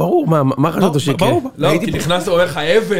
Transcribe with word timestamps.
ברור, 0.00 0.26
מה 0.56 0.72
חשבת 0.72 1.00
שיקרה? 1.00 1.28
ברור, 1.28 1.50
לא, 1.56 1.70
כי 1.84 1.90
נכנס 1.90 2.28
ואומר 2.28 2.44
לך 2.44 2.56
אבל, 2.56 2.98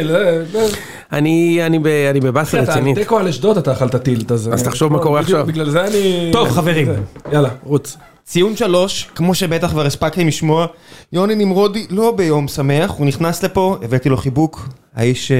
אני 2.09 2.19
בבאסה 2.19 2.61
רצינית. 2.61 2.97
תיקו 2.97 3.17
על 3.17 3.27
אשדוד 3.27 3.57
אתה 3.57 3.71
אכלת 3.71 3.95
טילט, 3.95 4.31
אז 4.31 4.63
תחשוב 4.63 4.93
מה 4.93 4.99
קורה 4.99 5.19
עכשיו. 5.19 5.45
בגלל 5.45 5.69
זה 5.69 5.85
אני... 5.85 6.29
טוב 6.33 6.49
חברים, 6.49 6.87
יאללה, 7.31 7.49
רוץ. 7.63 7.97
ציון 8.25 8.55
שלוש, 8.55 9.09
כמו 9.15 9.35
שבטח 9.35 9.67
כבר 9.69 9.85
הספקתם 9.85 10.27
לשמוע, 10.27 10.65
יוני 11.13 11.35
נמרודי 11.35 11.87
לא 11.89 12.13
ביום 12.15 12.47
שמח, 12.47 12.91
הוא 12.91 13.05
נכנס 13.05 13.43
לפה, 13.43 13.77
הבאתי 13.81 14.09
לו 14.09 14.17
חיבוק, 14.17 14.69
האיש 14.95 15.31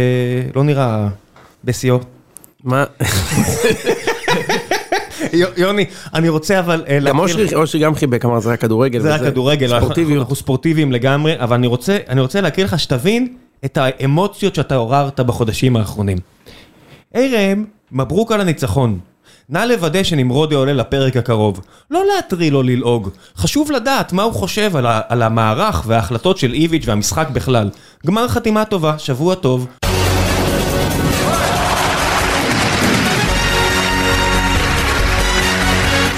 לא 0.56 0.64
נראה 0.64 1.08
בשיאו. 1.64 2.00
מה? 2.64 2.84
יוני, 5.58 5.86
אני 6.14 6.30
רוצה 6.30 6.60
אבל... 6.60 6.84
גם 7.06 7.20
אושרי 7.56 7.82
גם 7.82 7.96
חיבק, 7.96 8.26
אמר 8.26 8.40
זה 8.40 8.52
רק 8.52 8.62
כדורגל. 8.62 9.00
זה 9.00 9.16
רק 9.16 9.22
כדורגל, 9.22 9.74
אנחנו 9.74 10.36
ספורטיביים 10.36 10.92
לגמרי, 10.92 11.40
אבל 11.40 11.56
אני 12.10 12.22
רוצה 12.22 12.42
להקריא 12.42 12.66
לך 12.66 12.80
שתבין 12.80 13.28
את 13.66 13.78
האמוציות 13.78 14.56
שאתה 14.56 14.76
עוררת 14.76 15.20
בחודשים 15.20 15.76
האחרונים. 15.76 16.18
היי 17.14 17.36
ראם, 17.36 17.66
מברוק 17.92 18.32
על 18.32 18.42
הניצחון. 18.42 19.00
נא 19.50 19.60
לוודא 19.60 20.04
שנמרודי 20.04 20.56
עולה 20.56 20.74
לפרק 20.74 21.18
הקרוב. 21.18 21.62
לא 21.92 22.04
להטריל 22.16 22.56
או 22.56 22.64
ללעוג. 22.64 23.10
חשוב 23.38 23.72
לדעת 23.72 24.14
מה 24.14 24.24
הוא 24.24 24.34
חושב 24.34 24.72
על 25.08 25.22
המערך 25.22 25.84
וההחלטות 25.88 26.38
של 26.38 26.54
איביץ' 26.54 26.84
והמשחק 26.86 27.30
בכלל. 27.30 27.70
גמר 28.06 28.28
חתימה 28.28 28.66
טובה, 28.66 29.00
שבוע 29.00 29.36
טוב. 29.36 29.68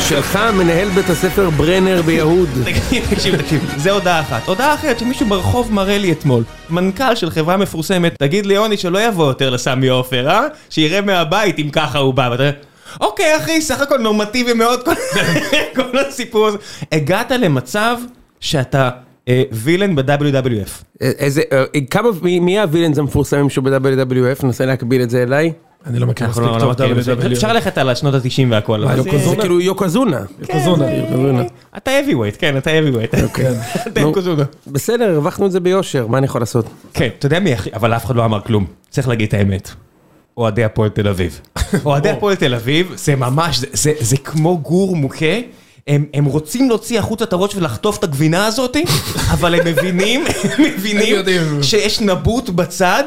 שלך 0.09 0.39
מנהל 0.53 0.89
בית 0.89 1.09
הספר 1.09 1.49
ברנר 1.49 2.01
ביהוד. 2.01 2.49
תקשיב, 3.09 3.41
תקשיב, 3.41 3.73
זה 3.77 3.91
הודעה 3.91 4.21
אחת. 4.21 4.47
הודעה 4.47 4.73
אחרת 4.73 4.99
שמישהו 4.99 5.25
ברחוב 5.25 5.73
מראה 5.73 5.97
לי 5.97 6.11
אתמול. 6.11 6.43
מנכ"ל 6.69 7.15
של 7.15 7.29
חברה 7.29 7.57
מפורסמת, 7.57 8.15
תגיד 8.19 8.45
ליוני 8.45 8.77
שלא 8.77 9.07
יבוא 9.07 9.27
יותר 9.27 9.49
לסמי 9.49 9.87
עופר, 9.87 10.29
אה? 10.29 10.41
שיראה 10.69 11.01
מהבית 11.01 11.59
אם 11.59 11.69
ככה 11.71 11.97
הוא 11.97 12.13
בא. 12.13 12.35
אוקיי 13.01 13.37
אחי, 13.37 13.61
סך 13.61 13.81
הכל 13.81 13.97
נורמטיבי 13.97 14.53
מאוד 14.53 14.83
כל 15.75 15.97
הסיפור 16.07 16.47
הזה. 16.47 16.57
הגעת 16.91 17.31
למצב 17.31 17.97
שאתה 18.39 18.89
וילן 19.51 19.95
ב-WWF. 19.95 21.01
איזה, 21.01 21.41
כמה, 21.89 22.09
מי 22.21 22.59
הווילנס 22.59 22.97
המפורסמים 22.97 23.49
שהוא 23.49 23.65
ב-WWF? 23.65 24.45
ננסה 24.45 24.65
להקביל 24.65 25.01
את 25.01 25.09
זה 25.09 25.23
אליי. 25.23 25.51
אני 25.85 25.99
לא 25.99 26.07
מכיר 26.07 26.27
מספיק 26.27 26.45
טוב 26.59 26.73
WWF. 26.73 27.33
אפשר 27.33 27.53
ללכת 27.53 27.77
על 27.77 27.89
השנות 27.89 28.13
ה-90 28.13 28.47
והכל. 28.49 28.85
זה 29.03 29.35
כאילו 29.35 29.61
יוקוזונה. 29.61 30.19
יוקוזונה. 30.39 30.85
אתה 31.77 31.91
heavyweight, 31.91 32.37
כן, 32.39 32.57
אתה 32.57 32.69
heavyweight. 32.69 33.17
אתה 33.87 33.99
יוקוזונה. 33.99 34.43
בסדר, 34.67 35.09
הרווחנו 35.09 35.45
את 35.45 35.51
זה 35.51 35.59
ביושר, 35.59 36.07
מה 36.07 36.17
אני 36.17 36.25
יכול 36.25 36.41
לעשות? 36.41 36.65
כן, 36.93 37.09
אתה 37.19 37.25
יודע 37.25 37.39
מי 37.39 37.53
הכי, 37.53 37.69
אבל 37.73 37.93
אף 37.93 38.05
אחד 38.05 38.15
לא 38.15 38.25
אמר 38.25 38.41
כלום. 38.41 38.65
צריך 38.89 39.07
להגיד 39.07 39.27
את 39.27 39.33
האמת. 39.33 39.69
אוהדי 40.37 40.63
הפועל 40.63 40.89
תל 40.89 41.07
אביב. 41.07 41.39
אוהדי 41.85 42.09
הפועל 42.09 42.35
תל 42.35 42.53
אביב 42.53 42.93
זה 42.95 43.15
ממש, 43.15 43.61
זה 43.99 44.17
כמו 44.17 44.57
גור 44.57 44.95
מוכה. 44.95 45.35
הם 46.13 46.25
רוצים 46.25 46.69
להוציא 46.69 46.99
החוצה 46.99 47.25
את 47.25 47.33
הראש 47.33 47.55
ולחטוף 47.55 47.97
את 47.97 48.03
הגבינה 48.03 48.45
הזאתי, 48.45 48.85
אבל 49.33 49.55
הם 49.55 49.67
מבינים, 49.67 50.23
הם 50.43 50.63
מבינים 50.63 51.15
שיש 51.61 52.01
נבוט 52.01 52.49
בצד 52.49 53.03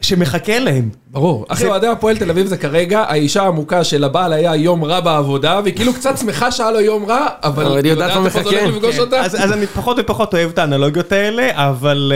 שמחכה 0.00 0.58
להם. 0.58 0.88
ברור. 1.10 1.46
אחי, 1.48 1.66
אוהדי 1.66 1.86
הפועל 1.86 2.16
תל 2.16 2.30
אביב 2.30 2.46
זה 2.46 2.56
כרגע 2.56 3.00
האישה 3.00 3.42
המוכה 3.42 3.84
שלבעל 3.84 4.32
היה 4.32 4.56
יום 4.56 4.84
רע 4.84 5.00
בעבודה, 5.00 5.60
והיא 5.64 5.74
כאילו 5.74 5.94
קצת 5.94 6.18
שמחה 6.18 6.52
שהיה 6.52 6.70
לו 6.70 6.80
יום 6.80 7.04
רע, 7.04 7.26
אבל 7.42 7.76
היא 7.76 7.92
יודעת 7.92 8.16
מה 8.16 8.20
מחכה. 8.20 9.20
אז 9.20 9.52
אני 9.52 9.66
פחות 9.66 9.96
ופחות 10.00 10.34
אוהב 10.34 10.50
את 10.50 10.58
האנלוגיות 10.58 11.12
האלה, 11.12 11.50
אבל 11.54 12.12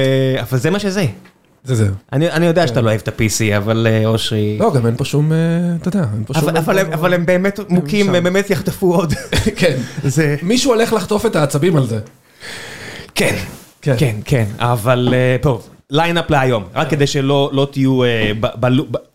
זה 0.50 0.70
מה 0.70 0.78
שזה. 0.78 1.06
זה 1.64 1.74
זה. 1.74 1.88
אני 2.12 2.46
יודע 2.46 2.66
שאתה 2.66 2.80
לא 2.80 2.88
אוהב 2.88 3.00
את 3.00 3.08
ה-PC, 3.08 3.56
אבל 3.56 3.86
אושרי... 4.04 4.58
לא, 4.60 4.72
גם 4.74 4.86
אין 4.86 4.96
פה 4.96 5.04
שום, 5.04 5.32
אתה 5.80 5.88
יודע, 5.88 6.04
אין 6.14 6.24
פה 6.24 6.34
שום... 6.34 6.48
אבל 6.92 7.14
הם 7.14 7.26
באמת 7.26 7.60
מוכים, 7.68 8.12
והם 8.12 8.24
באמת 8.24 8.50
יחטפו 8.50 8.94
עוד. 8.94 9.14
כן. 9.56 9.76
מישהו 10.42 10.72
הולך 10.72 10.92
לחטוף 10.92 11.26
את 11.26 11.36
העצבים 11.36 11.76
על 11.76 11.86
זה. 11.86 12.00
כן, 13.14 13.36
כן, 13.82 14.16
כן, 14.24 14.44
אבל 14.58 15.14
טוב. 15.40 15.68
line-up 15.92 16.30
להיום, 16.30 16.64
רק 16.74 16.90
כדי 16.90 17.06
שלא 17.06 17.68
תהיו 17.70 18.00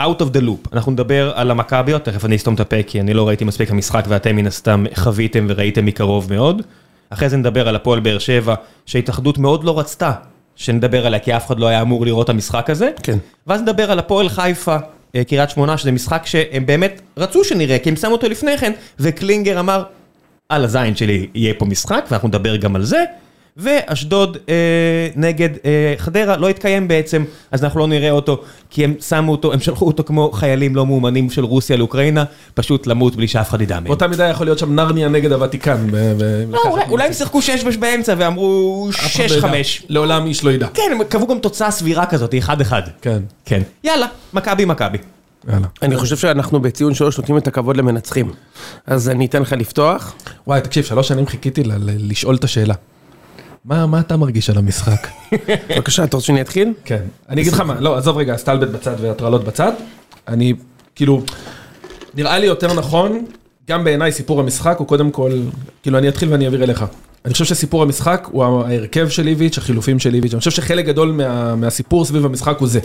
out 0.01 0.21
of 0.21 0.33
the 0.33 0.41
loop. 0.41 0.69
אנחנו 0.73 0.91
נדבר 0.91 1.31
על 1.35 1.51
המכביות, 1.51 2.05
תכף 2.05 2.25
אני 2.25 2.35
אסתום 2.35 2.55
את 2.55 2.59
הפה 2.59 2.83
כי 2.87 3.01
אני 3.01 3.13
לא 3.13 3.27
ראיתי 3.27 3.45
מספיק 3.45 3.71
המשחק 3.71 4.05
ואתם 4.07 4.35
מן 4.35 4.47
הסתם 4.47 4.85
חוויתם 4.95 5.45
וראיתם 5.49 5.85
מקרוב 5.85 6.33
מאוד. 6.33 6.61
אחרי 7.09 7.29
זה 7.29 7.37
נדבר 7.37 7.67
על 7.67 7.75
הפועל 7.75 7.99
באר 7.99 8.19
שבע, 8.19 8.55
שההתאחדות 8.85 9.37
מאוד 9.37 9.63
לא 9.63 9.79
רצתה 9.79 10.11
שנדבר 10.55 11.05
עליה 11.05 11.19
כי 11.19 11.35
אף 11.35 11.47
אחד 11.47 11.59
לא 11.59 11.67
היה 11.67 11.81
אמור 11.81 12.05
לראות 12.05 12.25
את 12.25 12.29
המשחק 12.29 12.69
הזה. 12.69 12.89
כן. 13.03 13.17
ואז 13.47 13.61
נדבר 13.61 13.91
על 13.91 13.99
הפועל 13.99 14.29
חיפה, 14.29 14.77
קריית 15.27 15.49
שמונה, 15.49 15.77
שזה 15.77 15.91
משחק 15.91 16.25
שהם 16.25 16.65
באמת 16.65 17.01
רצו 17.17 17.43
שנראה, 17.43 17.79
כי 17.79 17.89
הם 17.89 17.95
שמו 17.95 18.11
אותו 18.11 18.29
לפני 18.29 18.57
כן, 18.57 18.71
וקלינגר 18.99 19.59
אמר, 19.59 19.83
על 20.49 20.63
הזין 20.63 20.95
שלי 20.95 21.27
יהיה 21.35 21.53
פה 21.57 21.65
משחק, 21.65 22.05
ואנחנו 22.11 22.27
נדבר 22.27 22.55
גם 22.55 22.75
על 22.75 22.83
זה. 22.83 23.03
ואשדוד 23.57 24.37
נגד 25.15 25.49
חדרה 25.97 26.37
לא 26.37 26.49
התקיים 26.49 26.87
בעצם, 26.87 27.23
אז 27.51 27.63
אנחנו 27.63 27.79
לא 27.79 27.87
נראה 27.87 28.11
אותו, 28.11 28.41
כי 28.69 28.83
הם 28.83 28.93
שמו 29.07 29.31
אותו, 29.31 29.53
הם 29.53 29.59
שלחו 29.59 29.85
אותו 29.87 30.03
כמו 30.03 30.31
חיילים 30.31 30.75
לא 30.75 30.85
מאומנים 30.85 31.29
של 31.29 31.43
רוסיה 31.43 31.77
לאוקראינה, 31.77 32.23
פשוט 32.53 32.87
למות 32.87 33.15
בלי 33.15 33.27
שאף 33.27 33.49
אחד 33.49 33.61
ידע 33.61 33.75
מהם. 33.75 33.83
באותה 33.83 34.07
מידה 34.07 34.27
יכול 34.27 34.47
להיות 34.47 34.59
שם 34.59 34.75
נרניה 34.75 35.09
נגד 35.09 35.31
הוותיקן. 35.31 35.87
אולי 36.89 37.07
הם 37.07 37.13
שיחקו 37.13 37.41
שש 37.41 37.77
באמצע 37.77 38.15
ואמרו 38.17 38.89
שש 38.91 39.37
חמש. 39.37 39.83
לעולם 39.89 40.25
איש 40.25 40.43
לא 40.43 40.51
ידע. 40.51 40.67
כן, 40.73 40.91
הם 40.91 41.03
קבעו 41.03 41.27
גם 41.27 41.39
תוצאה 41.39 41.71
סבירה 41.71 42.05
כזאת, 42.05 42.35
אחד 42.37 42.61
אחד. 42.61 42.81
כן. 43.01 43.19
כן. 43.45 43.61
יאללה, 43.83 44.07
מכבי 44.33 44.65
מכבי. 44.65 44.97
אני 45.81 45.97
חושב 45.97 46.17
שאנחנו 46.17 46.59
בציון 46.59 46.93
שלוש 46.93 47.17
נותנים 47.17 47.37
את 47.37 47.47
הכבוד 47.47 47.77
למנצחים. 47.77 48.31
אז 48.87 49.09
אני 49.09 49.25
אתן 49.25 49.41
לך 49.41 49.53
לפתוח. 49.53 50.15
וואי, 50.47 50.61
תקשיב, 50.61 50.83
שלוש 50.83 51.07
שנים 51.07 51.27
חיכיתי 51.27 51.63
לשאול 51.85 52.35
את 52.35 52.43
השאלה. 52.43 52.73
מה 53.67 53.99
אתה 53.99 54.17
מרגיש 54.17 54.49
על 54.49 54.57
המשחק? 54.57 55.07
בבקשה, 55.69 56.03
אתה 56.03 56.17
רוצה 56.17 56.27
שאני 56.27 56.41
אתחיל? 56.41 56.73
כן. 56.85 57.01
אני 57.29 57.41
אגיד 57.41 57.53
לך 57.53 57.59
מה, 57.59 57.79
לא, 57.79 57.97
עזוב 57.97 58.17
רגע, 58.17 58.37
סטלבט 58.37 58.67
בצד 58.67 58.95
והטרלות 59.01 59.43
בצד. 59.43 59.71
אני, 60.27 60.53
כאילו, 60.95 61.21
נראה 62.15 62.39
לי 62.39 62.45
יותר 62.45 62.73
נכון, 62.73 63.25
גם 63.67 63.83
בעיניי 63.83 64.11
סיפור 64.11 64.39
המשחק 64.39 64.77
הוא 64.77 64.87
קודם 64.87 65.11
כל, 65.11 65.31
כאילו 65.83 65.97
אני 65.97 66.09
אתחיל 66.09 66.31
ואני 66.31 66.45
אעביר 66.45 66.63
אליך. 66.63 66.85
אני 67.25 67.33
חושב 67.33 67.45
שסיפור 67.45 67.81
המשחק 67.81 68.27
הוא 68.31 68.43
ההרכב 68.43 69.09
של 69.09 69.27
איביץ', 69.27 69.57
החילופים 69.57 69.99
של 69.99 70.13
איביץ', 70.13 70.33
אני 70.33 70.39
חושב 70.39 70.51
שחלק 70.51 70.85
גדול 70.85 71.21
מהסיפור 71.57 72.05
סביב 72.05 72.25
המשחק 72.25 72.57
הוא 72.59 72.67
זה. 72.67 72.79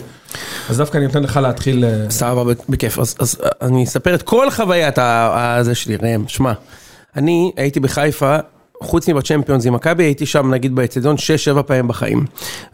אז 0.69 0.77
דווקא 0.77 0.97
אני 0.97 1.05
נותן 1.05 1.23
לך 1.23 1.39
להתחיל... 1.43 1.85
סבבה, 2.09 2.53
בכיף. 2.69 2.99
אז 2.99 3.41
אני 3.61 3.83
אספר 3.83 4.15
את 4.15 4.21
כל 4.21 4.51
חוויית 4.51 4.95
הזה 4.97 5.75
שלי, 5.75 5.95
ראם, 5.95 6.27
שמע. 6.27 6.53
אני 7.15 7.51
הייתי 7.57 7.79
בחיפה 7.79 8.37
חוץ 8.83 9.09
מבצ'מפיונס 9.09 9.65
עם 9.65 9.73
מכבי, 9.73 10.03
הייתי 10.03 10.25
שם 10.25 10.53
נגיד 10.53 10.75
באצטדיון 10.75 11.15
6-7 11.57 11.63
פעמים 11.63 11.87
בחיים. 11.87 12.25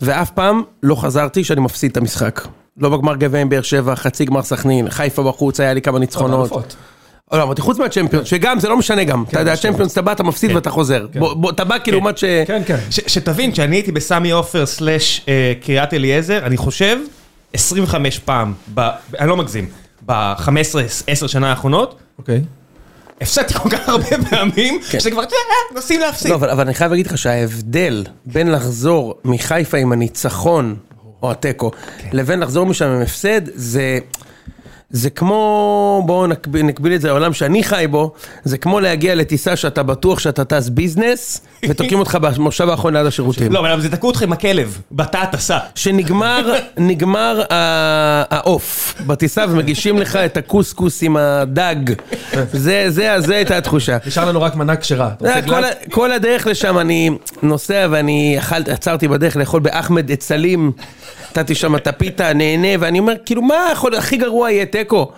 ואף 0.01 0.29
פעם 0.29 0.61
לא 0.83 0.95
חזרתי 0.95 1.43
שאני 1.43 1.61
מפסיד 1.61 1.91
את 1.91 1.97
המשחק. 1.97 2.47
לא 2.77 2.89
בגמר 2.89 3.15
גביע 3.15 3.41
עם 3.41 3.49
באר 3.49 3.61
שבע, 3.61 3.95
חצי 3.95 4.25
גמר 4.25 4.43
סכנין, 4.43 4.89
חיפה 4.89 5.23
בחוץ, 5.23 5.59
היה 5.59 5.73
לי 5.73 5.81
כמה 5.81 5.99
ניצחונות. 5.99 6.75
לא, 7.31 7.43
אמרתי 7.43 7.61
חוץ 7.61 7.79
מהצ'מפיונס, 7.79 8.27
שגם 8.27 8.59
זה 8.59 8.69
לא 8.69 8.77
משנה 8.77 9.03
גם, 9.03 9.23
אתה 9.29 9.39
יודע, 9.39 9.53
הצ'מפיונס 9.53 9.93
אתה 9.93 10.01
בא, 10.01 10.11
אתה 10.11 10.23
מפסיד 10.23 10.55
ואתה 10.55 10.69
חוזר. 10.69 11.07
אתה 11.49 11.63
בא 11.63 11.75
כאילו 11.83 12.01
מה 12.01 12.11
ש... 12.15 12.23
כן, 12.47 12.61
כן. 12.65 12.77
שתבין, 12.89 13.51
כשאני 13.51 13.75
הייתי 13.75 13.91
בסמי 13.91 14.31
עופר 14.31 14.65
סלאש 14.65 15.25
קריית 15.61 15.93
אליעזר, 15.93 16.45
אני 16.45 16.57
חושב 16.57 16.97
25 17.53 18.19
פעם, 18.19 18.53
אני 19.19 19.29
לא 19.29 19.37
מגזים, 19.37 19.65
ב-15-10 20.05 21.27
שנה 21.27 21.49
האחרונות. 21.49 21.99
אוקיי. 22.17 22.41
הפסדתי 23.21 23.53
כל 23.53 23.69
כך 23.69 23.89
הרבה 23.89 24.07
פעמים, 24.29 24.79
שזה 24.89 25.11
כבר, 25.11 25.23
נוסעים 25.75 25.99
להפסיד. 25.99 26.31
לא, 26.31 26.35
אבל 26.35 26.61
אני 26.61 26.73
חייב 26.73 26.91
להגיד 26.91 27.07
לך 27.07 27.17
שההבדל 27.17 28.05
בין 28.25 28.51
לחזור 28.51 29.15
מחיפה 29.25 29.77
עם 29.77 29.91
הניצחון, 29.91 30.75
או 31.23 31.31
התיקו, 31.31 31.71
לבין 32.11 32.39
לחזור 32.39 32.65
משם 32.65 32.85
עם 32.85 33.01
הפסד, 33.01 33.41
זה... 33.55 33.99
זה 34.91 35.09
כמו, 35.09 36.03
בואו 36.05 36.27
נקביל 36.63 36.93
את 36.93 37.01
זה 37.01 37.07
לעולם 37.07 37.33
שאני 37.33 37.63
חי 37.63 37.85
בו, 37.89 38.13
זה 38.43 38.57
כמו 38.57 38.79
להגיע 38.79 39.15
לטיסה 39.15 39.55
שאתה 39.55 39.83
בטוח 39.83 40.19
שאתה 40.19 40.45
טס 40.45 40.69
ביזנס, 40.69 41.41
ותוקעים 41.69 41.99
אותך 41.99 42.17
במושב 42.21 42.69
האחרון 42.69 42.93
ליד 42.95 43.05
השירותים. 43.05 43.51
לא, 43.51 43.59
אבל 43.59 43.81
זה 43.81 43.89
תקעו 43.89 44.09
אותך 44.09 44.21
עם 44.21 44.33
הכלב, 44.33 44.81
בתא 44.91 45.17
הטסה. 45.17 45.57
שנגמר, 45.75 46.53
נגמר 46.77 47.41
העוף 47.49 48.95
בטיסה 49.07 49.45
ומגישים 49.49 49.97
לך 49.97 50.15
את 50.15 50.37
הקוסקוס 50.37 51.03
עם 51.03 51.17
הדג. 51.17 51.75
זה, 52.53 52.85
זה, 52.87 53.15
זה 53.17 53.35
הייתה 53.35 53.57
התחושה. 53.57 53.97
נשאר 54.07 54.25
לנו 54.25 54.41
רק 54.41 54.55
מנה 54.55 54.75
כשרה. 54.75 55.09
כל 55.91 56.11
הדרך 56.11 56.47
לשם 56.47 56.77
אני 56.77 57.09
נוסע 57.41 57.87
ואני 57.89 58.37
עצרתי 58.67 59.07
בדרך 59.07 59.35
לאכול 59.35 59.59
באחמד 59.59 60.11
אצלים. 60.11 60.71
נתתי 61.29 61.55
שם 61.55 61.75
את 61.75 61.87
הפיתה, 61.87 62.33
נהנה, 62.33 62.67
ואני 62.79 62.99
אומר, 62.99 63.13
כאילו, 63.25 63.41
מה 63.41 63.69
יכול, 63.71 63.95
הכי 63.95 64.17
גרוע 64.17 64.51
יהיה 64.51 64.65
תיקו. 64.65 65.11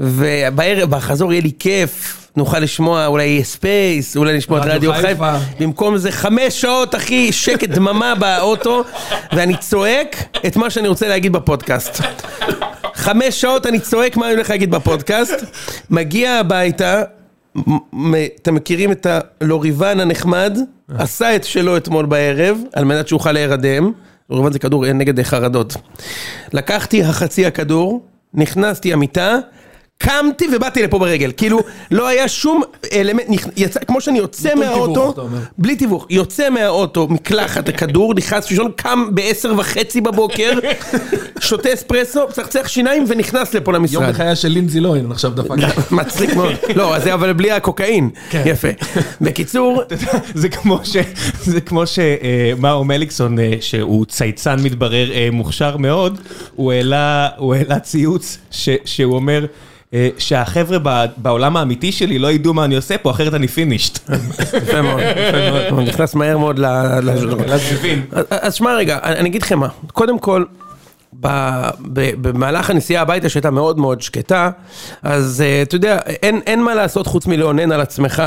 ובערב, 0.00 0.90
בחזור 0.90 1.32
יהיה 1.32 1.42
לי 1.42 1.52
כיף. 1.58 2.14
נוכל 2.36 2.58
לשמוע 2.58 3.06
אולי 3.06 3.44
Space, 3.44 4.16
אולי 4.16 4.36
לשמוע 4.36 4.60
את 4.60 4.64
רדיו 4.66 4.92
חיפה. 4.92 5.32
במקום 5.60 5.96
זה 5.96 6.12
חמש 6.12 6.60
שעות, 6.60 6.94
אחי, 6.94 7.32
שקט 7.32 7.68
דממה 7.68 8.14
באוטו, 8.14 8.84
ואני 9.32 9.56
צועק 9.56 10.16
את 10.46 10.56
מה 10.56 10.70
שאני 10.70 10.88
רוצה 10.88 11.08
להגיד 11.08 11.32
בפודקאסט. 11.32 12.02
חמש 12.94 13.40
שעות 13.40 13.66
אני 13.66 13.80
צועק 13.80 14.16
מה 14.16 14.26
אני 14.26 14.34
הולך 14.34 14.50
להגיד 14.50 14.70
בפודקאסט, 14.70 15.44
מגיע 15.90 16.32
הביתה, 16.32 17.02
אתם 18.42 18.54
מכירים 18.54 18.92
את 18.92 19.06
הלוריבן 19.40 20.00
הנחמד, 20.00 20.58
עשה 20.98 21.36
את 21.36 21.44
שלו 21.44 21.76
אתמול 21.76 22.06
בערב, 22.06 22.58
על 22.72 22.84
מנת 22.84 23.08
שאוכל 23.08 23.32
להירדם, 23.32 23.92
לוריבן 24.30 24.52
זה 24.52 24.58
כדור 24.58 24.92
נגד 24.92 25.22
חרדות. 25.22 25.76
לקחתי 26.52 27.04
החצי 27.04 27.46
הכדור, 27.46 28.02
נכנסתי 28.34 28.92
המיטה, 28.92 29.36
קמתי 29.98 30.46
ובאתי 30.56 30.82
לפה 30.82 30.98
ברגל, 30.98 31.32
כאילו 31.36 31.60
לא 31.90 32.06
היה 32.08 32.28
שום 32.28 32.62
אלמנט, 32.92 33.26
יצא, 33.56 33.80
כמו 33.86 34.00
שאני 34.00 34.18
יוצא 34.18 34.54
מהאוטו. 34.54 35.14
בלי 35.58 35.76
תיווך, 35.76 36.06
יוצא 36.10 36.50
מהאוטו, 36.50 37.06
מקלחת 37.10 37.68
הכדור, 37.68 38.14
נכנס 38.14 38.50
לישון, 38.50 38.70
קם 38.76 39.04
בעשר 39.10 39.52
וחצי 39.58 40.00
בבוקר, 40.00 40.52
שותה 41.40 41.74
אספרסו, 41.74 42.20
מצחצח 42.28 42.68
שיניים 42.68 43.04
ונכנס 43.08 43.54
לפה 43.54 43.70
יום 43.70 43.74
למשרד. 43.74 44.10
בחייה 44.10 44.36
של 44.36 44.48
לינזי 44.48 44.80
לוין 44.80 45.12
עכשיו 45.12 45.30
דפק. 45.30 45.56
מצחיק 45.92 46.34
מאוד. 46.36 46.52
לא, 46.74 46.98
זה 46.98 47.14
אבל 47.14 47.32
בלי 47.32 47.50
הקוקאין. 47.50 48.10
כן. 48.30 48.42
יפה. 48.46 48.68
בקיצור, 49.20 49.82
זה 50.34 50.48
כמו 50.48 50.80
ש... 50.84 50.96
זה 51.42 51.60
כמו 51.60 51.82
שמאור 51.86 52.84
מליקסון, 52.84 53.38
אה, 53.38 53.52
שהוא 53.60 54.06
צייצן 54.06 54.60
מתברר 54.62 55.12
אה, 55.12 55.28
מוכשר 55.32 55.76
מאוד, 55.76 56.18
הוא 56.56 56.72
העלה 56.72 57.78
ציוץ 57.82 58.38
ש- 58.50 58.68
שהוא 58.84 59.14
אומר... 59.14 59.44
אה, 59.94 60.08
שהחבר'ה 60.18 61.06
בעולם 61.16 61.56
האמיתי 61.56 61.92
שלי 61.92 62.18
לא 62.18 62.32
ידעו 62.32 62.54
מה 62.54 62.64
אני 62.64 62.76
עושה 62.76 62.98
פה, 62.98 63.10
אחרת 63.10 63.34
אני 63.34 63.48
פינישט. 63.48 63.98
יפה 64.62 64.82
מאוד, 64.82 65.00
יפה 65.00 65.70
מאוד. 65.70 65.88
נכנס 65.88 66.14
מהר 66.14 66.38
מאוד 66.38 66.58
ל... 66.58 66.66
ל- 67.02 67.10
אז 68.30 68.54
שמע 68.54 68.74
רגע, 68.74 68.98
אני 69.02 69.28
אגיד 69.28 69.42
לכם 69.42 69.58
מה, 69.58 69.68
קודם 69.92 70.18
כל, 70.18 70.44
במהלך 72.20 72.70
הנסיעה 72.70 73.02
הביתה 73.02 73.28
שהייתה 73.28 73.50
מאוד 73.50 73.78
מאוד 73.78 74.00
שקטה, 74.00 74.50
אז 75.02 75.40
אה, 75.46 75.62
אתה 75.62 75.76
יודע, 75.76 75.98
אין, 76.06 76.40
אין 76.46 76.62
מה 76.62 76.74
לעשות 76.74 77.06
חוץ 77.06 77.26
מלאונן 77.26 77.72
על 77.72 77.80
עצמך. 77.80 78.22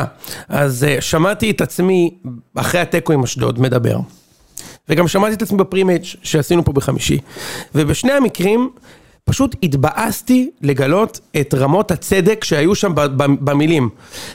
אז 0.49 0.83
אה, 0.83 1.01
שמעתי 1.01 1.51
את 1.51 1.61
עצמי 1.61 2.11
אחרי 2.55 2.81
התיקו 2.81 3.13
עם 3.13 3.23
אשדוד 3.23 3.59
מדבר. 3.59 3.97
וגם 4.89 5.07
שמעתי 5.07 5.33
את 5.33 5.41
עצמי 5.41 5.57
בפרימיימצ' 5.57 6.03
שעשינו 6.23 6.65
פה 6.65 6.73
בחמישי. 6.73 7.17
ובשני 7.75 8.11
המקרים, 8.11 8.69
פשוט 9.25 9.55
התבאסתי 9.63 10.49
לגלות 10.61 11.19
את 11.41 11.53
רמות 11.53 11.91
הצדק 11.91 12.43
שהיו 12.43 12.75
שם 12.75 12.91
במילים. 13.17 13.89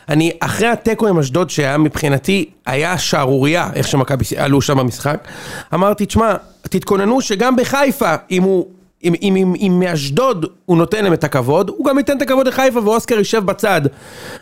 אני, 0.08 0.32
אחרי 0.40 0.68
התיקו 0.68 1.06
עם 1.08 1.18
אשדוד, 1.18 1.50
שהיה 1.50 1.78
מבחינתי, 1.78 2.50
היה 2.66 2.98
שערורייה, 2.98 3.70
איך 3.74 3.88
שמכבי 3.88 4.24
עלו 4.36 4.62
שם 4.62 4.78
במשחק, 4.78 5.28
אמרתי, 5.74 6.06
תשמע, 6.06 6.34
תתכוננו 6.62 7.20
שגם 7.20 7.56
בחיפה, 7.56 8.14
אם 8.30 8.42
הוא... 8.42 8.66
אם, 9.04 9.14
אם, 9.22 9.36
אם, 9.36 9.54
אם 9.60 9.80
מאשדוד 9.80 10.46
הוא 10.64 10.76
נותן 10.76 11.04
להם 11.04 11.12
את 11.12 11.24
הכבוד, 11.24 11.68
הוא 11.68 11.86
גם 11.86 11.98
ייתן 11.98 12.16
את 12.16 12.22
הכבוד 12.22 12.48
לחיפה 12.48 12.80
ואוסקר 12.84 13.18
יישב 13.18 13.44
בצד. 13.44 13.80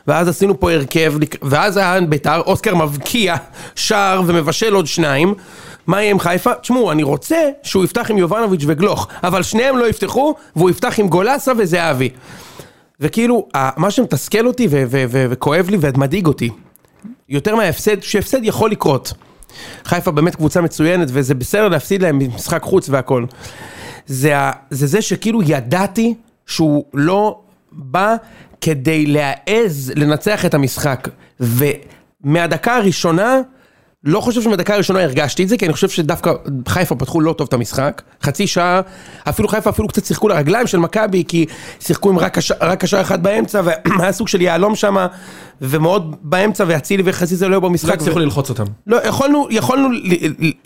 ואז 0.07 0.29
עשינו 0.29 0.61
פה 0.61 0.73
הרכב, 0.73 1.15
ואז 1.43 1.77
היה 1.77 2.01
בית"ר, 2.01 2.41
אוסקר 2.41 2.75
מבקיע 2.75 3.37
שער 3.75 4.23
ומבשל 4.27 4.75
עוד 4.75 4.87
שניים. 4.87 5.35
מה 5.87 6.03
יהיה 6.03 6.11
עם 6.11 6.19
חיפה? 6.19 6.55
תשמעו, 6.55 6.93
אני 6.93 7.03
רוצה 7.03 7.51
שהוא 7.63 7.85
יפתח 7.85 8.11
עם 8.11 8.19
יובנוביץ' 8.19 8.65
וגלוך, 8.67 9.09
אבל 9.23 9.43
שניהם 9.43 9.79
לא 9.79 9.89
יפתחו, 9.89 10.35
והוא 10.57 10.71
יפתח 10.71 10.95
עם 10.99 11.09
גולסה 11.09 11.53
וזהבי. 11.59 12.11
וכאילו, 13.01 13.49
מה 13.77 13.91
שמתסכל 13.91 14.47
אותי 14.47 14.69
וכואב 14.71 15.71
לי 15.71 15.77
ומדאיג 15.81 16.27
אותי, 16.27 16.51
יותר 17.29 17.57
מההפסד, 17.57 18.03
שהפסד 18.03 18.45
יכול 18.45 18.71
לקרות. 18.71 19.13
חיפה 19.85 20.11
באמת 20.11 20.37
קבוצה 20.37 20.61
מצוינת, 20.61 21.09
וזה 21.11 21.35
בסדר 21.35 21.69
להפסיד 21.69 22.03
להם 22.03 22.19
משחק 22.35 22.63
חוץ 22.63 22.89
והכל. 22.89 23.25
זה, 24.07 24.35
זה 24.71 24.87
זה 24.87 25.03
שכאילו 25.03 25.43
ידעתי 25.43 26.15
שהוא 26.47 26.85
לא 26.95 27.41
בא 27.73 28.17
כדי 28.61 29.07
להעז 29.07 29.93
לנצח 29.97 30.45
את 30.45 30.55
המשחק. 30.55 31.09
ומהדקה 31.41 32.77
הראשונה, 32.77 33.41
לא 34.05 34.21
חושב 34.21 34.43
שמהדקה 34.43 34.75
הראשונה 34.75 35.03
הרגשתי 35.03 35.43
את 35.43 35.49
זה, 35.49 35.57
כי 35.57 35.65
אני 35.67 35.73
חושב 35.73 35.89
שדווקא 35.89 36.33
חיפה 36.69 36.95
פתחו 36.95 37.21
לא 37.21 37.33
טוב 37.33 37.47
את 37.49 37.53
המשחק. 37.53 38.03
חצי 38.23 38.47
שעה, 38.47 38.81
אפילו 39.29 39.49
חיפה 39.49 39.71
אפילו 39.71 39.89
קצת 39.89 40.05
שיחקו 40.05 40.29
לרגליים 40.29 40.67
של 40.67 40.79
מכבי, 40.79 41.25
כי 41.29 41.47
שיחקו 41.81 42.11
עם 42.11 42.19
רק 42.19 42.35
קשר- 42.35 42.55
רק 42.61 42.81
קשר 42.81 43.01
אחד 43.01 43.23
באמצע, 43.23 43.61
והיה 43.65 44.13
סוג 44.13 44.29
של 44.29 44.41
יהלום 44.41 44.75
שם, 44.75 44.97
ומאוד 45.61 46.17
באמצע, 46.23 46.65
ואצילי 46.67 47.03
וחזיזה 47.07 47.49
לא 47.49 47.55
היו 47.55 47.61
במשחק. 47.61 47.93
רק 47.93 48.01
הצליחו 48.01 48.19
ללחוץ 48.19 48.51
אותם. 48.51 48.65
לא, 48.87 48.99
יכולנו, 49.05 49.47
יכולנו, 49.51 49.89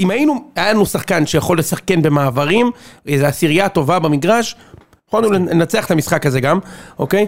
אם 0.00 0.11
היינו, 0.11 0.44
היה 0.56 0.73
לנו 0.73 0.87
שחקן 0.87 1.26
שיכול 1.26 1.58
לשחקן 1.58 2.02
במעברים, 2.02 2.70
איזו 3.06 3.26
עשירייה 3.26 3.69
טובה 3.69 3.99
במגרש, 3.99 4.56
יכולנו 5.08 5.31
לנצח 5.31 5.87
את 5.87 5.90
המשחק 5.90 6.26
הזה 6.26 6.40
גם, 6.40 6.58
אוקיי? 6.99 7.26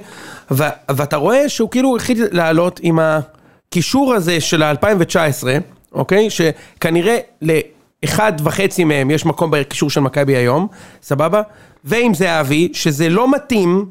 ו- 0.50 0.64
ואתה 0.90 1.16
רואה 1.16 1.48
שהוא 1.48 1.70
כאילו 1.70 1.96
החליט 1.96 2.18
לעלות 2.32 2.80
עם 2.82 2.98
הקישור 3.02 4.14
הזה 4.14 4.40
של 4.40 4.62
ה-2019, 4.62 5.44
אוקיי? 5.92 6.28
שכנראה 6.30 7.18
לאחד 7.42 8.32
וחצי 8.44 8.84
מהם 8.84 9.10
יש 9.10 9.26
מקום 9.26 9.50
בקישור 9.50 9.90
של 9.90 10.00
מכבי 10.00 10.36
היום, 10.36 10.66
סבבה? 11.02 11.42
ועם 11.84 12.14
זהבי, 12.14 12.68
שזה 12.72 13.08
לא 13.08 13.30
מתאים, 13.30 13.86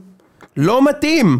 לא 0.57 0.85
מתאים. 0.89 1.39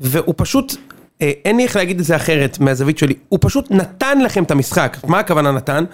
והוא 0.00 0.34
פשוט, 0.36 0.74
אה, 1.22 1.32
אין 1.44 1.56
לי 1.56 1.62
איך 1.64 1.76
להגיד 1.76 1.98
את 1.98 2.04
זה 2.04 2.16
אחרת 2.16 2.60
מהזווית 2.60 2.98
שלי, 2.98 3.14
הוא 3.28 3.38
פשוט 3.42 3.70
נתן 3.70 4.20
לכם 4.20 4.42
את 4.42 4.50
המשחק. 4.50 4.96
מה 5.06 5.18
הכוונה 5.18 5.50
נתן? 5.52 5.84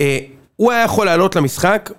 אה, 0.00 0.18
הוא 0.56 0.72
היה 0.72 0.84
יכול 0.84 1.06
לעלות 1.06 1.36
למשחק 1.36 1.90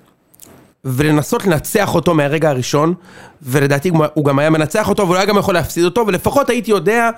ולנסות 0.86 1.46
לנצח 1.46 1.96
אותו 1.96 2.14
מהרגע 2.14 2.50
הראשון, 2.50 2.94
ולדעתי 3.42 3.90
הוא- 4.14 4.26
גם 4.26 4.40
היה 4.40 4.50
מנצח 4.50 4.90
אותו, 4.90 5.04
והוא 5.04 5.16
היה 5.16 5.26
גם 5.26 5.38
יכול 5.38 5.54
להפסיד 5.54 5.84
אותו, 5.86 6.04
ולפחות 6.08 6.50
הייתי 6.50 6.72
יודע 6.72 7.10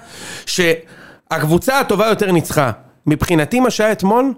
שהקבוצה 0.45 1.79
הטובה 1.79 2.07
יותר 2.07 2.31
ניצחה. 2.31 2.71
מבחינתי 3.07 3.59
מה 3.59 3.69
שהיה 3.69 3.91
אתמול, 3.91 4.33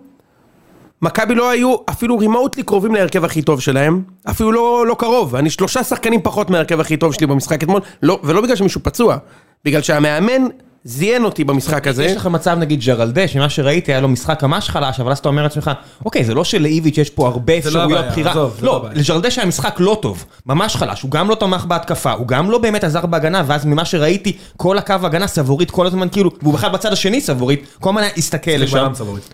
מכבי 1.01 1.35
לא 1.35 1.49
היו 1.49 1.75
אפילו 1.89 2.17
רימוטלי 2.17 2.63
קרובים 2.63 2.95
להרכב 2.95 3.25
הכי 3.25 3.41
טוב 3.41 3.61
שלהם, 3.61 4.03
אפילו 4.29 4.51
לא, 4.51 4.87
לא 4.87 4.95
קרוב, 4.99 5.35
אני 5.35 5.49
שלושה 5.49 5.83
שחקנים 5.83 6.21
פחות 6.21 6.49
מהרכב 6.49 6.79
הכי 6.79 6.97
טוב 6.97 7.13
שלי 7.13 7.27
במשחק 7.27 7.63
אתמול, 7.63 7.81
לא, 8.03 8.19
ולא 8.23 8.41
בגלל 8.41 8.55
שמישהו 8.55 8.81
פצוע, 8.83 9.17
בגלל 9.65 9.81
שהמאמן 9.81 10.41
זיין 10.87 11.23
אותי 11.23 11.43
במשחק 11.43 11.87
הזה. 11.87 12.05
יש 12.05 12.15
לך 12.15 12.25
מצב 12.27 12.57
נגיד 12.59 12.79
ג'רלדש, 12.85 13.35
ממה 13.35 13.49
שראיתי 13.49 13.91
היה 13.91 14.01
לו 14.01 14.07
משחק 14.07 14.43
ממש 14.43 14.69
חלש, 14.69 14.99
אבל 14.99 15.11
אז 15.11 15.17
אתה 15.17 15.29
אומר 15.29 15.43
לעצמך, 15.43 15.71
אוקיי, 16.05 16.23
זה 16.23 16.33
לא 16.33 16.43
שלאיביץ' 16.43 16.97
יש 16.97 17.09
פה 17.09 17.27
הרבה 17.27 17.53
זה 17.63 17.71
לא 17.71 17.79
אפשרויות 17.79 17.91
הבעיה, 17.99 18.11
בחירה. 18.11 18.33
לא 18.35 18.49
לא. 18.61 18.85
לג'רלדש 18.93 19.37
היה 19.37 19.47
משחק 19.47 19.75
לא 19.79 19.97
טוב, 20.01 20.25
ממש 20.45 20.75
חלש, 20.75 21.01
הוא 21.01 21.11
גם 21.11 21.29
לא 21.29 21.35
תמך 21.35 21.65
בהתקפה, 21.65 22.11
הוא 22.11 22.27
גם 22.27 22.51
לא 22.51 22.57
באמת 22.57 22.83
עזר 22.83 23.05
בהגנה, 23.05 23.43
ואז 23.47 23.65
ממה 23.65 23.85
שראיתי, 23.85 24.37
כל 24.57 24.77
הקו 24.77 24.93
הגנה 25.03 25.27
סבורית 25.27 25.71
כל 25.71 25.87
הזמן 25.87 26.07
כאילו, 26.11 26.31
והוא 26.41 26.53
בכלל 26.53 26.69
בצד 26.69 26.93
השני 26.93 27.21
סבורית, 27.21 27.65
כל 27.79 27.89
הזמן 27.89 28.01
הסתכל 28.17 28.51
לשם. 28.51 28.77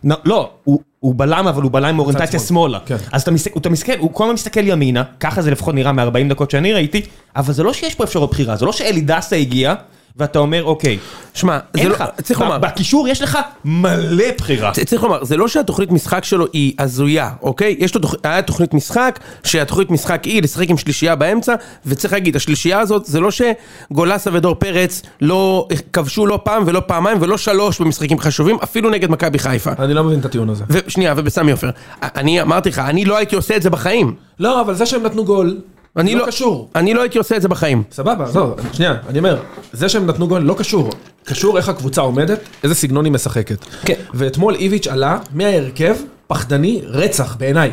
נ- 0.04 0.12
לא, 0.26 0.50
הוא- 0.64 0.82
הוא 1.00 1.14
בלם, 1.18 1.48
אבל 1.48 1.62
הוא 1.64 1.72
בלם 1.72 1.86
עם 1.86 2.00
אוריינטציה 2.00 2.40
שמאל. 2.40 2.48
שמאלה. 2.72 2.80
כן. 2.86 2.98
אז 3.12 3.22
אתה 3.22 3.32
מסתכל, 3.32 3.60
אתה 3.60 3.70
מסתכל, 3.70 3.94
הוא 4.00 4.14
כל 4.14 4.24
הזמן 4.24 4.34
מסתכל 4.34 4.68
ימינה, 4.68 5.04
ככה 5.20 5.42
זה 5.42 5.52
לפחות 5.52 5.76
נראה 5.76 5.92
מ-40 5.92 6.30
דקות 6.30 6.52
שאני 6.52 6.74
ראיתי, 6.74 7.02
אבל 7.36 7.54
זה 7.54 7.64
לא 7.64 7.74
שיש 7.74 7.96
פה 7.96 8.04
אפשרות 8.04 8.30
בחירה, 8.32 8.56
זה 8.56 8.66
לא 8.66 8.72
שאלי 8.72 9.02
דסה 9.02 9.36
הגיע, 9.36 9.74
ואתה 10.18 10.40
אומר, 10.40 10.64
אוקיי, 10.64 10.98
שמע, 11.34 11.60
זה 11.74 11.82
אין 11.82 11.90
לא, 11.90 11.96
לך, 11.96 12.04
צריך 12.24 12.40
ב- 12.40 12.44
לומר, 12.44 12.58
בקישור 12.58 13.08
יש 13.08 13.22
לך 13.22 13.38
מלא 13.66 14.24
בחירה. 14.38 14.72
צריך 14.86 15.04
לומר, 15.04 15.24
זה 15.24 15.38
לא 15.38 15.48
שהתוכנית 15.48 15.92
משחק 15.92 16.24
שלו 16.24 16.46
היא 16.54 16.74
הזויה, 16.80 17.30
אוקיי? 17.42 17.76
יש 17.80 17.96
לו, 17.96 18.02
תוכ- 18.02 18.16
היה 18.24 18.42
תוכנית 18.42 18.74
משחק, 18.74 19.20
שהתוכנית 19.44 19.92
משחק 19.92 20.24
היא 20.24 20.44
לשחק 20.44 20.70
עם 20.70 20.78
שלישייה 20.78 21.16
באמצע, 21.16 21.56
וצריך 21.86 22.14
להגיד, 22.14 22.36
השלישייה 22.36 22.80
הזאת, 22.80 23.06
זה 23.06 23.20
לא 23.20 23.30
שגולסה 23.32 24.30
ודור 24.34 24.56
פרץ 24.56 25.02
לא 25.22 25.68
כבשו 25.94 26.26
לא 26.26 26.40
פעם 26.44 26.64
ולא 26.66 26.82
פעמיים 26.88 27.18
ולא 27.22 27.38
שלוש 27.38 27.82
במשחקים 27.82 28.20
חשובים, 28.20 28.58
אפילו 28.64 28.90
נגד 28.90 29.10
מכבי 29.12 29.40
חיפה. 29.40 29.72
אני 29.80 29.94
לא 29.94 30.04
מבין 30.04 30.20
את 30.20 30.26
הטיעון 30.26 30.50
הזה. 30.50 30.64
ושנייה, 30.70 31.14
ובסמי 31.18 31.52
עופר, 31.52 31.70
אני 32.02 32.42
אמרתי 32.42 32.70
לך, 32.70 32.80
אני 32.80 33.06
לא 33.06 33.18
הייתי 33.18 33.36
עושה 33.36 33.56
את 33.56 33.62
זה 33.62 33.70
בחיים. 33.70 34.16
לא, 34.40 34.62
אבל 34.62 34.74
זה 34.74 34.86
שהם 34.86 35.04
נתנו 35.04 35.26
גול, 35.26 35.58
אני 35.98 36.16
לא 36.16 36.26
קשור. 36.26 36.70
אני 36.76 36.94
לא 36.94 37.02
הייתי 37.02 37.18
עושה 37.18 37.36
את 37.36 37.42
זה 37.42 37.48
בחיים. 37.48 37.84
סבבה, 37.92 38.24
עזוב, 38.24 38.60
שנייה, 38.74 38.96
אני 39.10 39.20
אומר, 39.20 39.42
זה 39.74 39.90
שהם 39.90 40.06
נתנו 40.06 40.28
גול 40.28 40.42
לא 40.42 40.54
קשור. 40.58 40.90
קשור 41.24 41.58
איך 41.58 41.70
הקבוצה 41.70 42.02
עומדת, 42.02 42.40
איזה 42.64 42.76
סגנון 42.76 43.06
היא 43.06 43.14
משחקת. 43.14 43.66
כן. 43.86 43.94
ואתמול 44.14 44.56
איביץ' 44.56 44.88
עלה 44.88 45.20
מההרכב 45.34 45.96
פחדני 46.28 46.82
רצח 46.86 47.36
בעיניי. 47.36 47.72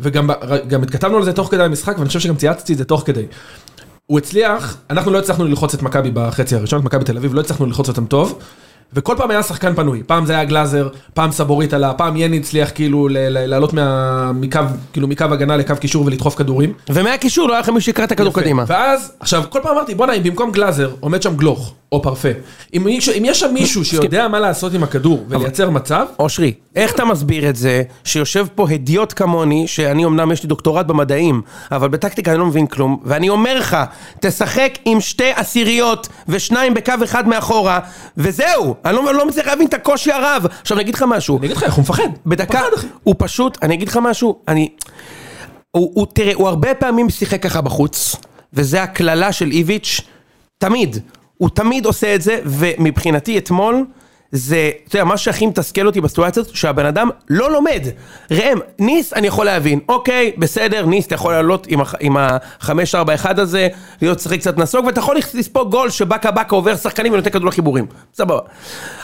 וגם 0.00 0.30
התכתבנו 0.82 1.16
על 1.16 1.24
זה 1.24 1.32
תוך 1.32 1.50
כדי 1.50 1.62
המשחק, 1.62 1.94
ואני 1.98 2.06
חושב 2.06 2.20
שגם 2.20 2.36
צייצתי 2.36 2.72
את 2.72 2.78
זה 2.78 2.84
תוך 2.84 3.02
כדי. 3.06 3.26
הוא 4.06 4.18
הצליח, 4.18 4.76
אנחנו 4.90 5.12
לא 5.12 5.18
הצלחנו 5.18 5.44
ללחוץ 5.44 5.74
את 5.74 5.82
מכבי 5.82 6.10
בחצי 6.14 6.56
הראשון, 6.56 6.80
את 6.80 6.84
מכבי 6.84 7.04
תל 7.04 7.16
אביב, 7.16 7.34
לא 7.34 7.40
הצלחנו 7.40 7.66
ללחוץ 7.66 7.88
אותם 7.88 8.06
טוב. 8.06 8.38
וכל 8.94 9.14
פעם 9.18 9.30
היה 9.30 9.42
שחקן 9.42 9.74
פנוי, 9.74 10.02
פעם 10.06 10.26
זה 10.26 10.32
היה 10.32 10.44
גלאזר, 10.44 10.88
פעם 11.14 11.32
סבורית 11.32 11.74
עלה, 11.74 11.92
פעם 11.92 12.16
יני 12.16 12.36
הצליח 12.36 12.70
כאילו 12.74 13.08
לעלות 13.10 13.72
מה- 13.72 14.32
מקו, 14.32 14.60
כאילו 14.92 15.08
מקו 15.08 15.24
הגנה 15.24 15.56
לקו 15.56 15.74
קישור 15.80 16.06
ולדחוף 16.06 16.34
כדורים. 16.34 16.72
ומהקישור 16.90 17.48
לא 17.48 17.52
היה 17.52 17.60
לכם 17.60 17.74
מי 17.74 17.80
שיקרא 17.80 18.04
את 18.04 18.12
הכדור. 18.12 18.32
קדימה. 18.34 18.64
ואז, 18.66 19.12
עכשיו, 19.20 19.42
כל 19.50 19.58
פעם 19.62 19.72
אמרתי, 19.76 19.94
בואנה, 19.94 20.12
אם 20.12 20.22
במקום 20.22 20.50
גלאזר 20.50 20.90
עומד 21.00 21.22
שם 21.22 21.36
גלוך, 21.36 21.74
או 21.92 22.02
פרפה, 22.02 22.28
אם, 22.74 22.86
אם 22.88 23.22
יש 23.24 23.40
שם 23.40 23.54
מישהו 23.54 23.84
שיודע 23.84 24.28
מה 24.28 24.40
לעשות 24.40 24.74
עם 24.74 24.82
הכדור 24.82 25.24
ולייצר 25.28 25.70
מצב, 25.70 26.06
אושרי, 26.18 26.52
איך 26.76 26.94
אתה 26.94 27.04
מסביר 27.04 27.48
את 27.48 27.56
זה 27.56 27.82
שיושב 28.04 28.46
פה 28.54 28.66
הדיוט 28.70 29.12
כמוני, 29.16 29.66
שאני 29.68 30.04
אמנם 30.04 30.32
יש 30.32 30.42
לי 30.42 30.48
דוקטורט 30.48 30.86
במדעים, 30.86 31.40
אבל 31.72 31.88
בטקטיקה 31.88 32.30
אני 32.30 32.38
לא 32.40 32.46
מבין 32.46 32.66
כלום, 32.66 33.00
ואני 33.04 33.28
אומר 33.28 33.58
לך, 33.58 33.76
תשחק 34.20 34.72
עם 34.84 35.00
שתי 35.00 35.30
עשיריות 35.36 36.08
ושניים 36.28 36.74
בקו 36.74 36.92
אחד 37.04 37.28
מאחורה, 37.28 37.78
וזהו, 38.16 38.74
אני 38.84 38.96
לא, 38.96 39.14
לא 39.14 39.26
מצליח 39.26 39.46
להבין 39.46 39.66
את 39.66 39.74
הקושי 39.74 40.12
הרב. 40.12 40.46
עכשיו 40.60 40.76
אני 40.76 40.82
אגיד 40.82 40.94
לך 40.94 41.04
משהו, 41.08 41.38
אני 41.38 41.46
אגיד 41.46 41.56
לך 41.56 41.62
איך 41.62 41.74
הוא 41.74 41.82
מפחד. 41.82 42.08
בדקה, 42.26 42.60
הוא 42.60 42.68
מפחד, 42.68 42.78
אחי. 42.78 42.86
הוא 43.02 43.14
פשוט, 43.18 43.58
אני 43.62 43.74
אגיד 43.74 43.88
לך 43.88 43.96
משהו, 44.02 44.38
אני... 44.48 44.68
הוא, 45.70 45.90
הוא, 45.94 46.06
תראה, 46.12 46.34
הוא 46.34 46.48
הרבה 46.48 46.74
פעמים 46.74 47.10
שיחק 47.10 47.42
ככה 47.42 47.60
בחוץ, 47.60 48.16
וזה 48.52 48.82
הקללה 48.82 49.32
של 49.32 49.50
איביץ', 49.50 50.00
תמיד. 50.58 50.96
הוא 51.38 51.48
תמיד 51.54 51.86
עושה 51.86 52.14
את 52.14 52.22
זה, 52.22 52.40
ומבחינתי 52.44 53.38
אתמול, 53.38 53.84
זה, 54.34 54.70
אתה 54.88 54.96
יודע, 54.96 55.04
מה 55.04 55.16
שהכי 55.16 55.46
מתסכל 55.46 55.86
אותי 55.86 56.00
בסיטואציה 56.00 56.40
הזאת, 56.42 56.56
שהבן 56.56 56.86
אדם 56.86 57.10
לא 57.30 57.50
לומד. 57.52 57.82
ראם, 58.30 58.58
ניס 58.78 59.12
אני 59.12 59.26
יכול 59.26 59.46
להבין, 59.46 59.80
אוקיי, 59.88 60.32
בסדר, 60.38 60.86
ניס 60.86 61.06
אתה 61.06 61.14
יכול 61.14 61.32
לעלות 61.32 61.66
עם, 61.70 61.80
הח- 61.80 61.94
עם 62.00 62.16
ה-5-4-1 62.16 62.66
הזה, 63.40 63.68
להיות 64.02 64.18
לשחק 64.18 64.38
קצת 64.38 64.58
נסוג, 64.58 64.86
ואתה 64.86 65.00
יכול 65.00 65.16
לספוג 65.34 65.70
גול 65.70 65.90
שבאקה 65.90 66.30
באקה 66.30 66.56
עובר 66.56 66.76
שחקנים 66.76 67.12
ונותן 67.12 67.30
כדור 67.30 67.48
לחיבורים. 67.48 67.86
סבבה. 68.14 68.40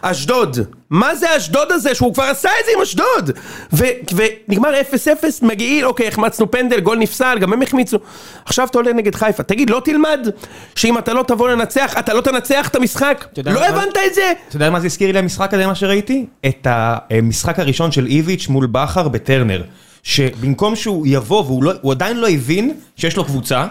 אשדוד, 0.02 0.58
מה 0.90 1.14
זה 1.14 1.36
אשדוד 1.36 1.72
הזה 1.72 1.94
שהוא 1.94 2.14
כבר 2.14 2.24
עשה 2.24 2.48
את 2.60 2.64
זה 2.66 2.72
עם 2.76 2.82
אשדוד? 2.82 3.30
ונגמר 3.72 4.70
0-0, 4.80 4.94
מגעיל, 5.42 5.86
אוקיי, 5.86 6.08
החמצנו 6.08 6.50
פנדל, 6.50 6.80
גול 6.80 6.98
נפסל, 6.98 7.38
גם 7.40 7.52
הם 7.52 7.62
החמיצו. 7.62 7.98
עכשיו 8.44 8.66
אתה 8.70 8.78
עולה 8.78 8.92
נגד 8.92 9.14
חיפה, 9.14 9.42
תגיד, 9.42 9.70
לא 9.70 9.80
תלמד 9.84 10.28
שאם 10.74 10.98
אתה 10.98 11.12
לא 11.12 11.22
תבוא 11.22 11.48
לנצח, 11.48 11.94
אתה 11.98 12.14
לא 12.14 12.20
תנצח 12.20 12.68
את 12.68 12.76
המשחק? 12.76 13.24
לא 13.52 13.60
הבנת 13.66 13.96
את 14.06 14.14
זה? 14.14 14.32
אתה 14.48 14.56
יודע 14.56 14.70
מה 14.70 14.80
זה 14.80 14.86
הזכיר 14.86 15.12
לי 15.12 15.17
המשחק 15.18 15.54
הזה, 15.54 15.66
מה 15.66 15.74
שראיתי? 15.74 16.26
את 16.46 16.66
המשחק 16.70 17.58
הראשון 17.58 17.92
של 17.92 18.06
איביץ' 18.06 18.48
מול 18.48 18.66
בכר 18.66 19.08
בטרנר. 19.08 19.62
שבמקום 20.02 20.76
שהוא 20.76 21.06
יבוא 21.06 21.44
והוא 21.44 21.64
לא, 21.64 21.72
עדיין 21.90 22.16
לא 22.16 22.28
הבין 22.28 22.72
שיש 22.96 23.16
לו 23.16 23.24
קבוצה, 23.24 23.66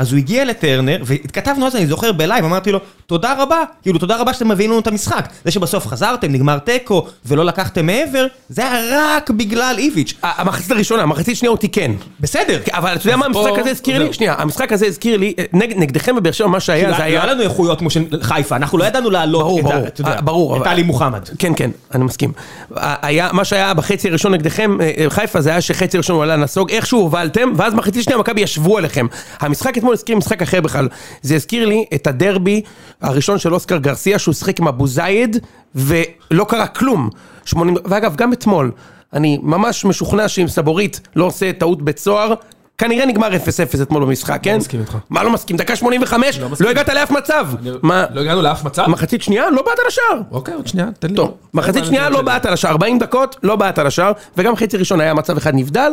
אז 0.00 0.12
הוא 0.12 0.18
הגיע 0.18 0.44
לטרנר, 0.44 1.02
וכתבנו 1.04 1.66
אז, 1.66 1.76
אני 1.76 1.86
זוכר 1.86 2.12
בלייב, 2.12 2.44
אמרתי 2.44 2.72
לו, 2.72 2.78
תודה 3.06 3.34
רבה, 3.42 3.56
כאילו 3.82 3.98
תודה 3.98 4.16
רבה 4.20 4.32
שאתם 4.34 4.48
מביאים 4.48 4.70
לנו 4.70 4.80
את 4.80 4.86
המשחק. 4.86 5.28
זה 5.44 5.50
שבסוף 5.50 5.86
חזרתם, 5.86 6.32
נגמר 6.32 6.58
תיקו, 6.58 7.06
ולא 7.26 7.44
לקחתם 7.44 7.86
מעבר, 7.86 8.26
זה 8.48 8.62
היה 8.70 8.82
רק 9.16 9.30
בגלל 9.30 9.74
איביץ'. 9.78 10.14
המחצית 10.22 10.70
הראשונה, 10.70 11.02
המחצית 11.02 11.36
שנייה 11.36 11.50
הוא 11.50 11.58
תיקן. 11.58 11.92
בסדר. 12.20 12.60
אבל 12.72 12.94
אתה 12.94 13.06
יודע 13.06 13.16
מה 13.16 13.26
המשחק 13.26 13.58
הזה 13.58 13.70
הזכיר 13.70 13.98
לי? 13.98 14.12
שנייה, 14.12 14.34
המשחק 14.38 14.72
הזה 14.72 14.86
הזכיר 14.86 15.16
לי, 15.16 15.34
נגד- 15.52 15.76
נגדכם 15.78 16.16
בבאר 16.16 16.32
שבע 16.32 16.46
מה 16.48 16.60
שהיה, 16.60 16.80
כאילו, 16.82 16.92
זה 16.96 16.98
לא 16.98 17.04
היה... 17.04 17.22
היה 17.22 17.32
לנו 17.32 17.42
איכויות 17.42 17.78
כמו 17.78 17.90
של 17.90 18.04
חיפה, 18.22 18.56
אנחנו 18.56 18.78
לא 18.78 18.84
ידענו 18.84 19.10
ברור, 19.32 19.60
את 19.86 20.00
אה, 20.06 20.20
ברור, 20.20 20.56
את 20.56 20.60
אבל- 20.60 20.70
עלי 20.70 20.82
מוחמד. 20.82 21.28
כן, 21.38 21.52
כן, 21.56 21.70
אני 21.94 22.04
מסכים. 22.04 22.32
מה 23.32 23.44
שהיה 23.44 23.74
בחצי 23.74 24.08
הראשון 24.08 24.32
נגדכם, 24.34 24.80
אה, 24.80 24.90
אה, 24.98 25.10
חיפה, 25.10 25.40
זה 25.40 25.50
היה 25.50 25.60
שחצי 25.60 25.98
ראשון 25.98 26.16
הוא 26.16 26.22
עלה 26.22 26.36
נסוג, 26.36 26.70
איכשהו 26.70 27.00
הובלתם, 27.00 27.52
ואז 27.56 27.74
מחצית 27.74 28.02
שנייה 28.04 28.18
מכבי 28.18 28.40
ישבו 28.40 28.78
עליכם. 28.78 29.06
המשחק 29.40 29.78
אתמול 29.78 29.89
הזכיר 29.92 30.16
משחק 30.16 30.42
אחר 30.42 30.60
בכלל. 30.60 30.88
זה 31.22 31.34
הזכיר 31.34 31.66
לי 31.66 31.84
את 31.94 32.06
הדרבי 32.06 32.62
הראשון 33.02 33.38
של 33.38 33.54
אוסקר 33.54 33.76
גרסיה, 33.76 34.18
שהוא 34.18 34.34
שיחק 34.34 34.60
עם 34.60 34.68
אבו 34.68 34.86
זייד, 34.86 35.36
ולא 35.74 36.44
קרה 36.48 36.66
כלום. 36.66 37.10
80, 37.44 37.76
ואגב, 37.84 38.16
גם 38.16 38.32
אתמול, 38.32 38.70
אני 39.12 39.38
ממש 39.42 39.84
משוכנע 39.84 40.28
שאם 40.28 40.48
סבורית 40.48 41.00
לא 41.16 41.24
עושה 41.24 41.52
טעות 41.52 41.82
בית 41.82 41.98
סוהר, 41.98 42.34
כנראה 42.78 43.06
נגמר 43.06 43.28
0-0 43.28 43.36
אתמול 43.82 44.04
במשחק, 44.04 44.38
כן? 44.42 44.56
מסכים 44.56 44.80
איתך. 44.80 44.96
מה 45.10 45.22
לא 45.22 45.30
מסכים? 45.30 45.56
דקה 45.56 45.76
85, 45.76 46.38
לא. 46.38 46.48
לא 46.60 46.70
הגעת 46.70 46.88
לאף 46.88 47.10
מצב. 47.10 47.46
אני- 47.62 47.70
מה, 47.82 48.04
לא 48.14 48.20
הגענו 48.20 48.42
לאף 48.42 48.64
מצב? 48.64 48.84
מחצית 48.88 49.22
שנייה? 49.22 49.50
לא 49.50 49.62
באת 49.62 49.78
לשער. 49.86 50.20
אוקיי, 50.30 50.54
עוד 50.54 50.66
שנייה, 50.66 50.86
תן 50.98 51.08
לי. 51.08 51.14
טוב, 51.14 51.34
מחצית 51.54 51.84
שנייה 51.84 52.10
לא 52.10 52.22
בעט 52.22 52.46
על 52.46 52.52
השער, 52.52 52.70
40 52.70 52.98
דקות 52.98 53.36
לא 53.42 53.56
בעט 53.56 53.78
על 53.78 53.86
השער, 53.86 54.12
וגם 54.36 54.56
חצי 54.56 54.76
ראשון 54.76 55.00
היה 55.00 55.14
מצב 55.14 55.36
אחד 55.36 55.54
נבדל, 55.54 55.92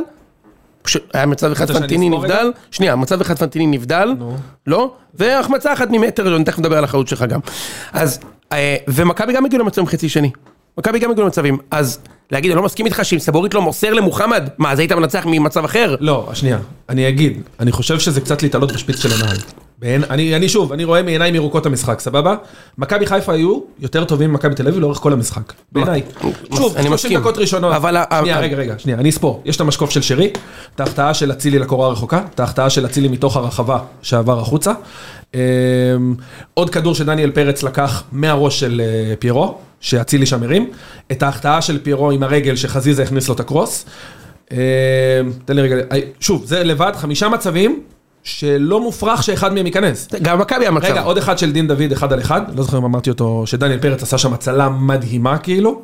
היה 1.13 1.25
מצב 1.25 1.51
אחד 1.51 1.71
פנטיני 1.71 2.09
נבדל, 2.09 2.51
שנייה, 2.71 2.95
מצב 2.95 3.21
אחד 3.21 3.37
פנטיני 3.37 3.65
נבדל, 3.67 4.09
לא, 4.67 4.93
והחמצה 5.13 5.73
אחת 5.73 5.87
ממטר, 5.91 6.35
אני 6.35 6.43
תכף 6.43 6.59
מדבר 6.59 6.77
על 6.77 6.83
החיות 6.83 7.07
שלך 7.07 7.21
גם. 7.21 7.39
אז, 7.93 8.19
אה, 8.51 8.75
ומכבי 8.87 9.33
גם 9.33 9.45
הגיעו 9.45 9.63
למצבים 9.63 9.87
חצי 9.87 10.09
שני. 10.09 10.31
מכבי 10.77 10.99
גם 10.99 11.11
הגיעו 11.11 11.25
למצבים, 11.25 11.57
אז 11.71 11.99
להגיד, 12.31 12.51
אני 12.51 12.57
לא 12.57 12.63
מסכים 12.63 12.85
איתך 12.85 12.99
שאם 13.03 13.19
סבורית 13.19 13.53
לא 13.53 13.61
מוסר 13.61 13.93
למוחמד, 13.93 14.49
מה, 14.57 14.71
אז 14.71 14.79
היית 14.79 14.91
מנצח 14.91 15.23
ממצב 15.25 15.65
אחר? 15.65 15.95
לא, 15.99 16.29
שנייה, 16.33 16.59
אני 16.89 17.09
אגיד, 17.09 17.41
אני 17.59 17.71
חושב 17.71 17.99
שזה 17.99 18.21
קצת 18.21 18.43
להתעלות 18.43 18.71
בשפיץ 18.71 18.99
של 18.99 19.11
עיניים. 19.11 19.41
בעין, 19.79 20.03
אני, 20.09 20.35
אני 20.35 20.49
שוב, 20.49 20.73
אני 20.73 20.83
רואה 20.83 21.03
מעיניים 21.03 21.35
ירוקות 21.35 21.65
המשחק, 21.65 21.99
סבבה? 21.99 22.35
מכבי 22.77 23.05
חיפה 23.05 23.33
היו 23.33 23.59
יותר 23.79 24.05
טובים 24.05 24.31
ממכבי 24.31 24.55
תל 24.55 24.67
אביב 24.67 24.79
לאורך 24.81 24.97
כל 24.97 25.13
המשחק. 25.13 25.53
בעיניי. 25.71 26.01
שוב, 26.55 26.73
אני 26.75 26.83
30 26.87 26.91
מסכים. 26.93 27.19
דקות 27.19 27.37
ראשונות. 27.37 27.73
אבל 27.75 27.95
שנייה, 28.19 28.37
ה- 28.37 28.39
רגע, 28.41 28.57
רגע, 28.57 28.73
שנייה, 28.77 28.97
אני 28.97 29.09
אספור. 29.09 29.41
יש 29.45 29.55
את 29.55 29.61
המשקוף 29.61 29.89
של 29.89 30.01
שרי, 30.01 30.29
את 30.75 30.79
ההחטאה 30.79 31.13
של 31.13 31.31
אצילי 31.31 31.59
לקורה 31.59 31.87
הרחוקה, 31.87 32.21
את 32.35 32.39
ההחטאה 32.39 32.69
של 32.69 32.85
אצילי 32.85 33.07
מתוך 33.07 33.37
הרחבה 33.37 33.79
שעבר 34.01 34.39
החוצה. 34.39 34.71
אמ, 35.33 35.39
עוד 36.53 36.69
כדור 36.69 36.95
שדניאל 36.95 37.31
פרץ 37.31 37.63
לקח 37.63 38.03
מהראש 38.11 38.59
של 38.59 38.81
אה, 38.85 39.13
פיירו, 39.19 39.57
שאצילי 39.79 40.25
שם 40.25 40.43
הרים. 40.43 40.69
את 41.11 41.23
ההחטאה 41.23 41.61
של 41.61 41.79
פיירו 41.83 42.11
עם 42.11 42.23
הרגל 42.23 42.55
שחזיזה 42.55 43.03
הכניס 43.03 43.27
לו 43.27 43.35
את 43.35 43.39
הקרוס. 43.39 43.85
אמ, 44.51 44.57
תן 45.45 45.55
לי 45.55 45.61
רגע, 45.61 45.75
אה, 45.91 45.99
שוב, 46.19 46.45
זה 46.45 46.63
לבד 46.63 46.91
חמישה 46.95 47.29
מצבים 47.29 47.79
שלא 48.27 48.81
מופרך 48.81 49.23
שאחד 49.23 49.53
מהם 49.53 49.65
ייכנס. 49.65 50.07
גם 50.21 50.39
מכבי 50.39 50.63
היה 50.63 50.71
מצב. 50.71 50.85
רגע, 50.85 51.01
עוד 51.01 51.17
אחד 51.17 51.37
של 51.37 51.51
דין 51.51 51.67
דוד, 51.67 51.91
אחד 51.91 52.13
על 52.13 52.19
אחד, 52.19 52.41
לא 52.55 52.63
זוכר 52.63 52.77
אם 52.77 52.83
אמרתי 52.85 53.09
אותו, 53.09 53.43
שדניאל 53.45 53.79
פרץ 53.79 54.03
עשה 54.03 54.17
שם 54.17 54.33
הצלה 54.33 54.69
מדהימה 54.69 55.37
כאילו. 55.37 55.81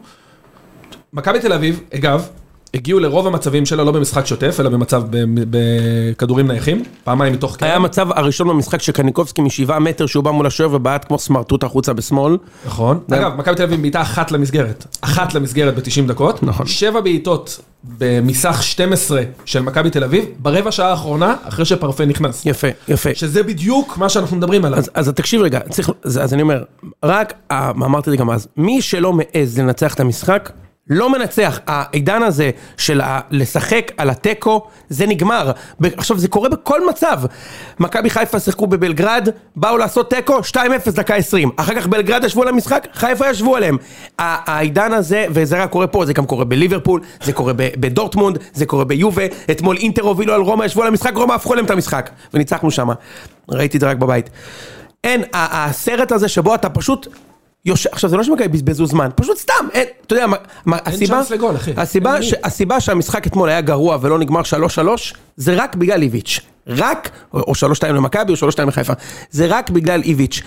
מכבי 1.14 1.40
תל 1.40 1.54
אביב, 1.54 1.80
אגב, 1.96 2.28
הגיעו 2.74 3.00
לרוב 3.00 3.28
המצבים 3.28 3.66
שלה 3.66 3.84
לא 3.84 3.92
במשחק 3.92 4.26
שוטף, 4.26 4.60
אלא 4.60 4.70
במצב 4.70 5.04
בכדורים 5.50 6.48
נייחים, 6.48 6.84
פעמיים 7.04 7.34
מתוך 7.34 7.58
היה 7.62 7.72
קרן. 7.72 7.82
המצב 7.82 8.12
הראשון 8.12 8.48
במשחק 8.48 8.82
של 8.82 8.92
קניקובסקי 8.92 9.42
משבעה 9.42 9.80
מטר 9.80 10.06
שהוא 10.06 10.24
בא 10.24 10.32
מול 10.32 10.48
השוער 10.48 10.76
ובעט 10.76 11.08
כמו 11.08 11.20
סמרטוט 11.20 11.64
החוצה 11.64 11.94
בשמאל. 11.94 12.38
נכון. 12.66 13.00
אגב, 13.12 13.32
מכבי 13.38 13.56
תל 13.56 13.64
אביב 13.64 13.82
בעיטה 13.82 14.02
אחת 14.02 14.32
למסגרת. 14.32 14.86
אחת 15.02 15.34
למסגרת 15.34 15.76
ב-90 15.76 16.08
דקות. 16.08 16.44
נכון. 16.44 16.66
שבע 16.66 17.02
בעיטות 17.02 17.60
במסך 17.98 18.64
12 18.64 19.22
של 19.46 19.62
מכבי 19.62 19.90
תל 19.90 20.04
אביב, 20.04 20.26
ברבע 20.40 20.72
שעה 20.72 20.90
האחרונה, 20.90 21.36
אחרי 21.44 21.66
שפרפה 21.66 22.06
נכנס. 22.06 22.46
יפה, 22.46 22.68
יפה. 22.88 23.10
שזה 23.14 23.44
בדיוק 23.44 23.98
מה 23.98 24.10
שאנחנו 24.10 24.38
מדברים 24.38 24.66
עליו. 24.66 24.80
אז, 24.80 24.90
אז 24.94 25.10
תקשיב 25.10 25.42
רגע, 25.42 25.60
צריך, 25.70 25.90
אז, 26.04 26.18
אז 26.24 26.34
אני 26.34 26.42
אומר, 26.42 26.64
רק, 27.04 27.34
אה, 27.52 27.70
אמרתי 27.70 28.10
את 28.10 28.12
זה 28.12 28.18
גם 28.18 28.30
אז, 28.30 28.48
מי 28.58 28.82
שלא 28.82 29.14
מעז 29.14 29.60
לנצח 29.60 29.94
את 29.94 30.00
המשחק, 30.00 30.52
לא 30.90 31.10
מנצח. 31.10 31.60
העידן 31.68 32.24
הזה 32.24 32.50
של 32.78 33.02
ה- 33.02 33.20
לשחק 33.32 33.92
על 33.98 34.10
התיקו, 34.10 34.68
זה 34.90 35.06
נגמר. 35.06 35.52
עכשיו, 35.98 36.18
זה 36.18 36.28
קורה 36.28 36.50
בכל 36.50 36.88
מצב. 36.90 37.22
מכבי 37.80 38.10
חיפה 38.10 38.40
שיחקו 38.40 38.68
בבלגרד, 38.68 39.28
באו 39.56 39.78
לעשות 39.78 40.10
תיקו, 40.10 40.40
2-0 40.40 40.58
דקה 40.92 41.16
20. 41.16 41.50
אחר 41.56 41.76
כך 41.76 41.88
בלגרד 41.88 42.24
ישבו 42.24 42.42
על 42.42 42.48
המשחק, 42.48 42.88
חיפה 42.94 43.30
ישבו 43.30 43.56
עליהם. 43.56 43.78
העידן 44.20 44.94
הזה, 44.94 45.26
וזה 45.30 45.64
רק 45.64 45.70
קורה 45.70 45.88
פה, 45.88 46.06
זה 46.06 46.14
גם 46.14 46.26
קורה 46.26 46.46
בליברפול, 46.46 47.02
זה 47.24 47.34
קורה 47.34 47.54
בדורטמונד, 47.58 48.38
זה 48.54 48.66
קורה 48.66 48.86
ביובה, 48.86 49.24
אתמול 49.52 49.78
אינטר 49.78 50.02
הובילו 50.02 50.34
על 50.34 50.42
רומא, 50.42 50.64
ישבו 50.64 50.82
על 50.82 50.88
המשחק, 50.88 51.12
רומא 51.16 51.34
הפכו 51.34 51.56
להם 51.56 51.66
את 51.66 51.72
המשחק. 51.72 52.10
וניצחנו 52.34 52.72
שם. 52.72 52.88
ראיתי 53.50 53.78
את 53.78 53.82
זה 53.82 53.90
רק 53.90 53.98
בבית. 53.98 54.30
אין, 55.04 55.24
הסרט 55.34 56.12
הזה 56.12 56.28
שבו 56.28 56.56
אתה 56.56 56.70
פשוט 56.70 57.08
עכשיו 57.72 58.10
זה 58.10 58.18
לא 58.18 58.24
שמכבי 58.24 58.48
בזבזו 58.48 58.86
זמן, 58.86 59.10
פשוט 59.16 59.38
סתם, 59.38 59.54
אין, 59.74 59.88
אתה 60.08 60.16
יודע, 60.16 60.26
מה, 60.66 60.78
הסיבה, 60.86 61.22
לגול. 61.30 61.56
הסיבה, 61.78 62.22
ש. 62.22 62.34
הסיבה 62.44 62.80
שהמשחק 62.80 63.28
אתמול 63.28 63.50
היה 63.50 63.62
גרוע 63.62 63.98
ולא 64.02 64.20
נגמר 64.20 64.42
3-3, 64.42 64.46
זה 65.38 65.54
רק 65.56 65.76
בגלל 65.76 66.02
איביץ', 66.02 66.40
רק, 66.68 67.10
או 67.34 67.40
או 67.40 67.54
3-2 67.54 67.88
למכבי 67.88 68.34
או 68.34 68.50
3-2 68.50 68.66
לחיפה, 68.68 68.94
זה 69.32 69.46
רק 69.50 69.70
בגלל 69.70 70.02
איביץ', 70.02 70.42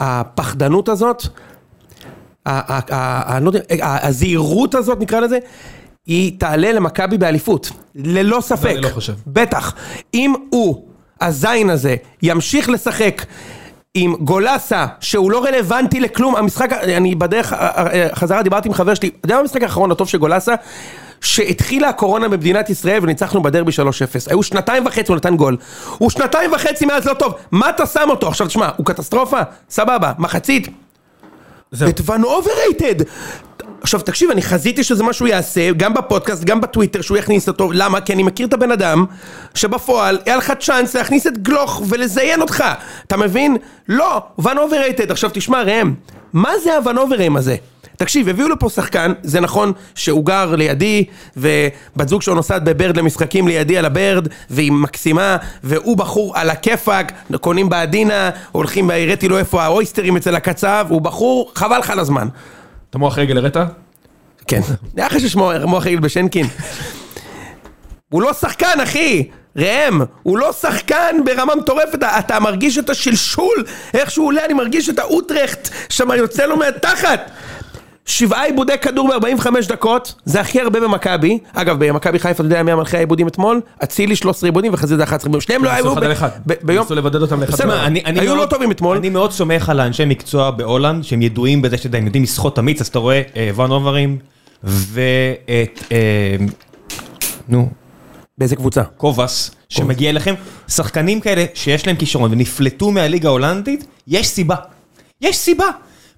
והפחדנות 0.00 0.88
הזאת, 0.88 1.22
ה- 2.46 2.74
ה- 2.74 2.80
ה- 2.94 3.36
אני 3.36 3.44
לא 3.44 3.50
הזהירות 3.78 4.74
הזאת 4.74 5.00
נקרא 5.00 5.20
לזה, 5.20 5.38
היא 6.06 6.40
תעלה 6.40 6.72
למכבי 6.72 7.18
באליפות, 7.18 7.70
ללא 7.94 8.40
ספק. 8.40 8.66
אני 8.70 8.80
לא. 8.80 8.88
בטח. 9.26 9.74
אם 10.14 10.34
הוא, 10.50 10.84
הזין 11.20 11.70
הזה, 11.70 11.96
ימשיך 12.22 12.68
לשחק 12.68 13.22
עם 13.94 14.14
גולסה, 14.14 14.86
שהוא 15.00 15.30
לא 15.30 15.44
רלוונטי 15.44 16.00
לכלום, 16.00 16.36
המשחק, 16.36 16.72
אני 16.72 17.14
בדרך 17.14 17.54
חזרה 18.14 18.42
דיברתי 18.42 18.68
עם 18.68 18.74
חבר 18.74 18.94
שלי, 18.94 19.08
אתה 19.08 19.26
יודע 19.26 19.34
מה 19.34 19.40
המשחק 19.40 19.62
האחרון 19.62 19.90
הטוב 19.90 20.08
של 20.08 20.18
גולסה? 20.18 20.54
שהתחילה 21.20 21.88
הקורונה 21.88 22.28
במדינת 22.28 22.70
ישראל 22.70 22.98
וניצחנו 23.02 23.42
בדרבי 23.42 23.72
3-0. 23.72 23.82
היו 24.30 24.42
שנתיים 24.42 24.86
וחצי, 24.86 25.12
הוא 25.12 25.16
נתן 25.16 25.36
גול. 25.36 25.56
הוא 25.98 26.10
שנתיים 26.10 26.52
וחצי 26.52 26.86
מאז 26.86 27.06
לא 27.06 27.14
טוב. 27.14 27.34
מה 27.50 27.70
אתה 27.70 27.86
שם 27.86 28.10
אותו? 28.10 28.28
עכשיו 28.28 28.46
תשמע, 28.46 28.68
הוא 28.76 28.86
קטסטרופה? 28.86 29.40
סבבה. 29.70 30.12
מחצית? 30.18 30.68
זהו. 31.72 31.88
את 31.88 32.00
ון 32.06 32.24
אוברים. 32.24 33.04
עכשיו 33.82 34.00
תקשיב, 34.00 34.30
אני 34.30 34.42
חזיתי 34.42 34.84
שזה 34.84 35.02
מה 35.02 35.12
שהוא 35.12 35.28
יעשה, 35.28 35.72
גם 35.72 35.94
בפודקאסט, 35.94 36.44
גם 36.44 36.60
בטוויטר, 36.60 37.00
שהוא 37.00 37.18
יכניס 37.18 37.48
אותו, 37.48 37.72
למה? 37.72 38.00
כי 38.00 38.12
אני 38.12 38.22
מכיר 38.22 38.46
את 38.46 38.52
הבן 38.52 38.72
אדם, 38.72 39.04
שבפועל, 39.54 40.18
היה 40.26 40.36
לך 40.36 40.52
צ'אנס 40.60 40.96
להכניס 40.96 41.26
את 41.26 41.38
גלוך 41.42 41.82
ולזיין 41.88 42.42
אותך, 42.42 42.64
אתה 43.06 43.16
מבין? 43.16 43.56
לא, 43.88 44.22
ון 44.38 44.58
אוברים. 44.58 45.10
עכשיו 45.10 45.30
תשמע 45.32 45.62
ראם, 45.62 45.94
מה 46.32 46.50
זה 46.64 46.76
הוון 46.76 46.98
אוברים 46.98 47.36
הזה? 47.36 47.56
תקשיב, 47.96 48.28
הביאו 48.28 48.48
לפה 48.48 48.68
שחקן, 48.68 49.12
זה 49.22 49.40
נכון 49.40 49.72
שהוא 49.94 50.26
גר 50.26 50.54
לידי, 50.54 51.04
ובת 51.36 52.08
זוג 52.08 52.22
שלו 52.22 52.34
נוסעת 52.34 52.64
בברד 52.64 52.96
למשחקים 52.96 53.48
לידי 53.48 53.78
על 53.78 53.84
הברד, 53.84 54.28
והיא 54.50 54.72
מקסימה, 54.72 55.36
והוא 55.64 55.96
בחור 55.96 56.36
על 56.36 56.50
הכיפאק, 56.50 57.12
קונים 57.40 57.68
בעדינה, 57.68 58.30
הולכים, 58.52 58.90
הראיתי 58.90 59.28
לו 59.28 59.38
איפה 59.38 59.62
האויסטרים 59.62 60.16
אצל 60.16 60.36
הקצב, 60.36 60.86
הוא 60.88 61.00
בחור, 61.00 61.52
חבל 61.54 61.78
לך 61.78 61.90
על 61.90 61.98
הזמן. 61.98 62.28
אתה 62.90 62.98
מוח 62.98 63.18
רגל 63.18 63.38
הראת? 63.38 63.56
כן. 64.46 64.60
היה 64.96 65.06
לך 65.06 65.20
ששמו 65.20 65.52
מוח 65.64 65.86
רגל 65.86 65.98
בשנקין. 65.98 66.46
הוא 68.08 68.22
לא 68.22 68.32
שחקן, 68.32 68.80
אחי! 68.82 69.28
ראם, 69.56 70.00
הוא 70.22 70.38
לא 70.38 70.52
שחקן 70.52 71.16
ברמה 71.24 71.54
מטורפת, 71.54 72.02
אתה 72.18 72.40
מרגיש 72.40 72.78
את 72.78 72.90
השלשול, 72.90 73.64
איך 73.94 74.10
שהוא 74.10 74.26
עולה, 74.26 74.44
אני 74.44 74.54
מרגיש 74.54 74.88
את 74.88 74.98
האוטרחט 74.98 75.68
שם 75.88 76.08
יוצא 76.16 76.46
לו 76.46 76.56
מהתחת. 76.56 77.30
שבעה 78.10 78.44
עיבודי 78.44 78.78
כדור 78.78 79.18
ב-45 79.18 79.46
דקות, 79.68 80.14
זה 80.24 80.40
הכי 80.40 80.60
הרבה 80.60 80.80
במכבי. 80.80 81.38
אגב, 81.52 81.84
במכבי 81.84 82.18
חיפה, 82.18 82.30
אתה 82.30 82.42
יודע 82.42 82.62
מי 82.62 82.72
המלכי 82.72 82.96
העיבודים 82.96 83.28
אתמול? 83.28 83.60
אצילי 83.84 84.16
13 84.16 84.48
עיבודים 84.48 84.74
וחזיזה 84.74 85.04
11 85.04 85.28
עיבודים. 85.28 85.40
שניהם 85.40 85.64
לא 85.64 85.70
היו... 85.70 85.94
ביום... 86.62 86.82
ניסו 86.82 86.94
לבדד 86.94 87.22
אותם 87.22 87.40
לאחד. 87.40 87.52
בסדר, 87.52 87.84
היו 88.04 88.36
לא 88.36 88.46
טובים 88.46 88.70
אתמול. 88.70 88.96
אני 88.96 89.08
מאוד 89.08 89.32
סומך 89.32 89.68
על 89.68 89.80
האנשי 89.80 90.04
מקצוע 90.04 90.50
בהולנד, 90.50 91.04
שהם 91.04 91.22
ידועים 91.22 91.62
בזה 91.62 91.76
שאתם 91.76 92.06
יודעים 92.06 92.22
לשחות 92.22 92.58
אמיץ, 92.58 92.80
אז 92.80 92.86
אתה 92.86 92.98
רואה 92.98 93.22
אה, 93.36 93.50
ואן 93.54 93.70
אוברים 93.70 94.18
ואת, 94.64 95.80
אה, 95.92 96.36
נו, 97.48 97.68
באיזה 98.38 98.56
קבוצה? 98.56 98.82
קובאס, 98.84 99.50
שמגיע 99.68 100.10
אליכם, 100.10 100.34
שחקנים 100.68 101.20
כאלה 101.20 101.44
שיש 101.54 101.86
להם 101.86 101.96
כישרון 101.96 102.32
ונפלטו 102.32 102.90
מהליגה 102.90 103.28
ההולנדית, 103.28 103.84
יש 104.06 104.28
סיבה. 104.28 104.56
יש 105.20 105.36
סיבה. 105.36 105.66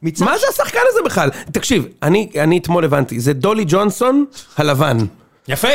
מצד 0.02 0.24
מה 0.24 0.38
זה 0.38 0.46
השחקן 0.52 0.78
הזה 0.88 0.98
בכלל? 1.04 1.30
תקשיב, 1.52 1.86
אני 2.02 2.28
אני 2.40 2.58
אתמול 2.58 2.84
הבנתי, 2.84 3.20
זה 3.20 3.32
דולי 3.32 3.64
ג'ונסון 3.68 4.24
הלבן. 4.56 4.98
יפה. 5.48 5.68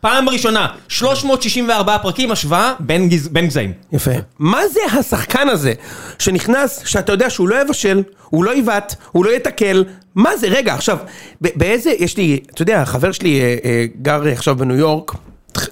פעם 0.00 0.28
ראשונה, 0.28 0.66
364 0.88 1.98
פרקים 1.98 2.30
השוואה 2.32 2.72
בין 2.80 3.08
גז- 3.08 3.28
בין 3.32 3.46
גזעים. 3.46 3.72
יפה. 3.92 4.10
מה 4.38 4.60
זה 4.68 4.80
השחקן 4.98 5.48
הזה 5.48 5.72
שנכנס, 6.18 6.82
שאתה 6.86 7.12
יודע 7.12 7.30
שהוא 7.30 7.48
לא 7.48 7.62
יבשל, 7.62 8.02
הוא 8.30 8.44
לא 8.44 8.54
יבעט, 8.56 8.94
הוא 9.12 9.24
לא 9.24 9.30
יתקל, 9.30 9.84
מה 10.14 10.36
זה? 10.36 10.46
רגע, 10.48 10.74
עכשיו, 10.74 10.98
ב- 11.42 11.48
באיזה, 11.56 11.90
יש 11.98 12.16
לי, 12.16 12.40
אתה 12.54 12.62
יודע, 12.62 12.84
חבר 12.84 13.12
שלי 13.12 13.40
אה, 13.40 13.56
אה, 13.64 13.84
גר 14.02 14.22
עכשיו 14.32 14.56
בניו 14.56 14.76
יורק, 14.76 15.12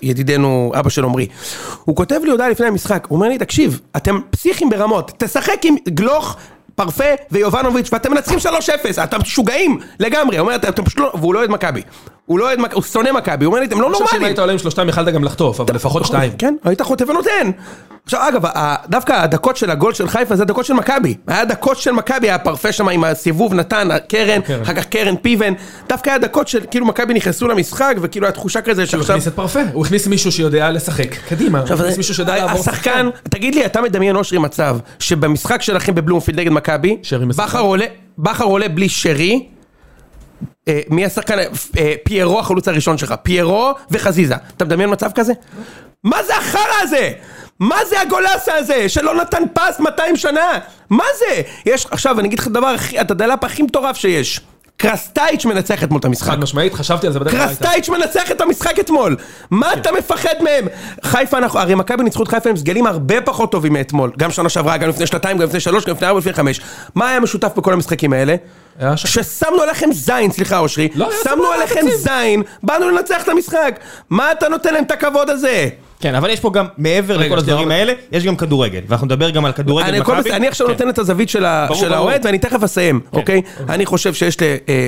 ידידנו, 0.02 0.72
אבא 0.78 0.90
של 0.90 1.04
עמרי, 1.04 1.26
הוא 1.84 1.96
כותב 1.96 2.20
לי 2.24 2.30
הודעה 2.30 2.48
לפני 2.48 2.66
המשחק, 2.66 3.06
הוא 3.08 3.16
אומר 3.16 3.28
לי, 3.28 3.38
תקשיב, 3.38 3.80
אתם 3.96 4.20
פסיכים 4.30 4.70
ברמות, 4.70 5.12
תשחק 5.18 5.56
עם 5.64 5.74
גלוך, 5.88 6.36
פרפה 6.78 7.04
ויובנוביץ' 7.30 7.88
ואתם 7.92 8.10
מנצחים 8.10 8.38
3-0, 8.38 9.04
אתם 9.04 9.18
משוגעים 9.20 9.78
לגמרי, 10.00 10.38
הוא 10.38 10.44
אומר, 10.46 10.56
אתם 10.56 10.68
אתם 10.68 10.84
פשוט 10.84 10.98
לא, 10.98 11.12
והוא 11.14 11.34
לא 11.34 11.38
אוהד 11.38 11.50
מכבי, 11.50 11.82
הוא 12.28 12.38
לא 12.38 12.44
אוהד 12.44 12.58
מכבי, 12.58 12.74
הוא 12.74 12.82
שונא 12.82 13.12
מכבי, 13.12 13.44
הוא 13.44 13.52
אומר 13.52 13.60
לי, 13.60 13.66
אתם 13.66 13.80
לא 13.80 13.86
אני 13.86 13.94
חושב 13.94 14.04
שאם 14.04 14.12
נורמלים. 14.12 14.26
היית 14.26 14.38
עולה 14.38 14.52
עם 14.52 14.58
שלושתם 14.58 14.88
יכלת 14.88 15.14
גם 15.14 15.24
לחטוף, 15.24 15.60
אבל 15.60 15.74
לפחות 15.74 16.06
שתיים. 16.06 16.32
כן, 16.38 16.54
היית 16.64 16.82
חוטף 16.82 17.08
ונותן. 17.08 17.50
עכשיו 18.04 18.28
אגב, 18.28 18.42
דווקא 18.88 19.12
הדקות 19.12 19.56
של 19.56 19.70
הגול 19.70 19.94
של 19.94 20.08
חיפה 20.08 20.36
זה 20.36 20.42
הדקות 20.42 20.64
של 20.64 20.74
מכבי. 20.74 21.14
היה 21.26 21.44
דקות 21.44 21.76
של 21.76 21.92
מכבי, 21.92 22.28
היה 22.28 22.38
פרפה 22.38 22.72
שם 22.72 22.88
עם 22.88 23.04
הסיבוב 23.04 23.54
נתן, 23.54 23.88
קרן. 24.08 24.40
אחר 24.62 24.74
כך 24.74 24.84
קרן 24.84 25.16
פיבן. 25.16 25.52
דווקא 25.88 26.10
היה 26.10 26.18
דקות 26.18 26.48
של 26.48 26.60
כאילו 26.70 26.86
מכבי 26.86 27.14
נכנסו 27.14 27.48
למשחק 27.48 27.96
וכאילו 28.00 28.26
היה 28.26 28.32
תחושה 28.32 28.60
כזה 28.60 28.82
הוא 28.82 28.86
שעכשיו... 28.86 29.16
הכניס 29.16 29.28
את 29.28 29.34
פרפה, 29.34 29.60
הוא 29.72 29.86
הכניס 29.86 30.06
מישהו 30.06 30.32
שיודע 30.32 30.70
לשחק. 30.70 31.14
קדימה, 31.28 31.60
הוא 31.60 31.68
הכניס 31.68 31.96
מישהו 31.96 32.14
שיודע 32.14 32.36
לעבור 32.36 32.60
השחקן, 32.60 33.08
תגיד 33.22 33.54
לי, 33.54 33.66
אתה 33.66 33.80
מדמיין 33.80 34.16
אושרי 34.16 34.38
מצב 34.38 34.78
שבמשחק 34.98 35.62
שלכם 35.62 35.94
בבלומפילד 35.94 36.40
נגד 36.40 36.52
מכבי. 36.52 36.96
בכר 38.18 38.44
עולה, 38.44 38.68
בלי 38.68 38.88
שרי, 38.88 39.46
מי 40.90 41.04
השחקן, 41.04 41.38
אה, 41.78 41.94
פיירו 42.04 42.40
החלוץ 42.40 42.68
הראשון 42.68 42.98
שלך, 42.98 43.14
פיירו 43.22 43.72
וחזיזה, 43.90 44.34
אתה 44.56 44.64
מדמיין 44.64 44.90
מצב 44.92 45.10
כזה? 45.14 45.32
מה 46.04 46.22
זה 46.22 46.36
החרא 46.36 46.82
הזה? 46.82 47.12
מה 47.60 47.76
זה 47.88 48.00
הגולסה 48.00 48.54
הזה 48.54 48.88
שלא 48.88 49.14
נתן 49.14 49.42
פס 49.54 49.80
200 49.80 50.16
שנה? 50.16 50.58
מה 50.90 51.04
זה? 51.18 51.42
יש, 51.66 51.86
עכשיו 51.90 52.20
אני 52.20 52.28
אגיד 52.28 52.38
לך 52.38 52.48
את 53.00 53.10
הדלאפ 53.10 53.44
הכי 53.44 53.62
מטורף 53.62 53.96
שיש, 53.96 54.40
קרסטייץ' 54.80 55.44
מנצח 55.44 55.84
אתמול 55.84 56.00
את 56.00 56.04
המשחק. 56.04 56.30
חד 56.30 56.40
משמעית, 56.40 56.74
חשבתי 56.74 57.06
על 57.06 57.12
זה 57.12 57.18
בדרך 57.18 57.32
כלל. 57.32 57.46
קרסטייץ' 57.46 57.88
מנצח 57.88 58.30
את 58.30 58.40
המשחק 58.40 58.78
אתמול! 58.80 59.16
מה 59.50 59.72
אתה 59.72 59.92
מפחד 59.92 60.34
מהם? 60.40 60.66
חיפה 61.02 61.38
אנחנו, 61.38 61.58
הרי 61.58 61.74
מכבי 61.74 62.02
ניצחו 62.04 62.22
את 62.22 62.28
חיפה 62.28 62.50
עם 62.50 62.56
סגלים 62.56 62.86
הרבה 62.86 63.20
פחות 63.20 63.52
טובים 63.52 63.72
מאתמול. 63.72 64.12
גם 64.18 64.30
שנה 64.30 64.48
שעברה, 64.48 64.76
גם 64.76 64.88
לפני 64.88 65.06
שנתיים, 65.06 65.38
גם 65.38 65.44
לפני 65.48 65.60
שלוש, 65.60 65.84
גם 65.84 65.94
לפני 65.94 66.06
ארבע, 66.06 66.18
לפני 66.18 66.32
חמש. 66.32 66.60
מה 66.94 67.08
היה 67.08 67.20
משותף 67.20 67.52
בכל 67.56 67.72
המשחקים 67.72 68.12
האלה? 68.12 68.34
ששמנו 68.96 69.62
עליכם 69.62 69.92
זין, 69.92 70.32
סליחה 70.32 70.58
אושרי. 70.58 70.88
לא, 70.94 71.10
שמנו 71.24 71.46
עליכם. 71.46 71.80
זין, 71.96 72.42
באנו 72.62 72.90
לנצח 72.90 73.22
את 73.22 73.28
המשחק. 73.28 73.78
מה 74.10 74.32
אתה 74.32 74.48
נותן 74.48 74.74
להם 74.74 74.84
את 74.84 74.90
הכבוד 74.90 75.30
הזה? 75.30 75.68
כן, 76.00 76.14
אבל 76.14 76.30
יש 76.30 76.40
פה 76.40 76.50
גם, 76.50 76.66
מעבר 76.78 77.16
לכל 77.16 77.38
הדברים. 77.38 77.70
האלה, 77.70 77.92
יש 78.12 78.24
גם 78.24 78.36
כדורגל. 78.36 78.80
ואנחנו 78.88 79.06
נדבר 79.06 79.30
גם 79.30 79.44
על 79.44 79.52
כדורגל 79.52 80.00
מכבי. 80.00 80.32
אני 80.32 80.48
עכשיו 80.48 80.66
כן. 80.66 80.72
נותן 80.72 80.88
את 80.88 80.98
הזווית 80.98 81.28
של. 81.28 81.44
האוהד 81.44 82.26
ואני 82.26 82.38
תכף 82.38 82.62
אסיים, 82.62 83.00
אוקיי? 83.12 83.42
אני 83.68 83.86
חושב 83.86 84.14
שיש 84.14 84.36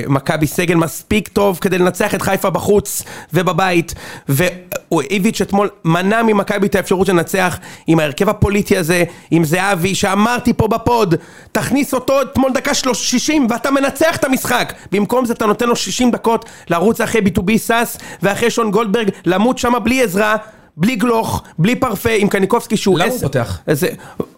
למכבי 0.07 0.47
סגל 0.47 0.75
מספיק 0.75 1.27
טוב 1.27 1.57
כדי 1.61 1.77
לנצח 1.77 2.15
את 2.15 2.21
חיפה 2.21 2.49
בחוץ 2.49 3.03
ובבית 3.33 3.93
ואיביץ' 4.29 5.41
אתמול 5.41 5.69
מנע 5.85 6.23
ממכבי 6.23 6.67
את 6.67 6.75
האפשרות 6.75 7.09
לנצח 7.09 7.59
עם 7.87 7.99
ההרכב 7.99 8.29
הפוליטי 8.29 8.77
הזה, 8.77 9.03
עם 9.31 9.43
זהבי 9.43 9.95
שאמרתי 9.95 10.53
פה 10.53 10.67
בפוד 10.67 11.15
תכניס 11.51 11.93
אותו 11.93 12.21
אתמול 12.21 12.51
דקה 12.53 12.73
60 12.73 13.47
ואתה 13.49 13.71
מנצח 13.71 14.15
את 14.15 14.23
המשחק 14.23 14.73
במקום 14.91 15.25
זה 15.25 15.33
אתה 15.33 15.45
נותן 15.45 15.67
לו 15.67 15.75
60 15.75 16.11
דקות 16.11 16.45
לרוץ 16.69 17.01
אחרי 17.01 17.21
B2B 17.21 17.57
סאס 17.57 17.97
ואחרי 18.23 18.49
שון 18.49 18.71
גולדברג 18.71 19.09
למות 19.25 19.57
שם 19.57 19.73
בלי 19.83 20.03
עזרה 20.03 20.35
בלי 20.77 20.95
גלוך, 20.95 21.43
בלי 21.57 21.75
פרפה, 21.75 22.09
עם 22.17 22.27
קניקובסקי 22.27 22.77
שהוא 22.77 22.99
למה 22.99 23.11
הוא 23.11 23.21
פותח? 23.21 23.59
אז, 23.67 23.85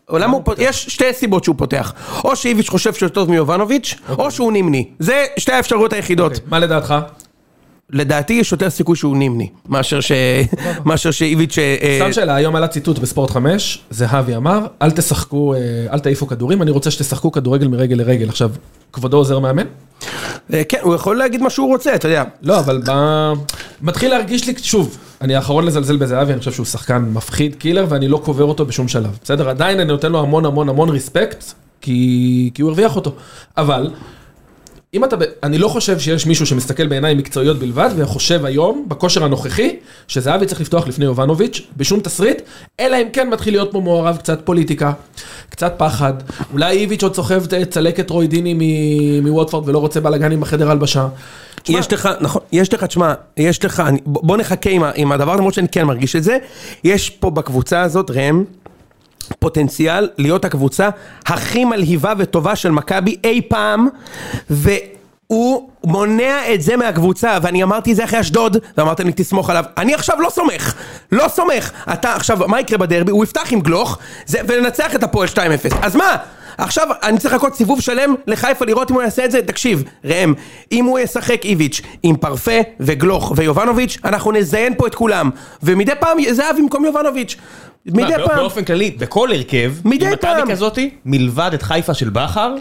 למה 0.09 0.33
הוא 0.33 0.41
פותח? 0.45 0.61
יש 0.61 0.85
שתי 0.85 1.13
סיבות 1.13 1.43
שהוא 1.43 1.55
פותח. 1.57 1.93
או 2.23 2.35
שאיביץ' 2.35 2.69
חושב 2.69 2.93
שהוא 2.93 3.09
טוב 3.09 3.29
מיובנוביץ', 3.29 3.95
או 4.17 4.31
שהוא 4.31 4.51
נימני. 4.51 4.87
זה 4.99 5.25
שתי 5.37 5.51
האפשרויות 5.51 5.93
היחידות. 5.93 6.39
מה 6.47 6.59
לדעתך? 6.59 6.95
לדעתי 7.93 8.33
יש 8.33 8.51
יותר 8.51 8.69
סיכוי 8.69 8.95
שהוא 8.95 9.17
נימני, 9.17 9.49
מאשר 9.69 9.99
ש- 10.01 10.11
מאשר 10.85 11.11
שאיביץ'... 11.11 11.57
אה, 11.57 11.97
סתם 12.01 12.13
שאלה, 12.13 12.35
היום 12.35 12.55
עלה 12.55 12.67
ציטוט 12.67 12.99
בספורט 12.99 13.29
5, 13.29 13.79
זהבי 13.89 14.35
אמר, 14.35 14.65
אל 14.81 14.91
תשחקו, 14.91 15.53
אה, 15.53 15.59
אל 15.93 15.99
תעיפו 15.99 16.27
כדורים, 16.27 16.61
אני 16.61 16.71
רוצה 16.71 16.91
שתשחקו 16.91 17.31
כדורגל 17.31 17.67
מרגל 17.67 17.95
לרגל. 17.95 18.29
עכשיו, 18.29 18.51
כבודו 18.93 19.17
עוזר 19.17 19.39
מאמן? 19.39 19.65
אה, 20.53 20.61
כן, 20.69 20.77
הוא 20.81 20.95
יכול 20.95 21.17
להגיד 21.17 21.41
מה 21.41 21.49
שהוא 21.49 21.67
רוצה, 21.67 21.95
אתה 21.95 22.07
יודע. 22.07 22.23
לא, 22.41 22.59
אבל 22.59 22.81
ב... 22.87 22.91
מתחיל 23.81 24.09
להרגיש 24.11 24.47
לי, 24.47 24.53
שוב, 24.61 24.97
אני 25.21 25.35
האחרון 25.35 25.65
לזלזל 25.65 25.97
בזהבי, 25.97 26.31
אני 26.31 26.39
חושב 26.39 26.51
שהוא 26.51 26.65
שחקן 26.65 27.05
מפחיד, 27.13 27.55
קילר, 27.55 27.85
ואני 27.89 28.07
לא 28.07 28.17
קובר 28.17 28.43
אותו 28.43 28.65
בשום 28.65 28.87
שלב. 28.87 29.17
בסדר? 29.23 29.49
עדיין 29.49 29.79
אני 29.79 29.87
נותן 29.87 30.11
לו 30.11 30.19
המון 30.19 30.45
המון 30.45 30.69
המון 30.69 30.89
ריספקט, 30.89 31.43
כי, 31.81 32.51
כי 32.53 32.61
הוא 32.61 32.69
הרוויח 32.69 32.95
אותו. 32.95 33.15
אבל, 33.57 33.89
אם 34.93 35.03
אתה. 35.03 35.15
אני 35.43 35.57
לא 35.57 35.67
חושב 35.67 35.99
שיש 35.99 36.25
מישהו 36.25 36.45
שמסתכל 36.45 36.87
בעיניים 36.87 37.17
מקצועיות 37.17 37.59
בלבד, 37.59 37.89
וחושב 37.95 38.45
היום, 38.45 38.85
בכושר 38.87 39.23
הנוכחי, 39.23 39.75
שזהבי 40.07 40.45
צריך 40.45 40.61
לפתוח 40.61 40.87
לפני 40.87 41.05
יובנוביץ', 41.05 41.61
בשום 41.77 41.99
תסריט, 41.99 42.41
אלא 42.79 42.97
אם 42.97 43.07
כן 43.13 43.29
מתחיל 43.29 43.53
להיות 43.53 43.71
פה 43.71 43.79
מעורב 43.79 44.17
קצת 44.17 44.41
פוליטיקה, 44.43 44.91
קצת 45.49 45.73
פחד, 45.77 46.13
אולי 46.53 46.77
איביץ' 46.77 47.03
עוד 47.03 47.15
סוחב 47.15 47.43
את 47.61 47.69
צלקת 47.69 48.09
רוידיני 48.09 48.53
מ- 48.57 49.27
מווטפורד 49.27 49.69
ולא 49.69 49.79
רוצה 49.79 49.99
בלאגנים 50.01 50.39
בחדר 50.41 50.71
הלבשה. 50.71 51.07
יש 51.69 51.93
לך, 51.93 52.09
נכון, 52.21 52.41
יש 52.51 52.73
לך, 52.73 52.83
תשמע, 52.83 53.13
יש 53.37 53.65
לך, 53.65 53.83
בוא 54.05 54.37
נחכה 54.37 54.69
עם 54.95 55.11
הדבר, 55.11 55.35
למרות 55.35 55.53
שאני 55.53 55.67
כן 55.67 55.83
מרגיש 55.83 56.15
את 56.15 56.23
זה. 56.23 56.37
יש 56.83 57.09
פה 57.09 57.29
בקבוצה 57.29 57.81
הזאת, 57.81 58.11
ראם, 58.11 58.43
פוטנציאל 59.39 60.09
להיות 60.17 60.45
הקבוצה 60.45 60.89
הכי 61.25 61.65
מלהיבה 61.65 62.13
וטובה 62.17 62.55
של 62.55 62.71
מכבי 62.71 63.17
אי 63.23 63.41
פעם, 63.47 63.87
והוא 64.49 65.69
מונע 65.83 66.53
את 66.53 66.61
זה 66.61 66.77
מהקבוצה, 66.77 67.37
ואני 67.41 67.63
אמרתי 67.63 67.91
את 67.91 67.95
זה 67.95 68.03
אחרי 68.03 68.19
אשדוד, 68.19 68.57
ואמרתם 68.77 69.05
לי 69.05 69.13
תסמוך 69.15 69.49
עליו, 69.49 69.65
אני 69.77 69.93
עכשיו 69.93 70.21
לא 70.21 70.29
סומך, 70.29 70.73
לא 71.11 71.27
סומך, 71.27 71.71
אתה 71.93 72.13
עכשיו, 72.13 72.39
מה 72.47 72.59
יקרה 72.59 72.77
בדרבי? 72.77 73.11
הוא 73.11 73.23
יפתח 73.23 73.51
עם 73.51 73.61
גלוך, 73.61 73.97
זה, 74.25 74.39
ולנצח 74.47 74.95
את 74.95 75.03
הפועל 75.03 75.27
2-0, 75.27 75.37
אז 75.81 75.95
מה? 75.95 76.15
עכשיו 76.57 76.87
אני 77.03 77.17
צריך 77.17 77.33
לחכות 77.33 77.55
סיבוב 77.55 77.81
שלם 77.81 78.15
לחיפה 78.27 78.65
לראות 78.65 78.91
אם 78.91 78.95
הוא 78.95 79.03
יעשה 79.03 79.25
את 79.25 79.31
זה, 79.31 79.41
תקשיב, 79.41 79.83
ראם, 80.05 80.33
אם 80.71 80.85
הוא 80.85 80.99
ישחק 80.99 81.45
איביץ' 81.45 81.81
עם 82.03 82.15
פרפה 82.15 82.59
וגלוך 82.79 83.33
ויובנוביץ', 83.35 83.97
אנחנו 84.05 84.31
נזיין 84.31 84.73
פה 84.77 84.87
את 84.87 84.95
כולם, 84.95 85.29
ומדי 85.63 85.91
פעם 85.99 86.17
זהבי 86.31 86.57
במקום 86.57 86.85
יובנוביץ', 86.85 87.35
מדי 87.85 88.13
פעם. 88.25 88.35
באופן 88.35 88.63
כללי, 88.65 88.91
בכל 88.91 89.31
הרכב, 89.31 89.73
מדי 89.85 90.07
עם 90.07 90.15
פעם. 90.15 90.37
מכבי 90.37 90.51
כזאתי, 90.51 90.89
מלבד 91.05 91.51
את 91.53 91.61
חיפה 91.61 91.93
של 91.93 92.09
בכר, 92.09 92.55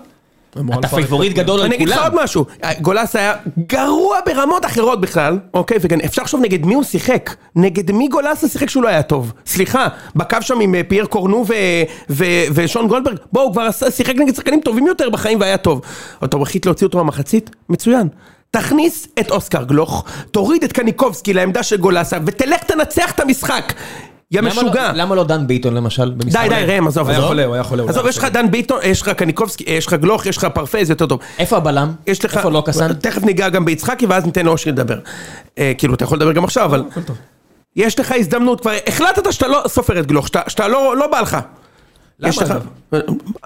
אתה 0.79 0.89
פייבוריט 0.89 1.33
כולם. 1.33 1.45
גדול 1.45 1.61
על 1.61 1.67
אני 1.67 1.77
אגיד 1.77 1.89
לך 1.89 1.99
כולם. 1.99 2.13
עוד 2.13 2.25
משהו, 2.25 2.45
גולס 2.81 3.17
היה 3.17 3.35
גרוע 3.67 4.19
ברמות 4.27 4.65
אחרות 4.65 5.01
בכלל, 5.01 5.39
אוקיי, 5.55 5.77
וגם 5.81 5.99
אפשר 6.05 6.23
לחשוב 6.23 6.41
נגד 6.41 6.67
מי 6.67 6.75
הוא 6.75 6.83
שיחק, 6.83 7.35
נגד 7.57 7.91
מי 7.91 8.09
גולס 8.09 8.53
שיחק 8.53 8.71
שהוא 8.71 8.83
לא 8.83 8.89
היה 8.89 9.03
טוב, 9.03 9.33
סליחה, 9.47 9.89
בקו 10.17 10.37
שם 10.41 10.61
עם 10.61 10.75
אה, 10.75 10.81
פייר 10.89 11.07
קורנו 11.07 11.45
ושון 12.55 12.89
גולדברג, 12.89 13.17
בואו, 13.33 13.45
הוא 13.45 13.53
כבר 13.53 13.71
שיחק 13.91 14.15
נגד 14.17 14.35
שחקנים 14.35 14.61
טובים 14.61 14.87
יותר 14.87 15.11
בחיים 15.11 15.41
והיה 15.41 15.57
טוב. 15.57 15.81
אתה 16.25 16.37
מחליט 16.37 16.67
להוציא 16.67 16.87
אותו 16.87 16.99
מהמחצית? 16.99 17.51
מצוין. 17.69 18.09
תכניס 18.51 19.09
את 19.21 19.31
אוסקר 19.31 19.65
גלוך, 19.65 20.05
תוריד 20.31 20.65
את 20.65 20.73
קניקובסקי 20.73 21.33
לעמדה 21.33 21.63
של 21.63 21.77
גולסה, 21.77 22.19
ותלך 22.27 22.63
תנצח 22.63 23.11
את 23.11 23.21
המשחק. 23.21 23.73
יא 24.33 24.41
לא- 24.41 24.49
משוגע. 24.49 24.93
למה 24.95 25.15
לא 25.15 25.25
דן 25.25 25.47
ביטון 25.47 25.75
למשל? 25.75 26.11
די, 26.11 26.31
די, 26.49 26.65
ראם, 26.67 26.87
עזוב, 26.87 27.09
הוא 27.09 27.17
היה. 27.17 27.27
חולה, 27.27 27.45
הוא 27.45 27.55
היה 27.55 27.63
חולה. 27.63 27.83
עזוב, 27.89 28.07
יש 28.07 28.19
לך. 28.19 28.25
דן 28.25 28.51
ביטון, 28.51 28.79
יש 28.85 29.03
לך 29.03 29.09
קניקובסקי, 29.09 29.65
יש 29.67 29.87
לך 29.87 29.95
גלוך, 29.95 30.27
יש 30.27 30.37
לך 30.37 30.45
פרפה, 30.45 30.79
זה 30.85 30.93
יותר 30.93 31.07
טוב. 31.07 31.19
איפה 31.39 31.57
הבלם? 31.57 31.93
יש 32.07 32.25
לך... 32.25 32.37
איפה 32.37 32.63
קסן? 32.67 32.93
תכף 32.93 33.23
ניגע 33.25 33.49
גם 33.49 33.65
ביצחקי 33.65 34.07
ואז 34.07 34.25
ניתן 34.27 34.47
לאושרי 34.47 34.73
לדבר. 34.73 34.99
אה, 35.59 35.73
כאילו, 35.79 35.95
אתה 35.95 36.05
יכול 36.05 36.19
לדבר 36.19 36.33
גם 36.33 36.45
עכשיו, 36.45 36.65
אבל... 36.65 36.85
יש 37.77 37.99
לך 38.01 38.13
הזדמנות, 38.19 38.61
כבר 38.61 38.71
החלטת 38.87 39.33
שאתה 39.33 39.47
לא 39.49 39.63
סופר 39.67 40.01
את 40.01 40.07
גלוך, 40.07 40.29
שאתה- 40.49 40.69
לא 40.69 40.97
לא 40.97 41.07
בא 41.07 41.21
לך. 41.21 41.39
למה. 42.19 42.33
אגב? 42.43 42.67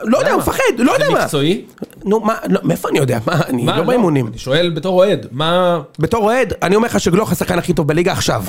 לא 0.02 0.18
יודע, 0.18 0.36
מפחד, 0.36 0.62
לא 0.78 0.92
יודע 0.92 1.06
זה 1.06 1.12
מה. 1.12 1.20
מקצועי? 1.22 1.64
נו, 2.04 2.20
מה, 2.20 2.34
לא, 2.48 2.60
מאיפה 2.62 2.88
אני 2.88 2.98
יודע? 2.98 3.18
מה, 3.26 3.40
אני 3.48 3.66
לא 3.66 3.82
באימונים. 3.82 4.26
אני 4.26 4.38
שואל 4.38 4.70
בתור 4.74 4.94
אוהד, 5.04 5.26
מה... 5.30 5.80
בתור 5.98 6.24
אוהד, 6.24 6.52
אני 6.62 6.76
אומר 6.76 6.86
לך 6.88 7.00
שגלוך 7.00 7.32
השחקן 7.32 7.58
הכי 7.58 7.72
טוב 7.72 7.88
בליגה 7.88 8.12
עכשיו. 8.12 8.44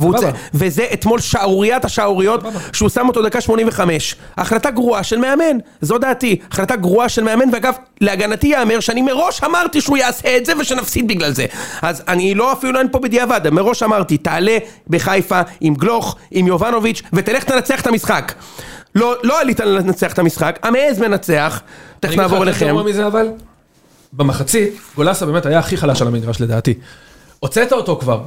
צא, 0.00 0.30
וזה 0.54 0.86
אתמול 0.92 1.20
שערוריית 1.20 1.84
השערוריות, 1.84 2.44
שהוא 2.72 2.88
שם 2.88 3.08
אותו 3.08 3.22
דקה 3.22 3.40
85. 3.40 4.16
החלטה 4.36 4.70
גרועה 4.70 5.02
של 5.02 5.18
מאמן, 5.18 5.56
זו 5.80 5.98
דעתי. 5.98 6.38
החלטה 6.50 6.76
גרועה 6.76 7.08
של 7.08 7.24
מאמן, 7.24 7.44
ואגב, 7.52 7.74
להגנתי 8.00 8.46
יאמר 8.46 8.80
שאני 8.80 9.02
מראש 9.02 9.44
אמרתי 9.44 9.80
שהוא 9.80 9.96
יעשה 9.96 10.36
את 10.36 10.46
זה 10.46 10.52
ושנפסיד 10.60 11.08
בגלל 11.08 11.32
זה. 11.32 11.46
אז 11.82 12.02
אני 12.08 12.34
לא 12.34 12.52
אפילו 12.52 12.78
אין 12.78 12.88
פה 12.92 12.98
בדיעבד, 12.98 13.50
מראש 13.50 13.82
אמרתי, 13.82 14.18
תעלה 14.18 14.58
בחיפה 14.88 15.40
עם 15.60 15.74
גלוך, 15.74 16.16
עם 16.30 16.46
יובנוביץ', 16.46 17.02
ותלך 17.12 17.44
תנצח 17.44 17.80
את 17.80 17.86
המשחק. 17.86 18.32
לא, 18.94 19.14
לא 19.22 19.40
עלית 19.40 19.60
לנצח 19.60 20.12
את 20.12 20.18
המשחק, 20.18 20.58
המעז 20.62 20.98
מנצח, 20.98 21.62
תכף 22.00 22.16
נעבור 22.16 22.42
אני 22.42 22.50
אגיד 22.50 22.54
לך 22.54 22.62
אליכם. 22.62 22.76
יותר 22.76 22.88
מזה 22.88 23.06
אבל, 23.06 23.28
במחצית, 24.12 24.74
גולסה 24.96 25.26
באמת 25.26 25.46
היה 25.46 25.58
הכי 25.58 25.76
חלש 25.76 26.02
על 26.02 26.08
המגרש 26.08 26.40
לדעתי. 26.40 26.74
הוצאת 27.40 27.72
אותו 27.72 27.96
כבר. 27.96 28.20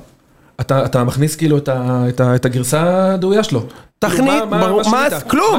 אתה, 0.61 1.03
מכניס 1.03 1.35
כאילו 1.35 1.57
את, 1.57 2.45
הגרסה 2.45 3.13
הדאויה 3.13 3.43
שלו. 3.43 3.65
תכנית, 3.99 4.19
כאילו, 4.19 4.45
מה- 4.47 4.67
ברור, 4.67 4.81
מה? 4.91 5.07
כלום? 5.27 5.57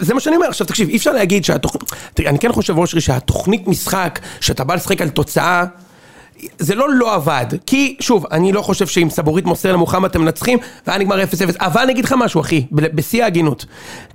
זה 0.00 0.14
מה 0.14 0.20
שאני 0.20 0.36
אומר, 0.36 0.48
עכשיו 0.48 0.66
תקשיב, 0.66 0.88
אי 0.88 0.96
אפשר 0.96 1.12
להגיד 1.12 1.44
שהתוכנית, 1.44 1.82
אני 2.26 2.38
כן 2.38 2.52
חושב 2.52 2.78
אושרי 2.78 3.00
שהתוכנית 3.00 3.68
משחק, 3.68 4.18
שאתה 4.40 4.64
בא 4.64 4.74
לשחק 4.74 5.02
על 5.02 5.08
תוצאה, 5.08 5.64
זה 6.58 6.74
לא 6.74 6.94
לא 6.94 7.14
עבד, 7.14 7.46
כי 7.66 7.96
שוב, 8.00 8.26
אני 8.30 8.52
לא 8.52 8.62
חושב 8.62 8.86
שאם 8.86 9.10
סבורית 9.10 9.44
מוסר 9.44 9.72
למוחמד 9.72 10.10
אתם 10.10 10.20
מנצחים, 10.20 10.58
והיה 10.86 10.98
נגמר 10.98 11.22
0-0, 11.22 11.26
אבל 11.60 11.80
אני 11.80 11.92
אגיד 11.92 12.04
לך 12.04 12.14
משהו 12.18 12.40
אחי, 12.40 12.66
בשיא 12.72 13.24
ההגינות, 13.24 13.64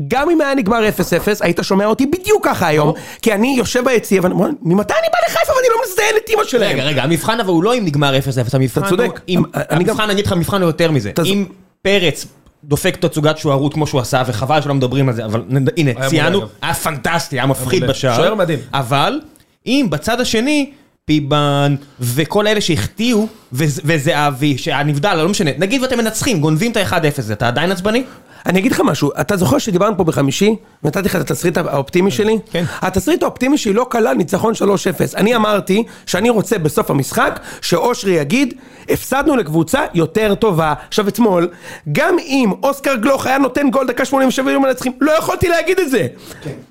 גם 0.07 0.29
אם 0.29 0.41
היה 0.41 0.55
נגמר 0.55 0.89
0-0, 0.99 1.01
היית 1.41 1.59
שומע 1.61 1.85
אותי 1.85 2.05
בדיוק 2.05 2.45
ככה 2.45 2.67
היום, 2.67 2.93
כי 3.21 3.33
אני 3.33 3.55
יושב 3.57 3.85
ביציע, 3.85 4.21
ואני 4.23 4.33
אומר, 4.33 4.49
ממתי 4.61 4.93
אני 4.93 5.07
בא 5.11 5.17
לחיפה 5.27 5.53
ואני 5.53 5.67
לא 5.69 5.81
מזדיין 5.89 6.15
את 6.17 6.29
אימא 6.29 6.43
שלהם? 6.43 6.71
רגע, 6.71 6.83
רגע, 6.83 7.03
המבחן 7.03 7.39
אבל 7.39 7.49
הוא 7.49 7.63
לא 7.63 7.77
אם 7.77 7.85
נגמר 7.85 8.17
0-0, 8.17 8.19
המבחן 8.53 8.81
הוא... 8.81 8.89
צודק. 8.89 9.19
המבחן, 9.53 10.03
אני 10.03 10.13
אגיד 10.13 10.25
לך, 10.25 10.31
המבחן 10.31 10.61
הוא 10.61 10.69
יותר 10.69 10.91
מזה. 10.91 11.11
אם 11.25 11.45
פרץ 11.81 12.25
דופק 12.63 12.95
תצוגת 12.95 13.37
שוערות 13.37 13.73
כמו 13.73 13.87
שהוא 13.87 14.01
עשה, 14.01 14.23
וחבל 14.27 14.61
שלא 14.61 14.73
מדברים 14.73 15.09
על 15.09 15.15
זה, 15.15 15.25
אבל 15.25 15.43
הנה, 15.77 15.91
ציינו. 16.09 16.41
היה 16.61 16.73
פנטסטי, 16.73 17.35
היה 17.35 17.45
מפחיד. 17.45 17.87
בשער. 17.87 18.15
שוער 18.15 18.35
מדהים. 18.35 18.59
אבל, 18.73 19.21
אם 19.65 19.87
בצד 19.89 20.21
השני... 20.21 20.71
פיבן, 21.09 21.75
וכל 21.99 22.47
אלה 22.47 22.61
שהחטיאו, 22.61 23.27
וז- 23.53 23.81
וזהבי, 23.85 24.57
שהנבדל, 24.57 25.13
לא 25.15 25.29
משנה, 25.29 25.51
נגיד 25.57 25.81
ואתם 25.81 25.97
מנצחים, 25.97 26.41
גונבים 26.41 26.71
את 26.71 26.77
ה-1-0, 26.77 26.93
אתה 27.33 27.47
עדיין 27.47 27.71
עצבני? 27.71 28.03
אני 28.45 28.59
אגיד 28.59 28.71
לך 28.71 28.81
משהו, 28.85 29.11
אתה 29.21 29.37
זוכר 29.37 29.57
שדיברנו 29.57 29.97
פה 29.97 30.03
בחמישי, 30.03 30.55
נתתי 30.83 31.05
לך 31.05 31.15
את 31.15 31.21
התסריט 31.21 31.57
האופטימי 31.57 32.11
שלי? 32.11 32.37
כן. 32.51 32.63
התסריט 32.81 33.23
האופטימי 33.23 33.57
שלי 33.57 33.73
לא 33.73 33.87
כלל 33.91 34.13
ניצחון 34.13 34.53
3-0. 34.53 34.57
אני 35.17 35.35
אמרתי 35.35 35.83
שאני 36.05 36.29
רוצה 36.29 36.57
בסוף 36.57 36.91
המשחק 36.91 37.39
שאושרי 37.61 38.11
יגיד, 38.13 38.53
הפסדנו 38.89 39.35
לקבוצה 39.35 39.81
יותר 39.93 40.35
טובה. 40.35 40.73
עכשיו 40.87 41.07
אתמול, 41.07 41.49
גם 41.91 42.15
אם 42.19 42.51
אוסקר 42.63 42.95
גלוך 42.95 43.25
היה 43.25 43.37
נותן 43.37 43.69
גול 43.69 43.87
דקה 43.87 44.05
87 44.05 44.49
היו 44.51 44.59
מנצחים, 44.59 44.91
לא 45.01 45.11
יכולתי 45.11 45.49
להגיד 45.49 45.79
את 45.79 45.89
זה. 45.91 46.07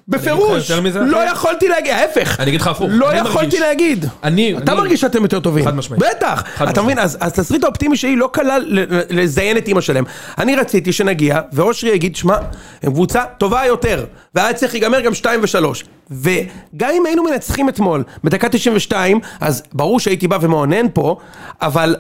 בפירוש. 0.09 0.71
לא? 1.07 1.19
יכולתי 1.31 1.69
להגיד, 1.69 1.93
ההפך. 1.93 2.41
אני 2.41 2.49
אגיד 2.49 2.61
לך 2.61 2.67
הפוך, 2.67 2.89
לא 2.91 3.15
יכולתי. 3.15 3.61
להגיד. 3.61 4.05
אני- 4.25 4.59
אתה 4.59 4.75
מרגיש 4.75 5.01
שאתם 5.01 5.23
יותר 5.23 5.41
טובים. 5.41 5.65
חד 5.65 5.75
משמעית. 5.77 6.03
בטח. 6.03 6.43
אתה. 6.71 6.83
מבין? 6.83 6.99
אז 6.99 7.19
התסריט 7.21 7.65
האופטימי 7.65 7.97
שלי 7.97 8.17
לא 8.17 8.31
כלל 8.35 8.63
לזיין 9.11 9.57
את 9.57 9.69
אימא 9.69 9.81
שלהם. 9.81 10.05
אני 10.39 10.57
רציתי 10.57 10.93
שנגיע, 10.93 11.41
ואושרי 11.53 11.91
יגיד, 11.91 12.17
שמע, 12.17 12.37
הם 12.83 12.93
קבוצה 12.93 13.23
טובה 13.39 13.67
יותר, 13.67 14.05
והיה 14.35 14.53
צריך 14.53 14.73
להיגמר 14.73 15.01
גם 15.01 15.15
2 15.15 15.41
ו-3. 15.43 15.85
וגם 16.11 16.91
אם 16.97 17.07
היינו 17.07 17.23
מנצחים 17.23 17.69
אתמול, 17.69 18.03
בדקה 18.25 18.49
92, 18.49 19.21
אז 19.41 19.63
ברור 19.73 20.01
שהייתי 20.01 20.29
בא 20.29 20.39
ומאונן 20.41 20.87
פה, 20.95 21.17
אבל... 21.63 21.97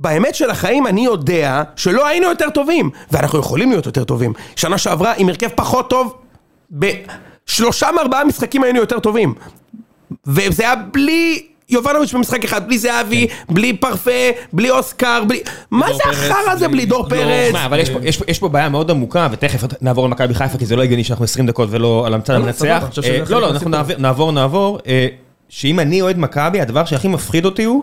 באמת 0.00 0.34
של 0.34 0.50
החיים 0.50 0.86
אני 0.86 1.04
יודע 1.04 1.62
שלא 1.76 2.06
היינו 2.06 2.26
יותר 2.28 2.50
טובים, 2.50 2.90
ואנחנו 3.10 3.38
יכולים 3.38 3.70
להיות 3.70 3.86
יותר 3.86 4.04
טובים. 4.04 4.32
שנה 4.56 4.78
שעברה 4.78 5.12
עם 5.16 5.28
הרכב 5.28 5.48
פחות 5.54 5.90
טוב, 5.90 6.14
בשלושה 7.46 7.88
מארבעה 7.96 8.24
משחקים 8.24 8.62
היינו 8.62 8.78
יותר 8.78 8.98
טובים. 8.98 9.34
וזה 10.26 10.62
היה 10.62 10.74
בלי 10.76 11.42
יובנוביץ' 11.68 12.12
במשחק 12.14 12.44
אחד, 12.44 12.66
בלי 12.66 12.78
זהבי, 12.78 13.26
בלי 13.48 13.76
פרפה, 13.76 14.10
בלי 14.52 14.70
אוסקר, 14.70 15.24
בלי... 15.28 15.40
מה 15.70 15.86
זה 15.92 16.02
החרא 16.10 16.52
הזה 16.52 16.68
בלי 16.68 16.86
דור. 16.86 17.08
פרץ? 17.08 17.50
שמע, 17.50 17.66
אבל 17.66 17.78
יש 17.80 17.90
פה- 17.90 17.98
יש 18.02 18.16
פה- 18.16 18.24
יש 18.28 18.38
פה 18.38 18.48
בעיה 18.48 18.68
מאוד 18.68 18.90
עמוקה, 18.90 19.28
ותכף 19.32 19.62
נעבור 19.80 20.04
על 20.04 20.10
מכבי 20.10 20.34
חיפה, 20.34 20.58
כי 20.58 20.66
זה 20.66 20.76
לא 20.76 20.82
הגיוני 20.82 21.04
שאנחנו 21.04 21.24
20 21.24 21.46
דקות 21.46 21.68
ולא 21.72 22.06
על 22.06 22.14
המצד 22.14 22.32
לא, 22.32 22.38
המנצח. 22.38 22.84
חושב 22.88 23.02
שזה 23.02 23.12
אה, 23.12 23.22
לא, 23.30 23.40
לא. 23.40 23.50
אנחנו 23.50 23.70
נעבור- 23.70 23.96
נעבור, 23.98 24.32
נעבור. 24.32 24.78
אה, 24.86 25.06
שאם 25.48 25.80
אני 25.80 26.00
אוהד 26.02 26.18
מכבי, 26.18 26.60
הדבר 26.60 26.84
שהכי 26.84 27.08
מפחיד 27.08 27.44
אותי 27.44 27.64
הוא, 27.64 27.82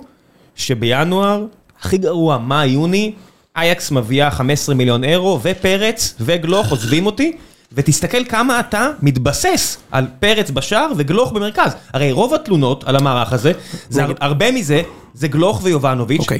שבינואר, 0.56 1.46
הכי 1.82 1.98
גרוע, 1.98 2.38
מאי, 2.38 2.68
יוני, 2.68 3.14
אייקס 3.58 3.92
מביאה 3.92 4.32
15 4.32 4.76
מיליון 4.76 5.04
אירו, 5.04 5.40
ופרץ 5.44 6.16
וגלוך 6.20 6.70
עוזבים 6.70 7.06
אותי. 7.06 7.32
ותסתכל 7.76 8.26
כמה 8.26 8.60
אתה 8.60 8.90
מתבסס 9.02 9.78
על 9.92 10.06
פרץ 10.20 10.52
בשער 10.52 10.92
וגלוך 10.98 11.32
במרכז. 11.32 11.72
הרי 11.94 12.12
רוב 12.12 12.34
התלונות 12.34 12.84
על 12.88 12.96
המערך 12.96 13.34
הזה, 13.34 13.52
זה 13.90 14.04
הר- 14.04 14.12
הרבה 14.20 14.52
מזה, 14.52 14.82
זה 15.14 15.28
גלוך 15.28 15.60
ויובנוביץ'. 15.64 16.20
אוקיי. 16.20 16.40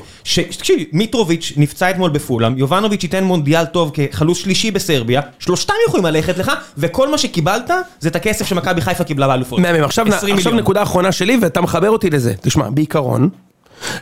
תקשיב, 0.58 0.80
מיטרוביץ' 0.92 1.54
נפצע 1.58 1.90
אתמול 1.90 2.10
בפולאם, 2.10 2.58
יובנוביץ' 2.58 3.04
ייתן 3.04 3.24
מונדיאל 3.24 3.66
טוב 3.66 3.92
כחלוץ 3.94 4.38
שלישי 4.38 4.72
בסרביה, 4.72 5.22
שלושתם 5.40 5.74
יכולים 5.88 6.06
ללכת 6.06 6.38
לך, 6.38 6.52
וכל 6.78 7.12
מה 7.12 7.18
שקיבלת 7.18 7.72
זה 8.00 8.10
את 8.10 8.16
הכסף 8.16 8.46
שמכבי 8.48 8.82
חיפה 8.82 9.04
קיבלה 9.04 9.28
באלופות. 9.28 9.60
מהמם, 9.60 9.84
עכשיו, 9.84 10.06
20 10.08 10.36
עכשיו. 10.36 10.54
נקודה 10.54 10.84
אחרונה 10.84 11.12
שלי 11.12 11.38
ואתה 11.42 11.62
מחבר 11.62 11.90
אותי 11.90 12.10
לזה. 12.10 12.34
תשמע, 12.42 12.70
בעיקרון, 12.70 13.30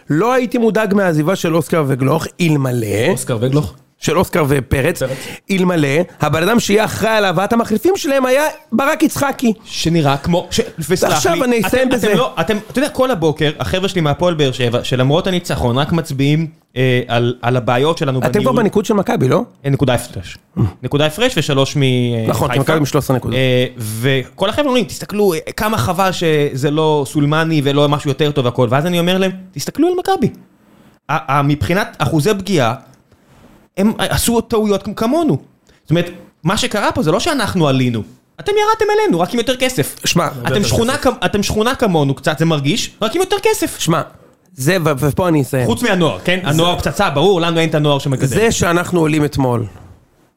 לא 0.10 0.34
הייתי 0.34 0.58
מודאג 0.58 0.94
מהעזיבה 0.94 1.36
של 1.36 1.56
אוסקר 1.56 1.84
וגלוך, 1.88 2.26
אלמלא, 2.41 3.08
אוסקר 3.10 3.38
וגלוך. 3.41 3.74
של 4.01 4.17
אוסקר 4.17 4.45
ופרץ, 4.47 5.03
פרץ. 5.03 5.11
אלמלא, 5.51 5.87
הבן 6.21 6.43
אדם 6.43 6.59
שיהיה 6.59 6.85
אחראי 6.85 7.11
על 7.11 7.25
הבאת 7.25 7.53
המחליפים 7.53 7.93
שלהם 7.97 8.25
היה 8.25 8.43
ברק 8.71 9.03
יצחקי. 9.03 9.53
שנראה 9.63 10.17
כמו, 10.17 10.47
ש... 10.51 10.59
וסלח 10.89 11.09
לי, 11.09 11.15
ועכשיו 11.15 11.43
אני 11.43 11.61
אסיים 11.65 11.87
אתם, 11.87 11.95
בזה. 11.97 12.07
אתם 12.07 12.17
לא, 12.17 12.33
אתם, 12.39 12.57
אתה 12.71 12.79
יודע, 12.79 12.89
כל 12.89 13.11
הבוקר, 13.11 13.51
החבר'ה 13.59 13.89
שלי 13.89 14.01
מהפועל 14.01 14.33
באר 14.33 14.51
שבע, 14.51 14.83
שלמרות 14.83 15.27
הניצחון, 15.27 15.77
רק 15.77 15.91
מצביעים 15.91 16.47
אה, 16.75 17.01
על, 17.07 17.35
על 17.41 17.57
הבעיות 17.57 17.97
שלנו 17.97 18.19
אתם 18.19 18.29
כבר 18.29 18.39
בניהול. 18.39 18.55
בניקוד 18.57 18.85
של 18.85 18.93
מכבי, 18.93 19.27
לא? 19.27 19.43
אה, 19.65 19.69
נקודה 19.69 19.93
הפרש. 19.93 20.37
נקודה 20.83 21.05
הפרש 21.05 21.37
ושלוש 21.37 21.75
מחיפה. 21.75 22.29
נכון, 22.29 22.51
כי 22.51 22.59
מכבי 22.59 22.77
עם 22.77 22.85
13 22.85 23.15
נקודות. 23.17 23.37
אה, 23.37 23.65
וכל 23.77 24.49
החבר'ה 24.49 24.67
אומרים, 24.67 24.85
תסתכלו, 24.85 25.33
אה, 25.33 25.39
כמה 25.57 25.77
חבל 25.77 26.11
שזה 26.11 26.71
לא 26.71 27.03
סולמני 27.07 27.61
ולא 27.63 27.89
משהו 27.89 28.09
יותר 28.09 28.31
טוב 28.31 28.45
והכל, 28.45 28.67
ואז 28.71 28.85
אני 28.85 28.99
אומר 28.99 29.17
להם, 29.17 29.31
תסתכלו 29.51 29.87
על 29.87 29.93
מכבי. 29.99 30.29
מבחינת 31.43 31.95
אחוזי 31.99 32.29
פגיעה, 32.39 32.73
הם 33.77 33.93
עשו 33.97 34.41
טעויות 34.41 34.88
כמונו. 34.95 35.38
זאת 35.84 35.89
אומרת, 35.89 36.10
מה 36.43 36.57
שקרה 36.57 36.91
פה 36.91 37.03
זה 37.03 37.12
לא 37.12 37.19
שאנחנו 37.19 37.67
עלינו. 37.67 38.03
אתם 38.39 38.51
ירדתם 38.51 38.86
אלינו, 38.99 39.19
רק 39.19 39.34
עם 39.34 39.39
יותר 39.39 39.55
כסף. 39.55 39.95
שמע, 40.05 40.27
אתם 40.47 40.63
שכונה, 40.63 40.95
אתם 41.25 41.43
שכונה 41.43 41.75
כמונו 41.75 42.13
קצת, 42.13 42.39
זה 42.39 42.45
מרגיש, 42.45 42.91
רק 43.01 43.15
עם 43.15 43.21
יותר 43.21 43.36
כסף. 43.43 43.79
שמע, 43.79 44.01
זה, 44.53 44.77
ופה 44.84 45.27
אני 45.27 45.41
אסיים. 45.41 45.65
חוץ 45.65 45.84
מהנוער, 45.84 46.19
כן? 46.19 46.39
הנוער 46.43 46.77
פצצה, 46.77 47.10
ברור, 47.10 47.41
לנו 47.41 47.60
אין 47.60 47.69
את 47.69 47.75
הנוער 47.75 47.99
שמגדל. 47.99 48.27
זה 48.27 48.51
שאנחנו 48.51 48.99
עולים 48.99 49.25
אתמול, 49.25 49.65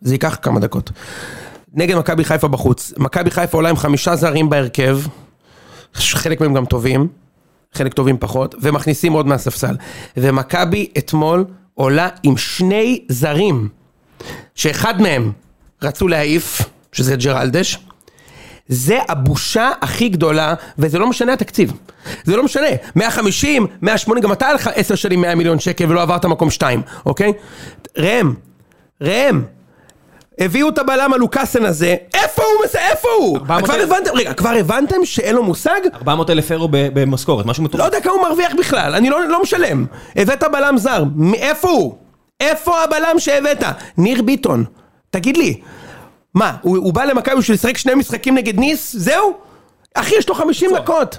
זה 0.01 0.14
ייקח 0.14 0.38
כמה 0.42 0.61
דקות. 0.61 0.90
נגד 1.75 1.97
מכבי 1.97 2.25
חיפה 2.25 2.49
בחוץ. 2.49 2.92
מכבי 2.97 3.31
חיפה 3.31 3.59
עולה 3.59 3.68
עם 3.70 3.77
חמישה 3.77 4.16
זרים 4.16 4.51
בהרכב, 4.51 5.01
חלק 5.94 6.40
מהם 6.40 6.55
גם 6.55 6.64
טובים, 6.64 7.09
חלק 7.73 7.94
טובים 7.94 8.16
פחות, 8.20 8.55
ומכניסים 8.62 9.12
עוד 9.12 9.27
מהספסל. 9.27 9.77
ומכבי 10.16 10.88
אתמול 10.99 11.44
עולה 11.75 12.09
עם 12.23 12.37
שני 12.37 13.05
זרים, 13.09 13.69
שאחד 14.55 15.03
מהם 15.03 15.33
רצו 15.83 16.09
להעיף, 16.09 16.63
שזה 16.93 17.17
ג'רלדש, 17.17 17.79
זה 18.69 18.99
הבושה 19.09 19.71
הכי 19.81 20.09
גדולה, 20.09 20.55
וזה 20.79 20.99
לא 20.99 21.07
משנה 21.07 21.33
התקציב. 21.33 21.73
זה 22.25 22.37
לא 22.37 22.45
משנה. 22.45 22.67
150, 22.97 23.67
180, 23.83 24.23
גם 24.23 24.33
אתה 24.33 24.47
היה 24.47 24.55
לך 24.55 24.71
10 24.75 24.95
שנים 24.95 25.21
100 25.21 25.35
מיליון 25.35 25.59
שקל 25.59 25.91
ולא 25.91 26.03
עברת 26.03 26.25
מקום 26.25 26.51
2, 26.51 26.83
אוקיי? 27.07 27.33
ראם, 27.99 28.35
ראם. 29.01 29.43
הביאו 30.38 30.68
את 30.68 30.79
הבלם 30.79 31.12
הלוקאסן 31.12 31.64
הזה, 31.64 31.97
איפה 32.14 32.42
הוא? 32.42 32.64
איפה 32.79 33.09
הוא? 33.18 33.37
400 33.38 33.64
כבר. 33.64 33.75
הבנתם, 33.83 34.11
רגע, 34.14 34.35
כבר 34.35 34.51
הבנתם 34.51 35.05
שאין 35.05 35.35
לו 35.35 35.42
מושג? 35.42 35.81
400 35.94 36.31
אלף 36.31 36.53
אירו 36.53 36.68
במשכורת, 36.70 37.47
משהו 37.47 37.62
לא 37.62 37.68
מטורף. 37.68 37.85
יודע 37.85 38.01
כמה 38.01 38.12
הוא 38.12 38.23
מרוויח 38.23 38.53
בכלל, 38.59 38.94
אני 38.94 39.11
לא, 39.11 39.29
לא 39.29 39.42
משלם. 39.42 39.87
הבאת 40.16 40.44
בלם 40.53 40.77
זר, 40.77 41.05
מאיפה 41.16 41.68
הוא? 41.68 41.94
איפה 42.40 42.83
הבלם 42.85 43.18
שהבאת? 43.18 43.62
ניר 43.99 44.23
ביטון, 44.23 44.64
תגיד 45.11 45.37
לי, 45.37 45.61
מה, 46.35 46.57
הוא 46.62 46.92
בא 46.92 47.05
למכבי 47.05 47.37
בשביל 47.37 47.55
לשחק 47.55 47.77
שני 47.77 47.94
משחקים 47.94 48.35
נגד 48.35 48.59
ניס? 48.59 48.97
זהו? 48.99 49.33
אחי, 49.94 50.14
יש 50.18 50.29
לו 50.29 50.35
50 50.35 50.70
דקות. 50.75 51.18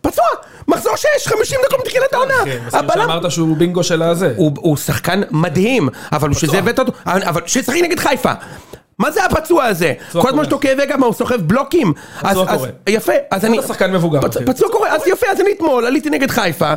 פצוע, 0.00 0.24
מחזור 0.68 0.96
6, 0.96 1.06
50 1.26 1.58
דקות 1.66 1.80
מתחילת 1.80 2.12
העונה. 2.12 2.34
כן, 2.44 2.58
הבלם, 2.72 3.02
שאמרת 3.02 3.30
שהוא 3.30 3.56
בינגו 3.56 3.82
של 3.82 4.02
הזה. 4.02 4.34
הוא, 4.36 4.56
שחקן 4.76 5.22
מדהים, 5.30 5.88
אבל 6.12 6.28
בשביל 6.28 6.50
זה 6.50 6.58
הבאת 6.58 6.78
אותו, 6.78 6.92
אבל 7.06 7.40
שישחק 7.46 7.74
נגד 7.82 7.98
חיפה. 8.00 8.32
מה 8.98 9.10
זה 9.10 9.24
הפצוע 9.24 9.64
הזה? 9.64 9.92
כל 10.12 10.28
הזמן. 10.28 10.42
יש 10.42 10.50
לו 10.52 10.60
כאבי 10.60 10.86
גב, 10.86 10.96
מה, 10.96 11.06
הוא 11.06 11.14
סוחב 11.14 11.36
בלוקים? 11.40 11.92
אז- 12.22 12.36
קורה. 12.36 12.68
יפה, 12.88 13.12
אז 13.30 13.44
אני... 13.44 13.62
שחקן 13.68 13.92
מבוגר. 13.92 14.20
פצוע 14.46 14.68
קורה, 14.72 14.94
אז 14.94 15.02
יפה, 15.06 15.26
אז 15.32 15.40
אני 15.40 15.52
אתמול 15.52 15.86
עליתי 15.86 16.10
נגד 16.10 16.30
חיפה, 16.30 16.74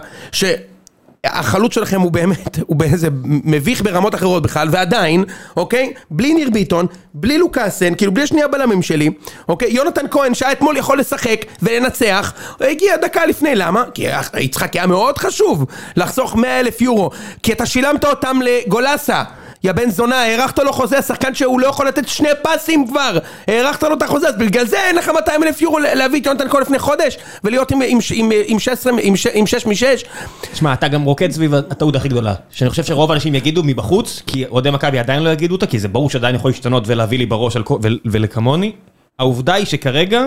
שהחלוץ 1.26 1.74
שלכם 1.74 2.02
הוא 2.02 2.12
באמת, 2.12 2.60
הוא 2.68 2.76
באיזה 2.76 3.08
מביך 3.24 3.82
ברמות 3.82 4.16
אחרות 4.16 4.44
בכלל, 4.44 4.68
ועדיין, 4.72 5.24
אוקיי? 5.58 5.94
בלי 6.12 6.34
ניר 6.34 6.50
ביטון, 6.50 6.86
בלי 7.14 7.38
לוקאסן, 7.38 7.96
כאילו 7.96 8.14
בלי 8.14 8.28
שני 8.28 8.44
הבלמים 8.44 8.82
שלי, 8.82 9.10
אוקיי? 9.50 9.72
יונתן 9.72 10.06
כהן 10.12 10.34
שהיה 10.34 10.52
אתמול 10.52 10.78
יכול 10.78 11.00
לשחק 11.00 11.46
ולנצח, 11.62 12.34
הגיע 12.62 12.98
דקה 12.98 13.26
לפני, 13.26 13.56
למה? 13.56 13.84
כי 13.94 14.06
יצחק 14.38 14.76
היה 14.76 14.88
מאוד 14.88 15.18
חשוב 15.18 15.66
לחסוך 15.96 16.36
100 16.36 16.60
אלף 16.60 16.82
יורו, 16.82 17.10
כי 17.44 17.54
אתה 17.54 17.66
שילמת 17.66 18.06
אותם 18.06 18.40
לגולסה. 18.44 19.24
יא 19.64 19.72
בן 19.72 19.90
זונה, 19.90 20.16
הארכת 20.24 20.60
לו 20.60 20.74
חוזה, 20.74 20.98
השחקן 20.98 21.36
שהוא 21.36 21.60
לא 21.60 21.68
יכול 21.68 21.88
לתת 21.88 22.08
שני 22.08 22.30
פסים 22.44 22.88
כבר 22.88 23.18
הארכת 23.48 23.84
לו 23.84 23.94
את 23.94 24.02
החוזה, 24.02 24.28
אז 24.30 24.36
בגלל 24.38 24.66
זה 24.66 24.78
אין 24.80 24.96
לך 24.96 25.10
200 25.16 25.44
אלף 25.44 25.62
יורו 25.62 25.80
להביא 25.80 26.22
את 26.22 26.26
יונתן 26.26 26.50
כהן 26.50 26.62
לפני 26.62 26.80
חודש 26.80 27.18
ולהיות 27.44 27.72
עם, 27.72 27.82
עם, 27.88 27.98
עם, 28.14 28.32
עם 28.46 28.60
16, 28.60 28.94
עם, 29.02 29.16
ש- 29.16 29.28
עם 29.34 29.48
6 29.48 29.66
מ-6 29.66 30.08
שמע, 30.54 30.74
אתה 30.74 30.88
גם 30.88 31.04
רוקד 31.04 31.32
סביב 31.32 31.54
הטעות 31.54 31.96
הכי 31.96 32.08
גדולה. 32.08 32.34
שאני 32.52 32.70
חושב 32.70 32.84
שרוב 32.84 33.12
האנשים 33.12 33.36
יגידו 33.36 33.64
מבחוץ, 33.64 34.22
כי 34.28 34.46
אוהדי 34.46 34.72
מכבי 34.72 35.00
עדיין 35.00 35.24
לא 35.24 35.30
יגידו 35.30 35.56
אותה, 35.56 35.66
כי 35.68 35.80
זה 35.80 35.88
ברור 35.88 36.10
שעדיין 36.10 36.36
יכול 36.36 36.52
להשתנות 36.52 36.84
ולהביא 36.88 37.18
לי 37.18 37.26
בראש 37.26 37.58
ולכמוני. 38.06 38.72
העובדה 39.20 39.54
היא 39.54 39.66
שכרגע, 39.66 40.22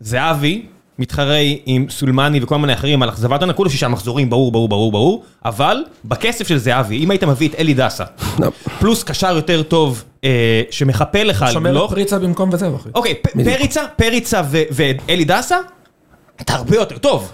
זהבי 0.00 0.66
מתחרה 0.98 1.38
עם 1.66 1.86
סולמני 1.90 2.40
וכל 2.42 2.58
מיני 2.58 2.74
אחרים 2.74 3.02
על 3.02 3.08
אכזבת 3.08 3.56
כולו 3.56 3.70
שישה 3.70 3.88
מחזורים, 3.88 4.30
ברור, 4.30 4.52
ברור, 4.52 4.68
ברור, 4.68 4.92
ברור, 4.92 5.24
אבל 5.44 5.84
בכסף 6.04 6.48
של 6.48 6.58
זהבי, 6.58 7.04
אם 7.04 7.10
היית 7.10 7.24
מביא 7.24 7.48
את 7.48 7.54
אלי 7.58 7.74
דסה. 7.74 8.04
פלוס 8.78 9.02
קשר 9.02 9.36
יותר 9.36 9.62
טוב, 9.62 10.04
אה, 10.24 10.62
שמחפה 10.70 11.22
לך, 11.22 11.42
על 11.42 11.52
שומר 11.52 11.72
לא... 11.72 11.84
את 11.84 11.90
פריצה 11.90 12.18
במקום 12.18 12.50
וזהו, 12.52 12.76
אחי. 12.76 12.88
אוקיי, 12.94 13.14
פ- 13.14 13.44
פריצה, 13.44 13.82
פריצה 13.96 14.42
ו- 14.50 14.62
ואלי 14.70 15.24
דסה, 15.24 15.56
אתה 16.40 16.54
הרבה 16.54 16.76
יותר 16.76 16.98
טוב. 16.98 17.30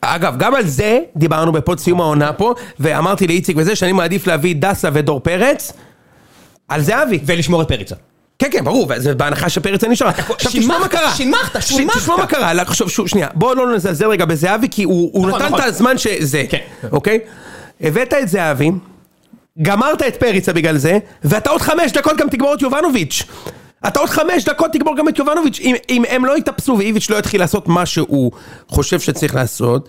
אגב, 0.00 0.34
גם 0.38 0.54
על 0.54 0.66
זה 0.66 1.00
דיברנו 1.16 1.52
בפוד 1.52 1.78
סיום 1.78 2.00
העונה 2.00 2.32
פה 2.32 2.54
ואמרתי 2.80 3.26
לאיציק 3.26 3.56
וזה 3.60 3.76
שאני 3.76 3.92
מעדיף 3.92 4.26
להביא 4.26 4.54
דסה 4.58 4.88
ודור 4.92 5.20
פרץ 5.20 5.72
על 6.68 6.80
זהבי 6.80 7.18
ולשמור 7.26 7.62
את 7.62 7.68
פריצה. 7.68 7.94
כן 8.40 8.48
כן 8.52 8.64
ברור, 8.64 8.86
וזה 8.90 9.14
בהנחה 9.14 9.48
שפרץ 9.48 9.84
נשאר 9.84 10.08
עכשיו 10.08 10.52
תשמע 10.52 10.78
מה 10.78 10.88
קרה 10.88 11.14
שימחת, 11.14 11.62
שימחת. 11.62 11.98
תשמע 11.98 12.16
מה 12.16 12.26
קרה, 12.26 12.54
לא, 12.54 12.62
עכשיו 12.62 12.88
שוב, 12.88 13.08
שנייה 13.08 13.28
בוא 13.34 13.54
לא 13.56 13.74
נזלזל 13.74 14.06
רגע 14.06 14.24
בזהבי 14.24 14.68
כי 14.70 14.82
הוא 14.82 15.10
הוא 15.12 15.28
נכון, 15.28 15.42
נתן 15.42 15.46
נכון. 15.46 15.60
את 15.60 15.64
הזמן 15.64 15.98
שזה, 15.98 16.44
כן. 16.50 16.58
אוקיי? 16.92 17.18
הבאת 17.80 18.14
את 18.22 18.28
זהבי 18.28 18.70
גמרת 19.62 20.02
את 20.02 20.16
פריצה 20.16 20.52
בגלל 20.52 20.76
זה, 20.76 20.98
ואתה 21.24 21.50
עוד 21.50 21.60
חמש 21.60 21.92
דקות 21.92 22.16
גם 22.16 22.28
תגמור 22.28 22.54
את 22.54 22.62
יובנוביץ'. 22.62 23.22
אתה 23.88 24.00
עוד 24.00 24.08
חמש 24.08 24.44
דקות 24.44 24.72
תגמור 24.72 24.96
גם 24.96 25.08
את 25.08 25.18
יובנוביץ'. 25.18 25.60
אם, 25.60 25.74
אם 25.88 26.02
הם 26.08 26.24
לא 26.24 26.38
יתאפסו 26.38 26.76
ואיביץ' 26.78 27.10
לא 27.10 27.16
יתחיל 27.16 27.40
לעשות 27.40 27.68
מה 27.68 27.86
שהוא 27.86 28.32
חושב 28.68 29.00
שצריך 29.00 29.34
לעשות, 29.34 29.88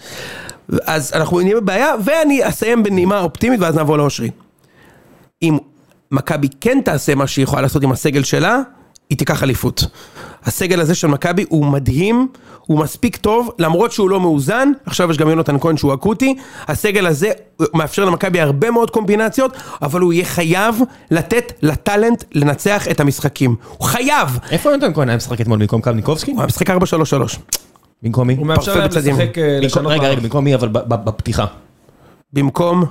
אז 0.85 1.11
אנחנו 1.15 1.39
נהיה 1.39 1.55
בבעיה, 1.55 1.93
ואני 2.03 2.47
אסיים 2.47 2.83
בנימה 2.83 3.19
אופטימית 3.19 3.59
ואז 3.59 3.75
נעבור 3.75 3.97
לאושרי. 3.97 4.29
אם 5.41 5.57
מכבי 6.11 6.47
כן 6.61 6.79
תעשה 6.85 7.15
מה 7.15 7.27
שהיא 7.27 7.43
יכולה 7.43 7.61
לעשות 7.61 7.83
עם 7.83 7.91
הסגל 7.91 8.23
שלה, 8.23 8.59
היא 9.09 9.17
תיקח 9.17 9.43
אליפות. 9.43 9.83
הסגל 10.45 10.79
הזה 10.79 10.95
של 10.95 11.07
מכבי 11.07 11.45
הוא 11.49 11.65
מדהים, 11.65 12.27
הוא 12.65 12.79
מספיק 12.79 13.17
טוב, 13.17 13.49
למרות 13.59 13.91
שהוא 13.91 14.09
לא 14.09 14.19
מאוזן, 14.19 14.71
עכשיו 14.85 15.11
יש 15.11 15.17
גם 15.17 15.29
יונתן 15.29 15.59
כהן 15.59 15.77
שהוא 15.77 15.93
אקוטי, 15.93 16.35
הסגל 16.67 17.05
הזה 17.07 17.31
מאפשר 17.73 18.05
למכבי 18.05 18.41
הרבה 18.41 18.71
מאוד 18.71 18.89
קומבינציות, 18.89 19.57
אבל 19.81 20.01
הוא 20.01 20.13
יהיה 20.13 20.25
חייב 20.25 20.81
לתת 21.11 21.53
לטאלנט 21.61 22.23
לנצח 22.31 22.87
את 22.87 22.99
המשחקים. 22.99 23.55
הוא 23.77 23.87
חייב! 23.87 24.39
איפה 24.51 24.69
יונתן 24.69 24.93
כהן 24.93 25.09
היה 25.09 25.17
משחק 25.17 25.41
אתמול 25.41 25.59
במקום 25.59 25.81
קלניקובסקי? 25.81 26.31
הוא 26.31 26.39
היה 26.39 26.47
משחק 26.47 26.69
4-3-3. 26.69 26.73
במקום 28.03 28.27
מי? 28.27 28.35
הוא 28.35 28.47
מאפשר 28.47 28.75
להם. 28.75 28.89
לשחק, 28.91 29.37
אה, 29.37 29.59
רגע. 29.85 30.07
רגע, 30.07 30.21
במקום 30.21 30.43
מי 30.43 30.55
אבל 30.55 30.67
בפתיחה? 30.71 31.45
במקום 32.33 32.85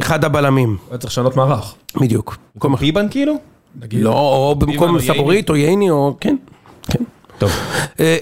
אחד 0.00 0.24
הבלמים, 0.24 0.68
הוא 0.68 0.90
היה 0.90 0.98
צריך 0.98 1.12
לשנות 1.12 1.36
מערך. 1.36 1.74
בדיוק. 2.00 2.36
במקום 2.54 2.76
פיבן 2.76 3.06
כאילו? 3.10 3.34
לא, 3.92 4.12
או 4.12 4.54
במקום. 4.54 5.00
סבורית 5.00 5.50
או 5.50 5.56
ייני 5.56 5.90
או... 5.90 6.16
כן, 6.20 6.36
כן. 6.86 7.04
טוב. 7.38 7.50
אה, 8.00 8.16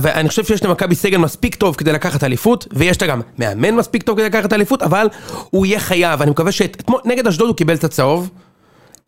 ואני 0.00 0.28
חושב 0.28 0.44
שיש 0.44 0.64
למכבי 0.64 0.94
סגל 0.94 1.18
מספיק 1.18 1.54
טוב 1.54 1.74
כדי 1.74 1.92
לקחת 1.92 2.24
אליפות, 2.24 2.66
ויש 2.72 3.02
לה 3.02 3.08
גם 3.08 3.20
מאמן 3.38 3.74
מספיק 3.74 4.02
טוב 4.02 4.16
כדי 4.16 4.26
לקחת 4.26 4.52
אליפות, 4.52 4.82
אבל 4.82 5.08
הוא 5.50 5.66
יהיה 5.66 5.80
חייב, 5.80 6.22
אני 6.22 6.30
מקווה 6.30 6.52
שאתמול, 6.52 7.00
נגד 7.04 7.26
אשדוד 7.26 7.48
הוא 7.48 7.56
קיבל 7.56 7.74
את 7.74 7.84
הצהוב, 7.84 8.30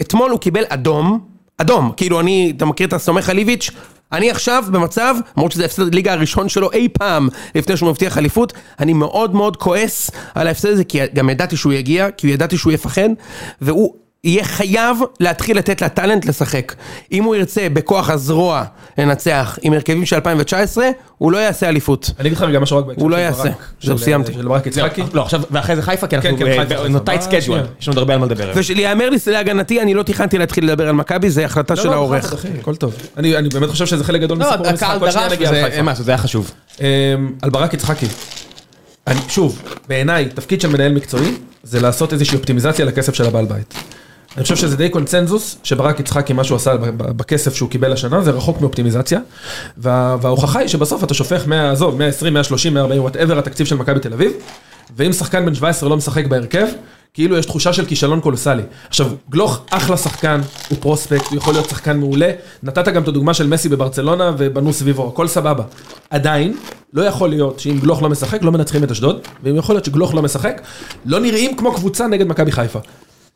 אתמול 0.02 0.30
הוא 0.30 0.38
קיבל 0.38 0.62
אדום, 0.68 1.20
אדום, 1.58 1.92
כאילו 1.96 2.20
אני, 2.20 2.52
אתה 2.56 2.64
מכיר 2.64 2.86
את 2.88 2.92
הסומך 2.92 3.28
על 3.28 3.38
איביץ'? 3.38 3.70
אני 4.12 4.30
עכשיו 4.30 4.64
במצב, 4.72 5.14
למרות 5.36 5.52
שזה 5.52 5.64
הפסד 5.64 5.94
ליגה 5.94 6.12
הראשון 6.12 6.48
שלו 6.48 6.72
אי 6.72 6.88
פעם 6.88 7.28
לפני 7.54 7.76
שהוא 7.76 7.90
מבטיח 7.90 8.18
אליפות, 8.18 8.52
אני 8.80 8.92
מאוד 8.92 9.34
מאוד 9.34 9.56
כועס 9.56 10.10
על 10.34 10.46
ההפסד 10.46 10.68
הזה, 10.68 10.84
כי 10.84 10.98
גם 11.14 11.30
ידעתי 11.30 11.56
שהוא 11.56 11.72
יגיע, 11.72 12.10
כי 12.10 12.28
ידעתי 12.28 12.58
שהוא 12.58 12.72
יפחד, 12.72 13.08
והוא 13.60 13.94
יהיה 14.24 14.44
חייב 14.44 14.96
להתחיל 15.20 15.58
לתת 15.58 15.82
לטאלנט 15.82 16.24
לשחק. 16.24 16.74
אם 17.12 17.24
הוא 17.24 17.36
ירצה 17.36 17.66
בכוח 17.72 18.10
הזרוע 18.10 18.64
לנצח 18.98 19.58
עם 19.62 19.72
הרכבים 19.72 20.06
של 20.06 20.16
2019, 20.16 20.88
הוא 21.18 21.32
לא 21.32 21.38
יעשה 21.38 21.68
אליפות. 21.68 22.10
אני 22.18 22.28
אגיד 22.28 22.38
לך 22.38 22.44
גם 22.54 22.62
משהו 22.62 22.78
רק 22.78 22.84
בהקשר 22.84 23.02
הוא 23.02 23.10
לא 23.10 23.16
של 23.16 23.22
יעשה. 23.22 23.42
ברק, 23.42 23.54
זהו, 23.82 23.98
של- 23.98 24.04
סיימתי. 24.04 24.32
של 24.32 24.48
ברק 24.48 24.66
יצחקי. 24.66 25.02
לא, 25.12 25.22
עכשיו, 25.22 25.40
ואחרי 25.50 25.76
זה 25.76 25.82
חיפה, 25.82 26.06
כי 26.06 26.16
אנחנו 26.16 26.30
כן, 26.38 26.44
כן, 26.44 26.66
חיפה. 26.68 27.12
tight 27.12 27.22
schedule, 27.22 27.66
יש 27.80 27.88
לנו 27.88 27.92
עוד 27.92 27.98
הרבה 27.98 28.14
על 28.14 28.20
מה 28.20 28.26
לדבר. 28.26 28.52
ושיאמר 28.54 29.10
לי 29.10 29.16
להגנתי, 29.26 29.82
אני 29.82 29.94
לא 29.94 30.02
תכננתי 30.02 30.38
להתחיל 30.38 30.64
לדבר 30.64 30.88
על 30.88 30.94
מכבי, 30.94 31.30
זה 31.30 31.44
החלטה 31.44 31.74
לא, 31.74 31.82
של 31.82 31.88
לא, 31.88 31.92
העורך. 31.94 32.34
הכל 32.60 32.76
טוב. 32.76 32.94
אני 33.16 33.36
אני 33.36 33.48
באמת 33.48 33.70
חושב 33.70 33.86
שזה 33.86 34.04
חלק 34.04 34.20
גדול 34.20 34.38
לא, 34.38 34.48
מסיפור 34.48 34.66
המשחק. 34.68 34.82
הקהל 34.86 35.00
עוד 35.00 35.10
שנייה 35.10 35.28
דרש, 35.28 35.38
נגיע 35.38 35.50
לחיפה. 35.68 36.02
זה 36.02 36.10
היה 36.10 36.18
חשוב. 36.18 36.50
אמ, 36.80 36.86
על 37.42 37.50
ברק 37.50 37.74
יצחקי. 37.74 38.06
אני, 39.06 39.20
שוב, 39.28 39.62
בעיניי, 39.88 40.28
תפקיד 40.34 40.60
של 40.60 40.68
מנהל 40.68 40.92
מקצועי, 40.92 41.34
זה 41.62 41.80
לעשות 41.80 42.12
איזושהי 42.12 42.36
אופטימיזציה 42.36 42.84
לכסף 42.84 43.14
של 43.14 43.26
הבעל 43.26 43.44
בית. 43.44 43.74
אני 44.36 44.42
חושב 44.42 44.56
שזה 44.56 44.76
די 44.76 44.88
קונצנזוס, 44.88 45.58
שברק 45.62 46.00
יצחקי, 46.00 46.32
מה 46.32 46.44
שהוא 46.44 46.56
עשה 46.56 46.76
בכסף 46.96 47.54
שהוא 47.54 47.70
קיבל 47.70 47.92
השנה, 47.92 48.22
זה 48.22 48.30
רחוק 48.30 48.60
מאופטימיזציה. 48.60 49.20
וה, 49.78 50.16
וההוכחה 50.20 50.58
היא 50.58 50.68
שבסוף 50.68 51.04
אתה 51.04 51.14
שופך 51.14 51.46
100, 51.46 51.70
עזוב, 51.70 51.98
120, 51.98 52.32
130, 52.34 52.74
140, 52.74 53.02
whatever 53.02 53.38
התקציב 53.38 53.66
של 53.66 53.76
מכבי 53.76 54.00
תל 54.00 54.12
אביב, 54.12 54.32
ואם 54.96 55.12
שחקן 55.12 55.46
בן 55.46 55.54
17 55.54 55.88
לא 55.88 55.96
משחק 55.96 56.26
בהרכב, 56.26 56.66
כאילו 57.14 57.36
יש 57.36 57.46
תחושה 57.46 57.72
של 57.72 57.86
כישלון 57.86 58.20
קולוסלי. 58.20 58.62
עכשיו, 58.88 59.10
גלוך 59.30 59.60
אחלה 59.70 59.96
שחקן, 59.96 60.40
הוא 60.68 60.78
פרוספקט, 60.80 61.26
הוא 61.26 61.36
יכול 61.36 61.54
להיות 61.54 61.68
שחקן 61.68 61.96
מעולה. 61.96 62.30
נתת 62.62 62.88
גם 62.88 63.02
את 63.02 63.08
הדוגמה 63.08 63.34
של 63.34 63.46
מסי 63.46 63.68
בברצלונה 63.68 64.32
ובנו 64.38 64.72
סביבו, 64.72 65.08
הכל 65.08 65.28
סבבה. 65.28 65.64
עדיין, 66.10 66.56
לא 66.92 67.02
יכול 67.02 67.28
להיות 67.28 67.60
שאם 67.60 67.78
גלוך 67.80 68.02
לא 68.02 68.08
משחק, 68.08 68.42
לא 68.42 68.52
מנצחים 68.52 68.84
את 68.84 68.90
אשדוד, 68.90 69.20
ואם 69.42 69.56
יכול 69.56 69.74
להיות 69.74 69.84
שגלוך 69.84 70.14
לא 70.14 70.22
משחק, 70.22 70.60
לא 71.06 71.20
נראים 71.20 71.56
כמו 71.56 71.74
קבוצה 71.74 72.06
נגד 72.06 72.26
מכבי 72.26 72.52
חיפה. 72.52 72.78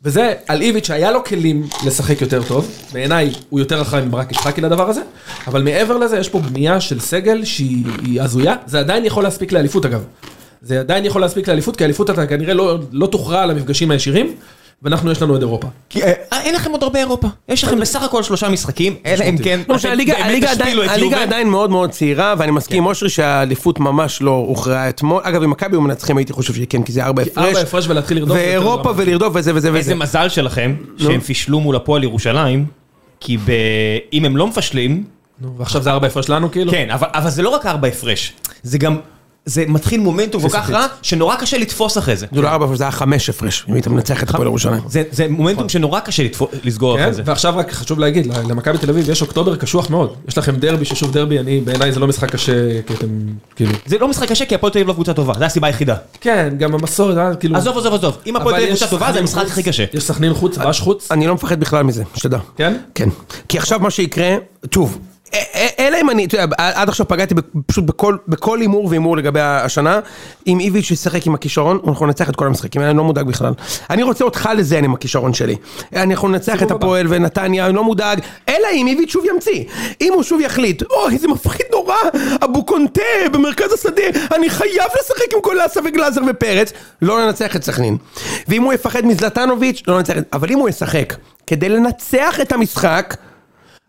וזה 0.04 0.34
על 0.48 0.62
איביץ' 0.62 0.86
שהיה 0.86 1.10
לו 1.10 1.24
כלים 1.24 1.68
לשחק 1.86 2.20
יותר 2.20 2.42
טוב, 2.42 2.70
בעיניי 2.92 3.32
הוא 3.50 3.60
יותר 3.60 3.82
אחראי 3.82 4.02
מברק 4.02 4.32
יצחקי 4.32 4.60
לדבר 4.60 4.88
הזה, 4.88 5.02
אבל 5.46 5.62
מעבר 5.62 5.96
לזה 5.96 6.18
יש 6.18 6.28
פה 6.28 6.38
בנייה 6.38 6.80
של 6.80 7.00
סגל 7.00 7.44
שהיא 7.44 7.84
היא 8.04 8.22
הזויה, 8.22 8.54
זה 8.66 8.78
עדיין 8.78 9.04
יכול 9.04 9.22
להספיק 9.22 9.52
לאליפות 9.52 9.86
אגב. 9.86 10.04
זה 10.62 10.80
עדיין 10.80 11.04
יכול 11.04 11.20
להספיק 11.20 11.48
לאליפות, 11.48 11.76
כי 11.76 11.84
האליפות 11.84 12.10
אתה 12.10 12.26
כנראה 12.26 12.54
לא, 12.54 12.78
לא 12.92 13.06
תוכרע 13.06 13.42
על 13.42 13.50
המפגשים 13.50 13.90
הישירים, 13.90 14.34
ואנחנו 14.84 15.10
יש 15.12 15.22
לנו 15.22 15.36
את 15.36 15.40
אירופה. 15.40 15.68
כי, 15.88 16.02
אה, 16.02 16.12
אין 16.32 16.54
לכם 16.54 16.70
עוד 16.70 16.82
הרבה 16.82 16.98
אירופה, 16.98 17.28
יש 17.48 17.64
לכם 17.64 17.80
בסך 17.80 18.02
הכל 18.02 18.22
שלושה 18.22 18.48
משחקים, 18.48 18.94
אלא 19.06 19.24
אם 19.24 19.38
כן, 19.38 19.60
לא 19.68 19.74
משנה, 19.74 19.92
אתם 19.92 20.00
הליגה- 20.00 20.14
באמת 20.14 20.90
הליגה 20.90 21.22
עדיין- 21.22 21.48
מאוד 21.48 21.70
מאוד 21.70 21.90
צעירה, 21.90 22.34
ואני 22.38 22.50
מסכים 22.52 22.78
עם 22.82 22.86
אושרי 22.86 23.08
שהאליפות 23.08 23.80
ממש 23.80 24.22
לא 24.22 24.30
הוכרעה 24.30 24.88
אתמול. 24.88 25.20
אגב, 25.24 25.42
אם 25.42 25.50
מכבי 25.50 25.76
היו 25.76 25.80
מנצחים 25.80 26.16
הייתי 26.16 26.32
חושב 26.32 26.54
שכן, 26.54 26.82
כי 26.82 26.92
זה 26.92 27.04
ארבע 27.04 27.22
הפרש. 27.22 27.46
ארבע 27.46 27.60
הפרש 27.60 27.88
ולהתחיל 27.88 28.16
לרדוף. 28.18 28.36
ואירופה. 28.36 28.92
ולרדוף 28.96 29.32
וזה 29.36 29.54
וזה 29.54 29.68
איזה 29.68 29.78
וזה. 29.78 29.94
מזל 29.94 30.28
שלכם, 30.28 30.74
שהם 30.98 31.20
פישלו 31.20 31.60
מול 31.60 31.76
הפועל 31.76 32.02
ירושלים, 32.04 32.64
כי 33.20 33.36
אם 34.12 34.24
הם 34.24 34.36
לא 34.36 34.46
מפשלים, 34.46 35.04
ועכשיו 35.56 35.82
זה 35.82 35.90
ארבע 35.90 36.06
הפרש 36.06 36.28
לנו 36.28 36.50
כאילו? 36.50 36.70
כן, 36.72 36.90
אבל, 36.90 37.06
אבל 37.14 37.30
זה 37.30 37.42
לא 37.42 37.48
רק 37.48 37.66
ארבע 37.66 37.88
הפרש, 37.88 38.32
זה 38.62 38.78
גם, 38.78 38.96
זה 39.46 39.64
מתחיל 39.68 40.00
מומנטום 40.00 40.42
כל 40.42 40.48
כך 40.48 40.70
רע, 40.70 40.86
שנורא 41.02 41.36
קשה 41.36 41.58
לתפוס 41.58 41.98
אחרי 41.98 42.16
זה. 42.16 42.26
זה 42.32 42.42
לא 42.42 42.48
ארבע, 42.48 42.76
זה 42.76 42.84
היה 42.84 42.90
חמש 42.90 43.28
הפרש, 43.28 43.64
אם 43.68 43.74
היית 43.74 43.86
מנצח 43.86 44.22
את 44.22 44.30
הפועל 44.30 44.46
ירושלים. 44.46 44.82
זה, 44.88 45.02
זה 45.10 45.26
מומנטום 45.28 45.68
שנורא 45.68 46.00
קשה 46.00 46.22
לסגור 46.64 46.96
כן, 46.96 47.02
אחרי 47.02 47.14
זה. 47.14 47.22
ועכשיו 47.24 47.56
רק 47.56 47.72
חשוב 47.72 47.98
להגיד, 47.98 48.26
למכבי 48.26 48.78
תל 48.78 48.90
אביב 48.90 49.10
יש 49.10 49.22
אוקטובר 49.22 49.56
קשוח 49.56 49.90
מאוד. 49.90 50.14
יש 50.28 50.38
לכם 50.38 50.56
דרבי 50.56 50.84
ששוב 50.84 51.12
דרבי, 51.12 51.38
אני, 51.38 51.60
בעיניי 51.60 51.92
זה 51.92 52.00
לא 52.00 52.06
משחק 52.06 52.30
קשה, 52.30 52.82
כי 52.86 52.94
אתם, 52.94 53.06
כאילו... 53.56 53.72
זה 53.86 53.98
לא 53.98 54.08
משחק 54.08 54.28
קשה 54.28 54.44
כי 54.44 54.54
הפועל 54.54 54.72
תל 54.72 54.78
אביב 54.78 54.88
לא 54.88 54.92
קבוצה 54.92 55.14
טובה, 55.14 55.34
זו 55.38 55.44
הסיבה 55.44 55.66
היחידה. 55.66 55.96
כן, 56.20 56.54
גם 56.58 56.74
המסורת, 56.74 57.16
אה, 57.16 57.34
כאילו... 57.34 57.56
עזוב, 57.56 57.78
עזוב, 57.78 57.94
עזוב, 57.94 58.16
אם 58.26 58.36
הפועל 58.36 58.54
תל 58.54 58.60
אבל 58.60 58.64
אביב 58.64 58.76
קבוצה 58.76 58.90
טובה 58.90 59.12
זה 59.12 59.18
המשחק 59.18 59.46
הכי 59.46 59.62
קשה. 59.62 59.84
יש 59.94 60.02
סכנין 60.04 60.34
חוץ, 60.34 60.58
בש 60.58 60.80
חוץ. 60.80 61.12
אני 61.12 61.26
לא 61.26 61.34
מפחד 61.34 61.60
בכלל 61.60 61.82
מזה, 61.82 62.02
שתדע. 62.14 62.38
כן? 62.56 62.76
כן. 62.94 63.08
כי 63.48 63.58
עכשיו 63.58 63.80
מה 63.80 63.90
שיקרה, 63.90 64.36
שוב, 64.74 64.98
א- 64.98 64.98
א- 64.98 65.11
אלא 65.78 65.98
אם 66.00 66.10
אני, 66.10 66.24
אתה 66.24 66.36
יודע, 66.36 66.56
עד 66.58 66.88
עכשיו 66.88 67.08
פגעתי 67.08 67.34
פשוט 67.66 67.84
בכל- 68.28 68.58
הימור 68.60 68.86
והימור 68.86 69.16
לגבי 69.16 69.40
השנה, 69.40 70.00
אם 70.46 70.60
איביץ' 70.60 70.90
ישחק 70.90 71.26
עם 71.26 71.34
הכישרון, 71.34 71.78
אנחנו 71.88 72.06
ננצח 72.06 72.30
את 72.30 72.36
כל 72.36 72.46
המשחקים, 72.46 72.82
אני 72.82 72.96
לא 72.96 73.04
מודאג 73.04 73.26
בכלל. 73.26 73.52
אני 73.90 74.02
רוצה 74.02 74.24
אותך 74.24 74.48
לזיין 74.56 74.84
עם 74.84 74.94
הכישרון 74.94 75.34
שלי. 75.34 75.56
אנחנו 75.96 76.28
ננצח 76.28 76.62
את. 76.62 76.70
הפועל 76.70 77.06
ונתניה, 77.08 77.66
אני 77.66 77.74
לא 77.74 77.84
מודאג, 77.84 78.20
אלא 78.48 78.68
אם 78.72 78.86
איביץ' 78.86 79.10
שוב 79.10 79.24
ימציא. 79.34 79.64
אם 80.00 80.12
הוא 80.14 80.22
שוב 80.22 80.40
יחליט, 80.40 80.82
אוי, 80.82 81.18
זה 81.18 81.28
מפחיד 81.28 81.66
נורא, 81.72 81.94
אבו 82.44 82.64
קונטה 82.64 83.02
במרכז 83.32 83.72
השדה, 83.72 84.02
אני 84.34 84.50
חייב 84.50 84.86
לשחק 85.00 85.34
עם 85.34 85.40
קולאסה 85.40 85.80
וגלאזר 85.84 86.20
ופרץ, 86.30 86.72
לא 87.02 87.26
ננצח 87.26 87.56
את 87.56 87.64
סכנין. 87.64 87.96
ואם 88.48 88.62
הוא 88.62 88.72
יפחד 88.72 89.06
מזלטנוביץ', 89.06 89.82
לא 89.86 89.96
ננצח 89.96 90.18
את... 90.18 90.24
אבל 90.32 90.50
אם 90.50 90.58
הוא 90.58 90.68
ישחק 90.68 91.14
כדי 91.46 91.68
לנצח 91.68 92.40
את 92.42 92.52
המשחק, 92.52 93.16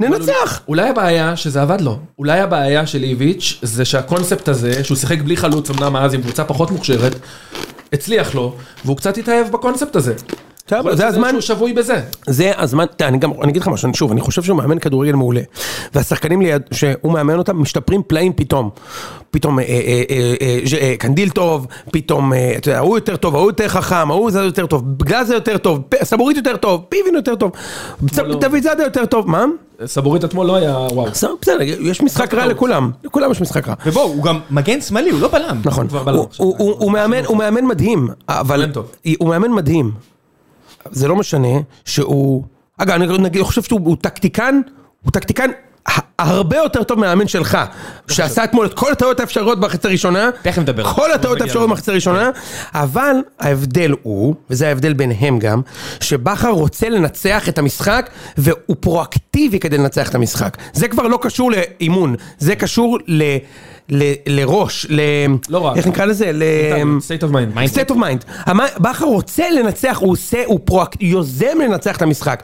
ננצח. 0.10 0.62
אולי 0.68 0.90
הבעיה 0.90 1.36
שזה 1.36 1.62
עבד 1.62 1.82
לו. 1.82 2.00
אולי 2.20 2.40
הבעיה 2.40 2.88
של 2.88 3.04
איביץ' 3.04 3.60
זה 3.62 3.86
שהקונספט 3.86 4.48
הזה, 4.48 4.84
שהוא 4.84 4.98
שיחק 4.98 5.22
בלי 5.22 5.38
חלוץ 5.38 5.70
אמנם 5.70 5.96
אז 5.96 6.14
עם 6.14 6.22
קבוצה 6.22 6.44
פחות 6.44 6.72
מוכשרת, 6.72 7.16
הצליח 7.94 8.36
לו, 8.36 8.56
והוא 8.86 8.98
קצת 8.98 9.18
התאהב 9.18 9.52
בקונספט 9.52 9.96
הזה. 9.96 10.14
טוב, 10.66 10.96
זה 10.96 11.08
הזמן, 11.08 11.30
שהוא 11.30 11.42
שבוי 11.42 11.74
בזה. 11.74 12.02
זה 12.28 12.52
הזמן, 12.58 12.86
אני 13.02 13.18
גם, 13.18 13.32
אני 13.42 13.52
אגיד 13.52 13.62
לך 13.62 13.68
משהו, 13.68 13.90
שוב, 13.94 14.12
אני 14.12 14.22
חושב 14.22 14.44
שהוא 14.44 14.58
מאמן 14.58 14.80
כדורגל 14.80 15.12
מעולה. 15.12 15.42
והשחקנים 15.94 16.42
ליד, 16.42 16.62
שהוא 16.72 17.14
מאמן 17.14 17.38
אותם, 17.38 17.62
משתפרים 17.62 18.02
פלאים 18.08 18.34
פתאום. 18.34 18.70
פתאום 19.32 19.60
אה, 19.60 19.64
אה, 19.66 20.34
אה, 20.82 20.96
קנדיל 21.00 21.30
טוב, 21.30 21.68
פתאום, 21.92 22.34
אתה 22.58 22.70
יודע, 22.70 22.78
ההוא 22.78 22.98
יותר 22.98 23.16
טוב, 23.16 23.36
ההוא 23.36 23.50
יותר 23.50 23.68
חכם, 23.68 24.12
ההוא 24.12 24.32
זה 24.32 24.40
יותר 24.40 24.66
טוב, 24.66 24.84
גלאזר 25.04 25.34
יותר 25.34 25.58
טוב, 25.58 25.80
סבורית 26.04 26.38
יותר 26.38 26.58
טוב, 26.58 26.82
פיבין 26.90 27.16
יותר 27.16 27.36
טוב, 27.36 27.52
לא. 28.18 28.36
דוד 28.40 28.64
זאדה 28.64 28.84
יותר 28.84 29.06
טוב, 29.06 29.30
מה? 29.30 29.46
סבורית 29.86 30.26
אתמול 30.26 30.48
לא 30.48 30.56
היה 30.56 30.78
וואו. 30.78 31.08
בסדר, 31.12 31.58
יש 31.62 32.02
משחק 32.02 32.34
רע 32.34 32.46
לכולם, 32.46 32.92
לכולם 33.04 33.32
יש 33.32 33.42
משחק 33.42 33.68
רע. 33.68 33.74
ובואו, 33.86 34.06
הוא 34.06 34.24
גם 34.24 34.40
מגן 34.52 34.82
שמאלי, 34.82 35.10
הוא 35.10 35.20
לא 35.22 35.28
בלם. 35.28 35.62
נכון, 35.66 35.88
הוא- 36.38 36.92
מאמן, 37.40 37.66
מדהים, 37.66 38.08
אבל. 38.30 38.72
הוא 39.20 39.30
מאמן 39.30 39.52
מדהים. 39.52 39.92
זה 40.92 41.08
לא 41.08 41.16
משנה 41.16 41.58
שהוא, 41.86 42.44
אגב, 42.78 42.94
אני 42.94 43.18
נגיד, 43.18 43.42
חושב 43.42 43.62
שהוא 43.62 43.82
הוא 43.84 43.98
טקטיקן, 44.02 44.62
הוא 45.04 45.12
טקטיקן 45.12 45.50
הרבה 46.20 46.58
יותר 46.58 46.84
טוב 46.84 47.00
מהמאמן 47.00 47.28
שלך, 47.28 47.58
שעשה 48.08 48.44
אתמול 48.44 48.66
את 48.66 48.74
כל 48.74 48.92
הטעויות 48.92 49.20
האפשריות 49.20 49.60
בחצי 49.60 49.88
הראשונה, 49.88 50.30
תכף 50.42 50.58
נדבר. 50.58 50.84
כל 50.84 51.12
הטעויות 51.12 51.42
האפשריות. 51.42 51.70
בחצי 51.70 51.92
הראשונה, 51.92 52.30
אבל 52.74 53.16
ההבדל 53.40 53.94
הוא, 54.04 54.36
וזה 54.50 54.68
ההבדל 54.68 54.94
ביניהם 54.94 55.40
גם, 55.40 55.62
שבכר 56.00 56.50
רוצה 56.50 56.90
לנצח 56.90 57.50
את 57.50 57.58
המשחק, 57.58 58.10
והוא 58.38 58.76
פרואקטיבי 58.80 59.60
כדי 59.60 59.78
לנצח 59.78 60.10
את 60.10 60.16
המשחק. 60.16 60.58
זה 60.74 60.88
כבר 60.88 61.08
לא 61.08 61.20
קשור 61.22 61.52
לאימון, 61.52 62.16
זה 62.38 62.56
קשור 62.56 63.00
ל... 63.08 63.24
ל- 63.90 64.14
לראש, 64.28 64.86
ל... 64.90 65.02
לא 65.50 65.60
רק. 65.60 65.78
איך 65.78 65.88
נקרא 65.88 66.06
לזה? 66.06 66.32
ל... 66.34 66.44
state 67.00 67.24
of 67.24 67.32
mind. 67.32 67.76
state 67.76 67.92
of 67.92 67.96
mind. 67.96 68.52
בכר 68.80 69.06
רוצה 69.06 69.44
לנצח, 69.50 69.98
הוא 70.02 70.12
עושה, 70.12 70.42
הוא 70.46 70.60
פרואקט, 70.66 70.98
יוזם 71.02 71.58
לנצח 71.64 71.98
את 71.98 72.02
המשחק. 72.02 72.44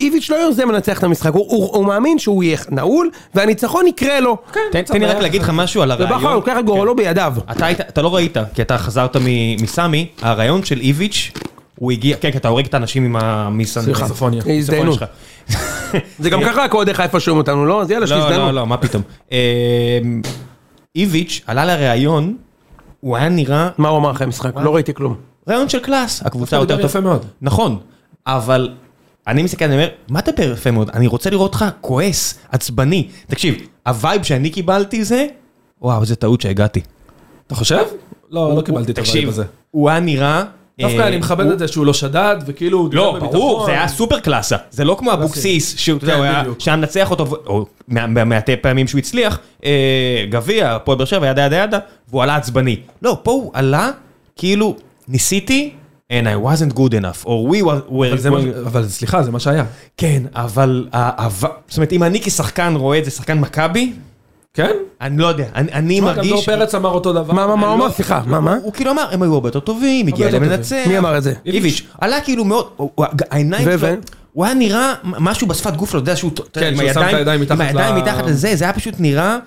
איביץ' 0.00 0.30
לא 0.30 0.36
יוזם 0.36 0.70
לנצח 0.70 0.98
את 0.98 1.04
המשחק, 1.04 1.32
הוא, 1.32 1.46
הוא, 1.48 1.76
הוא 1.76 1.86
מאמין 1.86 2.18
שהוא 2.18 2.42
יהיה 2.42 2.58
נעול, 2.70 3.10
והניצחון 3.34 3.86
יקרה 3.86 4.20
לו. 4.20 4.36
תן 4.72 4.82
תן 4.82 5.00
לי 5.00 5.06
רק 5.06 5.16
להגיד 5.16 5.42
לך 5.42 5.50
משהו 5.54 5.82
על 5.82 5.92
ובכר 5.92 6.14
הרעיון. 6.14 6.32
לוקח 6.34 6.56
את 6.58 6.64
גורלו 6.64 6.96
בידיו. 6.96 7.34
אתה 7.50 7.66
היית, 7.66 7.80
אתה 7.80 8.02
לא 8.02 8.14
ראית, 8.14 8.36
כי 8.54 8.62
אתה 8.62 8.78
חזרת 8.78 9.16
מסמי, 9.62 10.06
הרעיון 10.22 10.64
של 10.64 10.80
איביץ', 10.80 11.30
הוא 11.78 11.92
הגיע, 11.92 12.16
כן, 12.16 12.30
כי 12.30 12.38
אתה 12.38 12.48
הורג 12.48 12.66
את 12.66 12.74
האנשים 12.74 13.16
עם 13.16 13.56
מיסופוניה. 13.56 14.42
הזדיינות. 14.46 14.98
זה 16.18 16.30
גם 16.30 16.44
ככה 16.46 16.62
רק 16.64 16.74
אוהדי 16.74 16.94
חיפה 16.94 17.20
שומעים 17.20 17.38
אותנו, 17.38 17.66
לא? 17.66 17.82
אז 17.82 17.90
יאללה, 17.90 18.06
לא, 18.06 18.16
לא, 18.16 18.22
שיזדיינו. 18.22 18.52
לא, 18.52 18.66
מה 18.66 18.76
פתאום. 18.76 19.02
איביץ' 20.96 21.42
עלה 21.46 21.64
לראיון, 21.64 22.36
הוא 23.00 23.16
היה 23.16 23.28
נראה 23.28 23.70
מה 23.78 23.88
הוא 23.88 23.98
אמר 23.98 24.10
אחרי 24.10 24.24
המשחק? 24.24 24.56
לא 24.56 24.74
ראיתי 24.74 24.94
כלום. 24.94 25.16
ראיון 25.48 25.68
של 25.68 25.78
קלאס, 25.78 26.22
הקבוצה 26.26 26.56
יותר 26.56 26.66
דיבר 26.66 26.82
טוב. 26.82 26.90
יפה 26.90 27.00
מאוד. 27.00 27.24
נכון, 27.42 27.78
אבל 28.26 28.74
אני 29.26 29.42
מסתכל, 29.42 29.64
אני 29.64 29.74
אומר, 29.74 29.88
מה 30.08 30.18
אתה 30.18 30.30
מדבר 30.30 30.52
יפה 30.52 30.70
מאוד? 30.70 30.90
אני 30.90 31.06
רוצה 31.06 31.30
לראות 31.30 31.52
אותך 31.54 31.64
כועס, 31.80 32.38
עצבני. 32.50 33.08
תקשיב, 33.26 33.54
ה 33.86 33.93
vibe 33.93 34.22
שאני 34.22 34.50
קיבלתי 34.50 35.04
זה, 35.04 35.26
וואו, 35.82 36.00
איזה 36.00 36.16
טעות 36.16 36.40
שהגעתי. 36.40 36.80
אתה 37.46 37.54
חושב? 37.54 37.82
לא, 38.30 38.56
לא 38.56 38.62
קיבלתי 38.62 38.92
את 38.92 38.98
ה 38.98 39.01
vibe 39.01 39.14
תקשיב, 39.14 39.28
הזה. 39.28 39.44
הוא 39.70 39.90
היה 39.90 40.00
נראה... 40.00 40.44
דווקא 40.80 40.96
אה, 41.00 41.08
אני 41.08 41.16
מכבד 41.16 41.46
את 41.46 41.58
זה 41.58 41.68
שהוא 41.68 41.86
לא 41.86 41.92
שדד, 41.94 42.36
וכאילו... 42.46 42.78
הוא 42.78 42.88
לא, 42.94 43.18
ברור. 43.20 43.66
זה 43.66 43.72
היה 43.72 43.88
סופר 43.88 44.20
קלאסה. 44.20 44.56
זה 44.70 44.84
לא 44.84 44.96
כמו 44.98 45.12
אבוקסיס, 45.12 45.76
שהוא 45.78 45.96
אתה 45.98 46.04
יודע, 46.04 46.16
כן, 46.32 46.40
בדיוק. 46.40 46.60
שהיה 46.60 46.76
מנצח 46.76 47.10
אותו, 47.10 47.26
או 47.46 47.66
מהמעטי 47.88 48.56
פעמים 48.56 48.88
שהוא 48.88 48.98
הצליח, 48.98 49.38
אה, 49.64 49.70
גביע, 50.30 50.74
הפועל 50.74 50.98
באר 50.98 51.04
שבע, 51.06 51.26
ידה 51.26 51.42
ידה 51.46 51.56
ידה, 51.56 51.78
והוא 52.08 52.22
עלה 52.22 52.36
עצבני. 52.36 52.76
לא, 53.02 53.18
פה 53.22 53.30
הוא 53.30 53.50
עלה, 53.54 53.90
כאילו, 54.36 54.76
ניסיתי, 55.08 55.70
and 56.12 56.26
I 56.26 56.46
wasn't 56.46 56.74
good 56.76 56.92
enough, 56.92 57.24
or 57.24 57.52
we 57.52 57.64
were... 57.64 57.90
אבל 57.90 58.18
זה 58.18 58.30
מה- 58.30 58.38
אבל 58.66 58.88
סליחה, 58.88 59.22
זה 59.22 59.30
מה 59.30 59.40
שהיה. 59.40 59.64
כן, 59.96 60.22
אבל, 60.34 60.88
זאת 61.68 61.76
אומרת, 61.76 61.92
אם 61.92 62.02
אני 62.02 62.20
כשחקן 62.20 62.74
רואה 62.76 62.98
את 62.98 63.04
זה, 63.04 63.10
שחקן 63.10 63.38
מכבי, 63.38 63.92
כן? 64.54 64.70
אני 65.00 65.18
לא 65.18 65.26
יודע, 65.26 65.44
אני 65.54 65.72
אני 65.72 65.94
תשמע, 66.00 66.08
גם 66.12 66.22
דור 66.22 66.24
מרגיש... 66.30 66.46
פרץ 66.46 66.74
אמר 66.74 66.90
אותו 66.90 67.12
דבר. 67.12 67.32
מה, 67.34 67.46
מה, 67.46 67.56
מה 67.56 67.66
הוא 67.66 67.74
אני 67.74 67.82
אמר? 67.82 67.86
לא- 67.86 67.92
סליחה, 67.92 68.20
מה, 68.26 68.40
מה? 68.40 68.56
הוא 68.62 68.72
כאילו 68.72 68.90
אמר, 68.90 69.06
הם 69.12 69.22
היו 69.22 69.34
הרבה 69.34 69.48
יותר 69.48 69.60
טובים, 69.60 70.06
הגיע. 70.06 70.30
לנצח. 70.30 70.76
מי 70.86 70.98
אמר 70.98 71.18
את 71.18 71.22
זה? 71.22 71.32
איביץ', 71.46 71.82
עלה 72.00 72.20
כאילו 72.20 72.44
מאוד, 72.44 72.66
העיניים 73.30 73.68
שלו? 73.78 73.88
הוא 74.32 74.44
היה 74.44 74.54
נראה 74.54 74.94
משהו 75.04 75.46
בשפת 75.46 75.76
גוף 75.76 75.90
שלו, 75.90 76.00
אתה 76.00 76.10
יודע 76.10 76.16
שהוא, 76.16 76.30
כן, 76.52 76.74
שהוא 76.76 76.92
שם 76.92 77.02
את 77.08 77.14
הידיים- 77.14 77.40
מתחת 77.40 77.60
עם 77.60 77.66
הידיים 77.66 77.96
ל- 77.96 77.98
מתחת 77.98 78.24
לזה, 78.26 78.56
זה 78.56 78.64
היה 78.64 78.72
פשוט 78.72 78.94
נראה 78.98 79.38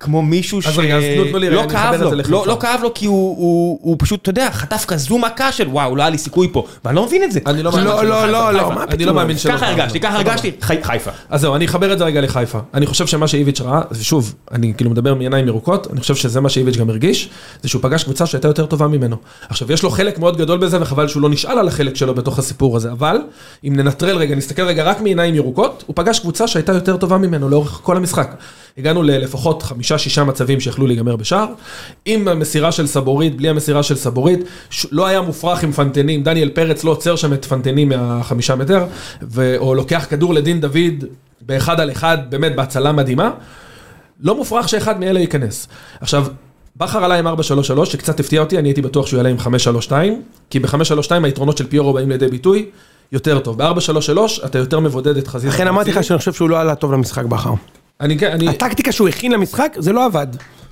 כמו- 0.00 0.22
מישהו 0.22 0.58
אז 0.66 0.78
רגע, 0.78 0.96
אז 0.96 1.04
תנו 1.30 1.38
לי 1.38 1.48
רגע, 1.48 1.56
לא 1.56 1.62
אני 1.64 1.68
כאב 1.70 1.80
מחבר 1.84 1.94
את 1.96 2.00
לו, 2.00 2.10
זה 2.10 2.16
לחיפה. 2.16 2.36
לא 2.36 2.46
לא 2.46 2.56
כאב 2.60 2.80
לו 2.82 2.94
כי 2.94 3.06
הוא- 3.06 3.96
פשוט, 3.98 4.22
אתה 4.22 4.30
יודע, 4.30 4.50
חטף 4.52 4.84
כזו 4.88 5.18
מכה 5.18 5.52
של 5.52 5.68
וואו, 5.68 5.96
לא 5.96 6.02
היה 6.02 6.10
לי 6.10 6.18
סיכוי 6.18 6.48
פה, 6.52 6.64
ואני 6.84 6.96
לא 6.96 7.06
מבין 7.06 7.22
את 7.24 7.32
זה. 7.32 7.40
אני 7.46 7.62
לא 7.62 7.70
לא, 7.70 7.76
מאמין 7.76 7.86
לא, 7.88 8.00
שלא 8.00 8.32
לא. 8.32 8.52
לא. 8.52 8.68
מה 8.74 8.84
אני? 8.90 9.04
לא 9.04 9.14
מאמין 9.14 9.38
שלא 9.38 9.52
ככה. 9.56 9.66
הרגשתי, 9.68 10.00
ככה. 10.00 10.16
הרגשתי, 10.16 10.52
חי- 10.60 10.82
חיפה. 10.82 11.10
אז 11.30 11.40
זהו, 11.40 11.54
אני 11.54 11.64
אחבר 11.64 11.92
את 11.92 11.98
זה 11.98 12.04
רגע 12.04 12.20
לחיפה. 12.20 12.58
אני 12.74 12.86
חושב 12.86 13.06
שמה 13.06 13.28
שאיביץ' 13.28 13.60
ראה, 13.60 13.80
ושוב, 13.92 14.34
אני 14.52 14.72
כאילו 14.76 14.90
מדבר 14.90 15.14
מעיניים 15.14 15.46
ירוקות, 15.46 15.86
אני 15.92 16.00
חושב 16.00 16.14
שזה 16.14 16.40
מה 16.40 16.48
שאיביץ' 16.48 16.76
גם 16.76 16.90
הרגיש, 16.90 17.28
זה 17.62 17.68
שהוא 17.68 17.82
פגש 17.82 18.04
קבוצה 18.04 18.26
שהייתה 18.26 18.48
יותר 18.48 18.66
טובה 18.66 18.86
ממנו. 18.86 19.16
עכשיו, 19.48 19.72
יש 19.72 19.82
לו 19.82 19.90
חלק 19.90 20.18
מאוד 20.18 20.36
גדול 20.36 20.58
בזה, 20.58 20.82
וחבל 20.82 21.08
שהוא 21.08 21.22
לא 21.22 21.28
נשאל 21.28 21.58
על 21.58 21.68
החלק 21.68 21.96
שלו 21.96 22.14
בתוך 22.14 22.38
הסיפור 22.38 22.76
הזה, 22.76 22.92
אבל 22.92 23.16
אם 23.64 23.72
ננטרל 23.76 24.16
רגע, 24.16 24.34
נסתכל 24.34 24.62
רגע 24.62 24.84
רק 24.84 25.00
מעיניים 25.00 25.34
ירוקות, 25.34 25.84
הוא 25.86 25.96
פגש 25.96 26.18
קבוצה 26.18 26.48
שהייתה 26.48 26.72
יותר 26.72 26.96
טובה 26.96 27.18
ממנו 27.18 27.48
לאורך 27.48 27.80
כל 27.82 27.96
המשחק. 27.96 28.34
הגענו 28.78 29.02
ללפחות 29.18 29.62
חמישה-שישה 29.62 30.24
מצבים 30.24 30.60
שיכלו 30.60 30.86
להיגמר 30.86 31.16
בשער, 31.16 31.46
עם 32.04 32.28
המסירה 32.28 32.72
של 32.72 32.86
סבורית, 32.86 33.36
בלי 33.36 33.48
המסירה 33.48 33.82
של 33.82 33.96
סבורית, 33.96 34.40
לא 34.92 35.06
היה 35.06 35.20
מופרך 35.20 35.62
עם 35.62 35.72
פנטנים, 35.72 36.22
דניאל 36.22 36.48
פרץ 36.48 36.84
לא 36.84 36.90
עוצר 36.90 37.16
שם 37.16 37.32
את 37.32 37.44
פנטנים 37.44 37.88
מהחמישה 37.88 38.56
מטר, 38.56 38.84
ו- 39.22 39.56
או 39.58 39.74
לוקח 39.74 40.06
כדור 40.10 40.34
לדין 40.34 40.60
דוד 40.60 41.04
באחד 41.40 41.80
על 41.80 41.90
אחד, 41.90 42.18
באמת 42.28 42.56
בהצלה 42.56 42.92
מדהימה. 42.92 43.30
לא 44.20 44.34
מופרך 44.34 44.68
שאחד 44.68 45.00
מאלה 45.00 45.20
ייכנס. 45.20 45.68
עכשיו, 46.00 46.26
בכר 46.76 47.04
עלה 47.04 47.18
עם 47.18 47.26
4-3-3, 47.26 47.30
שקצת 47.84 48.20
הפתיע 48.20 48.40
אותי, 48.40 48.58
אני 48.58 48.68
הייתי 48.68 48.82
בטוח 48.82 49.06
שהוא 49.06 49.18
יעלה 49.18 49.28
עם 49.28 49.36
5-3-2, 49.88 49.92
כי 50.50 50.58
ב-5-3-2 50.58 51.24
היתרונות 51.24 51.58
של 51.58 51.66
פיורו 51.66 51.92
באים 51.92 52.10
לידי 52.10 52.28
ביטוי 52.28 52.66
יותר 53.12 53.38
טוב. 53.38 53.62
ב-4-3-3 53.62 54.46
אתה 54.46 54.58
יותר 54.58 54.80
מבודד 54.80 55.16
את 55.16 55.28
חזית. 55.28 55.50
לכן 55.50 55.66
אמרתי 55.66 55.90
לך 55.90 56.04
שאני 56.04 56.18
חושב 56.18 56.32
שהוא 56.32 56.50
לא 56.50 56.60
עלה 56.60 56.74
טוב 56.74 56.92
למשחק 56.92 57.24
בכר. 57.24 57.54
אני 58.00 58.18
כן, 58.18 58.30
אני... 58.30 58.48
הטקטיקה 58.48 58.92
שהוא 58.92 59.08
הכין 59.08 59.32
למשחק, 59.32 59.76
זה 59.78 59.92
לא 59.92 60.04
עבד. 60.04 60.26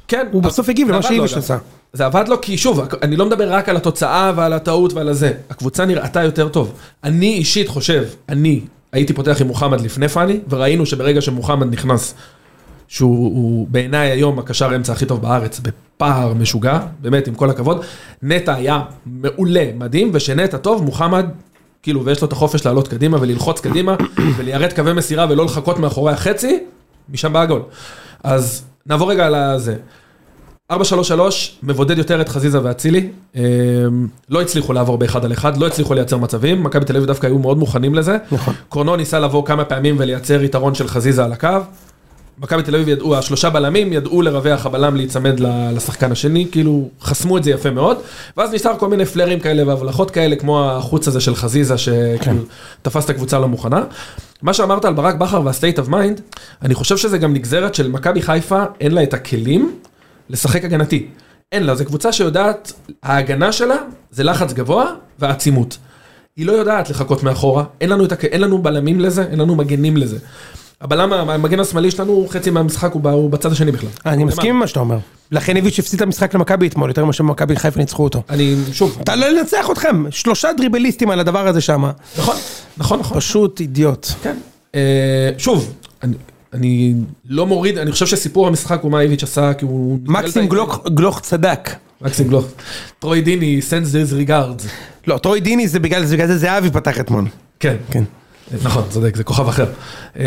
כן. 0.09 0.27
הוא 0.33 0.43
בסוף 0.43 0.69
הגיב 0.69 0.91
למה 0.91 1.03
שאיביץ' 1.03 1.37
עשה. 1.37 1.59
זה 1.93 2.07
עבד 2.07 2.29
לו 2.29 2.41
כי 2.41 2.59
שוב, 2.59 2.81
אני 3.03 3.17
לא 3.17 3.27
מדבר 3.27 3.53
רק 3.53 3.69
על 3.69 3.77
התוצאה 3.77 4.33
ועל 4.37 4.53
הטעות 4.53 4.93
ועל 4.93 5.09
הזה. 5.09 5.33
הקבוצה 5.51 5.85
נראתה 5.85 6.23
יותר 6.23 6.49
טוב. 6.49 6.73
אני 7.05 7.35
אישית 7.35 7.69
חושב, 7.69 8.05
אני 8.29 8.61
הייתי 8.93 9.13
פותח 9.13 9.41
עם 9.41 9.47
מוחמד 9.47 9.81
לפני 9.81 10.09
פאני, 10.09 10.41
וראינו 10.49 10.87
שברגע 10.87 11.21
שמוחמד 11.21 11.73
נכנס, 11.73 12.15
שהוא 12.89 13.27
הוא 13.27 13.67
בעיניי 13.71 14.11
היום 14.11 14.39
הקשר 14.39 14.73
האמצע 14.73 14.93
הכי 14.93 15.07
טוב 15.07 15.23
בארץ, 15.23 15.61
בפער 15.61 16.35
משוגע, 16.35 16.79
באמת, 17.01 17.29
עם 17.29 17.35
כל 17.35 17.51
הכבוד, 17.51 17.85
נטע 18.23 18.55
היה 18.55 18.83
מעולה, 19.07 19.71
מדהים, 19.75 20.11
ושנטע 20.13 20.57
טוב, 20.57 20.83
מוחמד 20.83 21.27
כאילו, 21.83 22.05
ויש 22.05 22.23
לו 22.23 22.29
את 22.29 22.33
החופש 22.33 22.67
לעלות 22.67 22.89
קדימה 22.89 23.19
וללחוץ 23.21 23.61
קדימה, 23.61 23.97
וליירט 24.37 24.73
קווי 24.73 24.93
מסירה 24.93 25.27
ולא 25.31 25.45
לחכות 25.45 25.79
מאחורי 25.79 26.13
החצי, 26.13 26.59
משם 27.09 27.33
בא 27.33 27.41
הגול. 27.41 27.63
אז 28.25 28.65
נעבור 28.87 29.11
רגע 29.11 29.27
על 29.27 29.59
זה. 29.59 29.77
4-3-3, 30.73 30.77
מבודד 31.63 31.99
יותר 31.99 32.21
את 32.21 32.29
חזיזה 32.29 32.65
ואצילי, 32.65 33.09
אמ, 33.35 33.43
לא 34.29 34.43
הצליחו 34.43 34.73
לעבור 34.73 34.99
באחד 34.99 35.25
על 35.25 35.33
אחד, 35.33 35.57
לא 35.57 35.67
הצליחו 35.67 35.95
לייצר 35.95 36.17
מצבים, 36.17 36.63
מכבי 36.63 36.85
תל 36.85 36.97
אביב 36.97 37.07
דווקא 37.07 37.27
היו 37.27 37.39
מאוד 37.39 37.59
מוכנים 37.59 37.95
לזה. 37.95 38.17
נכון. 38.33 38.55
קורנו 38.69 38.97
ניסה 38.97 39.19
לבוא 39.19 39.45
כמה 39.47 39.65
פעמים 39.65 39.97
ולייצר 39.99 40.43
יתרון 40.43 40.75
של 40.75 40.89
חזיזה 40.89 41.25
על 41.25 41.33
הקו. 41.33 41.49
מכבי 42.39 42.63
תל 42.63 42.75
אביב 42.75 42.89
ידעו, 42.89 43.17
השלושה 43.17 43.51
בלמים 43.51 43.93
ידעו 43.93 44.23
לרווח 44.23 44.67
הבלם 44.67 44.97
להיצמד 44.97 45.41
לשחקן 45.75 46.13
השני, 46.13 46.47
כאילו 46.53 46.89
חסמו 47.03 47.39
את 47.39 47.45
זה 47.45 47.51
יפה 47.51 47.71
מאוד, 47.71 47.99
ואז 48.37 48.51
ניסה 48.51 48.75
כל 48.75 48.89
מיני 48.89 49.05
פלרים 49.05 49.41
כאלה 49.41 49.69
והבלחות 49.69 50.11
כאלה, 50.11 50.37
כמו 50.37 50.71
החוץ 50.71 51.09
הזה 51.09 51.21
של 51.21 51.35
חזיזה, 51.35 51.79
שכאילו 51.79 52.43
תפס 52.83 53.05
את 53.05 53.11
הקבוצה 53.11 53.39
לא 53.39 53.49
מוכנה. 53.49 53.85
מה 54.43 54.55
שאמרת 54.55 54.85
על 54.85 54.95
ברק 54.95 55.15
בכר 55.15 55.43
וה-state 55.45 55.79
of 55.79 55.89
mind, 55.89 56.21
אני 56.63 56.75
חושב 56.75 56.97
שזה 56.97 57.19
גם 57.19 57.33
נגזרת 57.33 57.75
של 57.75 57.89
מכבי 57.89 58.23
חיפה, 58.23 58.65
אין 58.81 58.93
לה 58.93 59.03
את 59.03 59.15
הכלים 59.15 59.75
לשחק 60.31 60.65
הגנתי. 60.65 61.07
אין 61.53 61.63
לה, 61.63 61.75
זו 61.75 61.85
קבוצה 61.85 62.13
שיודעת, 62.13 62.73
ההגנה 63.03 63.53
שלה 63.53 63.77
זה 64.11 64.25
לחץ 64.25 64.53
גבוה 64.53 64.87
ועצימות. 65.19 65.79
היא 66.37 66.47
לא 66.47 66.53
יודעת 66.53 66.91
לחכות 66.91 67.23
מאחורה, 67.23 67.65
אין 67.81 67.91
לנו, 67.91 68.05
את. 68.05 68.25
אין 68.25 68.41
לנו 68.41 68.63
בלמים 68.63 69.01
לזה, 69.01 69.23
אין 69.31 69.41
לנו 69.41 69.55
מגנים 69.55 69.97
לזה. 69.97 70.19
הבלם, 70.81 71.13
המגן 71.13 71.61
השמאלי 71.61 71.91
שלנו, 71.91 72.27
חצי 72.31 72.51
מהמשחק 72.51 72.93
הוא, 72.93 73.31
בצד 73.31 73.53
השני 73.53 73.73
בכלל. 73.73 73.89
אני 74.07 74.25
מסכים 74.25 74.55
עם 74.55 74.61
מה 74.61 74.67
שאתה 74.67 74.81
אומר. 74.81 74.99
לכן 75.31 75.57
איביץ' 75.57 75.79
הפסיד 75.79 75.97
את 76.01 76.03
המשחק 76.07 76.35
למכבי 76.35 76.67
אתמול, 76.69 76.91
יותר 76.91 77.05
ממה 77.05 77.13
שמכבי 77.13 77.57
חיפה 77.57 77.81
ניצחו 77.81 78.05
אותו. 78.05 78.23
אני, 78.31 78.55
שוב, 78.73 78.99
אתה 79.01 79.17
לא 79.17 79.29
לנצח 79.29 79.71
אתכם, 79.73 80.05
שלושה 80.11 80.49
דריבליסטים 80.57 81.11
על 81.11 81.21
הדבר 81.21 81.49
הזה 81.49 81.61
שם. 81.61 81.85
נכון, 82.19 82.37
נכון, 82.79 83.01
נכון. 83.01 83.17
פשוט 83.19 83.61
אידיוט. 83.61 84.07
כן. 84.23 84.37
אה, 84.75 85.31
שוב, 85.39 85.73
אני, 86.53 86.95
לא 87.29 87.47
מוריד, 87.47 87.79
אני 87.79 87.93
חושב 87.93 88.07
שסיפור 88.07 88.47
המשחק 88.47 88.81
הוא 88.83 88.91
מה 88.93 89.01
איביץ' 89.01 89.23
עשה, 89.23 89.55
כי 89.55 89.65
הוא... 89.65 89.99
מקסים 90.07 90.49
גלוך- 90.89 91.21
צדק. 91.21 91.71
מקסים 92.01 92.29
גלוך. 92.29 92.45
טרוי 92.99 93.21
דיני, 93.21 93.61
sends 93.71 93.93
his 93.93 94.29
regards. 94.29 94.69
לא, 95.07 95.19
טרוי 95.19 95.41
דיני 95.41 95.69
זה, 95.69 95.81
בגלל 95.81 96.05
זה 96.05 96.39
זהבי 96.39 96.71
פתח 96.71 97.01
אתמול. 97.01 97.25
כן. 97.61 97.77
כן. 97.91 98.05
נכון, 98.63 98.85
צודק, 98.91 99.17
זה 99.17 99.25
כוכב 99.25 99.49
אחר. 99.49 99.67
אמ, 100.17 100.23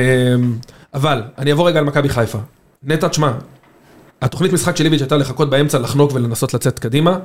אבל, 0.93 1.23
אני 1.37 1.51
אעבור 1.51 1.67
רגע 1.67 1.79
על 1.79 1.85
מכבי 1.85 2.09
חיפה. 2.09 2.37
נטע, 2.83 3.07
תשמע, 3.07 3.31
התוכנית 4.21 4.53
משחק 4.53 4.75
של 4.77 4.85
איביץ' 4.85 5.01
הייתה 5.01 5.17
לחכות 5.17 5.49
באמצע, 5.49 5.79
לחנוק 5.79 6.11
ולנסות 6.13 6.53
לצאת 6.53 6.79
קדימה. 6.79 7.19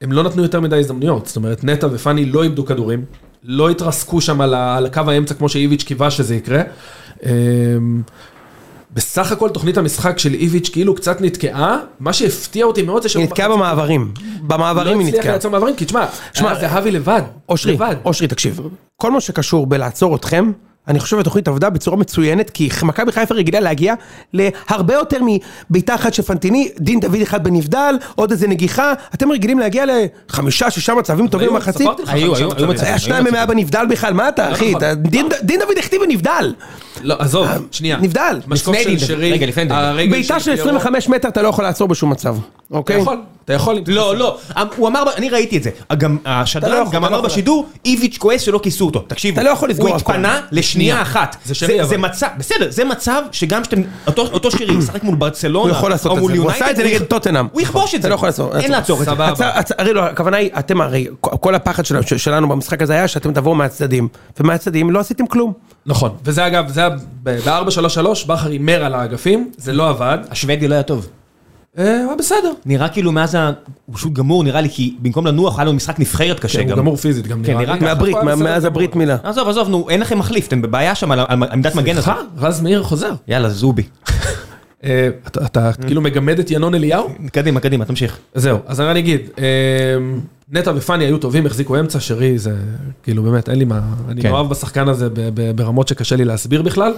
הם 0.00 0.12
לא 0.12 0.22
נתנו 0.22 0.42
יותר 0.42 0.60
מדי 0.60 0.78
הזדמנויות, 0.78 1.26
זאת 1.26 1.36
אומרת, 1.36 1.64
נטע 1.64 1.86
ופאני 1.92 2.24
לא 2.24 2.42
איבדו 2.42 2.64
כדורים, 2.64 3.04
לא 3.44 3.70
התרסקו 3.70 4.20
שם 4.20 4.40
על 4.40 4.88
קו 4.92 5.00
האמצע 5.06 5.34
כמו 5.34 5.48
שאיביץ' 5.48 5.82
קיווה 5.82 6.10
שזה 6.10 6.34
יקרה. 6.34 6.62
אמ, 7.22 8.02
בסך 8.92 9.32
הכל 9.32 9.48
תוכנית 9.48 9.76
המשחק 9.76 10.18
של 10.18 10.34
איביץ' 10.34 10.68
כאילו 10.72 10.94
קצת 10.94 11.20
נתקעה, 11.20 11.78
מה 12.00 12.12
שהפתיע 12.12 12.64
אותי 12.64 12.82
מאוד 12.82 13.02
זה 13.02 13.08
שהוא... 13.08 13.20
היא 13.20 13.28
נתקעה 13.30 13.48
במעברים. 13.48 14.12
במעברים 14.42 14.94
לא 14.94 15.00
היא 15.00 15.08
הצליח 15.08 15.18
נתקעה. 15.18 15.32
לייצר 15.32 15.48
מעברים, 15.48 15.76
כי 15.76 15.84
תשמע, 15.84 16.06
שמע, 16.34 16.48
שמע, 16.48 16.60
זהבי 16.60 16.90
לבד, 16.90 17.22
אושרי, 17.48 17.72
לבד. 17.72 17.96
אושרי, 18.04 18.28
תקשיב. 18.28 18.60
כל 19.02 19.10
מה 19.10 19.20
שקשור 19.20 19.66
בלעצור 19.66 20.16
אתכם, 20.16 20.52
אני 20.88 21.00
חושב 21.00 21.16
שהתוכנית 21.16 21.48
עבדה 21.48 21.70
בצורה 21.70 21.96
מצוינת, 21.96 22.50
כי 22.50 22.68
מכבי 22.82 23.12
חיפה 23.12 23.34
רגילה 23.34 23.60
להגיע 23.60 23.94
להרבה 24.32 24.94
יותר 24.94 25.18
מבעיטה 25.70 25.94
אחת 25.94 26.14
של 26.14 26.22
פנטיני, 26.22 26.68
דין 26.78 27.00
דוד 27.00 27.20
אחד 27.22 27.44
בנבדל, 27.44 27.94
עוד 28.14 28.30
איזה 28.30 28.48
נגיחה, 28.48 28.92
אתם 29.14 29.32
רגילים 29.32 29.58
להגיע 29.58 29.84
לחמישה, 30.28 30.70
שישה 30.70 30.94
מצבים 30.94 31.28
טובים 31.28 31.48
במחצית. 31.48 31.88
היו, 32.06 32.34
היו, 32.36 32.48
היו 32.56 32.68
מצבים. 32.68 32.88
היה 32.88 32.98
שניים 32.98 33.24
מהם 33.24 33.34
היה 33.34 33.46
בנבדל 33.46 33.86
בכלל, 33.90 34.12
מה 34.12 34.28
אתה 34.28 34.52
אחי? 34.52 34.68
נכון. 34.70 34.76
אתה- 34.76 34.94
דין 34.94 35.28
דין 35.42 35.60
דוד 35.60 35.78
החטיא 35.78 35.98
בנבדל. 36.00 36.54
לא, 37.02 37.16
עזוב, 37.18 37.46
שנייה. 37.70 37.96
נבדל. 37.96 38.40
משקוף 38.46 38.76
לפני 38.76 38.84
של 38.84 38.88
דין 38.90 38.98
דוד, 38.98 39.06
שרי, 39.08 39.32
רגע, 39.32 39.46
לפני 39.46 39.64
דין 39.64 40.10
בעיטה 40.10 40.40
של 40.40 40.44
פיירו. 40.44 40.60
25 40.68 41.08
מטר 41.08 41.28
אתה 41.28 41.42
לא 41.42 41.48
יכול 41.48 41.64
לעצור 41.64 41.88
בשום 41.88 42.10
מצב, 42.10 42.36
אתה 42.68 42.76
אוקיי? 42.76 42.98
יכול, 43.00 43.16
אתה 43.44 43.52
יכול. 43.52 43.78
לא, 43.86 44.16
לא, 44.16 44.38
הוא 44.76 44.88
אמר, 44.88 45.02
אני 45.16 45.28
ראיתי 45.30 45.56
את 45.56 45.62
זה, 45.62 45.70
גם 45.98 46.16
אתה 46.22 46.30
לא 46.30 46.34
השדרן 46.34 46.84
גם 46.92 47.04
אתה 47.04 47.10
לא 47.12 47.18
אמר. 47.18 47.20
בשידור, 47.26 47.66
איביץ' 47.84 48.16
כועס 48.18 48.40
שלא 48.42 48.60
כיסו 48.62 48.86
אותו, 48.86 48.98
תקשיבו, 49.00 49.34
אתה 49.34 49.48
לא 49.48 49.50
יכול 49.50 49.70
לסגור 49.70 49.88
הוא. 49.88 49.96
התפנה 49.96 50.40
לשנייה 50.78 51.02
אחת, 51.02 51.36
זה 51.44 51.54
שרי, 51.54 51.80
אבל. 51.80 51.88
זה 51.88 51.98
מצב, 51.98 52.26
בסדר, 52.38 52.66
זה 52.70 52.84
מצב 52.84 53.22
שגם 53.32 53.64
שאתם, 53.64 53.80
אותו 54.16 54.50
שירי 54.50 54.76
משחק 54.76 55.02
מול 55.02 55.14
ברצלונה, 55.16 55.70
הוא 55.70 55.78
יכול 55.78 55.90
לעשות 55.90 56.18
את 56.18 56.24
זה, 56.24 56.38
הוא 56.38 56.50
עשה 56.50 56.70
את 56.70 56.76
זה 56.76 56.84
נגד 56.84 57.02
טוטנאם. 57.02 57.46
הוא 57.52 57.60
יכבוש 57.60 57.90
את 57.94 58.00
אתה 58.00 58.02
זה, 58.02 58.08
לא 58.08 58.14
יכול 58.14 58.28
לעשות. 58.28 58.54
אין 58.54 58.70
לעצור 58.72 59.00
את 59.00 59.04
זה, 59.04 59.10
סבבה. 59.10 59.32
הרי 59.78 59.92
לא, 59.92 60.04
הכוונה 60.04 60.36
היא, 60.36 60.50
אתם 60.58 60.80
הרי, 60.80 61.06
כל 61.20 61.54
הפחד 61.54 61.84
שלנו- 61.84 62.02
שלנו 62.16 62.48
במשחק 62.48 62.82
הזה 62.82 62.92
היה 62.92 63.08
שאתם 63.08 63.32
תבואו 63.32 63.54
מהצדדים, 63.54 64.08
ומהצדדים 64.40 64.90
לא 64.90 64.98
עשיתם 65.00 65.26
כלום. 65.26 65.52
נכון, 65.86 66.10
וזה 66.24 66.46
אגב, 66.46 66.68
זה 66.68 66.80
היה 66.80 66.90
ב-4-3-3, 67.22 68.26
בכר 68.26 68.48
הימר 68.48 68.84
על 68.84 68.94
האגפים, 68.94 69.50
זה 69.56 69.72
לא 69.72 69.88
עבד. 69.88 70.18
השוודי 70.30 70.68
לא 70.68 70.74
היה 70.74 70.82
טוב. 70.82 71.08
אה, 71.78 71.84
הוא 72.00 72.08
היה 72.08 72.16
בסדר. 72.18 72.52
נראה 72.66 72.88
כאילו 72.88 73.12
מאז 73.12 73.34
ה... 73.34 73.50
הוא 73.86 73.94
פשוט 73.96 74.12
גמור 74.12 74.44
נראה 74.44 74.60
לי, 74.60 74.68
כי 74.70 74.94
במקום 75.02 75.26
לנוח 75.26 75.58
היה 75.58 75.64
לו 75.64 75.72
משחק 75.72 76.00
נבחרת 76.00 76.40
קשה 76.40 76.58
כן, 76.58 76.64
הוא 76.64 76.70
גם. 76.70 76.78
גמור 76.78 76.96
פיזית 76.96 77.26
גם 77.26 77.42
כן, 77.44 77.58
נראה 77.58 77.74
לי. 77.74 77.80
מהברית, 77.80 78.16
מאז. 78.22 78.64
הברית 78.64 78.96
מילה. 78.96 79.16
עזוב, 79.22 79.48
עזוב, 79.48 79.68
נו, 79.68 79.90
אין 79.90 80.00
לכם 80.00 80.18
מחליף, 80.18 80.46
אתם 80.48 80.62
בבעיה 80.62 80.94
שם 80.94 81.12
על 81.12 81.20
על 81.28 81.42
עמדת 81.52 81.74
מגן 81.74 81.96
הזאת. 81.96 82.04
סליחה, 82.04 82.20
רז 82.46 82.60
מאיר 82.60 82.82
חוזר. 82.82 83.12
יאללה, 83.28 83.48
זובי. 83.48 83.82
אה, 84.84 85.08
אתה- 85.26 85.44
אתה 85.46 85.70
כאילו 85.86 86.00
מגמד 86.00 86.38
את 86.38 86.50
ינון 86.50 86.74
אליהו? 86.74 87.08
קדימה, 87.32 87.60
קדימה, 87.60 87.84
תמשיך. 87.84 88.18
זהו, 88.34 88.58
אז 88.66 88.80
אני 88.80 88.98
אגיד, 89.00 89.20
אה, 89.38 89.44
נטע 90.52 90.72
ופאני 90.76 91.04
היו 91.04 91.18
טובים, 91.18 91.46
החזיקו 91.46 91.80
אמצע, 91.80 92.00
שרי 92.00 92.38
זה, 92.38 92.54
כאילו 93.02 93.22
באמת, 93.22 93.48
אין 93.48 93.58
לי 93.58 93.64
מה, 93.64 93.80
אני 94.08 94.22
כן. 94.22 94.30
מאוהב 94.30 94.48
בשחקן 94.48 94.88
הזה 94.88 95.08
ב- 95.08 95.14
ב- 95.34 95.56
ברמות 95.56 95.88
שקשה 95.88 96.16
לי 96.16 96.24
להסביר 96.24 96.62
בכלל. 96.62 96.92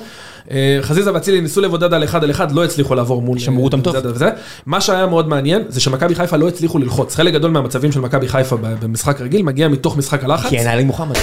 אה, 0.50 0.78
חזיזה 0.82 1.14
ואצילי 1.14 1.40
ניסו 1.40 1.60
לבודד 1.60 1.94
על 1.94 2.04
אחד 2.04 2.24
על 2.24 2.30
אחד, 2.30 2.52
לא 2.52 2.64
הצליחו 2.64 2.94
לעבור 2.94 3.22
מול... 3.22 3.38
שמרו 3.38 3.64
אותם 3.64 3.80
טוב. 3.80 4.00
זה 4.00 4.12
וזה. 4.12 4.30
מה 4.66 4.80
שהיה 4.80 5.06
מאוד 5.06 5.28
מעניין, 5.28 5.62
זה 5.68 5.80
שמכבי 5.80 6.14
חיפה 6.14 6.36
לא 6.36 6.48
הצליחו 6.48 6.78
ללחוץ. 6.78 7.14
חלק 7.14 7.34
גדול 7.34 7.50
מהמצבים 7.50 7.92
של 7.92 8.00
מכבי 8.00 8.28
חיפה 8.28 8.56
במשחק 8.56 9.20
רגיל 9.20 9.42
מגיע 9.42 9.68
מתוך 9.68 9.96
משחק 9.96 10.24
הלחץ. 10.24 10.48
כי 10.48 10.58
אין 10.58 10.66
עלי 10.66 10.84
מוחמד. 10.84 11.16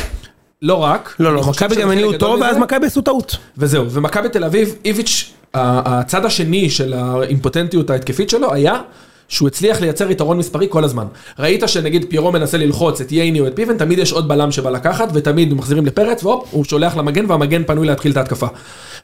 לא 0.61 0.75
רק. 0.75 1.15
לא, 1.19 1.35
לא, 1.35 1.41
מכבי 1.49 1.75
גם 1.75 1.89
הניעו 1.89 2.09
מזה. 2.09 2.25
ואז 2.25 2.57
מכבי 2.57 2.85
עשו 2.85 3.01
טעות. 3.01 3.37
וזהו, 3.57 3.91
ומכבי 3.91 4.29
תל 4.29 4.43
אביב, 4.43 4.75
איביץ', 4.85 5.33
הצד 5.53 6.25
השני 6.25 6.69
של 6.69 6.93
האימפוטנטיות 6.93 7.89
ההתקפית 7.89 8.29
שלו 8.29 8.53
היה 8.53 8.81
שהוא 9.27 9.47
הצליח 9.47 9.81
לייצר 9.81 10.11
יתרון 10.11 10.37
מספרי 10.37 10.67
כל 10.69 10.83
הזמן. 10.83 11.05
ראית 11.39 11.63
שנגיד 11.67 12.05
פיירו 12.09 12.31
מנסה 12.31 12.57
ללחוץ 12.57 13.01
את 13.01 13.11
ייני 13.11 13.39
או 13.39 13.47
את 13.47 13.55
פיבן, 13.55 13.77
תמיד 13.77 13.99
יש 13.99 14.11
עוד 14.11 14.27
בלם 14.27 14.51
שבא 14.51 14.69
לקחת, 14.69 15.09
ותמיד 15.13 15.53
מחזירים 15.53 15.85
לפרץ, 15.85 16.23
והופ, 16.23 16.47
הוא 16.51 16.63
שולח 16.63 16.97
למגן, 16.97 17.31
והמגן 17.31 17.63
פנוי 17.63 17.87
להתחיל 17.87 18.11
את 18.11 18.17
ההתקפה. 18.17 18.47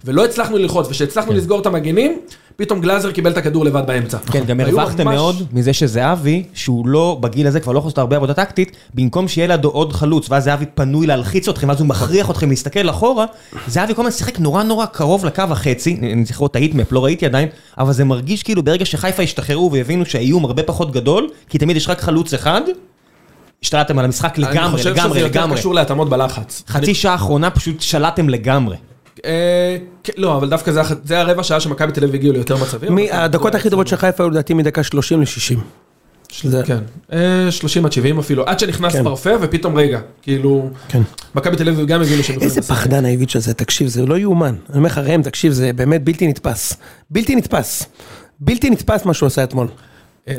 ולא 0.05 0.25
הצלחנו 0.25 0.57
ללחוץ, 0.57 0.87
וכשהצלחנו 0.87 1.33
לסגור 1.33 1.59
את 1.59 1.65
המגנים, 1.65 2.19
פתאום 2.55 2.81
גלאזר 2.81 3.11
קיבל 3.11 3.31
את 3.31 3.37
הכדור 3.37 3.65
לבד 3.65 3.83
באמצע. 3.87 4.17
כן, 4.17 4.43
גם 4.45 4.59
היו 4.59 4.79
הרווחתם 4.79 5.07
מאוד 5.07 5.35
מזה 5.51 5.73
שזהבי, 5.73 6.43
שהוא 6.53 6.87
לא, 6.87 7.17
בגיל 7.21 7.47
הזה 7.47 7.59
כבר 7.59 7.73
לא 7.73 7.77
יכול 7.77 7.87
לעשות 7.87 7.97
הרבה 7.97 8.15
עבודה 8.15 8.33
טקטית, 8.33 8.71
במקום 8.93 9.27
שיהיה 9.27 9.47
לידו 9.47 9.69
עוד 9.69 9.93
חלוץ, 9.93 10.29
ואז 10.29 10.43
זהבי 10.43 10.65
פנוי 10.75 11.07
להלחיץ 11.07 11.47
אתכם, 11.47 11.69
ואז 11.69 11.79
הוא 11.79 11.87
מכריח 11.87 12.31
אתכם 12.31 12.49
להסתכל 12.49 12.89
אחורה, 12.89 13.25
זהבי 13.67 13.95
כל 13.95 14.01
הזמן 14.01 14.11
שיחק 14.11 14.39
נורא 14.39 14.63
נורא 14.63 14.85
קרוב 14.85 15.25
לקו 15.25 15.43
החצי, 15.49 15.99
אני 16.01 16.25
זוכר 16.25 16.45
את 16.45 16.55
ההיטמפ, 16.55 16.91
לא 16.91 17.05
ראיתי 17.05 17.25
עדיין, 17.25 17.49
אבל 17.77 17.93
זה 17.93 18.05
מרגיש 18.05 18.43
כאילו 18.43 18.63
ברגע 18.63 18.85
שחיפה 18.85 19.23
השתחררו 19.23 19.71
והבינו 19.71 20.05
שהאיום 20.05 20.45
הרבה 20.45 20.63
פחות 20.63 20.91
גדול, 20.91 21.29
כי 21.49 21.57
תמיד 21.57 21.77
יש 21.77 21.89
רק 21.89 22.01
חלוץ 22.01 22.33
אחד, 22.33 22.61
השתלטתם 23.63 23.99
על 23.99 24.05
המשחק 24.05 24.39
אני 24.39 24.45
לגמרי, 24.45 24.71
חושב 24.71 24.83
שזה 24.83 25.01
לגמרי, 25.01 25.19
יותר 25.19 25.39
לגמרי. 25.39 25.57
קשור 25.57 25.73
להתאמות 25.73 26.09
בלחץ. 26.09 26.63
חצי 26.67 26.95
שעה 26.95 27.11
האחרונה 27.11 27.49
פשוט 27.49 27.81
שלטתם 27.81 28.29
לגמרי. 28.29 28.75
אה, 29.25 29.77
כן, 30.03 30.13
לא, 30.17 30.37
אבל 30.37 30.49
דווקא 30.49 30.71
זה 31.03 31.19
הרבע 31.19 31.43
שעה 31.43 31.59
שמכבי 31.59 31.91
תל 31.91 32.03
אביב 32.03 32.15
הגיעו 32.15 32.33
ליותר 32.33 32.57
מצבים. 32.57 32.97
הדקות 33.11 33.55
הכי 33.55 33.69
טובות 33.69 33.87
של 33.87 33.95
חיפה 33.95 34.23
היו 34.23 34.29
לדעתי 34.29 34.53
מדקה 34.53 34.83
30 34.83 35.21
ל-60. 35.21 35.59
כן, 36.65 36.77
אה, 37.13 37.51
30 37.51 37.85
עד 37.85 37.91
70 37.91 38.19
אפילו, 38.19 38.43
עד 38.45 38.59
שנכנס 38.59 38.93
כן. 38.93 39.03
פרפה 39.03 39.29
ופתאום 39.41 39.77
רגע, 39.77 39.99
כאילו, 40.21 40.69
כן. 40.87 41.01
מכבי 41.35 41.55
תל 41.55 41.69
אביב 41.69 41.87
גם 41.87 42.01
הבינו 42.01 42.23
שהם 42.23 42.41
איזה. 42.41 42.61
פחדן 42.61 43.05
האיביץ' 43.05 43.35
הזה, 43.35 43.53
תקשיב, 43.53 43.87
זה 43.87 44.05
לא 44.05 44.17
יאומן. 44.17 44.55
אני 44.69 44.77
אומר 44.77 44.87
לך, 44.87 44.97
ראם, 44.97 45.21
תקשיב, 45.21 45.51
זה 45.51 45.73
באמת 45.73 46.03
בלתי 46.03 46.27
נתפס. 46.27 46.73
בלתי 47.09 47.35
נתפס. 47.35 47.85
בלתי 48.39 48.69
נתפס 48.69 49.05
מה 49.05 49.13
שהוא 49.13 49.27
עשה 49.27 49.43
אתמול. 49.43 49.67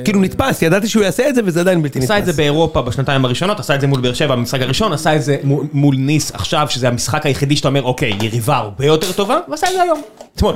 כאילו 0.05 0.21
נתפס, 0.21 0.63
ידעתי 0.63 0.89
שהוא 0.89 1.03
יעשה 1.03 1.29
את 1.29 1.35
זה 1.35 1.41
וזה 1.45 1.61
עדיין 1.61 1.83
בלתי 1.83 1.99
נתפס. 1.99 2.11
עשה 2.11 2.19
את 2.19 2.27
זה 2.27 2.33
באירופה 2.33 2.83
בשנתיים 2.83 3.25
הראשונות, 3.25 3.61
עשה 3.61 3.75
את 3.75 3.81
זה 3.81 3.87
מול 3.87 4.01
באר 4.01 4.13
שבע 4.15 4.37
במשחק 4.37 4.61
הראשון, 4.61 4.93
עשה 4.93 5.17
את 5.17 5.23
זה 5.23 5.37
מול- 5.73 5.97
ניס 5.97 6.33
עכשיו, 6.35 6.67
שזה 6.71 6.89
המשחק 6.89 7.27
היחידי 7.27 7.57
שאתה 7.57 7.69
אומר, 7.69 7.83
אוקיי, 7.83 8.13
יריבה 8.23 8.57
הרבה 8.57 8.87
יותר 8.87 9.13
טובה, 9.13 9.39
ועשה 9.49 9.67
את 9.67 9.73
זה 9.73 9.83
היום, 9.83 10.03
אתמול. 10.37 10.55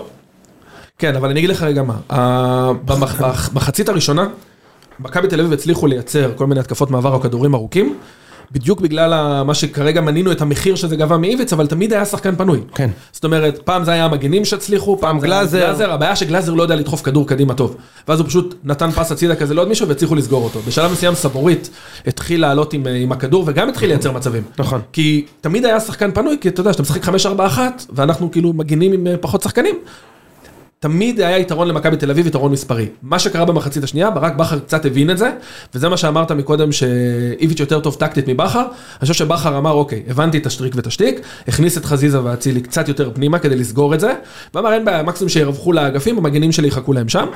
כן, 0.98 1.16
אבל 1.16 1.30
אני 1.30 1.40
אגיד 1.40 1.50
לך 1.50 1.62
רגע 1.62 1.82
מה, 1.82 1.94
ה- 2.10 2.72
במח- 2.84 3.20
בח- 3.22 3.48
בחצית 3.52 3.88
הראשונה, 3.88 4.26
מכבי 5.00 5.28
תל 5.28 5.40
אביב 5.40 5.52
הצליחו 5.52 5.86
לייצר 5.86 6.32
כל 6.36 6.46
מיני 6.46 6.60
התקפות 6.60 6.90
מעבר 6.90 7.12
או 7.14 7.20
כדורים 7.20 7.54
ארוכים, 7.54 7.96
בדיוק 8.52 8.80
בגלל 8.80 9.42
מה 9.42 9.54
שכרגע 9.54 10.00
מנינו 10.00 10.32
את 10.32 10.40
המחיר 10.40 10.74
שזה 10.74 10.96
גבה 10.96 11.16
מאיביץ, 11.16 11.52
אבל 11.52 11.66
תמיד 11.66 11.92
היה 11.92 12.04
שחקן 12.04 12.36
פנוי. 12.36 12.60
כן. 12.74 12.90
זאת 13.12 13.24
אומרת, 13.24 13.58
פעם 13.64 13.84
זה 13.84 13.90
היה 13.90 14.04
המגנים 14.04 14.44
שהצליחו, 14.44 14.98
פעם 15.00 15.20
גלאזר. 15.20 15.58
גלאזר, 15.58 15.92
הבעיה 15.92 16.16
שגלאזר 16.16 16.54
לא 16.54 16.62
יודע 16.62 16.76
לדחוף 16.76 17.02
כדור 17.02 17.26
קדימה 17.26 17.54
טוב. 17.54 17.76
ואז 18.08 18.20
הוא 18.20 18.28
פשוט 18.28 18.54
נתן 18.64 18.90
פס 18.90 19.12
הצידה 19.12 19.36
כזה 19.36 19.54
לעוד 19.54 19.68
מישהו 19.68 19.88
והצליחו 19.88 20.14
לסגור 20.14 20.44
אותו. 20.44 20.60
בשלב 20.60 20.92
מסוים 20.92 21.14
סבורית 21.14 21.70
התחיל 22.06 22.40
לעלות 22.40 22.72
עם, 22.72 22.86
עם 22.86 23.12
הכדור 23.12 23.44
וגם 23.46 23.68
התחיל 23.68 23.88
לייצר 23.88 24.12
מצבים. 24.12 24.42
נכון. 24.58 24.80
כי 24.92 25.26
תמיד 25.40 25.64
היה 25.64 25.80
שחקן 25.80 26.10
פנוי, 26.12 26.36
כי 26.40 26.48
אתה 26.48 26.60
יודע, 26.60 26.72
שאתה 26.72 26.82
משחק 26.82 27.04
5-4-1, 27.04 27.58
ואנחנו 27.92 28.30
כאילו 28.30 28.52
מגינים 28.52 28.92
עם 28.92 29.06
אה, 29.06 29.16
פחות 29.20 29.42
שחקנים. 29.42 29.74
תמיד 30.80 31.20
היה 31.20 31.38
יתרון 31.38 31.68
למכבי 31.68 31.96
תל 31.96 32.10
אביב, 32.10 32.26
יתרון 32.26 32.52
מספרי. 32.52 32.88
מה 33.02 33.18
שקרה 33.18 33.44
במחצית 33.44 33.84
השנייה, 33.84 34.10
ברק 34.10 34.34
בכר 34.34 34.58
קצת 34.58 34.84
הבין 34.84 35.10
את 35.10 35.18
זה, 35.18 35.30
וזה 35.74 35.88
מה 35.88 35.96
שאמרת 35.96 36.32
מקודם, 36.32 36.72
שאיביץ' 36.72 37.60
יותר 37.60 37.80
טוב 37.80 37.94
טקטית 37.94 38.28
מבכר. 38.28 38.60
אני 38.60 39.00
חושב 39.00 39.14
שבכר 39.14 39.58
אמר, 39.58 39.70
אוקיי, 39.70 40.02
הבנתי 40.08 40.38
את 40.38 40.46
השטריק 40.46 40.76
ואת 40.76 40.86
השטיק, 40.86 41.20
הכניס 41.48 41.78
את 41.78 41.84
חזיזה 41.84 42.24
ואצילי 42.24 42.60
קצת 42.60 42.88
יותר 42.88 43.10
פנימה 43.14 43.38
כדי 43.38 43.56
לסגור 43.56 43.94
את 43.94 44.00
זה, 44.00 44.12
ואמר, 44.54 44.72
אין 44.72 44.84
בעיה, 44.84 45.02
מקסימום 45.02 45.28
שירווחו 45.28 45.72
לאגפים, 45.72 46.18
המגנים 46.18 46.52
שלי 46.52 46.68
יחכו 46.68 46.92
להם 46.92 47.08
שם. 47.08 47.26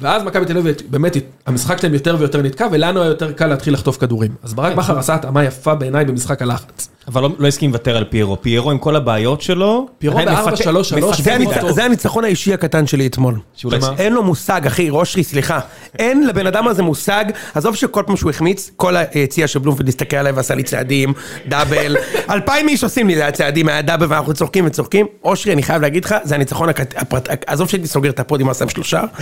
ואז 0.00 0.22
מכבי 0.22 0.44
תל 0.44 0.58
אביב, 0.58 0.76
באמת, 0.90 1.16
המשחק 1.46 1.78
שלהם 1.80 1.94
יותר 1.94 2.16
ויותר 2.18 2.42
נתקע, 2.42 2.66
ולנו 2.72 3.00
היה 3.00 3.08
יותר 3.08 3.32
קל 3.32 3.46
להתחיל 3.46 3.74
לחטוף 3.74 3.96
כדורים. 3.96 4.30
אז 4.42 4.54
ברק 4.54 4.74
בכר 4.74 4.98
עשה 4.98 5.14
התאמה 5.14 5.44
יפה 5.44 5.74
בעיניי 5.74 6.04
במשחק 6.04 6.42
הלחץ. 6.42 6.93
אבל 7.08 7.22
לא- 7.22 7.30
לא 7.38 7.48
הסכים 7.48 7.70
לוותר 7.70 7.96
על 7.96 8.04
פיירו. 8.04 8.42
פיירו 8.42 8.70
עם 8.70 8.78
כל 8.78 8.96
הבעיות 8.96 9.42
שלו. 9.42 9.86
פיירו 9.98 10.18
עדיין 10.18 10.36
בארבע, 10.36 10.50
מפתה- 10.52 10.62
שלוש, 10.62 10.88
שלוש, 10.88 11.20
מפתה 11.20 11.72
זה, 11.72 11.84
הניצחון 11.84 12.24
האישי 12.24 12.54
הקטן 12.54 12.86
שלי 12.86 13.06
אתמול. 13.06 13.38
שמה? 13.54 13.70
אין 13.98 14.12
לו 14.12 14.22
מושג, 14.22 14.66
אחי, 14.66 14.90
אושרי, 14.90 15.24
סליחה. 15.24 15.60
אין 15.98 16.26
לבן 16.26 16.46
אדם 16.46 16.68
הזה 16.68 16.82
מושג, 16.82 17.24
עזוב 17.54 17.74
שכל 17.76 18.02
פעם 18.06 18.16
שהוא 18.16 18.30
החמיץ, 18.30 18.70
כל 18.76 18.96
היציע 18.96 19.46
של 19.46 19.58
בלומפילד 19.58 19.88
הסתכל 19.88 20.16
עליי 20.16 20.32
ועשה 20.32 20.54
לי 20.54 20.62
צעדים, 20.62 21.12
דאבל. 21.48 21.96
אלפיים 22.30 22.68
איש 22.68 22.84
עושים 22.84 23.08
לי 23.08 23.32
צעדים, 23.32 23.68
היה 23.68 23.82
דאבל 23.82 24.06
ואנחנו 24.08 24.34
צוחקים 24.34 24.66
וצוחקים. 24.66 25.06
אושרי, 25.24 25.52
אני 25.52 25.62
חייב 25.62 25.82
להגיד 25.82 26.04
לך, 26.04 26.14
זה 26.24 26.34
הניצחון 26.34 26.68
הקט... 26.68 26.94
הפרט... 26.96 27.28
עזוב 27.46 27.68
שהייתי 27.68 27.86
סוגר 27.88 28.10
את 28.10 28.20
הפודיום, 28.20 28.50
עשה 28.50 28.64
עם 28.64 28.68
שלושה. 28.70 29.02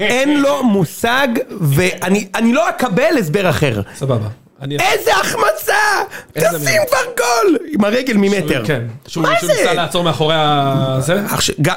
אין 0.00 0.40
לו 0.40 0.62
מושג, 0.64 1.28
ואני 1.60 2.26
אני 2.34 2.52
לא 2.52 2.68
אקבל 2.68 3.18
הסבר 3.18 3.50
אחר. 3.50 3.80
סבבה. 3.96 4.28
איזה 4.62 5.16
החמצה! 5.20 5.74
תשים 6.32 6.80
כבר 6.88 6.98
גול! 7.16 7.58
עם 7.68 7.84
הרגל 7.84 8.14
ממטר. 8.16 8.62
כן. 8.66 8.82
שהוא 9.06 9.22
מה 9.22 9.38
שהוא 9.38 9.52
זה? 9.52 9.58
ניסה 9.58 9.74
לעצור 9.74 10.04
מאחורי 10.04 10.34
ה... 10.34 10.98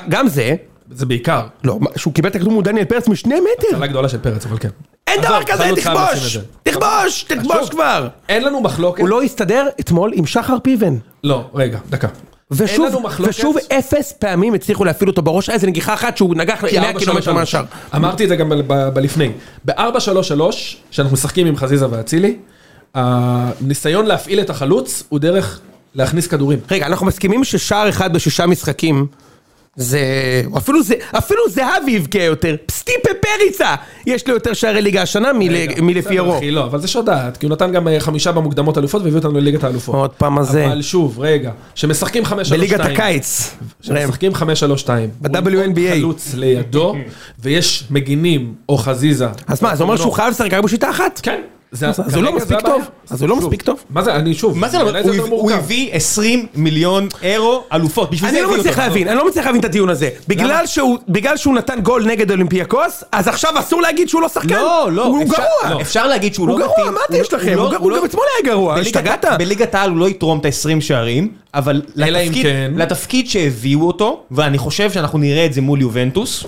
גם 0.10 0.28
זה, 0.28 0.56
זה 0.92 1.06
בעיקר. 1.06 1.42
לא, 1.64 1.80
שהוא 1.96 2.14
קיבל 2.14 2.30
את 2.30 2.36
הכדור 2.36 2.54
מדניאל 2.54 2.86
פרץ 2.86 3.08
משני 3.08 3.36
מטר. 3.40 3.68
הצלה 3.76 3.88
גדולה 3.88 4.10
של 4.10 4.18
פרץ, 4.18 4.46
אבל 4.46 4.58
כן. 4.58 4.70
אין 5.08 5.22
דבר 5.22 5.44
כזה, 5.44 5.64
תכבוש! 5.76 6.38
תכבוש! 6.64 7.24
תכבוש. 7.24 7.70
כבר! 7.70 8.08
אין 8.30 8.44
לנו 8.44 8.62
מחלוקת. 8.62 9.02
הוא 9.02 9.10
לא 9.10 9.22
הסתדר 9.22 9.68
אתמול 9.80 10.12
עם 10.16 10.26
שחר 10.26 10.58
פיבן. 10.64 10.98
לא, 11.24 11.50
רגע, 11.54 11.78
דקה. 11.90 12.08
ושוב. 12.52 13.06
ושוב 13.20 13.56
אפס 13.78 14.12
פעמים 14.12 14.54
הצליחו 14.54 14.86
להפעיל 14.86 15.10
אותו 15.10 15.22
בראש, 15.22 15.50
איזה 15.50 15.68
נגיחה 15.68 15.94
אחת 15.94 16.18
שהוא 16.18 16.36
נגח 16.36 16.66
כי 16.70 16.80
100 16.80 16.88
ארבע, 16.88 17.00
קילומטר 17.00 17.34
מהשאר. 17.34 17.64
אמרתי 17.96 18.24
את 18.24 18.30
זה 18.30 18.36
גם 18.36 18.52
בלפני. 18.94 19.32
ב-4-3-3, 19.66 20.42
שאנחנו 20.92 21.14
משחקים 21.14 21.48
עם 21.48 21.56
חזיזה 21.56 21.88
ואצילי, 21.92 22.38
הניסיון 22.96 24.06
להפעיל 24.06 24.40
את 24.42 24.50
החלוץ 24.50 25.04
הוא 25.10 25.20
דרך 25.20 25.60
להכניס 25.96 26.28
כדורים. 26.28 26.60
רגע, 26.72 26.86
אנחנו 26.86 27.06
מסכימים 27.06 27.44
ששער 27.44 27.90
אחד 27.90 28.14
בשישה 28.14 28.46
משחקים 28.46 29.08
זה... 29.76 30.00
אפילו 30.58 30.84
זה... 30.84 30.94
אפילו 31.18 31.42
זהבי 31.50 31.92
יבכה 31.92 32.22
יותר. 32.24 32.56
סטיפה 32.72 33.10
פריצה! 33.22 33.76
יש 34.06 34.28
לו 34.28 34.34
יותר 34.34 34.54
שערי 34.54 34.82
ליגה 34.82 35.02
השנה 35.02 35.34
מל- 35.34 35.56
רגע, 35.56 35.82
מלפיירו. 35.82 36.38
אחי, 36.38 36.52
לא, 36.52 36.64
אבל 36.66 36.80
זה 36.82 36.88
שודעת, 36.88 37.38
כי 37.38 37.46
הוא 37.46 37.52
נתן 37.54 37.72
גם 37.72 37.88
אה, 37.88 38.00
חמישה 38.00 38.32
במוקדמות 38.32 38.78
אלופות 38.78 39.02
והביא 39.02 39.18
אותנו 39.18 39.32
לליגת 39.32 39.64
האלופות. 39.64 39.96
עוד 39.96 40.10
פעם 40.10 40.38
הזה. 40.38 40.66
אבל 40.68 40.82
שוב, 40.82 41.20
רגע, 41.20 41.52
שמשחקים 41.76 42.24
5-3-2. 42.26 42.28
בליגת 42.52 42.80
הקיץ. 42.80 43.56
שמשחקים 43.82 44.32
5-3-2. 44.36 44.38
ב-WNBA. 45.22 45.94
חלוץ 45.94 46.34
לידו, 46.34 46.96
ויש 47.40 47.84
מגינים 47.90 48.54
או 48.70 48.78
חזיזה. 48.78 49.28
אז 49.48 49.62
מה, 49.64 49.76
זה 49.76 49.84
אומר 49.84 49.96
שהוא 49.98 50.14
חייב 50.14 50.30
לשחק 50.30 50.54
רק 50.54 50.64
בשיטה 50.64 50.90
אחת? 50.90 51.20
כן. 51.24 51.42
זה- 51.72 51.90
אז 51.90 52.16
הוא 52.16 52.24
לא 52.24 52.36
מספיק. 52.36 52.60
טוב. 52.62 52.82
אז 53.10 53.22
הוא 53.22 53.30
לא 53.30 53.36
מספיק 53.36 53.62
טוב. 53.62 53.84
מה 53.90 54.02
זה, 54.04 54.16
אני 54.16 54.34
שוב. 54.34 54.58
מה 54.58 54.70
זה 54.70 54.78
הוא 54.82 54.90
הביא- 54.90 55.20
הוא 55.22 55.30
מורכב. 55.30 55.56
הביא 55.56 55.90
20 55.94 56.46
מיליון 56.56 57.08
אירו 57.24 57.64
אלופות, 57.74 58.12
בשביל 58.12 58.32
זה 58.32 58.38
אני 58.40 58.46
לא 58.48 58.58
מצליח. 58.58 58.78
להבין, 58.78 59.08
אני 59.08 59.18
לא 59.18 59.28
מצליח 59.28 59.46
להבין 59.46 59.60
את 59.60 59.66
הדיון 59.66 59.90
הזה. 59.90 60.10
בגלל 60.28 60.66
שהוא- 61.38 61.56
נתן 61.56 61.80
גול 61.82 62.06
נגד 62.06 62.32
אולימפיאקוס, 62.32 63.04
אז 63.12 63.28
עכשיו 63.28 63.52
אסור 63.60 63.82
להגיד 63.82 64.10
שהוא 64.10 64.22
לא 64.22 64.30
שחקן? 64.30 64.56
לא, 64.56 64.90
לא, 64.92 65.06
הוא 65.06 65.24
אפשר- 65.24 65.34
גרוע. 65.62 65.76
לא, 65.76 65.82
אפשר 65.82 66.08
להגיד 66.08 66.34
שהוא 66.34 66.50
הוא 66.50 66.60
לא 66.60 66.66
מתאים. 66.66 66.86
גרוע, 66.86 66.92
מה 66.92 67.00
הוא 67.10 67.18
יש 67.18 67.34
לא- 67.34 67.40
לכם? 67.40 67.54
הוא 67.60 67.76
הוא 67.78 67.92
לא- 67.92 67.98
גם 68.00 68.06
אתמול 68.06 68.24
היה 68.38 68.54
גרוע, 68.54 68.76
השתגעת? 68.80 69.26
בליגת 69.40 69.76
העל 69.76 69.90
הוא 69.90 69.98
לא 69.98 70.10
יתרום 70.10 70.40
את 70.40 70.46
ה-20 70.46 70.82
שערים, 70.82 71.28
אבל 71.54 71.82
כן- 72.44 72.72
לתפקיד 72.76 73.28
שהביאו 73.30 73.88
אותו, 73.88 74.24
ואני 74.32 74.58
חושב 74.58 74.92
שאנחנו 74.92 75.20
נראה 75.20 75.46
את 75.46 75.54
זה 75.54 75.62
מול 75.62 75.82
יובנטוס, 75.82 76.44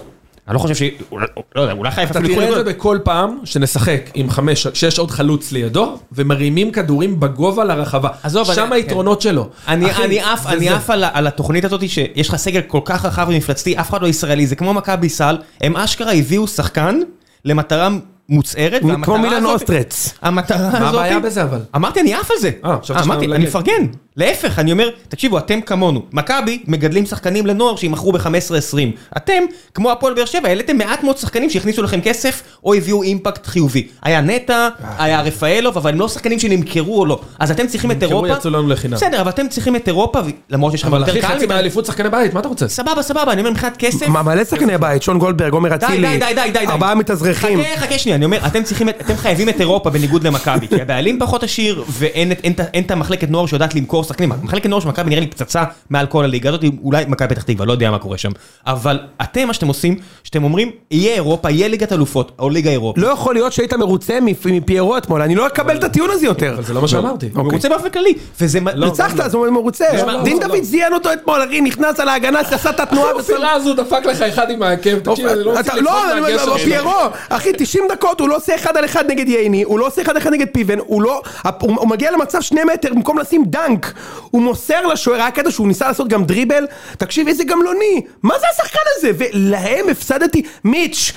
אני 0.47 0.53
לא 0.53 0.59
חושב 0.59 0.75
ש... 0.75 0.81
אולי- 1.11 1.25
לא 1.55 1.61
יודע, 1.61 1.73
אולי 1.73 1.91
חיפה 1.91 2.11
אתה 2.19 2.27
תראה 2.27 2.49
את 2.49 2.65
זה 2.65 2.73
בכל 2.73 2.99
פעם 3.03 3.37
שנשחק 3.43 4.09
עם 4.13 4.29
חמש, 4.29 4.67
שיש 4.73 4.99
עוד 4.99 5.11
חלוץ 5.11 5.51
לידו, 5.51 5.97
ומרימים 6.11 6.71
כדורים 6.71 7.19
בגובה 7.19 7.63
לרחבה. 7.63 8.09
עזוב, 8.23 8.53
שם 8.53 8.73
היתרונות 8.73 9.21
שלו. 9.21 9.49
אני, 9.67 9.85
עף, 10.19 10.47
אני. 10.47 10.69
עף 10.69 10.89
על, 10.89 11.27
התוכנית 11.27 11.65
הזאת 11.65 11.89
שיש 11.89 12.29
לך 12.29 12.35
סגל 12.35 12.61
כל 12.61 12.79
כך 12.85 13.05
רחב 13.05 13.25
ומפלצתי, 13.29 13.79
אף 13.79 13.89
אחד 13.89 14.01
לא 14.01 14.07
ישראלי, 14.07 14.47
זה 14.47 14.55
כמו 14.55 14.73
מכבי 14.73 15.09
סל, 15.09 15.37
הם 15.61 15.77
אשכרה 15.77 16.13
הביאו 16.13 16.47
שחקן 16.47 16.99
למטרה 17.45 17.89
מוצהרת, 18.29 18.81
כמו 19.03 19.17
מילן 19.17 19.33
הזאת- 19.33 19.53
אוסטרץ. 19.53 20.13
המטרה 20.21 20.57
הזאת... 20.67 20.79
מה 20.79 20.89
הבעיה 20.89 21.19
בזה 21.19 21.43
אבל? 21.43 21.59
אמרתי, 21.75 22.01
אני 22.01 22.13
עף 22.13 22.31
על 22.31 22.37
זה. 22.37 22.51
אה, 22.65 22.75
אמרתי. 23.03 23.25
אני 23.25 23.45
מפרגן. 23.45 23.85
להפך, 24.17 24.59
אני 24.59 24.71
אומר, 24.71 24.89
תקשיבו, 25.09 25.37
אתם 25.37 25.61
כמונו. 25.61 26.01
מכבי 26.11 26.59
מגדלים 26.67 27.05
שחקנים 27.05 27.45
לנוער 27.45 27.75
שימכרו 27.75 28.11
ב-15-20. 28.11 28.77
אתם, 29.17 29.43
כמו 29.73 29.91
הפועל 29.91 30.13
באר 30.13 30.25
שבע, 30.25 30.47
העליתם 30.47 30.77
מעט 30.77 31.03
מאוד 31.03 31.17
שחקנים 31.17 31.49
שהכניסו 31.49 31.83
לכם 31.83 32.01
כסף, 32.01 32.41
או 32.63 32.73
הביאו 32.73 33.03
אימפקט 33.03 33.45
חיובי. 33.47 33.87
היה 34.03 34.21
נטע, 34.21 34.67
היה 34.97 35.21
רפאלוב, 35.21 35.77
אבל 35.77 35.89
הם 35.91 35.99
לא 35.99 36.07
שחקנים 36.07 36.39
שנמכרו 36.39 36.99
או 36.99 37.05
לא. 37.05 37.19
אז 37.39 37.51
אתם 37.51 37.67
צריכים 37.67 37.91
את 37.91 37.95
נמכרו, 38.03 38.09
אירופה. 38.25 38.39
יצאו 38.39 38.49
לנו 38.51 38.67
לחינם. 38.69 38.93
בסדר, 38.93 39.21
אבל 39.21 39.29
אתם 39.29 39.47
צריכים 39.47 39.75
את 39.75 39.87
אירופה, 39.87 40.19
למרות 40.49 40.71
שיש 40.71 40.81
לכם 40.81 40.91
אבל 40.93 40.99
יותר 40.99 41.11
אחי, 41.11 41.21
קהל. 41.21 41.29
חצי 41.35 41.45
מדי. 41.45 41.53
מהאליפות 41.53 41.85
שחקני 41.85 42.09
בית, 42.09 42.33
מה 42.33 42.39
אתה 42.39 42.47
רוצה? 42.47 42.67
סבבה, 42.67 43.01
סבבה, 43.01 43.31
אני 43.31 43.41
אומר 43.41 43.51
מבחינת 43.51 43.77
כסף. 43.77 44.07
מה, 44.07 44.23
מלא 44.23 44.43
שחקני 44.43 44.77
בית, 44.77 45.03
שון 45.03 45.19
גולדברג, 45.19 45.53
עומר 45.53 45.75
אצילי. 45.75 46.19
ארבעה 46.67 46.95
מתאזרחים. 46.95 47.59
חכה, 47.63 47.77
חכה 47.81 47.97
שנייה, 47.99 48.15
אני 48.15 48.25
אומר, 48.25 48.39
אתם 48.47 48.63
צריכים, 48.63 48.89
את- 48.89 49.01
אתם 49.01 49.15
חייבים 49.15 49.49
את 49.49 49.59
אירופה 49.59 49.89
בניגוד 49.89 50.27
למכבי, 50.27 50.67
כי 50.67 50.81
הבעלים 50.81 51.19
פחות 51.19 51.43
עשיר, 51.43 51.83
ואין 51.89 52.31
את- 52.31 52.39
אין 52.43 52.51
את 52.51 52.59
ה- 52.59 52.63
אין 52.73 52.83
את 52.83 52.91
המחלקת 52.91 53.29
נוער 53.29 53.45
שיודעת 53.45 53.75
למכור 53.75 54.02
שחקנים. 54.03 54.31
מחלקת 54.43 54.65
נוער 54.65 54.81
של 54.81 54.87
מכבי 54.87 55.09
נראה 55.09 55.19
לי 55.21 55.27
פצצה 55.27 55.63
מעל 55.89 56.05
כל 56.05 56.23
הליגה 56.23 56.49
הזאת, 56.49 56.61
אולי 56.83 57.05
מכבי 57.07 57.27
פתח 57.35 57.41
תקווה, 57.43 57.65
לא 57.65 57.71
יודע 57.71 57.91
מה 57.91 57.99
קורה 57.99 58.17
שם. 58.17 58.31
אבל 58.67 58.99
אתם, 59.21 59.47
מה 59.47 59.53
שאתם 59.53 59.67
עושים, 59.67 59.95
שאתם 60.23 60.43
אומרים, 60.43 60.71
יהיה 60.91 61.13
אירופה, 61.13 61.49
יהיה 61.49 61.67
ליגת 61.67 61.93
אלופות, 61.93 62.31
או 62.39 62.49
ליגה 62.49 62.69
אירופית. 62.71 63.03
לא 63.03 63.07
יכול 63.07 63.33
להיות 63.35 63.53
שהיית 63.53 63.73
מרוצה 63.73 64.19
מפ- 64.21 64.45
מפיירו 64.45 64.97
אתמול, 64.97 65.21
אני 65.21 65.35
לא 65.35 65.47
אקבל 65.47 65.77
את 65.77 65.83
הטיעון 65.83 66.09
הזה 66.11 66.25
יותר. 66.25 66.53
אבל 66.53 66.63
זה 66.63 66.73
לא 66.73 66.81
מה 66.81 66.87
שאמרתי. 66.87 67.29
הוא 67.35 67.51
רוצה 67.51 67.69
באופן 67.69 67.89
כללי, 67.89 68.13
וזה... 68.41 68.59
לא, 68.75 68.85
ניצחת, 68.87 69.19
אז 69.19 69.33
הוא 69.33 69.47
מרוצה. 69.49 69.85
לא, 70.05 70.23
דין 70.23 70.37
לא, 70.37 70.47
דוד 70.47 70.57
לא. 70.57 70.63
זיין 70.63 70.93
אותו 70.93 71.13
אתמול, 71.13 71.43
אחי, 71.43 71.61
נכנס 71.61 71.99
על 71.99 72.09
ההגנה, 72.09 72.39
עשה 72.39 72.69
את 72.69 72.79
התנועה. 72.79 73.11
המסירה 73.11 73.51
הזו 73.51 73.73
דפק 73.73 74.05
לך 74.05 74.21
אחד 74.21 74.49
עם 74.49 74.63
העקב, 74.63 74.99
תקשיב, 74.99 75.27
אני 75.27 75.43
לא 75.43 75.51
אתה- 75.51 75.59
רוצה 75.59 75.75
לא, 75.75 75.91
לקפוץ 75.91 76.11
אני 76.11 76.21
מהגשר 76.21 76.43
אומר, 76.47 76.57
שלו. 76.57 76.65
פיירו, 76.71 76.91
אחי, 77.29 77.49
90 77.57 77.83
דקות, 77.91 78.19
הוא 78.19 78.29
לא 78.29 78.35
עושה 78.35 78.55
אחד 78.55 78.77
על 78.77 78.85
אחד 78.85 79.11
נגד 79.11 79.27
ייני, 79.29 79.63
הוא 79.63 79.79
לא 79.79 79.87
עושה 79.87 80.01
אחד 80.01 80.11
על 80.11 80.17
אחד 80.17 80.31
נגד 80.33 80.47
פיבן, 80.53 80.77
הוא 80.79 81.01
לא... 81.01 81.21
הוא 81.61 81.75
הוא 81.77 81.87
מגיע 81.87 82.11
למצב 82.11 82.41
שני 82.41 82.61
מטר, 82.73 82.89
במקום 82.93 83.19
לשים 83.19 83.43
dunk, 83.47 83.92
הוא 84.31 84.41
מוסר 84.41 84.87
לשוער, 84.87 85.21
היה 85.21 85.31
קטע 85.31 85.51
שהוא 85.51 85.67
ניסה 85.67 85.87
לעשות 85.87 86.07
גם 86.07 86.23
דריבל, 86.23 86.67
תקשיב, 86.97 87.27
איזה 87.27 87.43
גמלוני, 87.43 88.01
מה 88.23 88.39
זה 88.39 88.45
השחקן 88.53 88.79
הזה? 88.97 89.11
ולהם 89.17 89.89
הפסדתי, 89.89 90.41
מיץ', 90.63 91.11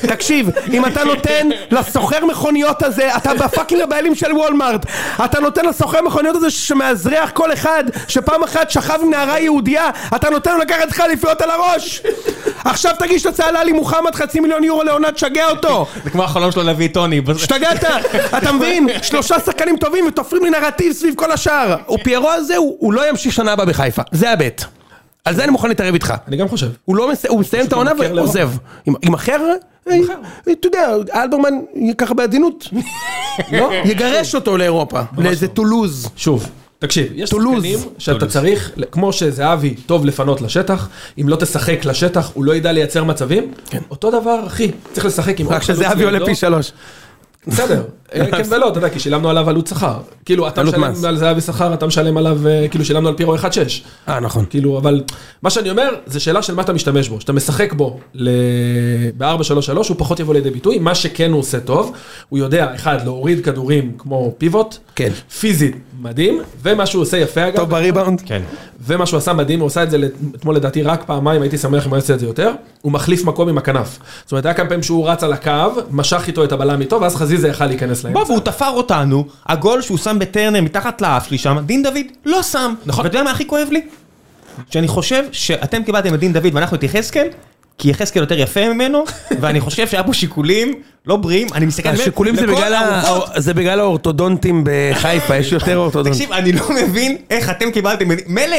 תקשיב, 0.00 0.50
אם 0.72 0.86
אתה 0.86 1.04
נותן 1.04 1.48
לסוחר 1.70 2.26
מכוניות 2.26 2.82
הזה, 2.82 3.16
אתה 3.16 3.34
ב 3.34 3.40
fucking 3.40 3.80
הבעלים 3.80 4.14
של 4.14 4.32
וולמארט, 4.32 4.86
אתה 5.24 5.40
נותן 5.40 5.64
לסוחר 5.64 6.02
מכוניות 6.02 6.36
הזה 6.36 6.50
שמאזרח 6.50 7.30
כל 7.30 7.52
אחד, 7.52 7.84
שפעם 8.08 8.42
אחת 8.42 8.70
שכב 8.70 8.98
עם 9.02 9.10
נערה 9.10 9.38
יהודייה, 9.38 9.90
אתה 10.16 10.30
נותן 10.30 10.52
לו 10.52 10.58
לקחת 10.58 10.88
לך 10.88 11.00
אליפויות 11.00 11.40
על 11.40 11.50
הראש! 11.50 12.02
עכשיו 12.64 12.94
תגיש 12.98 13.26
הצעה 13.26 13.50
לעלי 13.50 13.72
מוחמד 13.72 14.14
חצי 14.14 14.40
מיליון 14.40 14.64
יורו 14.64 14.82
לעונה, 14.82 15.12
תשגע 15.12 15.50
אותו! 15.50 15.86
זה 16.04 16.10
כמו 16.10 16.24
החלום 16.24 16.52
שלו 16.52 16.62
להביא 16.62 16.88
טוני. 16.88 17.20
השתגעת? 17.34 17.84
אתה 18.38 18.52
מבין? 18.52 18.88
שלושה 19.02 19.40
שחקנים 19.40 19.76
טובים 19.76 20.06
ותופרים 20.06 20.44
לי 20.44 20.50
נרטיב 20.50 20.92
סביב 20.92 21.14
כל 21.14 21.32
השאר. 21.32 21.76
הוא 21.86 21.98
פיירו 22.20 22.30
הזה, 22.30 22.56
הוא 22.56 22.76
הוא 22.78 22.92
לא 22.92 23.08
ימשיך 23.10 23.32
שנה 23.32 23.52
הבאה 23.52 23.66
בחיפה. 23.66 24.02
זה 24.12 24.30
הבט. 24.30 24.64
על 25.24 25.34
זה 25.34 25.44
אני 25.44 25.52
מוכן 25.52 25.68
להתערב 25.68 25.94
איתך. 25.94 26.14
אני 26.28 26.36
גם 26.36 26.48
חושב. 26.48 26.68
הוא 26.84 26.96
לא 26.96 27.12
מס... 27.12 27.26
הוא 27.26 27.40
מסיים 27.40 27.66
את 27.66 27.72
העונה. 27.72 27.90
ועוזב. 27.98 28.50
עם- 28.86 29.14
אחר, 29.14 29.40
אה, 29.90 29.96
אתה 30.52 30.66
יודע, 30.68 30.88
אלברמן 31.14 31.52
ככה 31.98 32.14
בעדינות, 32.14 32.68
לא, 33.52 33.70
יגרש 33.84 34.34
אותו 34.34 34.56
לאירופה, 34.56 35.00
לאיזה 35.18 35.48
טולוז. 35.48 36.08
שוב, 36.16 36.48
תקשיב, 36.78 37.06
יש. 37.14 37.30
שחקנים 37.30 37.78
שאתה. 37.98 38.26
צריך, 38.26 38.70
כמו 38.92 39.12
שזהבי 39.12 39.74
טוב 39.74 40.06
לפנות 40.06 40.40
לשטח, 40.40 40.88
אם 41.20 41.28
לא 41.28 41.36
תשחק 41.36 41.84
לשטח, 41.84 42.30
הוא 42.34 42.44
לא 42.44 42.54
ידע 42.54 42.72
לייצר 42.72 43.04
מצבים. 43.04 43.52
אותו 43.90 44.10
דבר, 44.20 44.46
אחי, 44.46 44.70
צריך 44.92 45.06
לשחק 45.06 45.40
עם 45.40 45.48
רק 45.48 45.62
שזהבי 45.62 46.04
עולה. 46.04 46.24
פי 46.26 46.34
שלוש. 46.34 46.72
בסדר, 47.46 47.74
אה, 47.76 47.82
כן 48.14 48.42
ולא, 48.50 48.68
אתה 48.68 48.78
יודע, 48.78 48.88
כי 48.88 49.00
שילמנו 49.00 49.30
עליו 49.30 49.48
עלות 49.48 49.66
שכר. 49.66 49.98
כאילו, 50.24 50.48
אתה 50.48 50.62
משלם. 50.62 50.84
על 51.04 51.16
זהבי 51.16 51.40
שכר, 51.40 51.74
אתה 51.74 51.86
משלם 51.86 52.16
עליו, 52.16 52.48
אה, 52.48 52.66
כאילו, 52.70 52.84
שילמנו 52.84 53.08
על 53.08 53.14
פירו 53.14 53.36
1-6. 53.36 53.38
אה, 54.08 54.20
נכון. 54.20 54.44
כאילו, 54.50 54.78
אבל 54.78 55.02
מה 55.42 55.50
שאני 55.50 55.70
אומר, 55.70 55.94
זה 56.06 56.20
שאלה 56.20 56.42
של 56.42 56.54
מה 56.54 56.62
אתה 56.62 56.72
משתמש 56.72 57.08
בו. 57.08 57.18
כשאתה 57.18 57.32
משחק 57.32 57.72
בו 57.72 58.00
ב-4-3-3, 59.18 59.76
הוא 59.76 59.96
פחות 59.98 60.20
יבוא 60.20 60.34
לידי 60.34 60.50
ביטוי. 60.50 60.78
מה 60.78 60.94
שכן 60.94 61.32
הוא 61.32 61.40
עושה 61.40 61.60
טוב, 61.60 61.92
הוא 62.28 62.38
יודע, 62.38 62.74
אחד, 62.74 62.98
להוריד 63.04 63.44
כדורים 63.44 63.92
כמו 63.98 64.34
פיבוט, 64.38 64.76
כן. 64.94 65.10
פיזית 65.40 65.76
מדהים, 66.00 66.42
ומה 66.62 66.86
שהוא 66.86 67.02
עושה 67.02 67.16
יפה 67.16 67.48
אגב, 67.48 67.56
טוב 67.56 67.70
בריבאונד? 67.70 68.22
כן. 68.26 68.42
ומה 68.86 69.06
שהוא 69.06 69.18
עשה 69.18 69.32
מדהים, 69.32 69.60
הוא 69.60 69.66
עשה 69.66 69.82
את 69.82 69.90
זה 69.90 69.98
אתמול 70.34 70.56
לדעתי 70.56 70.82
רק 70.82 71.04
פעמיים, 71.06 71.42
הייתי 71.42 71.58
שמח 71.58 71.86
אם 71.86 71.90
הוא 71.90 71.96
יעשה 71.96 72.14
את 72.14 72.20
זה 72.20 72.26
יותר, 72.26 72.50
הוא 72.82 72.92
מחליף 72.92 73.24
מקום 73.24 73.48
עם 73.48 73.58
הכנף. 73.58 73.98
זאת 74.22 74.32
אומרת, 74.32 74.46
היה 74.46 74.54
כמה 74.54 74.68
פעמים 74.68 74.82
שהוא 74.82 75.08
רץ 75.08 75.22
על 75.22 75.32
הקו, 75.32 75.80
משך 75.90 76.24
איתו 76.26 76.44
את 76.44 76.52
הבלם 76.52 76.80
איתו, 76.80 77.00
ואז 77.00 77.16
חזיזה 77.16 77.48
יכל 77.48 77.66
להיכנס 77.66 77.99
לאמצע. 78.04 78.20
בוא, 78.20 78.28
והוא 78.28 78.40
תפר 78.40 78.68
אותנו, 78.70 79.24
הגול 79.46 79.82
שהוא 79.82 79.98
שם 79.98 80.16
בטרנר 80.20 80.60
מתחת 80.60 81.00
לאף 81.00 81.28
שלי 81.28 81.38
שם, 81.38 81.58
דין 81.66 81.82
דוד 81.82 81.96
לא 82.24 82.42
שם. 82.42 82.74
נכון. 82.86 83.04
ואתה 83.04 83.16
יודע 83.16 83.24
מה 83.24 83.30
הכי 83.30 83.46
כואב 83.46 83.68
לי? 83.70 83.80
שאני 84.70 84.88
חושב 84.88 85.24
שאתם 85.32 85.82
קיבלתם 85.82 86.14
את 86.14 86.20
דין 86.20 86.32
דוד 86.32 86.54
ואנחנו 86.54 86.76
את 86.76 86.82
יחזקאל, 86.82 87.28
כי 87.78 87.90
יחזקאל 87.90 88.22
יותר 88.22 88.38
יפה 88.38 88.68
ממנו, 88.72 89.04
ואני 89.40 89.60
חושב 89.60 89.88
שהיה 89.88 90.02
פה 90.02 90.12
שיקולים 90.14 90.74
לא 91.06 91.16
בריאים, 91.16 91.46
אני 91.54 91.66
מסתכל... 91.66 91.88
השיקולים 91.88 92.36
זה 92.36 92.42
לכל 92.46 92.54
בגלל 92.54 92.74
ה- 92.74 93.00
הרוחות, 93.00 93.28
זה 93.36 93.54
בגלל 93.54 93.80
האורתודונטים 93.80 94.64
בחיפה, 94.66 95.36
יש 95.36 95.52
יותר 95.52 95.76
אורתודונטים. 95.76 96.12
תקשיב, 96.12 96.32
אני 96.32 96.52
לא 96.52 96.68
מבין 96.82 97.16
איך 97.30 97.50
אתם 97.50 97.70
קיבלתם, 97.70 98.08
מילא 98.26 98.56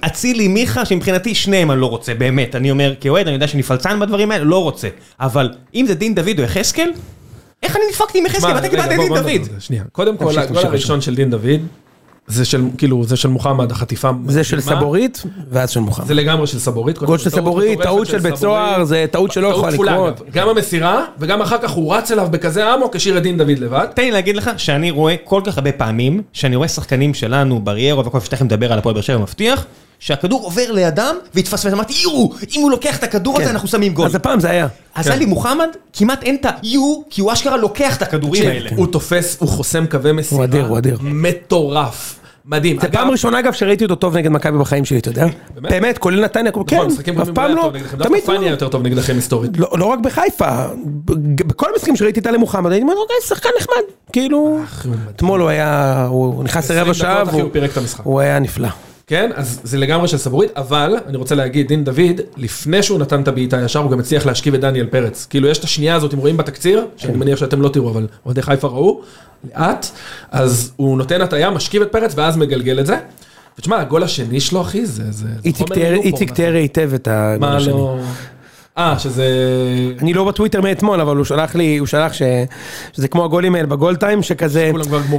אצילי, 0.00 0.48
מיכה, 0.48 0.84
שמבחינתי 0.84 1.34
שניהם 1.34 1.70
אני 1.70 1.80
לא 1.80 1.86
רוצה, 1.86 2.14
באמת, 2.14 2.54
אני 2.54 2.70
אומר, 2.70 2.94
כאוהד, 3.00 3.26
אני 3.26 3.34
יודע 3.34 3.48
שאני 3.48 3.62
פלצן 3.62 4.00
בדברים 4.00 4.30
האלה, 4.30 4.44
לא 4.44 4.62
רוצה. 4.62 4.88
אבל 5.20 5.50
אם 5.74 5.86
זה 5.86 5.94
דין 5.94 6.14
דוד 6.14 6.38
או 6.38 6.44
יחזקאל, 6.44 6.90
איך 7.66 7.76
אני 7.76 7.84
נדפקתי 7.88 8.18
עם 8.18 8.26
יחזקאל, 8.26 8.56
רגע, 8.56 8.68
קיבלתם 8.68 8.96
בוא- 8.96 9.18
דין 9.18 9.42
דוד? 9.42 9.48
שנייה. 9.60 9.82
קודם 9.92 10.16
כל, 10.16 10.38
הגול 10.38 10.58
הראשון 10.58 11.00
של 11.00 11.14
דין 11.14 11.30
דוד, 11.30 11.60
זה 12.26 12.44
של, 12.44 12.62
כאילו, 12.78 13.04
זה 13.04 13.16
של 13.16 13.28
מוחמד, 13.28 13.70
החטיפה. 13.70 14.10
זה 14.26 14.44
של. 14.44 14.60
סבורית, 14.60 15.22
ואז 15.50 15.70
של 15.70 15.80
מוחמד. 15.80 16.06
זה 16.06 16.14
לגמרי 16.14 16.46
של 16.46 16.58
סבורית. 16.58 16.98
גול 16.98 17.18
של 17.18 17.30
סבורית, 17.30 17.82
טעות 17.82 18.06
של 18.06 18.18
בית 18.18 18.36
סוהר, 18.36 18.84
זה 18.84 19.06
טעות 19.10 19.32
שלא 19.32 19.48
יכולה 19.48 19.70
לקרות. 19.70 20.22
גם 20.32 20.48
המסירה, 20.48 21.04
וגם 21.18 21.42
אחר 21.42 21.58
כך 21.58 21.70
הוא 21.70 21.94
רץ 21.94 22.10
אליו 22.10 22.28
בכזה 22.30 22.74
אמוק, 22.74 22.96
השאיר 22.96 23.18
את 23.18 23.22
דין 23.22 23.38
דוד 23.38 23.58
לבד. 23.58 23.86
תן 23.94 24.02
לי 24.02 24.10
להגיד 24.10 24.36
לך 24.36 24.50
שאני 24.56 24.90
רואה 24.90 25.14
כל 25.24 25.40
כך 25.44 25.58
הרבה 25.58 25.72
פעמים, 25.72 26.22
שאני 26.32 26.56
רואה 26.56 26.68
שחקנים 26.68 27.14
שלנו, 27.14 27.60
בריירו 27.60 28.04
וכל 28.06 28.20
שתכף 28.20 28.42
נדבר 28.42 28.72
על 28.72 28.78
הפועל 28.78 28.92
באר 28.94 29.02
שבע 29.02 29.18
מבטיח, 29.18 29.66
שהכדור 29.98 30.42
עובר 30.44 30.72
לידם 30.72 31.16
והתפספס, 31.34 31.72
אמרתי, 31.72 31.94
יואו, 32.02 32.32
אם 32.56 32.60
הוא 32.62 32.70
לוקח 32.70 32.98
את 32.98 33.02
הכדור 33.02 33.36
הזה 33.36 33.44
כן. 33.44 33.50
אנחנו 33.50 33.68
שמים 33.68 33.94
גול. 33.94 34.06
אז 34.06 34.14
הפעם 34.14 34.40
זה 34.40 34.50
היה. 34.50 34.66
אז 34.94 35.08
עלי 35.08 35.26
מוחמד, 35.26 35.68
כמעט 35.92 36.22
אין 36.22 36.36
את 36.40 36.44
ה-יו, 36.44 37.00
כי 37.10 37.20
הוא 37.20 37.32
אשכרה 37.32 37.56
לוקח 37.56 37.96
את 37.96 38.02
הכדורים 38.02 38.48
האלה. 38.48 38.70
הוא 38.76 38.86
תופס, 38.86 39.36
הוא 39.40 39.48
חוסם 39.48 39.86
קווי 39.86 40.12
מסירה. 40.12 40.38
הוא 40.38 40.44
אדיר, 40.44 40.66
הוא 40.66 40.78
אדיר. 40.78 40.98
מטורף. 41.02 42.18
מדהים. 42.48 42.78
זה 42.80 42.88
פעם 42.88 43.10
ראשונה 43.10 43.38
אגב 43.38 43.52
שראיתי 43.52 43.84
אותו 43.84 43.94
טוב 43.94 44.16
נגד 44.16 44.30
מכבי 44.30 44.58
בחיים 44.58 44.84
שלי, 44.84 44.98
אתה 44.98 45.08
יודע? 45.08 45.26
באמת? 45.54 45.98
כולל 45.98 46.24
נתניה, 46.24 46.52
כן, 46.52 46.76
נכון, 46.76 46.86
משחקים 46.86 47.20
אף 47.20 47.28
פעם 47.34 47.54
לא. 47.54 47.72
תמיד 47.98 48.22
לא. 48.28 48.46
יותר 48.46 48.68
טוב 48.68 48.82
נגדכם 48.82 49.14
היסטורית. 49.14 49.50
לא 49.58 49.68
לא 49.78 49.84
רק 49.84 49.98
בחיפה, 49.98 50.66
בכל 51.46 51.66
המשחקים 51.72 51.96
שראיתי 51.96 52.20
את 52.20 52.24
טלי 52.24 52.38
מוחמד, 52.38 52.72
הייתי 52.72 52.82
אומר, 52.82 52.94
אוקיי, 52.96 53.16
שחקן 53.28 53.48
נחמד, 53.60 53.82
כאילו, 54.12 54.58
אתמול 55.16 55.40
הוא 55.40 55.48
היה, 55.48 56.04
הוא 56.10 56.44
נכנס 56.44 56.64
20 56.64 56.78
לרבע 56.78 56.94
שעה. 56.94 57.22
הוא 58.02 58.20
היה 58.20 58.38
נפלא. 58.38 58.68
כן, 59.06 59.30
אז 59.34 59.60
זה 59.64 59.78
לגמרי 59.78 60.08
של 60.08 60.16
סבורית, 60.16 60.50
אבל 60.56 60.94
אני 61.06 61.16
רוצה 61.16 61.34
להגיד, 61.34 61.68
דין 61.68 61.84
דוד, 61.84 62.00
לפני 62.36 62.82
שהוא 62.82 62.98
נתן 62.98 63.22
את 63.22 63.28
הבעיטה 63.28 63.60
ישר, 63.64 63.78
הוא 63.80 63.90
גם 63.90 63.98
הצליח 63.98 64.26
להשכיב 64.26 64.54
את 64.54 64.60
דניאל 64.60 64.86
פרץ. 64.86 65.26
כאילו, 65.30 65.48
יש 65.48 65.58
את 65.58 65.64
השנייה 65.64 65.94
הזאת, 65.94 66.14
אם 66.14 66.18
רואים 66.18 66.36
בתקציר, 66.36 66.86
שאני 66.96 67.16
מניח 67.16 67.38
שאתם 67.38 67.62
לא 67.62 67.68
תראו, 67.68 67.90
אבל 67.90 68.06
אוהדי 68.26 68.42
חיפה 68.42 68.68
ראו, 68.68 69.00
לאט, 69.54 69.86
אז 70.30 70.72
הוא 70.76 70.98
נותן 70.98 71.20
הטיה, 71.20 71.50
משכיב 71.50 71.82
את 71.82 71.92
פרץ, 71.92 72.12
ואז 72.16 72.36
מגלגל 72.36 72.80
את 72.80 72.86
זה. 72.86 72.96
ותשמע, 73.58 73.80
הגול 73.80 74.02
השני 74.02 74.40
שלו, 74.40 74.60
אחי, 74.60 74.86
זה... 74.86 75.02
איציק 75.44 75.72
תיאר- 75.72 76.52
מה- 76.52 76.58
היטב 76.58 76.90
את 76.94 77.08
הגול 77.10 77.48
מה 77.48 77.56
השני. 77.56 77.72
לא... 77.72 77.98
אה, 78.78 78.98
שזה... 78.98 79.26
אני 80.02 80.12
לא 80.14 80.24
בטוויטר 80.24 80.60
מאתמול, 80.60 81.00
אבל 81.00 81.16
הוא 81.16 81.24
שלח 81.24 81.54
לי, 81.54 81.76
הוא 81.76 81.86
שלח 81.86 82.12
ש... 82.12 82.22
שזה 82.92 83.08
כמו 83.08 83.24
הגולים 83.24 83.54
האלה 83.54 83.66
בגול 83.66 83.96
טיים, 83.96 84.22
שכזה? 84.22 84.70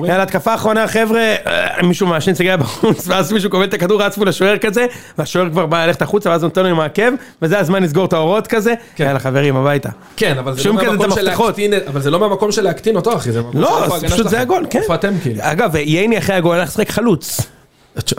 יאללה, 0.08 0.24
התקפה 0.24 0.56
אחרונה, 0.56 0.88
חבר'ה, 0.88 1.36
אה, 1.48 1.84
מישהו 1.84 2.08
מעשן 2.08 2.34
סיגריה 2.34 2.58
בחוץ, 2.58 3.04
ואז 3.08 3.32
מישהו 3.32 3.50
קובל 3.50 3.64
את 3.64 3.74
הכדור, 3.74 4.02
רץ 4.04 4.18
מול 4.18 4.28
השוער 4.30 4.58
כזה, 4.58 4.86
והשוער 5.18 5.50
כבר 5.50 5.66
בא 5.66 5.86
ללכת 5.86 6.02
החוצה, 6.02 6.30
ואז 6.30 6.44
נותן 6.44 6.64
לו 6.64 6.68
עם 6.70 6.80
העקב, 6.80 7.12
וזה 7.42 7.60
הזמן 7.60 7.84
לסגור 7.84 8.06
את 8.06 8.14
האורות 8.14 8.48
כזה, 8.48 8.74
כן. 8.96 9.04
יאללה 9.04 9.20
חברים, 9.20 9.56
הביתה. 9.56 9.90
כן, 10.18 10.38
אבל 10.38 10.54
זה 10.56 10.70
לא 10.70 10.74
מהמקום 10.76 11.12
של. 11.12 11.22
להקטין, 11.22 11.74
אבל 11.88 12.02
זה 12.02 12.12
לא 12.12 12.20
מהמקום 12.20 12.52
של 12.52 12.62
להקטין 12.62 12.96
אותו, 12.96 13.16
אחי, 13.16 13.32
זה 13.32 13.42
מהמקום 13.42 13.62
לא, 13.62 13.88
פשוט 14.08 14.30
זה. 14.30 14.40
הגול, 14.42 14.66
כן. 14.70 14.82
אגב, 15.40 15.76
ייני 15.76 16.18
אחרי 16.18 16.36
הגול 16.36 16.56
הלך 16.60 16.70
לשחק 16.70 16.90
חלוץ. 16.90 17.42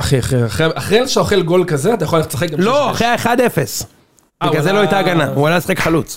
אחי, 0.00 0.18
אחרי- 0.18 0.46
אחרי- 0.46 0.66
אחרי 0.74 1.08
שאתה 1.08 1.20
אוכל 1.20 1.42
גול 1.42 1.64
כזה, 1.66 1.94
אתה 1.94 2.04
יכול 2.04 2.18
ללכת 2.18 2.34
לשחק 2.34 2.50
גם 2.50 2.60
לא. 2.60 2.90
אחרי 2.90 3.06
ה-1-0. 3.06 3.84
אה, 4.42 4.50
בגלל 4.50 4.62
זה 4.62 4.72
לא 4.72 4.78
הייתה 4.78 4.98
הגנה, 4.98 5.26
הוא 5.26 5.46
עלה 5.46 5.56
לשחק 5.56 5.78
חלוץ. 5.78 6.16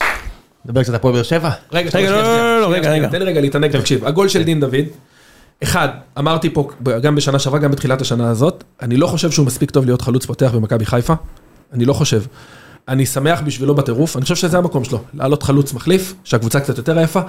נדבר 0.66 0.82
קצת 0.82 0.90
על 0.90 0.96
הפועל 0.96 1.14
באר 1.14 1.24
שבע. 1.24 1.50
רגע, 1.72 1.90
רגע, 1.94 2.12
לא, 2.12 2.22
לא, 2.22 2.62
לא, 2.62 2.72
רגע. 2.72 3.08
תן 3.08 3.20
לי 3.20 3.26
רגע 3.26 3.42
להתענג, 3.42 3.78
תקשיב, 3.78 4.06
הגול 4.06 4.28
של 4.28 4.44
דין 4.44 4.60
דוד, 4.60 4.86
אחד, 5.64 5.88
אמרתי 6.20 6.50
פה 6.50 6.70
גם 7.02 7.16
בשנה 7.16 7.40
שעברה, 7.40 7.60
גם 7.60 7.72
בתחילת 7.72 8.02
השנה 8.02 8.30
הזאת, 8.30 8.64
אני 8.82 8.98
לא 8.98 9.08
חושב 9.08 9.32
שהוא 9.32 9.46
מספיק 9.46 9.72
טוב 9.72 9.86
להיות 9.86 10.02
חלוץ 10.02 10.26
פותח 10.26 10.52
במכבי 10.56 10.86
חיפה, 10.86 11.14
אני 11.74 11.86
לא 11.86 11.94
חושב. 11.94 12.22
אני 12.88 13.06
שמח 13.06 13.42
בשבילו 13.42 13.76
בטירוף, 13.76 14.18
אני 14.18 14.24
חושב 14.24 14.36
שזה 14.36 14.58
המקום 14.58 14.84
שלו, 14.84 15.00
לעלות 15.14 15.44
חלוץ 15.44 15.74
מחליף, 15.74 16.14
שהקבוצה 16.24 16.60
קצת 16.60 16.78
יותר 16.78 16.98
עייפה, 16.98 17.20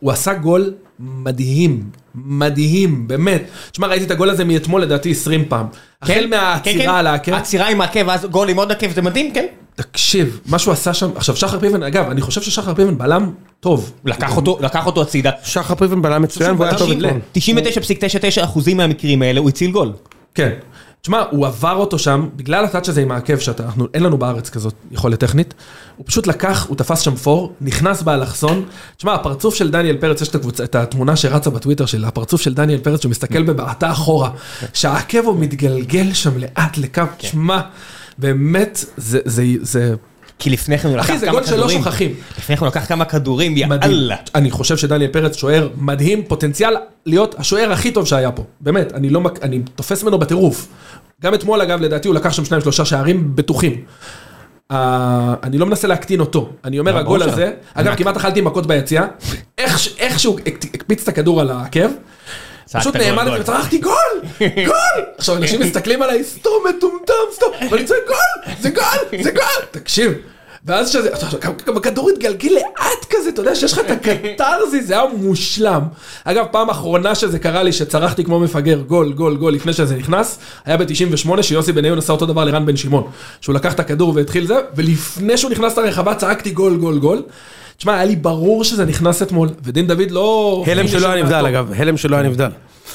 הוא, 0.00 0.12
עשה 0.12 0.34
גול 0.34 0.74
מדהים, 1.00 1.82
מדהים, 2.14 3.08
באמת. 3.08 3.42
תשמע, 3.70 3.86
ראיתי 3.86 4.04
את 4.04 4.10
הגול 4.10 4.30
הזה 4.30 4.44
מאתמול 4.44 4.82
לדעתי 4.82 5.10
20 5.10 5.44
פעם. 5.48 5.66
החל 6.02 6.26
מהעצירה 6.30 6.98
על 6.98 7.06
העקב. 7.06 7.32
עצירה 7.32 7.68
עם 7.68 7.80
העקב, 7.80 8.00
ואז 8.06 8.24
גול 8.24 8.48
עם 8.48 8.56
עוד 8.58 8.72
עקב, 8.72 8.90
זה 8.90 9.02
מדהים, 9.02 9.34
כן? 9.34 9.46
תקשיב, 9.74 10.40
מה 10.46 10.58
שהוא 10.58 10.72
עשה 10.72 10.94
שם, 10.94 11.10
עכשיו 11.16 11.36
שחר 11.36 11.60
פיבן, 11.60 11.82
אגב, 11.82 12.10
אני 12.10 12.20
חושב 12.20 12.42
ששחר 12.42 12.74
פיבן 12.74 12.98
בלם 12.98 13.30
טוב. 13.60 13.92
לקח 14.04 14.36
אותו, 14.36 14.58
לקח 14.60 14.86
אותו 14.86 15.02
הצידה. 15.02 15.30
שחר 15.44 15.74
פריבן 15.74 16.02
בלם 16.02 16.22
מצוין, 16.22 16.50
והוא 16.50 16.64
היה 16.64 16.78
טוב. 16.78 16.90
אתמול. 16.90 17.10
99.99 17.38 18.44
אחוזים 18.44 18.76
מהמקרים 18.76 19.22
האלה 19.22 19.40
הוא 19.40 19.48
הציל 19.48 19.70
גול. 19.70 19.92
כן. 20.34 20.52
תשמע, 21.02 21.22
הוא 21.30 21.46
עבר 21.46 21.74
אותו 21.74 21.98
שם, 21.98 22.28
בגלל 22.36 22.64
הטאץ' 22.64 22.88
הזה 22.88 23.02
עם 23.02 23.12
העקב 23.12 23.38
שאתה, 23.38 23.64
אנחנו, 23.64 23.86
אין 23.94 24.02
לנו 24.02 24.18
בארץ 24.18 24.50
כזאת 24.50 24.74
יכולת 24.90 25.20
טכנית, 25.20 25.54
הוא 25.96 26.06
פשוט 26.06 26.26
לקח, 26.26 26.66
הוא 26.68 26.76
תפס 26.76 27.00
שם 27.00 27.16
פור, 27.16 27.52
נכנס 27.60 28.02
באלכסון, 28.02 28.64
תשמע, 28.96 29.14
הפרצוף 29.14 29.54
של 29.54 29.70
דניאל 29.70 29.96
פרץ, 29.96 30.20
יש 30.20 30.28
את, 30.28 30.34
הקבוצה, 30.34 30.64
את 30.64 30.74
התמונה 30.74 31.16
שרצה 31.16 31.50
בטוויטר 31.50 31.86
של 31.86 32.04
הפרצוף 32.04 32.40
של 32.40 32.54
דניאל 32.54 32.78
פרץ, 32.78 33.00
שהוא 33.00 33.10
מסתכל 33.10 33.42
בבעטה 33.42 33.90
אחורה, 33.90 34.30
שהעקב 34.72 35.24
הוא 35.24 35.40
מתגלגל 35.40 36.12
שם 36.12 36.38
לאט 36.38 36.78
לקו, 36.78 37.02
תשמע, 37.18 37.60
באמת, 38.18 38.84
זה, 38.96 39.20
זה, 39.24 39.44
זה, 39.60 39.94
כי 40.38 40.50
לפני 40.50 40.78
כן 40.78 40.88
הוא 40.88 40.96
לקח 40.96 41.04
אחי, 41.06 41.18
זה 41.18 41.26
כמה 41.26 41.34
גול 41.34 41.44
שלא 41.46 41.56
כדורים. 41.56 41.78
שוכחים. 41.78 42.14
לפני 42.38 42.56
כן 42.56 42.60
הוא 42.64 42.68
לקח 42.68 42.84
כמה 42.88 43.04
כדורים. 43.04 43.56
יאללה. 43.56 44.16
אני 44.34 44.50
חושב 44.50 44.76
שדניאל 44.76 45.10
פרץ 45.10 45.36
שוער 45.36 45.68
מדהים, 45.76 46.22
פוטנציאל 46.24 46.76
להיות 47.06 47.34
השוער 47.38 47.72
הכי 47.72 47.90
טוב 47.90 48.06
שהיה 48.06 48.30
פה. 48.32 48.44
באמת, 48.60 48.92
אני 48.92 49.10
לא, 49.10 49.20
אני 49.42 49.60
תופס 49.74 50.02
ממנו 50.02 50.18
בטירוף. 50.18 50.68
גם 51.22 51.34
אתמול 51.34 51.60
אגב, 51.60 51.80
לדעתי 51.80 52.08
הוא 52.08 52.14
לקח 52.14 52.32
שם 52.32 52.44
שניים 52.44 52.62
שלושה 52.62 52.84
שערים 52.84 53.36
בטוחים. 53.36 53.76
אה, 54.70 55.34
אני 55.42 55.58
לא 55.58 55.66
מנסה 55.66 55.88
להקטין 55.88 56.20
אותו, 56.20 56.50
אני 56.64 56.78
אומר 56.78 56.96
הגול 56.98 57.22
הזה, 57.22 57.52
אגב 57.74 57.94
כמעט 57.94 58.16
אכלתי 58.16 58.40
מכות 58.40 58.66
ביציאה, 58.66 59.04
איך 59.58 59.88
איך 59.98 60.18
שהוא 60.20 60.40
הק- 60.46 60.74
הקפיץ 60.74 61.02
את 61.02 61.08
הכדור 61.08 61.40
על 61.40 61.50
העקב, 61.50 61.88
פשוט 62.72 62.96
נעמדתי 62.96 63.30
גול. 63.30 63.42
צרחתי 63.42 63.78
גול, 63.78 63.94
גול! 64.40 65.04
עכשיו 65.18 65.36
אנשים 65.36 65.60
מסתכלים 65.66 66.02
עליי, 66.02 66.24
סתום 66.24 66.64
מטומטם, 66.68 67.14
סתום, 67.32 67.52
ואני 67.70 67.84
צועק 67.84 68.00
גול, 68.06 68.54
זה 68.60 68.70
גול, 68.70 69.22
זה 69.22 69.30
גול, 69.30 69.64
תקשיב. 69.70 70.12
ואז 70.68 70.90
שזה, 70.90 71.08
עכשיו, 71.12 71.40
גם- 71.44 71.52
גם 71.66 71.76
הכדור 71.76 72.10
התגלגל 72.10 72.48
לאט 72.54 73.04
כזה, 73.10 73.28
אתה 73.28 73.40
יודע 73.40 73.54
שיש 73.54 73.72
לך 73.72 73.78
את 73.78 73.90
הקתרזי, 73.90 74.82
זה 74.82 74.94
היה 74.94 75.02
מושלם. 75.18 75.82
אגב, 76.24 76.44
פעם 76.50 76.70
אחרונה 76.70 77.14
שזה 77.14 77.38
קרה 77.38 77.62
לי, 77.62 77.72
שצרחתי 77.72 78.24
כמו 78.24 78.40
מפגר, 78.40 78.78
גול, 78.86 79.12
גול, 79.12 79.36
גול, 79.36 79.52
לפני 79.54 79.72
שזה 79.72 79.96
נכנס, 79.96 80.38
היה 80.64 80.76
ב-98, 80.76 81.42
שיוסי 81.42 81.72
בניון 81.72 81.98
עשה 81.98 82.12
אותו 82.12 82.26
דבר 82.26 82.44
לרן 82.44 82.66
בן 82.66 82.76
שמעון. 82.76 83.04
שהוא 83.40 83.54
לקח 83.54 83.72
את 83.74 83.80
הכדור 83.80 84.12
והתחיל 84.16 84.46
זה, 84.46 84.54
ולפני 84.76 85.36
שהוא 85.36 85.50
נכנס 85.50 85.76
לרחבה 85.78 86.14
צעקתי 86.14 86.50
גול, 86.50 86.76
גול, 86.76 86.98
גול. 86.98 87.22
תשמע, 87.76 87.94
היה 87.94 88.04
לי 88.04 88.16
ברור 88.16 88.64
שזה 88.64 88.84
נכנס 88.84 89.22
אתמול, 89.22 89.48
ודין 89.64 89.86
דוד 89.86 90.10
לא... 90.10 90.64
הלם 90.66 90.88
שלא 90.88 91.08
היה 91.08 91.22
נבדל 91.22 91.46
אגב, 91.46 91.72
הלם 91.76 91.96
שלא 91.96 92.16
היה 92.16 92.28
נבדל. 92.28 92.48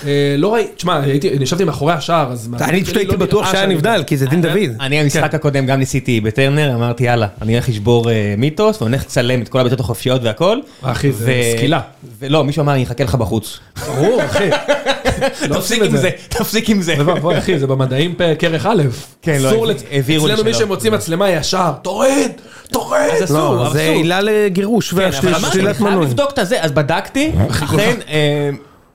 אה, 0.06 0.10
לא 0.38 0.54
ראיתי, 0.54 0.72
תשמע, 0.76 1.02
ישבתי 1.42 1.64
מאחורי 1.64 1.94
השער, 1.94 2.32
אז... 2.32 2.50
אני 2.62 2.84
פשוט 2.84 2.96
לא 2.96 3.00
הייתי 3.02 3.18
בטוח 3.18 3.42
נראה 3.42 3.52
שהיה 3.52 3.64
שאני- 3.64 3.74
נבדל, 3.76 4.04
כי 4.08 4.18
זה 4.18 4.26
דין 4.26 4.42
דוד. 4.42 4.56
אני 4.80 5.00
המשחק 5.00 5.34
הקודם 5.36 5.66
גם 5.66 5.80
ניסיתי 5.80 6.22
בטרנר, 6.22 6.72
אמרתי 6.76 7.04
יאללה, 7.04 7.28
אני 7.42 7.56
אלך 7.56 7.70
לשבור 7.70 8.10
אה, 8.10 8.34
מיתוס, 8.38 8.82
ואני 8.82 8.96
הולך 8.96 9.06
לצלם 9.06 9.42
את 9.42 9.50
כל 9.50 9.60
הבעיטות 9.60 9.80
החופשיות 9.80 10.22
והכל. 10.24 10.58
אחי, 10.82 11.12
זה 11.12 11.34
סקילה. 11.58 11.80
ולא, 12.20 12.44
מישהו 12.44 12.62
אמר 12.62 12.74
אני 12.74 12.84
אחכה 12.84 13.04
לך 13.04 13.16
בחוץ. 13.16 13.60
ברור, 13.88 14.26
אחי. 14.26 14.50
לא 15.50 15.56
תפסיק 15.56 15.82
עם 15.84 15.98
זה, 15.98 16.10
תפסיק 16.30 16.70
עם 16.70 16.82
זה. 16.82 16.96
זה 16.98 17.04
בוא, 17.04 17.38
אחי, 17.38 17.60
זה 17.60 17.68
במדעים 17.68 18.14
כרך 18.40 18.66
א'. 18.66 18.84
כן, 19.22 19.38
לא, 19.42 19.66
העבירו 19.92 20.28
לי 20.28 20.34
אצלנו 20.34 20.50
מי. 20.50 20.54
שמוציא 20.54 20.92
מצלמה 20.92 21.30
ישר, 21.30 21.72
תורד, 21.82 22.32
תורד. 22.72 23.00
אז 23.18 23.24
אסור, 23.24 23.56
לא, 23.56 23.70
זה. 23.74 23.82
עילה 23.82 24.22
לגירוש 24.22 24.94
כן, 24.94 24.98
אבל 24.98 25.28
אמרתי, 25.30 25.38
אני 25.38 25.48
ושלילת 25.48 25.76
חייב 25.78 25.90
מנוי. 25.90 26.06
לבדוק 26.06 26.32
את 26.32 26.40
הזה, 26.40 26.62
אז 26.62 26.72
בדקתי, 26.72 27.32
אכן, 27.50 27.96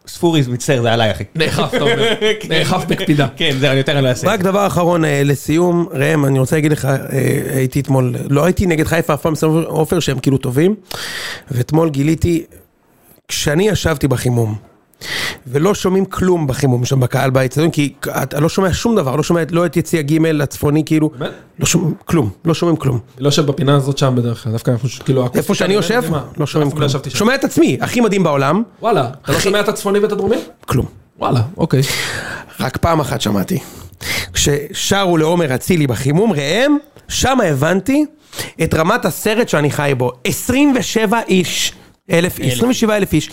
אה, 0.09 0.13
ספורי 0.13 0.43
מצטער, 0.49 0.83
זה 0.83 0.93
עליי 0.93 1.11
אחי. 1.11 1.25
נאכף, 1.35 1.75
אתה 1.75 1.81
אומר. 1.83 2.15
נאכף 2.49 2.85
בקפידה. 2.89 3.27
כן, 3.37 3.51
זהו, 3.59 3.71
אני 3.71 3.79
יותר 3.79 3.93
אני 3.93 4.03
לא 4.05 4.09
אעשה. 4.09 4.29
רק 4.29 4.41
דבר 4.41 4.67
אחרון 4.67 5.05
אה, 5.05 5.23
לסיום, 5.25 5.87
ראם, 5.93 6.25
אני 6.25 6.39
רוצה 6.39 6.57
להגיד 6.57 6.73
לך, 6.73 6.85
אה, 6.85 6.99
הייתי 7.55 7.81
אתמול, 7.81 8.15
לא 8.31 8.45
הייתי 8.45 8.67
נגד 8.67 8.87
חיפה 8.87 9.15
אף 9.15 9.23
פעם, 9.23 9.35
עופר 9.67 10.01
שהם 10.01 10.19
כאילו 10.19 10.39
טובים, 10.39 10.75
ואתמול 11.51 11.91
גיליתי, 11.91 12.45
כשאני 13.29 13.69
ישבתי 13.69 14.09
בחימום, 14.09 14.55
ולא 15.47 15.75
שומעים 15.75 16.05
כלום 16.05 16.47
בחימום 16.47 16.85
שם 16.85 17.01
בקהל 17.01 17.31
באצטדיון, 17.31 17.71
כי 17.71 17.93
אתה 18.23 18.41
לא 18.41 18.49
שומע 18.49 18.73
שום 18.73 18.97
דבר, 18.97 19.17
לא 19.17 19.23
שומע 19.23 19.41
לא 19.51 19.67
את 19.67 19.77
יציע 19.77 20.03
ג' 20.03 20.41
הצפוני, 20.43 20.83
כאילו, 20.87 21.11
באמת? 21.19 21.31
לא 21.59 21.67
שומעים 21.67 21.95
כלום, 22.05 22.31
לא 22.45 22.55
שומעים 22.55 22.77
כלום. 22.77 22.99
לא 23.19 23.29
יושב 23.29 23.47
בפינה 23.47 23.77
הזאת 23.77 23.99
שם 23.99 24.15
בדרך 24.17 24.43
כלל, 24.43 24.53
דווקא 24.53 24.71
אנחנו 24.71 24.89
כאילו... 25.05 25.29
איפה 25.35 25.55
שאני 25.55 25.75
יושב, 25.75 26.03
לא 26.37 26.47
שומעים 26.47 26.71
פעם 26.71 26.79
כלום. 26.89 26.89
שומע 27.09 27.35
את 27.35 27.45
עצמי, 27.45 27.79
הכי 27.81 28.01
מדהים 28.01 28.23
בעולם, 28.23 28.63
וואלה, 28.83 29.11
אתה 29.23 29.33
לא 29.33 29.41
שומע 29.41 29.61
את 29.61 29.69
הצפוני 29.69 29.99
ואת 29.99 30.13
הדרומי? 30.13 30.37
כלום. 30.61 30.87
וואלה, 31.19 31.41
אוקיי. 31.57 31.83
רק 32.61 32.77
פעם 32.77 33.01
אחת 33.01 33.21
שמעתי. 33.21 33.59
כששרו 34.33 35.17
לעומר 35.17 35.55
אצילי 35.55 35.87
בחימום, 35.87 36.33
ראם, 36.33 36.77
שם 37.09 37.39
הבנתי 37.41 38.05
את 38.63 38.75
רמת 38.75 39.05
הסרט 39.05 39.49
שאני 39.49 39.71
חי 39.71 39.93
בו. 39.97 40.13
27 40.25 41.21
איש, 41.29 41.73
אלף 42.11 42.39
איש, 42.39 42.55
27 42.55 42.97
אלף 42.97 43.13
איש. 43.13 43.31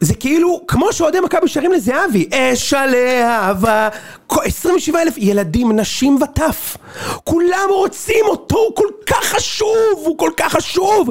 זה 0.00 0.14
כאילו, 0.14 0.60
כמו 0.68 0.92
שאוהדי 0.92 1.20
מכבי 1.20 1.48
שרים 1.48 1.72
לזהבי, 1.72 2.28
אש 2.32 2.74
הלהבה, 2.74 3.88
27 4.28 5.02
אלף 5.02 5.14
ילדים, 5.16 5.72
נשים 5.80 6.18
וטף. 6.22 6.76
כולם 7.24 7.68
רוצים 7.70 8.24
אותו, 8.24 8.56
הוא 8.56 8.76
כל 8.76 8.88
כך 9.06 9.24
חשוב, 9.24 9.94
הוא 9.94 10.18
כל 10.18 10.30
כך 10.36 10.52
חשוב. 10.52 11.10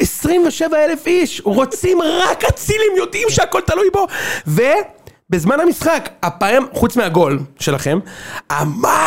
27 0.00 0.84
אלף 0.84 1.06
איש, 1.06 1.42
רוצים 1.44 2.02
רק 2.02 2.44
אצילים, 2.44 2.92
יודעים 2.96 3.30
שהכל 3.30 3.60
תלוי 3.60 3.90
בו. 3.90 4.06
ו... 4.46 4.62
בזמן 5.30 5.60
המשחק, 5.60 6.08
הפעם, 6.22 6.64
חוץ 6.72 6.96
מהגול 6.96 7.38
שלכם, 7.60 7.98
המה 8.50 8.98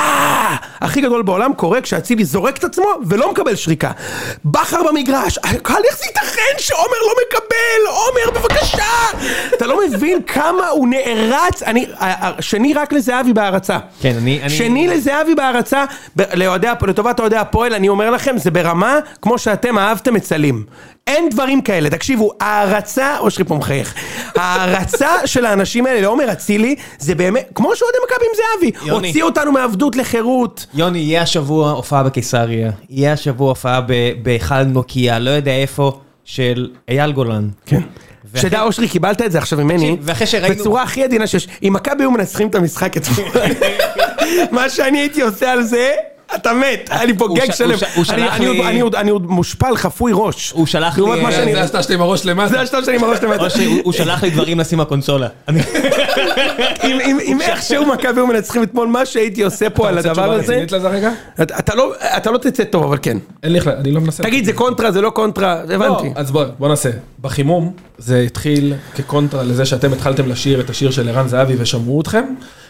הכי 0.82 1.02
גדול 1.02 1.22
בעולם 1.22 1.54
קורה 1.54 1.82
כשאצילי 1.82 2.26
זורק 2.26 2.58
את 2.58 2.64
עצמו 2.64 2.86
ולא 3.08 3.32
מקבל 3.32 3.56
שריקה. 3.56 3.92
בכר 4.46 4.80
במגרש, 4.90 5.38
הקהל, 5.38 5.82
איך 5.90 5.98
זה 5.98 6.06
ייתכן 6.06 6.32
שעומר 6.58 6.98
לא 7.08 7.14
מקבל? 7.28 7.88
עומר, 7.88 8.40
בבקשה! 8.40 9.18
אתה 9.58 9.68
לא 9.68 9.80
מבין 9.88 10.22
כמה 10.28 10.68
הוא 10.68 10.88
נערץ, 10.88 11.64
אני, 11.64 11.86
שני 12.40 12.74
רק 12.74 12.94
לזהבי 12.94 13.34
בהערצה. 13.34 13.78
כן, 14.02 14.14
אני- 14.18 14.40
אני- 14.42 14.50
שני 14.50 14.88
לזהבי 14.88 15.36
בהערצה, 15.36 15.86
ב- 16.16 16.36
לטובת 16.88 17.20
אוהדי 17.20 17.38
הפועל, 17.38 17.74
אני 17.74 17.90
אומר 17.90 18.10
לכם, 18.10 18.38
זה 18.38 18.52
ברמה 18.52 18.96
כמו 19.22 19.38
שאתם 19.38 19.78
אהבתם 19.78 20.16
את 20.16 20.24
סלים. 20.26 20.64
אין 21.08 21.30
דברים 21.30 21.62
כאלה, 21.62 21.90
תקשיבו, 21.90 22.32
הערצה, 22.40 23.18
אושרי 23.20 23.46
פה 23.46 23.56
מחייך, 23.56 23.94
הערצה 24.36 25.08
של 25.26 25.46
האנשים 25.46 25.86
האלה 25.86 26.02
לעומר 26.02 26.32
אצילי, 26.32 26.76
זה 27.00 27.16
באמת, 27.16 27.50
כמו 27.56 27.76
שאוהדי 27.76 27.98
מכבי 28.06 28.26
עם 28.26 28.32
זהבי, 28.36 28.90
יוני. 28.92 29.08
הוציא 29.08 29.24
אותנו 29.24 29.52
מעבדות 29.52 29.96
לחירות. 29.96 30.66
יוני, 30.74 31.00
יהיה 31.00 31.22
השבוע 31.22 31.72
הופעה 31.72 32.04
בקיסריה, 32.04 32.72
יהיה 32.90 33.14
השבוע 33.14 33.50
הופעה 33.50 33.82
בהיכל 34.22 34.64
נוקיה, 34.64 35.20
לא 35.20 35.30
יודע 35.30 35.52
איפה, 35.52 35.92
של 36.26 36.70
אייל 36.90 37.12
גולן. 37.12 37.50
כן. 37.66 37.82
ואחרי- 38.26 38.50
שדע 38.50 38.62
אושרי, 38.62 38.88
קיבלת 38.90 39.22
את 39.22 39.32
זה 39.32 39.38
עכשיו 39.38 39.60
ממני, 39.60 39.98
שראינו- 40.26 40.56
בצורה 40.56 40.84
הכי 40.84 41.04
עדינה 41.04 41.28
שיש, 41.28 41.48
אם 41.64 41.74
מכבי 41.74 42.04
היו 42.04 42.12
מנצחים 42.12 42.48
את 42.48 42.56
המשחק 42.56 42.98
אתמול, 42.98 43.28
מה 44.52 44.70
שאני 44.70 45.00
הייתי 45.00 45.22
עושה 45.22 45.52
על 45.52 45.64
זה, 45.64 45.92
אתה 46.36 46.54
מת, 46.54 46.90
היה 46.90 47.06
לי 47.06 47.18
פה 47.18 47.28
גג 47.36 47.52
שלם, 47.52 47.70
הוא 47.70 47.78
אני- 47.96 48.06
שלח 48.06 48.34
עוד- 48.40 48.42
לי- 48.42 48.68
אני 48.98 49.10
עוד- 49.12 49.26
מושפל, 49.28 49.76
חפוי 49.78 50.12
ראש. 50.16 50.52
הוא 50.52 50.66
שלח 50.66 50.98
לי, 50.98 51.04
אה, 51.26 51.32
זה 51.54 51.64
השטר 51.64 51.82
שלי 51.82 51.96
עם 51.96 52.02
הראש 52.02 52.26
למטה. 52.26 52.50
זה 52.50 52.62
השטר 52.62 52.84
שאני 52.84 52.98
עם 52.98 53.04
הראש 53.04 53.20
למטה. 53.24 53.46
הוא- 53.84 53.94
שלח 53.94 54.24
לי 54.24 54.30
דברים 54.30 54.60
לשים 54.60 54.80
בקונסולה. 54.80 55.28
אם- 56.84 57.42
איכשהו 57.42 57.86
מכבי 57.86 58.20
היו 58.20 58.28
מנצחים 58.28 58.64
אתמול, 58.64 58.88
מה 58.88 59.06
שהייתי 59.06 59.44
עושה 59.44 59.70
פה 59.70 59.88
על 59.90 59.98
הדבר 59.98 60.32
הזה? 60.32 60.66
אתה 61.60 61.76
לא- 61.76 61.94
אתה 62.18 62.32
לא 62.32 62.38
תצא 62.38 62.64
טוב, 62.64 62.84
אבל 62.84 62.98
כן. 63.02 63.18
אין 63.44 63.52
לי, 63.52 63.58
איך 63.60 63.68
ל- 63.68 63.72
אני 63.72 63.92
לא 63.92 64.02
מנסה. 64.02 64.24
תגיד, 64.24 64.46
זה 64.46 64.54
קונטרה, 64.54 64.92
זה 64.92 65.02
לא 65.02 65.10
קונטרה, 65.10 65.62
לא, 65.68 65.74
הבנתי. 65.76 66.12
אז 66.16 66.32
בוא, 66.32 66.44
בוא 66.60 66.68
נעשה. 66.68 66.90
בחימום 67.22 67.74
זה 67.98 68.20
התחיל 68.20 68.74
כקונטרה 68.96 69.44
לזה 69.44 69.66
שאתם 69.66 69.94
התחלתם 69.94 70.28
לשיר 70.30 70.60
את 70.60 70.70
השיר 70.70 70.92
של 70.92 71.10
ערן 71.10 71.28
זהבי 71.28 71.54
ושמעו 71.58 72.02
אתכם, 72.02 72.24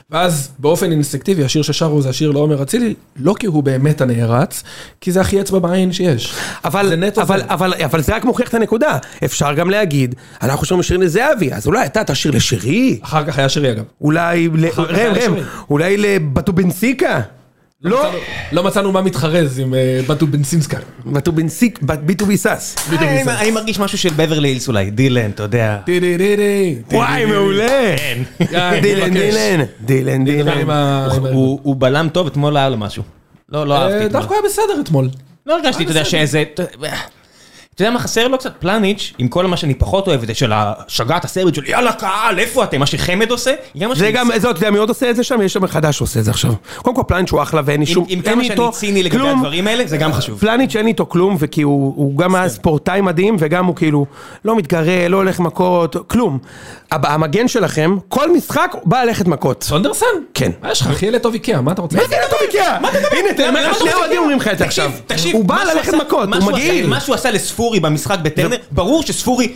ואז 0.09 0.51
באופן 0.59 0.91
אינסטינקטיבי 0.91 1.43
השיר 1.43 1.61
ששרו 1.61 2.01
זה 2.01 2.09
השיר 2.09 2.31
לעומר 2.31 2.63
אצילי, 2.63 2.93
לא 3.15 3.35
כי 3.39 3.47
הוא 3.47 3.63
באמת 3.63 4.01
הנערץ, 4.01 4.63
כי 5.01 5.11
זה 5.11 5.21
הכי 5.21 5.41
אצבע 5.41 5.59
בעין 5.59 5.93
שיש. 5.93 6.33
אבל, 6.65 6.89
זה 6.89 7.21
אבל, 7.21 7.39
זה. 7.39 7.45
אבל, 7.49 7.73
אבל 7.85 8.01
זה 8.01 8.15
רק 8.15 8.25
מוכיח 8.25 8.49
את 8.49 8.53
הנקודה. 8.53 8.97
אפשר 9.25 9.53
גם 9.53 9.69
להגיד, 9.69 10.15
אנחנו 10.41 10.65
שומעים 10.65 10.83
שיר 10.83 10.97
לזהבי, 10.97 11.53
אז 11.53 11.67
אולי 11.67 11.85
אתה 11.85 12.03
תשיר 12.03 12.31
לשירי, 12.31 12.99
אחר 13.01 13.25
כך 13.25 13.37
היה 13.37 13.49
שירי 13.49 13.71
אגב. 13.71 13.83
אולי, 14.01 14.47
ל... 14.47 14.65
ראם, 14.77 15.13
לשירי. 15.13 15.41
אולי 15.69 15.97
לבטובנסיקה? 15.97 17.21
לא, 17.83 18.11
לא 18.51 18.63
מצאנו 18.63 18.91
מה 18.91 19.01
מתחרז 19.01 19.59
עם 19.59 19.73
אה, 19.73 19.99
בטו 20.07 20.27
בנסינסקה. 20.27 20.77
בטובנסיק, 21.05 21.79
ביטובי 21.81 22.37
סאס. 22.37 22.75
אני- 22.99 23.23
אני 23.23 23.51
מרגיש 23.51 23.79
משהו 23.79 23.97
של 23.97 24.09
בברלי 24.15 24.47
הילס 24.47 24.67
אולי, 24.67 24.89
דילן, 24.91 25.29
אתה 25.29 25.43
יודע. 25.43 25.77
טידידידי, 25.85 26.75
וואי, 26.91 27.07
טידידידי. 27.13 27.31
מעולה. 27.39 27.95
יאללה, 28.51 28.81
דילן, 28.81 29.09
מבקש. 29.09 29.33
דילן, 29.35 29.65
דילן, 29.85 30.25
דילן. 30.25 30.69
הוא 31.33 31.59
הוא 31.63 31.75
בלם 31.79 32.07
טוב, 32.13 32.27
אתמול 32.27 32.57
היה 32.57 32.69
לו 32.69 32.77
משהו. 32.77 33.03
לא, 33.49 33.67
לא 33.67 33.73
אה, 33.73 33.81
אהבתי. 33.81 33.95
אתמול. 34.05 34.09
דווקא 34.21 34.33
היה 34.33 34.41
בסדר 34.45 34.81
אתמול. 34.83 35.09
לא 35.45 35.55
הרגשתי, 35.57 35.83
אתה 35.83 35.91
יודע, 35.91 36.05
שאיזה... 36.05 36.43
אתה 37.75 37.81
יודע 37.81 37.91
מה 37.91 37.99
חסר 37.99 38.27
לו 38.27 38.37
קצת? 38.37 38.53
פלניץ', 38.59 39.13
עם 39.17 39.27
כל 39.27 39.47
מה 39.47 39.57
שאני 39.57 39.73
פחות 39.73 40.07
אוהב, 40.07 40.25
זה 40.25 40.33
של 40.33 40.51
השגעת 40.55 41.25
הסרט 41.25 41.55
של 41.55 41.65
יאללה 41.65 41.93
קהל, 41.93 42.39
איפה 42.39 42.63
אתם? 42.63 42.79
מה 42.79 42.85
שחמד 42.85 43.31
עושה? 43.31 43.53
גם 43.77 43.89
מה 43.89 43.95
זה 43.95 44.11
גם, 44.11 44.29
זה, 44.37 44.49
אתה 44.49 44.59
יודע 44.59 44.71
מי 44.71 44.77
עוד 44.77 44.89
עושה 44.89 45.09
את 45.09 45.15
זה 45.15 45.23
שם? 45.23 45.41
יש 45.41 45.53
שם 45.53 45.67
חדש 45.67 45.97
שעושה 45.97 46.19
את 46.19 46.25
זה 46.25 46.31
עכשיו. 46.31 46.53
קודם 46.77 46.95
כל 46.95 47.01
פלניץ' 47.07 47.31
הוא 47.31 47.41
אחלה 47.41 47.61
ואין 47.65 47.79
לי 47.79 47.85
שום, 47.85 48.05
עם 48.07 48.21
כמה 48.21 48.43
שאני 48.43 48.61
ציני 48.71 49.03
לגבי. 49.03 49.29
הדברים 49.29 49.67
האלה, 49.67 49.87
זה 49.87 49.97
גם 49.97 50.13
חשוב. 50.13 50.39
פלניץ' 50.39 50.75
אין 50.75 50.87
איתו 50.87 51.05
כלום, 51.05 51.35
וכי 51.39 51.61
הוא, 51.61 52.17
גם 52.17 52.35
היה 52.35 52.49
ספורטאי 52.49 53.01
מדהים, 53.01 53.35
וגם 53.39 53.65
הוא 53.65 53.75
כאילו 53.75 54.05
לא 54.45 54.55
מתגרה, 54.55 55.07
לא 55.07 55.17
הולך 55.17 55.39
מכות, 55.39 55.95
כלום. 56.07 56.39
המגן 56.91 57.47
שלכם, 57.47 57.97
כל 58.09 58.33
משחק 58.33 58.75
בא 58.85 59.03
ללכת 59.03 59.27
מכות. 59.27 59.63
סונדרסן? 59.63 60.05
כן. 60.33 60.51
מה 60.61 60.71
יש 60.71 60.81
לך? 60.81 60.87
אחי 60.87 61.05
ילד 61.05 61.21
טוב 61.21 61.33
איקאה, 61.33 61.61
מה 61.61 61.71
אתה 61.71 61.81
רוצה? 61.81 61.97
מה 61.97 62.03
זה 62.09 62.15
טוב 62.29 62.39
איקאה? 62.41 62.77
הנה, 62.77 63.33
תראה, 63.37 63.73
שני 63.73 63.89
אתה 63.89 63.97
אוהדים 63.97 64.19
אומרים 64.19 64.37
לך 64.37 64.47
את 64.47 64.57
זה 64.57 64.65
עכשיו. 64.65 64.91
תקשיב, 65.07 65.35
הוא 65.35 65.45
בא 65.45 65.55
מה 65.55 65.73
ללכת 65.73 65.93
מכות, 65.93 66.29
מה 66.29 66.37
הוא 66.37 66.51
מגעיל. 66.51 66.87
מה 66.87 66.99
שהוא 66.99 67.15
עשה 67.15 67.31
לספורי 67.61 67.79
במשחק 67.79 68.19
בטרנר, 68.23 68.57
ברור 68.71 69.01
שספורי... 69.03 69.53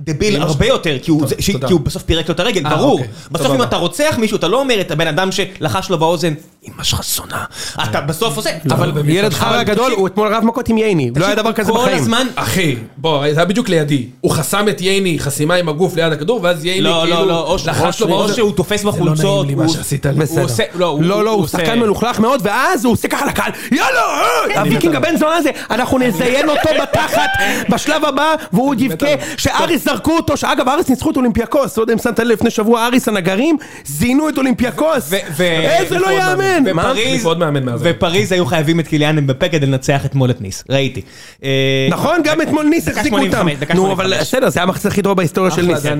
דביל 0.00 0.42
הרבה 0.42 0.66
יותר, 0.66 0.96
כי 1.02 1.10
הוא- 1.10 1.20
טוב, 1.20 1.28
זה- 1.28 1.34
ש- 1.38 1.50
תודה. 1.50 1.66
כי 1.66 1.72
הוא 1.72 1.80
בסוף 1.80 2.02
פירק 2.02 2.28
לו 2.28 2.34
את 2.34 2.40
הרגל, 2.40 2.66
אה, 2.66 2.76
ברור. 2.76 2.92
אוקיי, 2.92 3.08
בסוף. 3.32 3.54
אם 3.54 3.62
אתה 3.62 3.76
רוצח 3.76 4.14
מישהו, 4.18 4.36
אתה 4.36 4.48
לא 4.48 4.60
אומר 4.60 4.80
את 4.80 4.90
הבן 4.90 5.06
אדם 5.06 5.28
שלחש 5.32 5.90
לו 5.90 5.98
באוזן, 5.98 6.34
אמא 6.68 6.82
שלך 6.82 7.04
שונאה. 7.04 7.44
אתה 7.84 8.00
בסוף 8.00 8.36
עושה, 8.36 8.50
אבל... 8.70 8.92
ילד 9.08 9.32
חרא 9.34 9.62
גדול, 9.62 9.92
הוא 9.92 10.06
אתמול 10.06 10.34
רב 10.34 10.44
מכות 10.44 10.68
עם 10.68 10.78
ייני, 10.78 11.10
לא 11.16 11.26
היה 11.26 11.34
דבר 11.34 11.52
כזה 11.52 11.72
כל 11.72 11.78
בחיים. 11.78 11.96
הזמן... 11.96 12.26
אחי, 12.34 12.76
בוא, 12.96 13.20
זה 13.32 13.40
היה 13.40 13.44
בדיוק 13.44 13.68
לידי. 13.68 14.06
הוא 14.20 14.30
חסם 14.32 14.68
את 14.68 14.80
ייני 14.80 15.18
חסימה 15.18 15.54
עם 15.54 15.68
הגוף 15.68 15.96
ליד 15.96 16.12
הכדור, 16.12 16.40
ואז 16.42 16.64
ייני 16.64 16.80
לא, 16.80 17.00
כאילו 17.04 17.16
לא, 17.20 17.26
לא, 17.28 17.56
לחש 17.66 17.80
או 17.80 17.86
לו 17.86 17.92
ש- 17.92 18.02
או 18.02 18.08
באוזן. 18.08 18.34
שהוא 18.34 18.52
תופס 18.52 18.80
זה 18.80 18.86
לא 18.86 18.92
בחולצות, 18.92 19.46
נעים 19.46 19.58
לי 19.58 19.64
מה 19.64 19.72
שעשית 19.72 20.06
לי. 20.06 20.12
בסדר. 20.12 20.64
לא, 20.74 20.98
לא, 21.00 21.24
לא, 21.24 21.30
הוא 21.30 21.46
שחקן 21.46 21.78
מלוכלך 21.78 22.18
מאוד, 22.20 22.40
ואז 22.44 22.84
הוא 22.84 22.92
עושה 22.92 23.08
ככה 23.08 23.26
לקהל, 23.26 23.50
יאללה, 23.72 24.00
אה, 24.54 24.60
הוויקינג 24.60 24.94
הבן 24.94 25.16
זונה 25.16 25.36
הזה, 25.36 25.50
אנחנו 25.70 25.98
נזיין 25.98 26.48
אותו 26.48 26.68
בתחת 26.82 27.30
בשלב 27.70 28.04
הבא, 28.04 28.34
והוא 28.52 28.68
עוד 28.70 28.80
יבכה 28.80 29.06
שאריס 29.36 29.87
זרקו 29.90 30.16
אותו, 30.16 30.36
שאגב 30.36 30.68
אריס 30.68 30.88
ניצחו 30.88 31.10
את 31.10 31.16
אולימפיאקוס, 31.16 31.76
לא 31.76 31.82
יודע 31.82 31.92
אם 31.92 31.98
שמת 31.98 32.18
לב 32.18 32.28
לפני 32.28 32.50
שבוע, 32.50 32.86
אריס 32.86 33.08
הנגרים, 33.08 33.56
זיינו 33.84 34.28
את 34.28 34.38
אולימפיאקוס, 34.38 35.12
איזה 35.40 35.98
לא 35.98 36.10
יאמן? 36.10 36.64
ופריז, 37.80 38.32
היו 38.32 38.46
חייבים 38.46 38.80
את 38.80 38.88
קיליאן 38.88 39.18
אמבפה 39.18 39.48
כדי 39.48 39.66
לנצח 39.66 40.04
אתמול 40.04 40.30
את 40.30 40.40
ניס, 40.40 40.64
ראיתי. 40.70 41.02
אה, 41.44 41.88
נכון, 41.90 42.20
גם 42.24 42.42
אתמול 42.42 42.66
ניס 42.66 42.88
החזיקו 42.88 43.16
אותם, 43.16 43.30
85, 43.30 43.58
דקה 43.58 43.74
נו 43.74 43.92
אבל 43.92 44.04
85. 44.04 44.28
בסדר, 44.28 44.48
זה 44.48 44.60
היה 44.60 44.64
המחצית 44.64 44.86
הכי 44.92 45.02
טובה 45.02 45.14
בהיסטוריה 45.14 45.50
של 45.50 45.66
ניס. 45.66 45.82
די, 45.82 45.90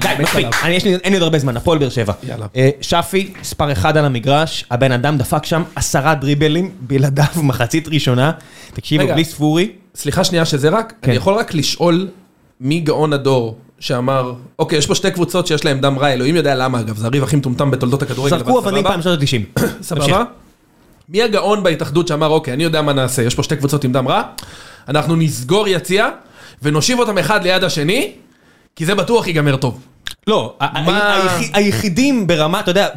די, 0.00 0.08
מספיק, 0.22 0.46
אין 0.64 1.12
לי 1.12 1.14
עוד 1.14 1.22
הרבה 1.22 1.38
זמן, 1.38 1.56
הפועל 1.56 1.78
באר 1.78 1.88
שבע. 1.88 2.12
אה, 2.56 2.70
שפי, 2.80 3.32
מספר 3.40 3.72
אחד 3.72 3.96
על 3.96 4.04
המגרש, 4.04 4.64
הבן 4.70 4.92
אדם 4.92 5.18
דפק 5.18 5.44
שם 5.44 5.62
עשרה 5.76 6.14
דריבלים 6.14 6.70
בלעדיו 6.80 7.42
מחצית 7.42 7.88
ראשונה. 7.88 8.32
תקשיבו. 8.74 9.06
בלי 9.06 9.24
ספורי. 9.24 9.68
סליחה 9.94 10.24
שנייה 10.24 10.44
שזה 10.44 10.68
רק, 10.68 10.92
כן. 11.02 11.10
אני 11.10 11.16
יכול 11.16 11.34
רק 11.34 11.54
לשאול 11.54 12.08
מי 12.60 12.80
גאון 12.80 13.12
הדור 13.12 13.56
שאמר, 13.80 14.34
אוקיי, 14.58 14.78
יש 14.78 14.86
פה 14.86 14.94
שתי 14.94 15.10
קבוצות 15.10 15.46
שיש 15.46 15.64
להם 15.64 15.80
דם 15.80 15.98
רע, 15.98 16.08
אלוהים 16.12 16.36
יודע 16.36 16.54
למה 16.54 16.80
אגב, 16.80 16.96
זה 16.96 17.06
הריב 17.06 17.22
הכי 17.22 17.36
מטומטם 17.36 17.70
בתולדות 17.70 18.02
הכדורגל. 18.02 18.38
זרקו 18.38 18.58
אבנים. 18.58 18.84
פעם 18.84 19.02
שנות 19.02 19.18
ה-90. 19.20 19.62
סבבה? 19.82 20.24
מי 21.08 21.22
הגאון 21.22 21.62
בהתאחדות 21.62 22.08
שאמר, 22.08 22.28
אוקיי, 22.28 22.54
אני 22.54 22.64
יודע 22.64 22.82
מה 22.82 22.92
נעשה, 22.92 23.22
יש 23.22 23.34
פה 23.34 23.42
שתי 23.42 23.56
קבוצות 23.56 23.84
עם 23.84 23.92
דם 23.92 24.08
רע, 24.08 24.22
אנחנו 24.88 25.16
נסגור 25.16 25.68
יציע 25.68 26.08
ונושיב 26.62 26.98
אותם 26.98 27.18
אחד 27.18 27.42
ליד 27.42 27.64
השני, 27.64 28.12
כי 28.76 28.86
זה 28.86 28.94
בטוח 28.94 29.26
ייגמר 29.26 29.56
טוב. 29.56 29.80
לא, 30.26 30.56
היחידים 31.52 32.26
ברמה, 32.26 32.60
אתה 32.60 32.70
יודע, 32.70 32.88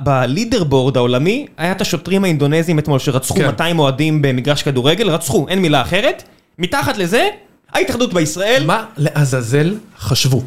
בלידר 0.00 0.64
בורד 0.64 0.96
העולמי, 0.96 1.46
היה 1.56 1.72
את 1.72 1.80
השוטרים 1.80 2.24
האינדונזים 2.24 2.78
אתמול 2.78 2.98
שרצחו 2.98 3.34
כן. 3.34 3.46
200 3.46 3.78
אוהדים 3.78 4.22
במגרש 4.22 4.62
כדורגל, 4.62 5.10
רצחו, 5.10 5.46
אין 5.48 5.58
מילה 5.58 5.82
אחרת. 5.82 6.22
מתחת 6.58 6.96
לזה, 6.96 7.28
ההתאחדות 7.72 8.14
בישראל. 8.14 8.62
מה 8.66 8.84
לעזאזל 8.96 9.74
חשבו? 9.98 10.42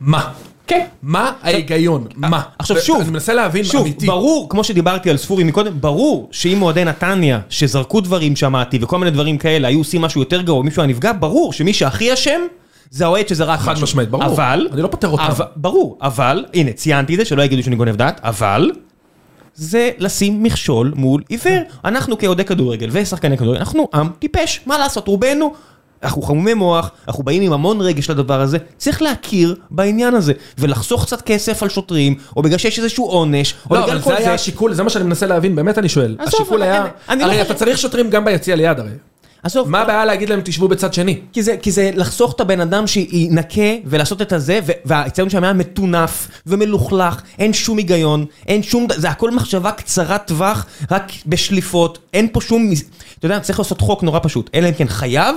מה? 0.00 0.28
כן. 0.66 0.86
מה 1.02 1.32
ההיגיון? 1.42 2.06
מה? 2.16 2.42
עכשיו 2.58 2.76
שוב, 2.80 3.00
אני 3.00 3.10
מנסה 3.10 3.34
להבין 3.34 3.64
שוב, 3.64 3.80
אמיתי. 3.80 4.06
ברור, 4.06 4.48
כמו 4.50 4.64
שדיברתי 4.64 5.10
על 5.10 5.16
ספורי 5.16 5.44
מקודם, 5.44 5.80
ברור 5.80 6.28
שאם 6.32 6.62
אוהדי 6.62 6.84
נתניה, 6.84 7.40
שזרקו 7.48 8.00
דברים 8.00 8.36
שמעתי 8.36 8.78
וכל 8.82 8.98
מיני 8.98 9.10
דברים 9.10 9.38
כאלה, 9.38 9.68
היו 9.68 9.78
עושים 9.78 10.00
משהו 10.02 10.20
יותר 10.20 10.42
גרוע, 10.42 10.62
מישהו 10.62 10.82
היה 10.82 10.88
נפגע, 10.90 11.12
ברור 11.20 11.52
שמי 11.52 11.72
שהכי 11.72 12.12
אשם, 12.14 12.40
זה 12.90 13.04
האוהד 13.04 13.28
שזרק 13.28 13.58
משהו. 13.58 13.74
חד 13.74 13.82
משמעית, 13.82 14.08
ברור. 14.10 14.24
אבל, 14.24 14.68
אני 14.72 14.82
לא 14.82 14.88
פוטר 14.88 15.08
אותם. 15.08 15.22
אבל- 15.22 15.44
ברור, 15.56 15.98
אבל, 16.02 16.44
הנה, 16.54 16.72
ציינתי 16.72 17.12
את 17.14 17.18
זה, 17.18 17.24
שלא 17.24 17.42
יגידו 17.42 17.62
שאני 17.62 17.76
גונב 17.76 17.96
דעת, 17.96 18.20
אבל, 18.24 18.70
זה 19.54 19.90
לשים 19.98 20.42
מכשול 20.42 20.92
מול 20.96 21.22
עיוור. 21.28 21.58
אנחנו 21.84 22.18
כאוהדי 22.18 22.44
כדורגל 22.44 22.88
ושחקני 22.92 23.38
כדורגל, 23.38 23.58
אנחנו 23.58 23.88
עם 23.94 24.08
טיפש, 24.18 24.60
מה 24.66 24.78
לעשות, 24.78 25.08
רובנו, 25.08 25.54
אנחנו 26.02 26.22
חמומי 26.22 26.54
מוח, 26.54 26.90
אנחנו 27.08 27.24
באים 27.24 27.42
עם 27.42 27.52
המון 27.52 27.80
רגש 27.80 28.10
לדבר 28.10 28.40
הזה, 28.40 28.58
צריך 28.76 29.02
להכיר 29.02 29.56
בעניין 29.70 30.14
הזה, 30.14 30.32
ולחסוך 30.58 31.04
קצת 31.04 31.22
כסף 31.22 31.62
על 31.62 31.68
שוטרים, 31.68 32.14
או 32.36 32.42
בגלל 32.42 32.58
שיש 32.58 32.78
איזשהו 32.78 33.06
עונש, 33.06 33.54
או 33.70 33.74
לא, 33.74 33.80
בגלל 33.80 33.96
אבל 33.96 34.04
כל 34.04 34.10
זה 34.10 34.16
זה. 34.16 34.22
היה 34.22 34.34
השיקול, 34.34 34.74
זה 34.74 34.82
מה 34.82 34.90
שאני 34.90 35.04
מנסה 35.04 35.26
להבין, 35.26 35.56
באמת 35.56 35.78
אני 35.78 35.88
שואל. 35.88 36.16
השיקול 36.20 36.62
היה, 36.62 36.84
לא 37.08 37.24
הרי 37.24 37.42
אתה 37.42 37.54
צריך 37.54 37.78
שוטרים 37.78 38.10
גם 38.10 38.24
ביציע 38.24 38.56
ליד 38.56 38.78
הרי. 38.78 38.90
עזוב, 39.42 39.70
מה 39.70 39.80
הבעיה 39.80 40.04
להגיד 40.04 40.28
להם 40.28 40.40
תשבו 40.44 40.68
בצד 40.68 40.94
שני? 40.94 41.20
כי 41.32 41.42
זה, 41.42 41.56
כי 41.56 41.70
זה 41.70 41.90
לחסוך 41.94 42.32
את 42.32 42.40
הבן 42.40 42.60
אדם 42.60 42.86
שינקה 42.86 43.62
ולעשות 43.84 44.22
את 44.22 44.32
הזה, 44.32 44.60
ו- 44.66 44.72
והאצטדיון 44.84 45.30
שם 45.30 45.44
היה 45.44 45.52
מטונף 45.52 46.28
ומלוכלך, 46.46 47.22
אין 47.38 47.52
שום 47.52 47.78
היגיון, 47.78 48.24
אין 48.46 48.62
שום, 48.62 48.86
זה 48.96 49.08
הכל 49.08 49.30
מחשבה 49.30 49.72
קצרת 49.72 50.26
טווח, 50.26 50.66
רק 50.90 51.12
בשליפות, 51.26 51.98
אין 52.12 52.28
פה 52.32 52.40
שום, 52.40 52.70
אתה 53.18 53.26
יודע, 53.26 53.40
צריך 53.40 53.58
לעשות 53.58 53.80
חוק 53.80 54.02
נורא 54.02 54.20
פשוט, 54.22 54.50
אלא 54.54 54.68
אם 54.68 54.74
כן 54.74 54.88
חייב, 54.88 55.36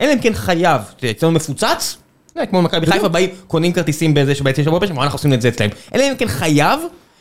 אלא 0.00 0.12
אם 0.12 0.18
כן 0.18 0.34
חייב, 0.34 0.80
אצטדיון 1.10 1.34
מפוצץ, 1.34 1.96
זה 2.34 2.46
כמו 2.46 2.62
מכבי 2.62 2.86
חיפה 2.86 3.08
באים, 3.08 3.30
קונים 3.46 3.72
כרטיסים 3.72 4.14
באיזה 4.14 4.34
שבעצם 4.34 4.62
שבוע 4.64 4.78
בשבוע, 4.78 5.04
אנחנו 5.04 5.16
עושים 5.16 5.32
את 5.32 5.42
זה 5.42 5.48
אצלם, 5.48 5.68
אלא 5.94 6.02
אם 6.02 6.14
כן 6.18 6.28
חייב, 6.28 6.80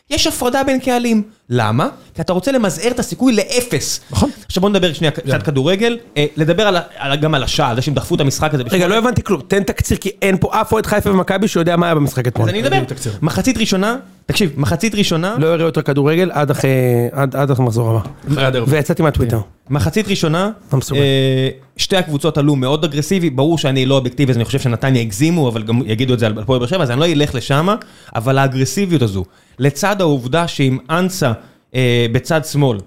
יש 0.09 0.27
הפרדה 0.27 0.63
בין 0.63 0.79
קהלים. 0.79 1.23
למה? 1.49 1.89
כי 2.15 2.21
אתה 2.21 2.33
רוצה 2.33 2.51
למזער 2.51 2.91
את 2.91 2.99
הסיכוי 2.99 3.35
לאפס. 3.35 3.99
נכון. 4.11 4.29
עכשיו 4.45 4.61
בוא 4.61 4.69
נדבר 4.69 4.93
שנייה 4.93 5.11
קצת 5.11 5.43
כדורגל, 5.43 5.97
אה, 6.17 6.25
לדבר 6.37 6.79
גם 7.21 7.35
על 7.35 7.43
השעה, 7.43 7.69
על 7.69 7.75
זה 7.75 7.81
שהם 7.81 7.93
דחפו 7.93 8.15
את 8.15 8.19
המשחק 8.21 8.53
הזה. 8.53 8.63
רגע, 8.69 8.87
לא 8.87 8.97
הבנתי 8.97 9.23
כלום, 9.23 9.41
תן 9.47 9.63
תקציר, 9.63 9.97
כי 9.97 10.09
אין 10.21 10.37
פה 10.37 10.61
אף 10.61 10.71
אוהד 10.71 10.85
חיפה 10.85 11.11
ומכבי 11.11 11.47
שיודע 11.47 11.75
מה 11.75 11.85
היה 11.85 11.95
במשחק 11.95 12.27
אתמול. 12.27 12.49
אז 12.49 12.55
אני 12.55 12.61
אדבר. 12.61 12.83
מחצית 13.21 13.57
ראשונה, 13.57 13.97
תקשיב, 14.29 14.53
מחצית 14.57 14.95
ראשונה, 14.95 15.35
לא 15.39 15.53
אראה 15.53 15.65
יותר 15.65 15.81
כדורגל 15.81 16.31
עד 16.33 16.51
אחרי, 16.51 16.71
עד 17.11 17.51
המחזור 17.57 17.89
הבא. 17.89 17.99
אחרי 18.31 18.45
הדרבי. 18.45 18.71
ויצאתי 18.71 19.03
מהטוויטר. 19.03 19.39
מחצית 19.69 20.07
ראשונה. 20.07 20.51
אה, 20.95 21.49
שתי 21.77 21.97
הקבוצות 21.97 22.37
עלו 22.37 22.55
מאוד 22.55 22.83
אגרסיבי, 22.83 23.29
ברור 23.29 23.57
שאני 23.57 23.85
לא 23.85 23.95
אובייקטיבי, 23.95 24.31
אז 24.31 24.37
אני 24.37 24.45
חושב 24.45 24.59
שנתניה 24.59 25.01
הגזימו, 25.01 25.49
אבל 25.49 25.63
גם 25.63 25.81
יגידו 25.85 26.13
את 26.13 26.19
זה 26.19 26.25
על 26.25 26.39
הפועל 26.39 26.59
באר 26.59 26.67
שבע, 26.67 26.83
אז 26.83 26.91
אני 26.91 26.99
לא 26.99 27.05
אלך 27.05 27.35
לשם, 27.35 27.67
אבל 28.15 28.37
האגרסיביות 28.37 29.01
הזו, 29.01 29.25
לצד 29.59 30.01
העובדה 30.01 30.47
שעם 30.47 30.77
אנסה 30.89 31.31
אה, 31.75 32.05
בצד 32.11 32.45
שמאל, 32.45 32.77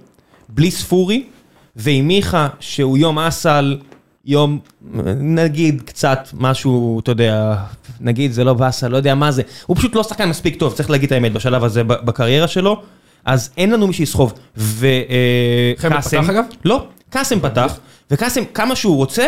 בלי 0.49 0.71
ספורי, 0.71 1.25
ועם 1.77 2.09
מיכה 2.09 2.49
שהוא 2.61 2.99
יום 2.99 3.19
אסל, 3.19 3.77
יום, 4.25 4.59
נגיד 5.21 5.83
קצת 5.85 6.29
משהו, 6.35 7.01
אתה 7.01 7.11
יודע, 7.11 7.57
נגיד 8.01 8.33
זה 8.33 8.45
לא 8.45 8.55
באסל, 8.55 8.89
לא 8.89 8.97
יודע 8.97 9.15
מה 9.15 9.33
זה, 9.33 9.43
הוא 9.67 9.77
פשוט 9.77 9.95
לא 9.95 10.03
שחקן 10.03 10.29
מספיק 10.29 10.59
טוב, 10.59 10.73
צריך 10.75 10.91
להגיד 10.91 11.07
את 11.07 11.13
האמת, 11.13 11.33
בשלב 11.33 11.65
הזה 11.65 11.85
בקריירה 11.85 12.49
שלו, 12.49 12.83
אז 13.25 13.51
אין 13.57 13.71
לנו 13.71 13.87
מי 13.87 13.93
שיסחוב. 13.93 14.33
וקאסם, 14.57 16.23
פתח, 16.23 16.31
אגב? 16.31 16.45
לא, 16.65 16.87
קאסם 17.11 17.41
פתח, 17.41 17.79
וקאסם 18.11 18.45
כמה 18.55 18.77
שהוא 18.77 18.97
רוצה, 18.97 19.27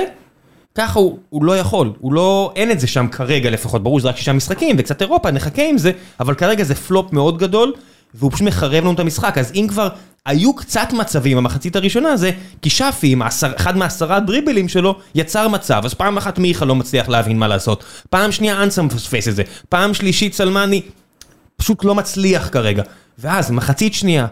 ככה 0.74 0.98
הוא, 0.98 1.18
הוא 1.30 1.44
לא 1.44 1.58
יכול, 1.58 1.92
הוא 1.98 2.12
לא, 2.12 2.52
אין 2.56 2.70
את 2.70 2.80
זה 2.80 2.86
שם 2.86 3.08
כרגע 3.08 3.50
לפחות, 3.50 3.82
ברור 3.82 3.98
שזה 4.00 4.08
רק 4.08 4.16
שישה 4.16 4.32
משחקים 4.32 4.76
וקצת 4.78 5.02
אירופה, 5.02 5.30
נחכה 5.30 5.62
עם 5.62 5.78
זה, 5.78 5.92
אבל 6.20 6.34
כרגע 6.34 6.64
זה 6.64 6.74
פלופ 6.74 7.12
מאוד 7.12 7.38
גדול, 7.38 7.72
והוא 8.14 8.30
פשוט 8.32 8.46
מחרב 8.46 8.74
לנו 8.84 8.92
את 8.92 9.00
המשחק, 9.00 9.38
אז 9.38 9.52
אם 9.54 9.66
כבר 9.68 9.88
היו 10.26 10.54
קצת 10.54 10.88
מצבים 10.92 11.36
במחצית 11.36 11.76
הראשונה 11.76 12.16
זה, 12.16 12.30
כי 12.62 12.70
שפי 12.70 13.12
עם 13.12 13.22
העשר, 13.22 13.52
אחד 13.56 13.76
מהעשרה 13.76 14.20
דריבלים 14.20 14.68
שלו 14.68 14.98
יצר 15.14 15.48
מצב, 15.48 15.82
אז 15.84 15.94
פעם 15.94 16.16
אחת 16.16 16.38
מיכה 16.38 16.64
לא 16.64 16.74
מצליח 16.74 17.08
להבין 17.08 17.38
מה 17.38 17.48
לעשות, 17.48 17.84
פעם 18.10 18.32
שנייה 18.32 18.62
אנסה 18.62 18.82
מפספס 18.82 19.28
את 19.28 19.36
זה, 19.36 19.42
פעם 19.68 19.94
שלישית 19.94 20.34
סלמני 20.34 20.82
פשוט 21.56 21.84
לא 21.84 21.94
מצליח 21.94 22.48
כרגע, 22.52 22.82
ואז 23.18 23.50
מחצית 23.50 23.94
שנייה, 23.94 24.26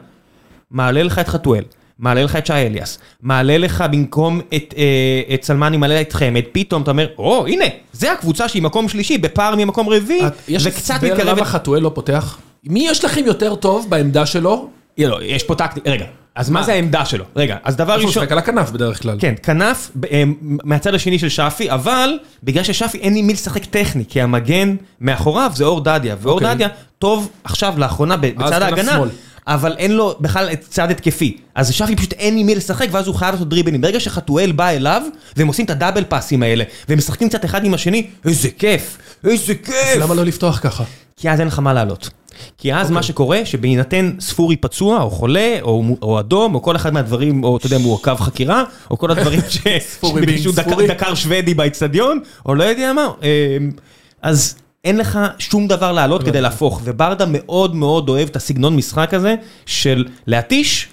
מעלה 0.70 1.02
לך 1.02 1.18
את 1.18 1.28
חתואל, 1.28 1.64
מעלה 1.98 2.22
לך 2.24 2.36
את 2.36 2.46
שי 2.46 2.52
אליאס, 2.52 2.98
מעלה 3.22 3.58
לך 3.58 3.84
במקום 3.92 4.40
את, 4.54 4.74
אה, 4.76 5.34
את 5.34 5.44
סלמני, 5.44 5.76
מעלה 5.76 6.00
את 6.00 6.12
חמד, 6.12 6.42
פתאום 6.52 6.82
אתה 6.82 6.90
אומר, 6.90 7.06
או, 7.18 7.46
הנה, 7.46 7.64
זה 7.92 8.12
הקבוצה 8.12 8.48
שהיא 8.48 8.62
מקום 8.62 8.88
שלישי, 8.88 9.18
בפער 9.18 9.54
ממקום 9.56 9.88
רביעי, 9.88 10.26
את- 10.26 10.32
יש 10.48 10.66
וקצת 10.66 10.94
הסבר 10.94 11.06
למה 11.14 11.18
מתקרבת... 11.32 11.42
חתואל 11.46 11.82
לא 11.82 11.90
פותח? 11.94 12.38
מי 12.64 12.86
יש 12.88 13.04
לכם 13.04 13.26
יותר 13.26 13.54
טוב 13.54 13.86
בעמדה 13.88 14.26
שלו? 14.26 14.68
לא, 14.98 15.18
יש 15.22 15.42
פה 15.42 15.54
טקטי, 15.54 15.80
רגע, 15.86 16.04
אז 16.34 16.50
מה 16.50 16.62
זה 16.62 16.72
העמדה 16.72 17.04
שלו? 17.04 17.24
רגע, 17.36 17.56
אז 17.64 17.76
דבר 17.76 17.92
הוא 17.92 17.96
ראשון... 17.96 18.22
משחק 18.22 18.32
על 18.32 18.38
הכנף 18.38 18.70
בדרך 18.70 19.02
כלל. 19.02 19.16
כן, 19.20 19.34
כנף 19.42 19.90
אה, 20.10 20.22
מהצד 20.42 20.94
השני 20.94 21.18
של 21.18 21.28
שפי, 21.28 21.70
אבל 21.70 22.18
בגלל 22.42 22.64
ששפי 22.64 22.98
אין 22.98 23.16
עם 23.16 23.26
מי 23.26 23.32
לשחק 23.32 23.64
טכני, 23.64 24.04
כי 24.08 24.20
המגן 24.20 24.76
מאחוריו 25.00 25.50
זה 25.54 25.64
אור 25.64 25.80
דדיה, 25.80 26.16
ואור 26.20 26.34
אוקיי. 26.34 26.54
דדיה 26.54 26.68
טוב 26.98 27.30
עכשיו 27.44 27.74
לאחרונה 27.76 28.16
בצד 28.16 28.62
ההגנה. 28.62 29.00
אבל 29.46 29.74
אין 29.78 29.92
לו 29.92 30.14
בכלל 30.20 30.48
את 30.52 30.64
צד 30.68 30.90
התקפי. 30.90 31.36
אז 31.54 31.72
שפי 31.72 31.96
פשוט 31.96 32.12
אין 32.12 32.36
עם 32.38 32.46
מי 32.46 32.54
לשחק, 32.54 32.86
ואז 32.90 33.06
הוא 33.06 33.14
חייב 33.14 33.32
לעשות 33.34 33.48
דריבלים. 33.48 33.80
ברגע 33.80 34.00
שחתואל 34.00 34.52
בא 34.52 34.68
אליו, 34.68 35.02
והם 35.36 35.46
עושים 35.48 35.64
את 35.64 35.70
הדאבל 35.70 36.04
פאסים 36.04 36.42
האלה, 36.42 36.64
והם 36.88 36.98
משחקים 36.98 37.28
קצת 37.28 37.44
אחד 37.44 37.64
עם 37.64 37.74
השני, 37.74 38.06
איזה 38.24 38.48
כיף, 38.58 38.98
איזה 39.24 39.54
כיף. 39.54 39.96
למה 40.00 40.14
לא 40.14 40.24
לפתוח 40.24 40.58
ככה? 40.62 40.84
כי 41.16 41.30
אז 41.30 41.40
אין 41.40 41.48
לך 41.48 41.58
מה 41.58 41.72
לעלות. 41.72 42.10
כי 42.58 42.74
אז 42.74 42.80
אוקיי. 42.80 42.94
מה 42.94 43.02
שקורה, 43.02 43.40
שבהינתן 43.44 44.12
ספורי 44.20 44.56
פצוע, 44.56 45.02
או 45.02 45.10
חולה, 45.10 45.58
או, 45.62 45.84
או 46.02 46.20
אדום, 46.20 46.54
או 46.54 46.62
כל 46.62 46.76
אחד 46.76 46.92
מהדברים, 46.92 47.44
או 47.44 47.56
אתה 47.56 47.66
יודע, 47.66 47.78
מעוכב 47.78 48.16
חקירה, 48.20 48.64
או 48.90 48.98
כל 48.98 49.10
הדברים 49.10 49.40
ש... 49.48 49.58
ספורי 49.94 50.22
דקר- 50.26 50.62
ספורי. 50.62 50.86
דקר 50.88 51.14
שוודי 51.14 51.54
באצטדיון, 51.54 52.20
או 52.46 52.54
לא 52.54 52.64
יודע 52.64 52.92
מה. 52.92 53.08
אמ, 53.22 53.70
אז 54.22 54.54
אין 54.84 54.96
לך 54.96 55.18
שום 55.38 55.68
דבר 55.68 55.92
לעלות 55.92 56.22
כדי 56.22 56.40
להפוך, 56.40 56.80
וברדה 56.84 57.24
מאוד 57.28 57.74
מאוד 57.76 58.08
אוהב 58.08 58.28
את 58.28 58.36
הסגנון 58.36 58.76
משחק 58.76 59.14
הזה, 59.14 59.34
של 59.66 60.06
להתיש, 60.26 60.88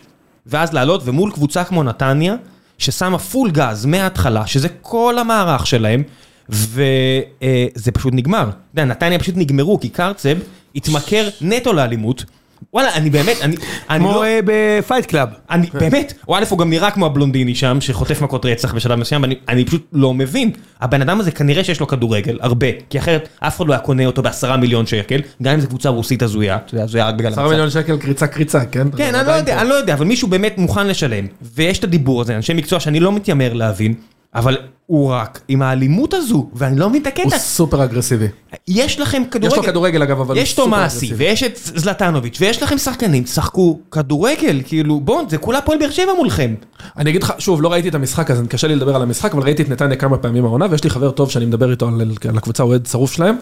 ואז 0.46 0.74
לעלות, 0.74 1.02
ומול 1.06 1.32
קבוצה 1.32 1.64
כמו 1.64 1.84
נתניה, 1.84 2.36
ששמה 2.78 3.18
פול 3.18 3.52
גז 3.52 3.86
מההתחלה, 3.86 4.48
שזה 4.48 4.70
כל 4.82 5.18
המערך 5.20 5.68
שלהם, 5.68 6.04
וזה 6.50 7.92
פשוט 7.94 8.14
נגמר. 8.14 8.42
אתה 8.42 8.52
יודע, 8.74 8.86
נתניה 8.86 9.20
פשוט 9.20 9.38
נגמרו, 9.38 9.80
כי 9.80 9.90
קרצב 9.90 10.38
התמכר 10.76 11.30
נטו 11.42 11.74
לאלימות. 11.74 12.26
וואלה, 12.74 12.94
אני 12.94 13.10
באמת, 13.10 13.38
אני, 13.42 13.56
אני 13.90 14.00
כמו 14.00 14.12
לא... 14.12 14.24
אה, 14.24 14.40
ב 14.46 14.56
Fight 14.56 15.06
Club. 15.06 15.30
אני 15.50 15.68
באמת, 15.74 16.14
הוא 16.26 16.38
א' 16.38 16.44
הוא 16.50 16.60
גם 16.60 16.70
נראה 16.70 16.92
כמו 16.92 17.06
הבלונדיני 17.06 17.56
שם, 17.56 17.78
שחוטף 17.82 18.22
מכות 18.22 18.46
רצח 18.46 18.74
בשלב 18.74 19.00
מסוים, 19.00 19.22
ואני 19.22 19.36
אני 19.48 19.66
פשוט 19.66 19.88
לא 19.94 20.14
מבין. 20.14 20.52
הבן 20.82 21.02
אדם 21.02 21.20
הזה 21.20 21.32
כנראה 21.32 21.64
שיש 21.64 21.80
לו 21.80 21.88
כדורגל, 21.88 22.38
הרבה, 22.42 22.68
כי 22.90 23.00
אחרת 23.00 23.30
אף 23.40 23.58
אחד 23.58 23.68
לא 23.68 23.74
היה 23.74 23.80
קונה 23.80 24.06
אותו 24.06 24.22
בעשרה 24.22 24.58
מיליון 24.58 24.86
שקל, 24.86 25.22
גם 25.44 25.54
אם 25.54 25.60
זו 25.60 25.68
קבוצה 25.68 25.90
רוסית 25.90 26.22
הזויה, 26.22 26.56
אתה 26.56 26.74
יודע, 26.74 26.84
הזויה 26.84 27.08
רק 27.08 27.16
בגלל 27.16 27.32
עשרה 27.32 27.44
המצב. 27.44 27.52
מיליון 27.54 27.70
שקל 27.70 27.98
קריצה 27.98 28.28
קריצה, 28.28 28.66
כן? 28.66 28.88
כן, 28.98 29.14
לא 29.14 29.20
עדיין 29.20 29.40
יודע, 29.40 29.56
פה. 29.56 29.62
אני 29.62 29.70
לא 29.70 29.74
יודע, 29.74 29.94
אבל 29.94 30.06
מישהו 30.06 30.28
באמת 30.28 30.58
מוכן 30.58 30.88
לשלם, 30.88 31.26
ויש 31.56 31.80
את 31.80 31.84
הדיבור 31.84 32.22
הזה, 32.22 32.36
אנשי 32.36 32.54
מקצוע 32.54 32.80
שאני 32.80 33.00
לא 33.00 33.12
מתיימר 33.12 33.54
להבין, 33.54 33.94
אבל 34.36 34.58
הוא 34.86 35.12
רק 35.12 35.42
עם 35.48 35.62
האלימות 35.62 36.14
הזו, 36.14 36.50
ואני 36.54 36.80
לא 36.80 36.90
מבין 36.90 37.02
את 37.02 37.08
הוא 37.08 37.26
הקטע. 37.26 37.38
סופר 37.38 37.84
אגרסיבי. 37.84 38.28
יש 38.68 39.00
לכם 39.00 39.24
כדורגל. 39.32 39.48
יש 39.48 39.58
לו 39.58 39.64
כדורגל 39.64 40.04
אגב, 40.04 40.20
אבל 40.20 40.36
הוא 40.36 40.42
יש 40.44 40.50
סופר 40.50 40.64
תומאסי, 40.64 41.06
אגרסיבי. 41.06 41.26
ויש 41.26 41.44
את 41.44 41.58
זלטנוביץ', 41.76 42.38
ויש 42.42 42.64
לכם 42.64 42.78
שחקנים, 42.78 43.24
תשחקו 43.24 43.80
כדורגל, 43.92 44.62
כאילו, 44.66 45.00
בואו, 45.00 45.30
זה 45.30 45.38
כולה 45.38 45.62
פועל 45.62 45.80
באר 45.80 45.90
שבע 45.90 46.14
מולכם. 46.18 46.56
אני 46.98 47.10
אגיד 47.10 47.24
לך, 47.24 47.34
שוב, 47.40 47.62
לא 47.62 47.72
ראיתי 47.72 47.90
את 47.90 47.96
המשחק, 47.96 48.32
אז 48.32 48.42
קשה 48.50 48.68
לי 48.68 48.76
לדבר 48.76 48.96
על 48.96 49.02
המשחק, 49.02 49.34
אבל 49.34 49.44
ראיתי 49.44 49.64
את 49.64 49.70
נתניה 49.70 49.98
כמה 49.98 50.18
פעמים 50.18 50.46
העונה, 50.46 50.66
ויש 50.70 50.84
לי 50.84 50.90
חבר 50.90 51.12
טוב 51.12 51.32
שאני 51.32 51.46
מדבר 51.46 51.72
איתו 51.72 51.88
על, 51.88 52.02
על 52.30 52.38
הקבוצה, 52.38 52.64
אוהד 52.64 52.86
שרוף 52.86 53.14
שלהם. 53.14 53.36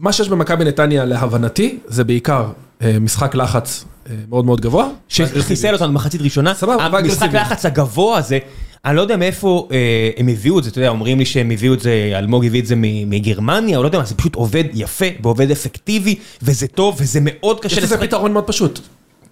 מה 0.00 0.12
שיש 0.12 0.28
במכבי 0.28 0.64
נתניה, 0.64 1.04
להבנתי, 1.04 1.78
זה 1.86 2.04
בעיקר 2.04 2.46
אה, 2.82 2.96
משחק 3.00 3.34
לחץ 3.34 3.84
אה, 4.10 4.14
מאוד 4.28 4.44
מאוד 4.44 4.60
גבוה. 4.60 4.88
שחיסל 5.08 5.74
אותנו 5.74 5.88
במחצית 5.88 6.20
ראשונה. 6.20 6.54
סבבה, 6.54 6.84
המשחק. 6.84 7.28
לחץ 7.32 7.66
הגבוה 7.66 8.18
הזה, 8.18 8.38
אני 8.84 8.96
לא 8.96 9.00
יודע 9.00 9.16
מאיפה 9.16 9.68
אה, 9.72 10.10
הם 10.16 10.28
הביאו 10.28 10.58
את 10.58 10.64
זה, 10.64 10.70
אתה 10.70 10.78
יודע, 10.78 10.88
אומרים 10.88 11.18
לי 11.18 11.24
שהם 11.24 11.50
הביאו 11.50 11.74
את 11.74 11.80
זה, 11.80 12.12
אלמוג 12.14 12.46
הביא 12.46 12.60
את 12.60 12.66
זה 12.66 12.74
מגרמניה, 13.06 13.78
או 13.78 13.82
לא 13.82 13.88
יודע 13.88 13.98
מה, 13.98 14.04
זה 14.04 14.14
פשוט 14.14 14.34
עובד 14.34 14.64
יפה 14.74 15.06
ועובד 15.22 15.50
אפקטיבי, 15.50 16.14
וזה 16.42 16.66
טוב, 16.66 16.96
וזה 17.00 17.20
מאוד 17.22 17.60
קשה 17.60 17.76
יש 17.76 17.82
לזה 17.82 17.98
פתרון 17.98 18.32
מאוד 18.32 18.44
פשוט. 18.46 18.80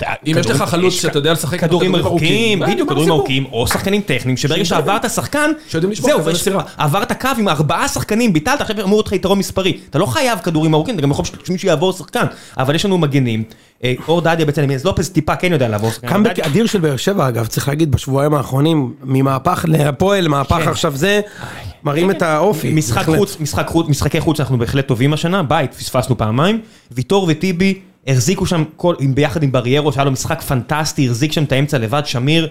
אם 0.03 0.37
יש 0.41 0.47
לך 0.47 0.63
חלוץ 0.63 0.95
שאתה 0.95 1.19
יודע 1.19 1.33
לשחק 1.33 1.61
כדורים 1.61 1.95
ארוכים, 1.95 2.61
בדיוק, 2.61 2.89
כדורים? 2.89 3.11
ארוכים, 3.11 3.47
או 3.53 3.67
שחקנים 3.67 4.01
טכניים, 4.01 4.37
שברגע 4.37 4.65
שעברת 4.65 5.11
שחקן, 5.11 5.51
זהו. 5.93 6.61
עברת 6.77 7.21
קו 7.21 7.29
עם 7.39 7.49
ארבעה 7.49 7.89
שחקנים, 7.89 8.33
ביטלת, 8.33 8.61
עכשיו 8.61 8.83
אמור 8.83 8.97
להיות 8.97 9.07
לך 9.07 9.13
יתרון 9.13 9.39
מספרי. 9.39 9.79
אתה 9.91 9.99
לא 9.99 10.07
חייב 10.07 10.39
כדורים 10.39 10.75
ארוכים, 10.75 10.95
אתה 10.95 11.03
גם 11.03 11.11
יכול 11.11 11.25
שמישהו 11.45 11.69
יעבור 11.69 11.93
שחקן, 11.93 12.25
אבל 12.59 12.75
יש 12.75 12.85
לנו 12.85 12.99
מגנים. 12.99 13.43
אה, 13.85 13.95
אור 14.09 14.21
דדיה 14.21 14.47
בצלם, 14.47 14.71
אז 14.71 14.85
לופס 14.85 15.09
טיפה 15.09 15.37
כן 15.37 15.53
יודע 15.53 15.69
לעבור 15.69 15.91
שחקן. 15.91 16.09
קאמבק 16.09 16.39
אדיר 16.39 16.67
של 16.67 16.81
באר 16.81 16.97
שבע 16.97 17.29
אגב, 17.29 17.47
צריך 17.47 17.69
להגיד, 17.69 17.91
בשבועיים 17.91 18.35
האחרונים, 18.35 18.95
ממהפך 19.03 19.65
להפועל, 19.69 20.29
מהפך 20.29 20.57
כן. 20.65 20.69
עכשיו 20.69 20.97
זה, 20.97 21.21
מראים 21.85 22.11
את 22.11 22.23
האופי. 22.23 22.75
משחק 22.75 23.07
חוץ, 23.67 23.89
משחקי 23.89 24.21
חוץ 24.21 24.41
אנחנו 24.41 24.59
בהחלט 24.59 24.87
טובים 24.87 25.13
השנה, 25.13 25.43
בית 25.43 25.75
פספסנו 25.75 26.19
פעמיים, 26.19 26.61
ויטור 26.93 27.27
וטיבי 27.29 27.81
החזיקו 28.07 28.47
שם 28.47 28.65
כל, 28.77 28.95
ביחד 29.15 29.43
עם 29.43 29.53
בריירו, 29.53 29.93
שהיה 29.93 30.05
לו 30.05 30.11
משחק 30.11 30.43
פנטסטי, 30.43 31.07
החזיק 31.07 31.33
שם 31.33 31.45
את 31.45 31.53
האמצע 31.53 31.79
לבד, 31.79 32.03
שמיר 32.05 32.49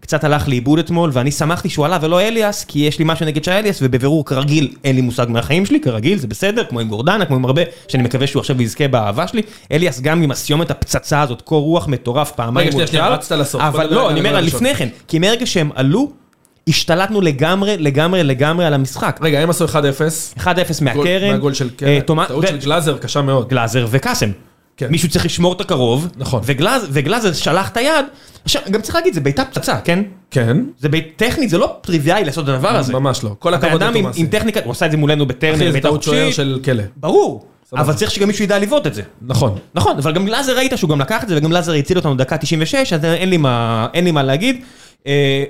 קצת 0.00 0.24
הלך 0.24 0.48
לאיבוד 0.48 0.78
אתמול, 0.78 1.10
ואני 1.12 1.30
שמחתי 1.30 1.68
שהוא 1.68 1.86
עלה 1.86 1.98
ולא 2.02 2.20
אליאס, 2.20 2.64
כי 2.64 2.78
יש 2.78 2.98
לי 2.98 3.04
משהו 3.08 3.26
נגד 3.26 3.44
שי 3.44 3.50
אליאס, 3.50 3.78
ובבירור 3.82 4.24
כרגיל 4.24 4.72
אין 4.84 4.96
לי 4.96 5.02
מושג 5.02 5.26
מהחיים 5.28 5.66
שלי, 5.66 5.80
כרגיל 5.80 6.18
זה 6.18 6.26
בסדר, 6.26 6.64
כמו 6.64 6.80
עם 6.80 6.88
גורדנה, 6.88 7.24
כמו 7.24 7.36
עם 7.36 7.44
הרבה, 7.44 7.62
שאני 7.88 8.02
מקווה 8.02 8.26
שהוא 8.26 8.40
עכשיו 8.40 8.62
יזכה 8.62 8.88
באהבה 8.88 9.26
שלי, 9.26 9.42
אליאס 9.72 10.00
גם 10.00 10.22
עם 10.22 10.30
הסיומת 10.30 10.70
הפצצה 10.70 11.22
הזאת, 11.22 11.42
קור 11.42 11.62
רוח 11.62 11.88
מטורף 11.88 12.30
פעמיים, 12.32 12.68
רצת 13.08 13.32
לסוף. 13.32 13.60
אבל 13.60 13.94
לא, 13.94 14.10
אני 14.10 14.18
אומר. 14.20 14.40
לפני 14.40 14.74
כן, 14.74 14.88
כי 15.08 15.18
מרגע 15.18 15.46
שהם 15.46 15.70
עלו, 15.74 16.12
השתלטנו 16.68 17.20
לגמרי, 17.20 17.76
לגמרי, 17.78 18.22
לגמרי 18.22 18.66
על 18.66 18.74
המשחק. 18.74 19.18
רגע, 19.22 19.40
הם 19.40 19.50
עשו 19.50 19.64
1-0. 19.64 19.70
1-0 20.38 20.44
מהקרן, 20.80 21.30
מהגול 21.30 21.54
של 21.54 21.68
אה, 21.82 22.00
קרן. 22.00 22.24
טעות 22.26 22.46
של 22.48 22.58
גלאזר 22.58 22.98
קשה 22.98 23.22
מאוד. 23.22 23.48
גלאזר 23.48 23.86
וקאסם. 23.90 24.30
כן. 24.76 24.86
מישהו 24.90 25.08
צריך 25.08 25.24
לשמור 25.24 25.52
את 25.52 25.60
הקרוב, 25.60 26.08
נכון. 26.16 26.40
וגלאז, 26.44 26.88
וגלאזר 26.90 27.32
שלח 27.32 27.68
את 27.70 27.76
היד, 27.76 28.04
עכשיו 28.44 28.62
גם 28.70 28.80
צריך 28.82 28.94
להגיד, 28.94 29.14
זה 29.14 29.20
בעיטה 29.20 29.44
פצצה, 29.44 29.80
כן? 29.80 30.02
כן. 30.30 30.56
זה 30.78 30.88
בעיט 30.88 31.08
טכנית, 31.16 31.50
זה 31.50 31.58
לא 31.58 31.76
טריוויאלי 31.80 32.24
לעשות 32.24 32.44
את 32.44 32.48
הדבר 32.48 32.76
הזה. 32.76 32.92
ממש 32.92 33.24
לא. 33.24 33.30
כל 33.38 33.54
הבן 33.54 33.66
הכבוד 33.66 33.82
אדם 33.82 33.90
עם, 33.92 33.98
לתומאסי. 33.98 34.20
עם 34.20 34.26
טכניקה, 34.26 34.60
הוא 34.64 34.72
עשה 34.72 34.86
את 34.86 34.90
זה 34.90 34.96
מולנו 34.96 35.26
בטרנר, 35.26 35.72
בעיטה 35.72 35.88
חופשית. 35.90 36.34
של 36.34 36.60
כלא. 36.64 36.82
ברור, 36.96 37.46
סבבה. 37.68 37.82
אבל 37.82 37.94
צריך 37.94 38.10
שגם 38.10 38.28
מישהו 38.28 38.44
ידע 38.44 38.58
לבעוט 38.58 38.86
את 38.86 38.94
זה. 38.94 39.02
נכון. 39.22 39.58
נכון, 39.74 39.96
אבל 39.98 40.12
גם 40.12 40.26
גלאזר 40.26 40.56
ראית 40.56 40.72
שהוא 40.76 40.90
גם 40.90 41.00
לקח 41.00 41.22
את 41.22 41.28
זה, 41.28 41.36
וגם 41.36 41.50
גלאזר 41.50 41.72
הציל 41.72 41.96
אותנו 41.96 42.14
דקה 42.14 42.36
96, 42.36 42.92
אז 42.92 43.04
אין 43.04 43.28
לי 43.28 43.36
מה, 43.36 43.86
אין 43.94 44.04
לי 44.04 44.10
מה 44.10 44.22
להגיד. 44.22 44.62
אה, 45.06 45.44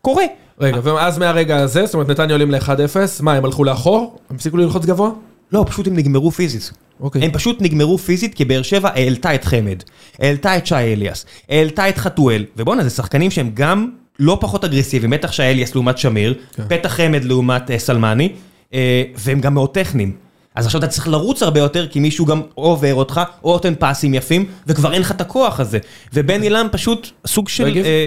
קורה. 0.00 0.24
רגע, 0.60 0.80
ואז 0.82 1.18
מהרגע 1.18 1.56
הזה, 1.56 1.86
זאת 1.86 1.94
אומרת 1.94 2.08
נתניה 2.08 2.34
עולים 2.34 2.50
ל-1-0, 2.50 2.96
מה, 3.20 3.34
הם 3.34 3.44
הלכו 3.44 3.64
לאחור? 3.64 4.18
הם 4.30 4.36
הפסיקו 4.36 4.56
ללחוץ 4.56 4.84
גבוה? 4.84 5.10
לא, 5.52 5.64
פשוט 5.68 5.86
הם 5.86 5.96
נגמרו 5.96 6.30
פיזית. 6.30 6.72
אוקיי. 7.00 7.24
הם 7.24 7.30
פשוט 7.32 7.62
נגמרו 7.62 7.98
פיזית 7.98 8.34
כי 8.34 8.44
באר 8.44 8.62
שבע 8.62 8.90
העלתה 8.94 9.34
את 9.34 9.44
חמד, 9.44 9.82
העלתה 10.18 10.56
את 10.56 10.66
שי 10.66 10.74
אליאס, 10.74 11.26
העלתה 11.48 11.88
את 11.88 11.98
חתואל, 11.98 12.44
ובואנה 12.56 12.84
זה 12.84 12.90
שחקנים 12.90 13.30
שהם 13.30 13.50
גם 13.54 13.90
לא 14.18 14.38
פחות 14.40 14.64
אגרסיביים, 14.64 15.10
בטח 15.10 15.32
שי 15.32 15.42
אליאס 15.42 15.74
לעומת 15.74 15.98
שמיר, 15.98 16.34
כן. 16.54 16.62
פתח 16.68 16.88
חמד 16.88 17.24
לעומת 17.24 17.70
אה, 17.70 17.78
סלמני, 17.78 18.32
אה, 18.74 19.02
והם 19.16 19.40
גם 19.40 19.54
מאוד 19.54 19.70
טכניים. 19.70 20.12
אז 20.54 20.66
עכשיו 20.66 20.78
אתה 20.78 20.88
צריך 20.88 21.08
לרוץ 21.08 21.42
הרבה 21.42 21.60
יותר, 21.60 21.86
כי 21.88 22.00
מישהו 22.00 22.26
גם 22.26 22.42
או 22.56 22.62
עובר 22.62 22.94
אותך, 22.94 23.20
או 23.44 23.52
נותן 23.52 23.74
פסים 23.78 24.14
יפים, 24.14 24.46
וכבר 24.66 24.92
אין 24.92 25.00
לך 25.00 25.10
את 25.10 25.20
הכוח 25.20 25.60
הזה. 25.60 25.78
ובן 26.12 26.42
אילם 26.42 26.66
פשוט 26.72 27.10
סוג 27.26 27.48
של... 27.48 27.68
לא? 27.68 27.84
אה, 27.84 28.06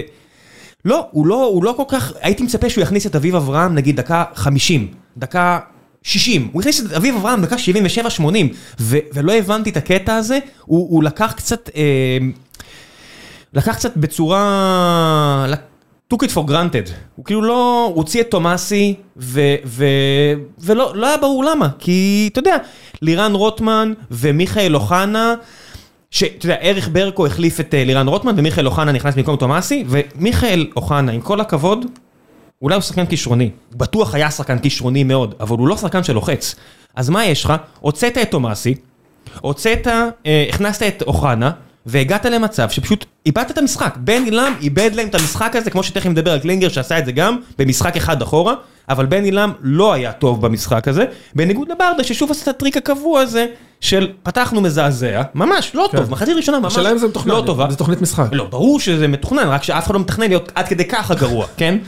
לא, 0.84 1.06
הוא 1.10 1.26
לא, 1.26 1.44
הוא 1.44 1.64
לא 1.64 1.74
כל 1.76 1.82
כך, 1.88 2.12
הייתי 2.20 2.42
מצפה 2.42 2.70
שהוא 2.70 2.82
יכניס 2.82 3.06
את 3.06 3.16
אביב 3.16 3.34
אברהם 3.34 3.74
נגיד 3.74 3.96
דקה 3.96 4.24
50, 4.34 4.86
דקה 5.16 5.58
60, 6.08 6.48
הוא 6.52 6.60
הכניס 6.60 6.86
את 6.86 6.92
אביב 6.92 7.14
אברהם 7.16 7.42
דקה 7.42 7.56
77-80, 8.20 8.22
ו- 8.80 8.98
ולא 9.12 9.32
הבנתי 9.32 9.70
את 9.70 9.76
הקטע 9.76 10.16
הזה, 10.16 10.38
הוא, 10.64 10.88
הוא 10.90 11.02
לקח 11.02 11.32
קצת, 11.36 11.70
אה, 11.76 12.18
לקח 13.54 13.74
קצת 13.74 13.96
בצורה, 13.96 15.46
took 16.14 16.16
it 16.16 16.30
for 16.30 16.48
granted, 16.48 16.90
הוא 17.16 17.24
כאילו 17.24 17.42
לא, 17.42 17.84
הוא 17.88 17.96
הוציא 17.96 18.20
את 18.20 18.30
תומאסי, 18.30 18.94
ולא 19.16 20.92
לא 20.94 21.06
היה 21.06 21.16
ברור 21.16 21.44
למה, 21.44 21.68
כי 21.78 22.28
אתה 22.32 22.38
יודע, 22.38 22.56
לירן 23.02 23.34
רוטמן 23.34 23.92
ומיכאל 24.10 24.74
אוחנה, 24.74 25.34
שאתה 26.10 26.46
יודע, 26.46 26.56
ערך 26.60 26.88
ברקו 26.92 27.26
החליף 27.26 27.60
את 27.60 27.74
אה, 27.74 27.84
לירן 27.84 28.08
רוטמן 28.08 28.34
ומיכאל 28.36 28.66
אוחנה 28.66 28.92
נכנס 28.92 29.14
במקום 29.14 29.36
תומאסי, 29.36 29.84
ומיכאל 29.88 30.66
אוחנה, 30.76 31.12
עם 31.12 31.20
כל 31.20 31.40
הכבוד, 31.40 31.86
אולי 32.62 32.74
הוא 32.74 32.82
שחקן 32.82 33.06
כישרוני, 33.06 33.50
בטוח 33.72 34.14
היה 34.14 34.30
שחקן 34.30 34.58
כישרוני 34.58 35.04
מאוד, 35.04 35.34
אבל 35.40 35.58
הוא 35.58 35.68
לא 35.68 35.76
שחקן 35.76 36.04
שלוחץ. 36.04 36.54
אז 36.94 37.10
מה 37.10 37.24
יש 37.24 37.44
לך? 37.44 37.52
הוצאת 37.80 38.18
את 38.18 38.30
תומאסי, 38.30 38.74
הוצאת, 39.40 39.86
אה, 40.26 40.46
הכנסת 40.48 40.82
את 40.82 41.02
אוחנה, 41.02 41.50
והגעת 41.86 42.24
למצב 42.24 42.70
שפשוט 42.70 43.04
איבדת 43.26 43.50
את 43.50 43.58
המשחק. 43.58 43.96
בן 43.96 44.24
אילם 44.24 44.54
איבד 44.60 44.90
להם 44.94 45.08
את 45.08 45.14
המשחק 45.14 45.56
הזה, 45.56 45.70
כמו 45.70 45.82
שתכף 45.82 46.06
נדבר 46.06 46.32
על 46.32 46.38
קלינגר 46.38 46.68
שעשה 46.68 46.98
את 46.98 47.06
זה 47.06 47.12
גם, 47.12 47.38
במשחק 47.58 47.96
אחד 47.96 48.22
אחורה, 48.22 48.54
אבל 48.88 49.06
בן 49.06 49.24
אילם 49.24 49.52
לא 49.60 49.92
היה 49.92 50.12
טוב 50.12 50.46
במשחק 50.46 50.88
הזה, 50.88 51.04
בניגוד 51.34 51.68
לברדה 51.68 52.04
ששוב 52.04 52.30
עשה 52.30 52.42
את 52.42 52.48
הטריק 52.48 52.76
הקבוע 52.76 53.20
הזה, 53.20 53.46
של 53.80 54.12
פתחנו 54.22 54.60
מזעזע, 54.60 55.22
ממש 55.34 55.74
לא 55.74 55.88
טוב, 55.92 56.10
מחצית 56.10 56.36
ראשונה 56.36 56.58
ממש 56.58 56.72
השאלה 56.72 56.92
אם 56.92 56.98
זה 56.98 57.08
מתוכנן, 57.08 57.34
לא 57.34 57.42
טובה. 57.46 57.66
זה 57.70 57.76
תוכנית 57.76 58.02
משחק. 58.02 58.26
לא, 58.32 58.44
ברור 58.44 58.80
שזה 58.80 59.08
מתוכנן, 59.08 59.48
רק 59.48 59.62
שאף 59.62 59.86
אחד 59.86 59.94
לא 59.94 60.00
מתכנן 60.00 60.28
להיות 60.28 60.52
עד 60.54 60.68
כדי 60.68 60.84
ככה 60.84 61.14
גרוע, 61.14 61.46
כן? 61.56 61.78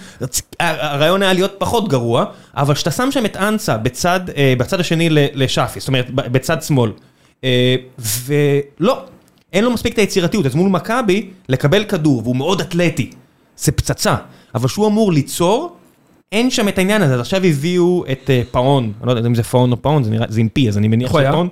הרעיון 0.61 1.23
היה 1.23 1.33
להיות 1.33 1.55
פחות 1.59 1.89
גרוע, 1.89 2.25
אבל 2.57 2.75
כשאתה 2.75 2.91
שם 2.91 3.11
שם 3.11 3.25
את 3.25 3.37
אנסה 3.37 3.77
בצד, 3.77 4.21
אה, 4.37 4.55
בצד 4.59 4.81
השני 4.81 5.09
לשאפי, 5.11 5.81
זאת 5.81 5.89
אומרת, 5.89 6.11
בצד 6.11 6.63
שמאל, 6.63 6.93
אה, 7.45 7.77
ולא, 7.99 9.03
אין 9.53 9.65
לו 9.65 9.71
מספיק 9.71 9.93
את 9.93 9.99
היצירתיות, 9.99 10.47
אז 10.47 10.55
מול 10.55 10.71
מכבי, 10.71 11.31
לקבל 11.49 11.85
כדור, 11.85 12.23
והוא 12.25 12.37
מאוד 12.37 12.61
אתלטי, 12.61 13.11
זה 13.57 13.73
פצצה, 13.73 14.15
אבל 14.55 14.69
שהוא 14.69 14.87
אמור 14.87 15.13
ליצור, 15.13 15.77
אין 16.33 16.51
שם 16.51 16.69
את 16.69 16.79
העניין 16.79 17.03
הזה, 17.03 17.15
אז 17.15 17.21
עכשיו 17.21 17.45
הביאו 17.45 18.05
את 18.13 18.31
אה, 18.31 18.43
פאון, 18.51 18.93
אני 19.01 19.07
לא 19.07 19.13
יודע 19.13 19.29
אם 19.29 19.35
זה 19.35 19.43
פאון 19.43 19.73
או 19.73 19.83
פאון, 19.83 20.05
זה 20.05 20.11
נראה, 20.11 20.27
זה 20.29 20.41
עם 20.41 20.49
פי, 20.49 20.69
אז 20.69 20.79
אני 20.79 20.89
מניח 20.89 21.13
שזה? 21.13 21.31
פאון. 21.31 21.49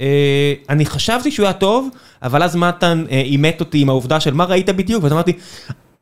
אה, 0.00 0.54
אני 0.68 0.86
חשבתי 0.86 1.30
שהוא 1.30 1.46
היה 1.46 1.52
טוב, 1.52 1.88
אבל 2.22 2.42
אז 2.42 2.56
מתן 2.56 3.04
אה, 3.10 3.20
אימת 3.20 3.60
אותי 3.60 3.78
עם 3.80 3.88
העובדה 3.88 4.20
של 4.20 4.34
מה 4.34 4.44
ראית 4.44 4.68
בדיוק, 4.68 5.02
ואז 5.02 5.12
אמרתי, 5.12 5.32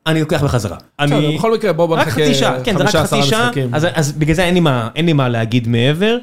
אני 0.07 0.19
לוקח 0.19 0.43
בחזרה. 0.43 0.77
אני... 0.99 1.37
בכל 1.37 1.53
מקרה 1.53 1.73
בואו 1.73 1.87
בוא 1.87 1.97
רק 1.97 2.07
נחכה 2.07 2.21
חצי 2.21 2.35
שעה, 2.35 2.63
כן, 2.63 2.77
זה 2.77 2.83
רק 2.83 2.95
חצי 2.95 3.23
שעה. 3.23 3.51
אז, 3.71 3.87
אז 3.93 4.11
בגלל 4.11 4.35
זה 4.35 4.43
אין 4.43 4.53
לי, 4.53 4.59
מה, 4.59 4.89
אין 4.95 5.05
לי 5.05 5.13
מה 5.13 5.29
להגיד 5.29 5.67
מעבר. 5.67 6.17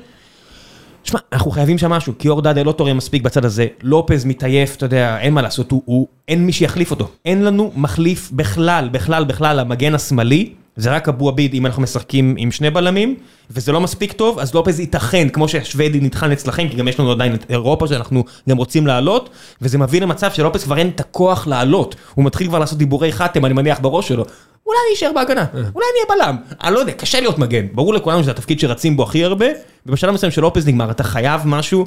שמע, 1.05 1.21
אנחנו 1.33 1.51
חייבים 1.51 1.79
שם 1.79 1.91
משהו, 1.91 2.13
כי 2.19 2.29
אור 2.29 2.43
דאדה 2.43 2.63
לא 2.63 2.73
תורם 2.73 2.97
מספיק 2.97 3.23
בצד 3.23 3.45
הזה, 3.45 3.67
לופז 3.83 4.25
מתעייף, 4.25 4.77
אתה 4.77 4.87
יודע, 4.87 5.19
אין 5.19 5.35
מה 5.35 5.43
לעשות, 5.43 5.71
הוא, 5.71 5.83
הוא, 5.85 6.09
אין 6.29 6.47
מי 6.47 6.53
שיחליף 6.53 6.91
אותו. 6.91 7.09
אין 7.25 7.45
לנו 7.45 7.73
מחליף 7.77 8.31
בכלל, 8.33 8.89
בכלל, 8.93 9.25
בכלל, 9.25 9.59
המגן 9.59 9.95
השמאלי, 9.95 10.53
זה 10.77 10.91
רק 10.91 11.09
אבו 11.09 11.29
עביד 11.29 11.55
אם 11.55 11.67
אנחנו 11.67 11.83
משחקים 11.83 12.35
עם 12.39 12.51
שני 12.51 12.71
בלמים, 12.71 13.15
וזה 13.51 13.73
לא 13.73 13.81
מספיק 13.81 14.13
טוב, 14.13 14.39
אז 14.39 14.55
לופז 14.55 14.81
ייתכן, 14.81 15.29
כמו 15.29 15.49
שהשוודי 15.49 16.01
נטחן 16.01 16.33
אצלכם, 16.33 16.69
כי 16.69 16.77
גם 16.77 16.89
יש 16.89 17.01
לנו 17.01 17.13
עדיין 17.13 17.35
את 17.35 17.45
אירופה 17.51 17.87
שאנחנו 17.89 18.25
גם 18.49 18.57
רוצים 18.57 18.87
לעלות, 18.87 19.31
וזה 19.63 19.79
מביא 19.79 20.01
למצב 20.01 20.31
שלופז 20.33 20.65
כבר 20.65 20.79
אין 20.79 20.89
את 20.89 21.01
הכוח 21.01 21.47
לעלות. 21.47 21.97
הוא 22.15 22.25
מתחיל 22.25 22.47
כבר 22.47 22.59
לעשות 22.59 22.79
דיבורי 22.79 23.13
חתם, 23.13 23.45
אני 23.45 23.55
מניח 23.55 23.79
בראש 23.81 24.09
שלו. 24.09 24.25
אולי 24.67 24.79
אני 24.89 24.97
אשאר 24.97 25.11
בהגנה, 25.15 25.45
אולי 25.53 25.87
אני 25.93 26.15
אהיה 26.15 26.27
בלם, 26.27 26.37
אני 26.65 26.75
לא 26.75 26.79
יודע, 26.79 26.93
קשה 26.93 27.21
להיות 27.21 27.39
מגן. 27.39 27.67
ברור 27.73 27.95
לכולנו 27.95 28.23
שזה 28.23 28.31
התפקיד 28.31 28.61
שרצים 28.61 28.97
בו 28.97 29.03
הכי 29.03 29.25
הרבה, 29.25 29.47
ובשלב 29.87 30.15
מסוים 30.15 30.33
שלופז 30.33 30.69
נגמר, 30.69 30.91
אתה 30.91 31.05
חייב 31.05 31.41
משהו 31.45 31.87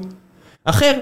אחר. 0.66 0.94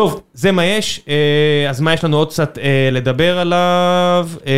טוב, 0.00 0.20
זה 0.34 0.52
מה 0.52 0.64
יש, 0.64 1.00
אה, 1.08 1.70
אז 1.70 1.80
מה 1.80 1.92
יש 1.94 2.04
לנו 2.04 2.16
עוד 2.16 2.28
קצת 2.30 2.58
אה, 2.58 2.88
לדבר 2.92 3.38
עליו? 3.38 4.28
אה, 4.46 4.52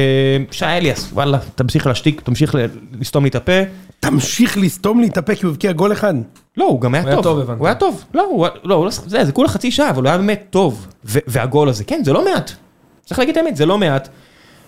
שי 0.50 0.64
אליאס, 0.64 1.10
וואלה, 1.12 1.38
תמשיך 1.54 1.86
להשתיק, 1.86 2.20
תמשיך 2.20 2.54
ל- 2.54 2.66
לסתום 3.00 3.24
לי 3.24 3.30
את 3.30 3.34
הפה. 3.34 3.52
תמשיך 4.00 4.58
לסתום 4.58 5.00
לי 5.00 5.06
את 5.08 5.16
הפה 5.18 5.34
כי 5.34 5.46
הוא 5.46 5.50
הבקיע 5.52 5.72
גול 5.72 5.92
אחד. 5.92 6.14
לא, 6.56 6.64
הוא 6.64 6.80
גם 6.80 6.94
היה 6.94 7.02
הוא 7.02 7.08
היה 7.08 7.16
טוב. 7.16 7.24
טוב, 7.24 7.38
הבנתי. 7.38 7.58
הוא 7.58 7.66
היה 7.66 7.74
טוב. 7.74 8.04
לא, 8.14 8.24
לא, 8.64 8.84
לא, 8.84 8.90
זה, 8.90 9.24
זה 9.24 9.32
כולה 9.32 9.48
חצי 9.48 9.70
שעה, 9.70 9.90
אבל 9.90 10.02
הוא 10.02 10.08
היה 10.08 10.18
באמת 10.18 10.46
טוב. 10.50 10.86
ו- 11.04 11.18
והגול 11.26 11.68
הזה, 11.68 11.84
כן, 11.84 12.00
זה 12.04 12.12
לא 12.12 12.24
מעט. 12.24 12.50
צריך 13.04 13.18
להגיד 13.18 13.36
את 13.36 13.44
האמת, 13.44 13.56
זה 13.56 13.66
לא 13.66 13.78
מעט. 13.78 14.08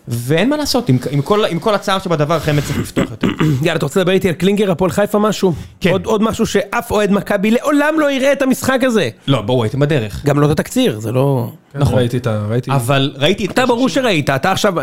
ואין 0.08 0.48
מה 0.48 0.56
לעשות, 0.56 0.88
עם, 0.88 0.98
עם, 1.10 1.22
כל, 1.22 1.44
עם 1.44 1.58
כל 1.58 1.74
הצער 1.74 1.98
שבדבר, 1.98 2.38
חמד 2.40 2.60
צריך 2.60 2.78
לפתוח 2.78 3.10
יותר. 3.10 3.26
יאללה, 3.62 3.76
אתה 3.76 3.86
רוצה 3.86 4.00
לדבר 4.00 4.12
איתי 4.12 4.28
על 4.28 4.34
קלינגר, 4.34 4.70
הפועל 4.70 4.90
חיפה 4.90 5.18
משהו? 5.18 5.52
כן. 5.80 5.90
עוד, 5.90 6.06
עוד 6.06 6.22
משהו 6.22 6.46
שאף 6.46 6.90
אוהד 6.90 7.12
מכבי 7.12 7.50
לעולם 7.50 7.94
לא 8.00 8.10
יראה 8.10 8.32
את 8.32 8.42
המשחק 8.42 8.78
הזה. 8.82 9.08
לא, 9.26 9.40
ברור, 9.42 9.62
הייתם 9.62 9.80
בדרך. 9.80 10.24
גם 10.24 10.40
לא 10.40 10.46
את 10.46 10.50
התקציר, 10.50 11.00
זה 11.00 11.12
לא... 11.12 11.52
כן, 11.72 11.78
ראיתי 11.82 12.16
את 12.16 12.26
ה... 12.26 12.46
ראיתי... 12.48 12.70
אבל 12.70 13.12
ראיתי 13.16 13.46
את... 13.46 13.50
אתה 13.50 13.66
ברור 13.66 13.88
שראית, 13.88 14.30
אתה 14.30 14.52
עכשיו, 14.52 14.74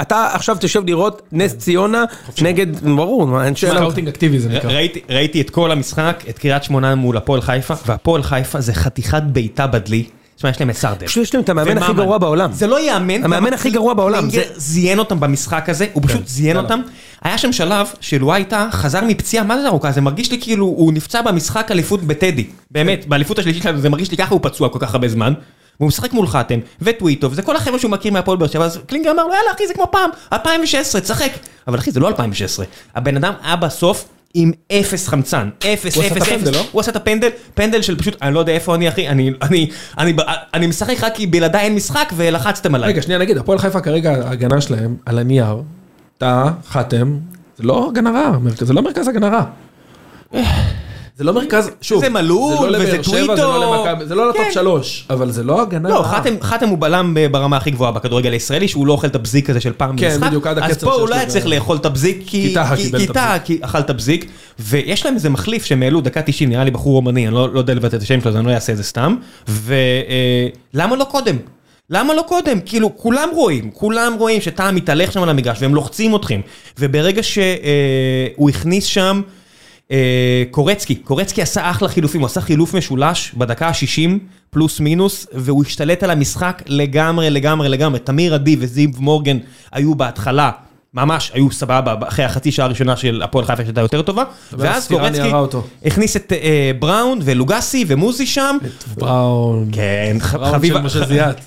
אתה 0.00 0.28
עכשיו 0.32 0.56
תשב 0.60 0.82
לראות 0.86 1.22
נס 1.32 1.56
ציונה 1.56 2.04
נגד, 2.42 2.94
ברור, 2.94 3.42
אין 3.42 3.56
שאלה. 3.56 3.74
scouting 3.80 4.08
אקטיבי 4.08 4.38
זה 4.38 4.48
נקרא. 4.48 4.70
ראיתי 5.08 5.40
את 5.40 5.50
כל 5.50 5.72
המשחק, 5.72 6.24
את 6.28 6.38
קריית 6.38 6.64
שמונה 6.64 6.94
מול 6.94 7.16
הפועל 7.16 7.40
חיפה, 7.40 7.74
והפועל 7.86 8.22
חיפה 8.22 8.60
זה 8.60 8.74
חתיכת 8.74 9.22
בעיטה 9.22 9.66
בדלי, 9.66 10.04
תשמע, 10.38 10.50
יש 10.50 10.60
להם 10.60 10.70
את 10.70 10.76
סרדל. 10.76 11.06
פשוט 11.06 11.22
יש 11.22 11.34
להם 11.34 11.44
את 11.44 11.48
המאמן 11.48 11.78
הכי. 11.78 11.92
גרוע 11.92 12.18
בעולם. 12.18 12.52
זה 12.52 12.66
לא 12.66 12.80
ייאמן. 12.80 13.24
המאמן 13.24 13.52
הכי 13.52 13.70
גרוע 13.70 13.94
בעולם, 13.94 14.30
זה- 14.30 14.36
כן. 14.42 14.48
זיין 14.56 14.98
אותם 14.98 15.20
במשחק 15.20 15.68
הזה, 15.68 15.86
הוא 15.92 16.02
פשוט 16.06 16.26
זיין 16.28 16.48
יאללה. 16.56 16.60
אותם. 16.62 16.80
היה 17.22 17.38
שם 17.38 17.52
שלב 17.52 17.86
שלואי 18.00 18.44
טאה 18.44 18.68
חזר 18.72 19.00
מפציעה, 19.04 19.44
מה 19.44 19.60
זה 19.62 19.68
ארוכה? 19.68 19.92
זה 19.92 20.00
מרגיש 20.00 20.30
לי 20.32 20.40
כאילו 20.40 20.66
הוא 20.66 20.92
נפצע 20.92 21.22
במשחק 21.22 21.70
אליפות 21.70 22.02
בטדי. 22.02 22.46
באמת, 22.70 23.06
באליפות 23.08 23.38
השלישית 23.38 23.62
שלנו 23.62 23.78
זה 23.80 23.88
מרגיש 23.88 24.10
לי 24.10 24.16
ככה 24.16 24.34
הוא 24.34 24.40
פצוע 24.42 24.68
כל 24.68 24.78
כך 24.78 24.94
הרבה 24.94 25.08
זמן. 25.08 25.32
והוא 25.80 25.88
משחק 25.88 26.12
מול 26.12 26.26
חתם, 26.26 26.58
וטוויטו, 26.82 27.34
זה 27.34 27.42
כל 27.42 27.56
החבר'ה 27.56 27.78
שהוא 27.78 27.90
מכיר 27.90 28.12
מהפועל 28.12 28.36
באר 28.38 28.48
שבע, 28.48 28.64
אז 28.64 28.78
קלינגר 28.86 29.10
אמר 29.10 29.22
לו 29.26 29.34
יאללה 29.34 29.50
אחי 29.56 29.66
זה 29.66 29.74
כמו 29.74 29.86
פעם, 29.92 30.10
2016, 30.32 31.00
תשחק. 31.00 31.30
אבל 31.68 31.78
אחי 31.78 31.90
זה 31.90 32.00
לא 32.00 32.08
2016, 32.08 32.66
הבן 32.94 33.16
אדם 33.16 33.32
היה 33.42 33.56
בסוף 33.56 34.08
עם 34.34 34.52
אפס 34.72 35.08
חמצן, 35.08 35.50
אפס, 35.58 35.98
אפס, 35.98 36.28
אפס. 36.28 36.46
לא? 36.46 36.64
הוא 36.72 36.80
עשה 36.80 36.90
את 36.90 36.96
הפנדל, 36.96 37.28
פנדל 37.54 37.82
של 37.82 37.98
פשוט, 37.98 38.16
אני 38.22 38.34
לא 38.34 38.40
יודע 38.40 38.52
איפה 38.52 38.74
אני 38.74 38.88
אחי, 38.88 39.08
אני, 39.08 39.32
אני, 39.42 39.70
אני, 39.98 40.16
אני 40.54 40.66
משחק 40.66 40.94
רק 41.00 41.14
כי 41.14 41.26
בלעדיי 41.26 41.60
אין 41.60 41.74
משחק 41.74 42.12
ולחצתם 42.16 42.74
עליי. 42.74 42.88
רגע, 42.88 43.02
שנייה 43.02 43.18
נגיד, 43.18 43.38
הפועל 43.38 43.58
חיפה 43.58 43.80
כרגע, 43.80 44.12
ההגנה 44.26 44.60
שלהם, 44.60 44.96
על 45.06 45.18
הנייר, 45.18 45.62
טאה, 46.18 46.50
חתם, 46.66 47.18
זה 47.56 47.64
לא 47.64 47.88
הגנה 47.88 48.10
רעה, 48.10 48.38
זה 48.54 48.72
לא 48.72 48.82
מרכז 48.82 49.08
הגנה 49.08 49.28
רע. 49.28 49.44
זה 51.18 51.24
לא 51.24 51.32
מרכז, 51.34 51.70
שוב, 51.80 52.00
זה 52.00 52.08
מלול, 52.08 52.68
לא 52.68 52.78
וזה 52.78 52.98
טוויטו. 53.02 53.34
לא 53.36 53.76
למכבי, 53.86 54.06
זה 54.06 54.14
לא 54.14 54.28
לטופ 54.28 54.42
כן. 54.42 54.52
שלוש, 54.52 55.06
אבל 55.10 55.30
זה 55.30 55.42
לא 55.44 55.62
הגנה 55.62 55.88
לא. 55.88 56.04
חתם, 56.42 56.68
הוא 56.68 56.78
בלם 56.78 57.16
ברמה 57.30 57.56
הכי 57.56 57.70
גבוהה 57.70 57.92
בכדורגל 57.92 58.32
הישראלי, 58.32 58.68
שהוא 58.68 58.86
לא 58.86 58.92
אוכל 58.92 59.06
את 59.06 59.14
הבזיק 59.14 59.50
הזה 59.50 59.60
של 59.60 59.72
פעם 59.76 59.96
כן, 59.96 60.08
במשחק. 60.08 60.26
בדיוק, 60.26 60.46
עד 60.46 60.58
אז 60.58 60.78
פה 60.78 60.92
הוא 60.92 61.08
לא 61.08 61.14
היה 61.14 61.26
צריך 61.26 61.46
לאכול 61.46 61.76
את 61.76 61.86
הבזיק, 61.86 62.18
כי 62.26 62.42
כי 62.48 62.54
טאה 62.54 62.76
כי- 62.76 62.82
קיבל 62.82 62.98
כי 62.98 63.04
את 63.04 63.10
טאה 63.10 63.34
הבזיק. 63.34 63.46
כי 63.46 63.58
אכל 63.64 63.78
את 63.78 63.90
הבזיק, 63.90 64.26
ויש 64.58 65.04
להם 65.04 65.14
איזה 65.14 65.30
מחליף 65.30 65.64
שהם 65.64 65.82
העלו 65.82 66.00
דקה 66.00 66.22
90, 66.22 66.50
נראה 66.50 66.64
לי 66.64 66.70
בחור 66.70 66.92
רומני, 66.92 67.26
אני 67.26 67.34
לא 67.34 67.52
לא 67.54 67.58
יודע 67.58 67.74
לבטא 67.74 67.96
את 67.96 68.02
השם 68.02 68.20
שלו, 68.20 68.30
אז 68.30 68.36
אני 68.36 68.46
לא 68.46 68.50
אעשה 68.52 68.72
את 68.72 68.76
זה 68.76 68.82
סתם. 68.84 69.16
ולמה 69.48 70.96
לא 70.96 71.04
קודם? 71.04 71.36
למה 71.90 72.14
לא 72.14 72.24
קודם? 72.28 72.60
כאילו, 72.60 72.96
כולם 72.96 73.28
רואים, 73.34 73.70
כולם 73.70 74.12
רואים 74.18 74.40
שטאה 74.40 74.70
מתהלך 74.72 75.12
שם 75.12 75.22
על 75.22 75.28
המגרש, 75.28 75.58
והם 75.60 75.74
לוחצים 75.74 76.16
אתכם. 76.16 76.40
וברגע 76.78 77.22
שהוא 77.22 78.50
הכניס 78.50 78.84
שם... 78.84 79.22
אה, 79.92 80.42
קורצקי, 80.50 80.94
קורצקי 80.94 81.42
עשה 81.42 81.70
אחלה 81.70 81.88
חילופים, 81.88 82.20
הוא 82.20 82.26
עשה 82.26 82.40
חילוף 82.40 82.74
משולש 82.74 83.32
בדקה 83.36 83.68
ה-60 83.68 84.10
פלוס 84.50 84.80
מינוס 84.80 85.26
והוא 85.32 85.64
השתלט 85.64 86.02
על 86.02 86.10
המשחק 86.10 86.62
לגמרי 86.66 87.30
לגמרי 87.30 87.68
לגמרי, 87.68 87.98
תמיר 87.98 88.34
עדי 88.34 88.56
וזיו 88.60 88.88
מורגן 88.98 89.38
היו 89.72 89.94
בהתחלה 89.94 90.50
ממש 90.94 91.30
היו 91.34 91.50
סבבה 91.50 91.94
אחרי 92.08 92.24
החצי 92.24 92.52
שעה 92.52 92.66
הראשונה 92.66 92.96
של 92.96 93.22
הפועל 93.24 93.44
חיפה 93.44 93.62
שהייתה 93.62 93.80
יותר 93.80 94.02
טובה 94.02 94.24
ואז 94.52 94.88
קורצקי. 94.88 95.30
הכניס 95.84 96.16
את 96.16 96.32
אה, 96.32 96.70
בראון 96.78 97.18
ולוגסי 97.24 97.84
ומוזי 97.88 98.26
שם 98.26 98.56
בראון. 98.96 99.68
כן, 99.72 100.16
בראון 100.32 100.52
חביב. 100.52 100.76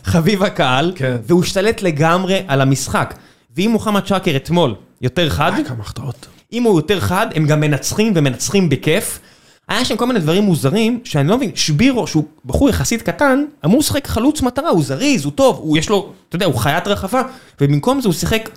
חביב 0.03 0.43
הקהל 0.43 0.91
כן. 0.95 1.17
והוא 1.27 1.43
השתלט 1.43 1.81
לגמרי 1.81 2.41
על 2.47 2.61
המשחק 2.61 3.13
ואם 3.55 3.69
מוחמד 3.71 4.07
שקר 4.07 4.35
אתמול 4.35 4.75
יותר 5.01 5.29
חד 5.29 5.51
כמה 5.67 5.79
החטאות. 5.79 6.30
אם 6.53 6.63
הוא 6.63 6.79
יותר 6.79 6.99
חד, 6.99 7.27
הם 7.35 7.45
גם 7.45 7.59
מנצחים 7.59 8.13
ומנצחים 8.15 8.69
בכיף. 8.69 9.19
היה 9.67 9.85
שם 9.85 9.97
כל 9.97 10.05
מיני 10.05 10.19
דברים 10.19 10.43
מוזרים, 10.43 10.99
שאני 11.03 11.27
לא 11.27 11.37
מבין, 11.37 11.51
שבירו, 11.55 12.07
שהוא 12.07 12.23
בחור 12.45 12.69
יחסית 12.69 13.01
קטן, 13.01 13.45
אמור 13.65 13.79
לשחק 13.79 14.07
חלוץ 14.07 14.41
מטרה, 14.41 14.69
הוא 14.69 14.83
זריז, 14.83 15.25
הוא 15.25 15.31
טוב, 15.31 15.57
הוא 15.61 15.77
יש 15.77 15.89
לו, 15.89 16.11
אתה 16.29 16.35
יודע, 16.35 16.45
הוא 16.45 16.55
חיית 16.55 16.87
רחבה, 16.87 17.21
ובמקום 17.61 18.01
זה 18.01 18.07
הוא 18.07 18.13
שיחק 18.13 18.49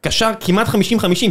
קשר 0.00 0.30
כמעט 0.40 0.68
50-50, 0.68 0.72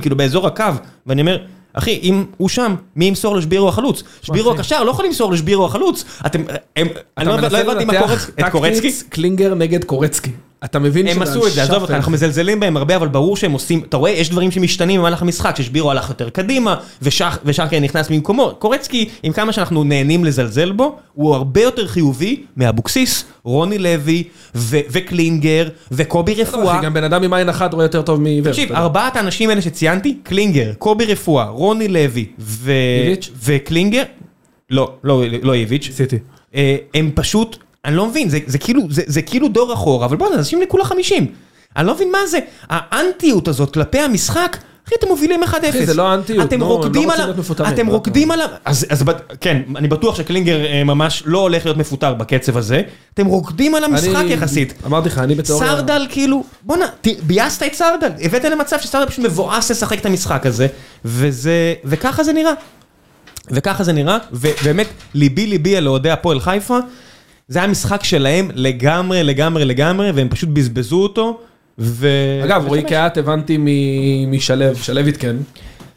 כאילו 0.01 0.18
באזור 0.18 0.47
הקו, 0.47 0.66
ואני 1.08 1.22
אומר, 1.22 1.38
אחי, 1.74 1.99
אם 2.03 2.26
הוא 2.38 2.49
שם, 2.49 2.76
מי 2.95 3.06
ימסור 3.06 3.36
לשבירו 3.36 3.70
החלוץ? 3.70 4.03
שבירו. 4.22 4.51
הקשר 4.51 4.84
לא 4.84 4.91
יכול 4.91 5.06
למסור 5.06 5.32
לשבירו 5.32 5.66
החלוץ. 5.66 6.06
אתם, 6.26 6.43
הם, 6.76 6.88
אני 7.18 7.28
לא 7.28 7.39
אתה 7.39 7.49
לא 7.49 7.58
הבנתי 7.58 7.86
מה 7.86 7.93
מנסה 7.93 8.08
קורצקי, 8.08 8.32
את 8.32 8.39
לנתח 8.39 8.49
קורצקי? 8.49 8.91
טקטית 8.91 9.10
קלינגר 9.10 9.53
נגד 9.53 9.84
קורצקי. 9.84 10.32
אתה 10.66 10.80
מבין 10.80 11.07
הם 11.07 11.13
שזה 11.13 11.24
עשו 11.24 11.47
את 11.47 11.51
זה, 11.51 11.63
עזוב 11.63 11.82
אותך. 11.82 11.91
אנחנו 11.93 12.11
מזלזלים 12.11 12.59
בהם 12.59 12.78
הרבה, 12.78 12.95
אבל 12.95 13.07
ברור 13.07 13.38
שהם 13.38 13.51
עושים, 13.51 13.82
אתה 13.89 13.97
רואה, 13.97 14.11
יש 14.11 14.30
דברים 14.30 14.51
שמשתנים 14.51 14.99
במהלך 14.99 15.22
המשחק, 15.22 15.55
ששבירו 15.57 15.91
הלך 15.91 16.09
יותר 16.09 16.30
קדימה, 16.30 16.76
ושח- 17.01 17.38
ושחר 17.45 17.80
נכנס 17.80 18.09
במקומו. 18.09 18.51
קורצקי, 18.59 19.09
עם 19.24 19.34
כמה 19.34 19.53
שאנחנו 19.53 19.84
נהנים 19.84 20.26
לזלזל 20.26 20.72
בו, 20.72 20.95
הוא 21.13 21.36
הרבה 21.36 21.61
יותר 21.61 21.88
חיובי 21.88 22.43
מאבוקסיס, 22.57 23.26
רוני 23.43 23.78
לוי, 23.78 24.24
וקלינגר, 24.55 25.68
וקובי 25.91 26.34
רפואה. 26.34 26.82
גם 26.82 26.93
בן 26.93 27.03
אדם 27.03 27.24
עם 27.24 27.34
עין 27.34 27.49
אחת 27.49 27.74
רואה 27.74 27.86
יותר 27.86 28.01
טוב 28.01 28.22
מעיוור. 28.22 28.51
תקשיב. 28.51 28.72
ארבעת 28.72 29.16
האנשים 29.16 29.49
האלה 29.49 29.61
שציינתי, 29.61 30.18
קלינגר, 30.24 30.74
קובי 30.78 31.05
רפואה, 31.05 31.45
רוני 31.49 31.88
לוי? 31.88 32.26
וקלינגר, 33.43 34.03
לא, 34.70 34.93
לא, 35.03 35.24
לא 35.43 35.53
איביץ'. 35.53 35.89
אה, 36.55 36.76
הם 36.93 37.11
פשוט, 37.16 37.57
אני 37.86 37.96
לא 37.96 38.06
מבין, 38.08 38.30
זה, 38.30 38.40
זה, 38.48 38.58
כאילו, 38.58 38.82
זה, 38.90 39.02
זה 39.06 39.22
כאילו 39.22 39.48
דור 39.48 39.74
אחורה, 39.74 40.06
אבל 40.06 40.18
בוא'נה, 40.18 40.36
אנשים 40.36 40.62
לכולה 40.62 40.86
50. 40.86 41.28
אני 41.78 41.88
לא 41.88 41.94
מבין 41.96 42.12
מה 42.12 42.28
זה, 42.28 42.40
האנטיות 42.70 43.48
הזאת 43.48 43.74
כלפי 43.74 44.00
המשחק, 44.00 44.58
אחי, 44.88 44.96
אתם 45.00 45.08
מובילים 45.08 45.44
1-0. 45.44 45.48
אחי, 45.70 45.86
זה 45.86 45.94
לא 45.94 46.08
האנטיות, 46.08 46.46
אתם 46.48 46.56
הם 46.56 46.62
רוקדים 46.62 46.94
לא 46.94 47.00
רוצים 47.00 47.10
על 47.10 47.22
ה- 47.22 47.24
להיות 47.26 47.38
מפוטרים, 47.38 47.74
אתם 47.74 47.88
לא 47.88 47.92
רוקדים 47.92 48.32
על 48.32 48.42
ה... 48.42 48.46
אז, 48.66 48.86
אז 48.90 49.04
כן, 49.42 49.62
אני 49.76 49.88
בטוח 49.88 50.16
שקלינגר 50.16 50.66
אה, 50.66 50.84
ממש 50.84 51.24
לא 51.26 51.40
הולך 51.40 51.66
להיות 51.66 51.78
מפוטר 51.78 52.14
בקצב 52.14 52.58
הזה. 52.58 52.82
אתם 53.14 53.26
רוקדים 53.26 53.76
על 53.76 53.84
המשחק 53.84 54.16
אני- 54.16 54.34
יחסית. 54.34 54.74
אמרתי 54.86 55.10
לך, 55.10 55.18
אני 55.18 55.36
בתיאוריה... 55.36 55.70
סרדל 55.70 56.08
כאילו, 56.10 56.44
בואנה, 56.64 56.86
ת- 57.02 57.08
ביאסת 57.24 57.64
את 57.64 57.74
סרדל, 57.74 58.10
הבאת 58.22 58.44
למצב 58.44 58.78
שסרדל 58.80 59.06
פשוט 59.06 59.26
מבואס 59.26 59.72
לשחק 59.72 60.00
את 60.00 60.06
המשחק 60.06 60.46
הזה, 60.46 60.68
וזה, 61.06 61.74
וככה 61.86 62.24
זה 62.24 62.34
נראה. 62.34 62.54
וככה 63.52 63.84
זה 63.84 63.94
נראה, 63.94 64.18
ובאמת, 64.32 64.88
ליבי 65.14 65.48
ליבי 65.48 65.78
על 65.78 65.88
אוהדי 65.88 66.10
הפועל 66.12 66.40
חיפה, 66.40 66.78
זה 67.48 67.60
היה 67.60 67.68
משחק 67.68 68.04
שלהם 68.04 68.48
לגמרי, 68.56 69.24
לגמרי, 69.24 69.66
לגמרי, 69.66 70.12
והם 70.12 70.30
פשוט 70.30 70.50
בזבזו 70.50 71.04
אותו, 71.04 71.38
ו... 71.80 72.08
אגב, 72.43 72.66
רועי. 72.68 72.84
קהת 72.84 73.18
הבנתי 73.18 73.58
מ- 73.60 74.32
משלו, 74.32 74.76
שלו 74.76 75.02
עדכן, 75.02 75.36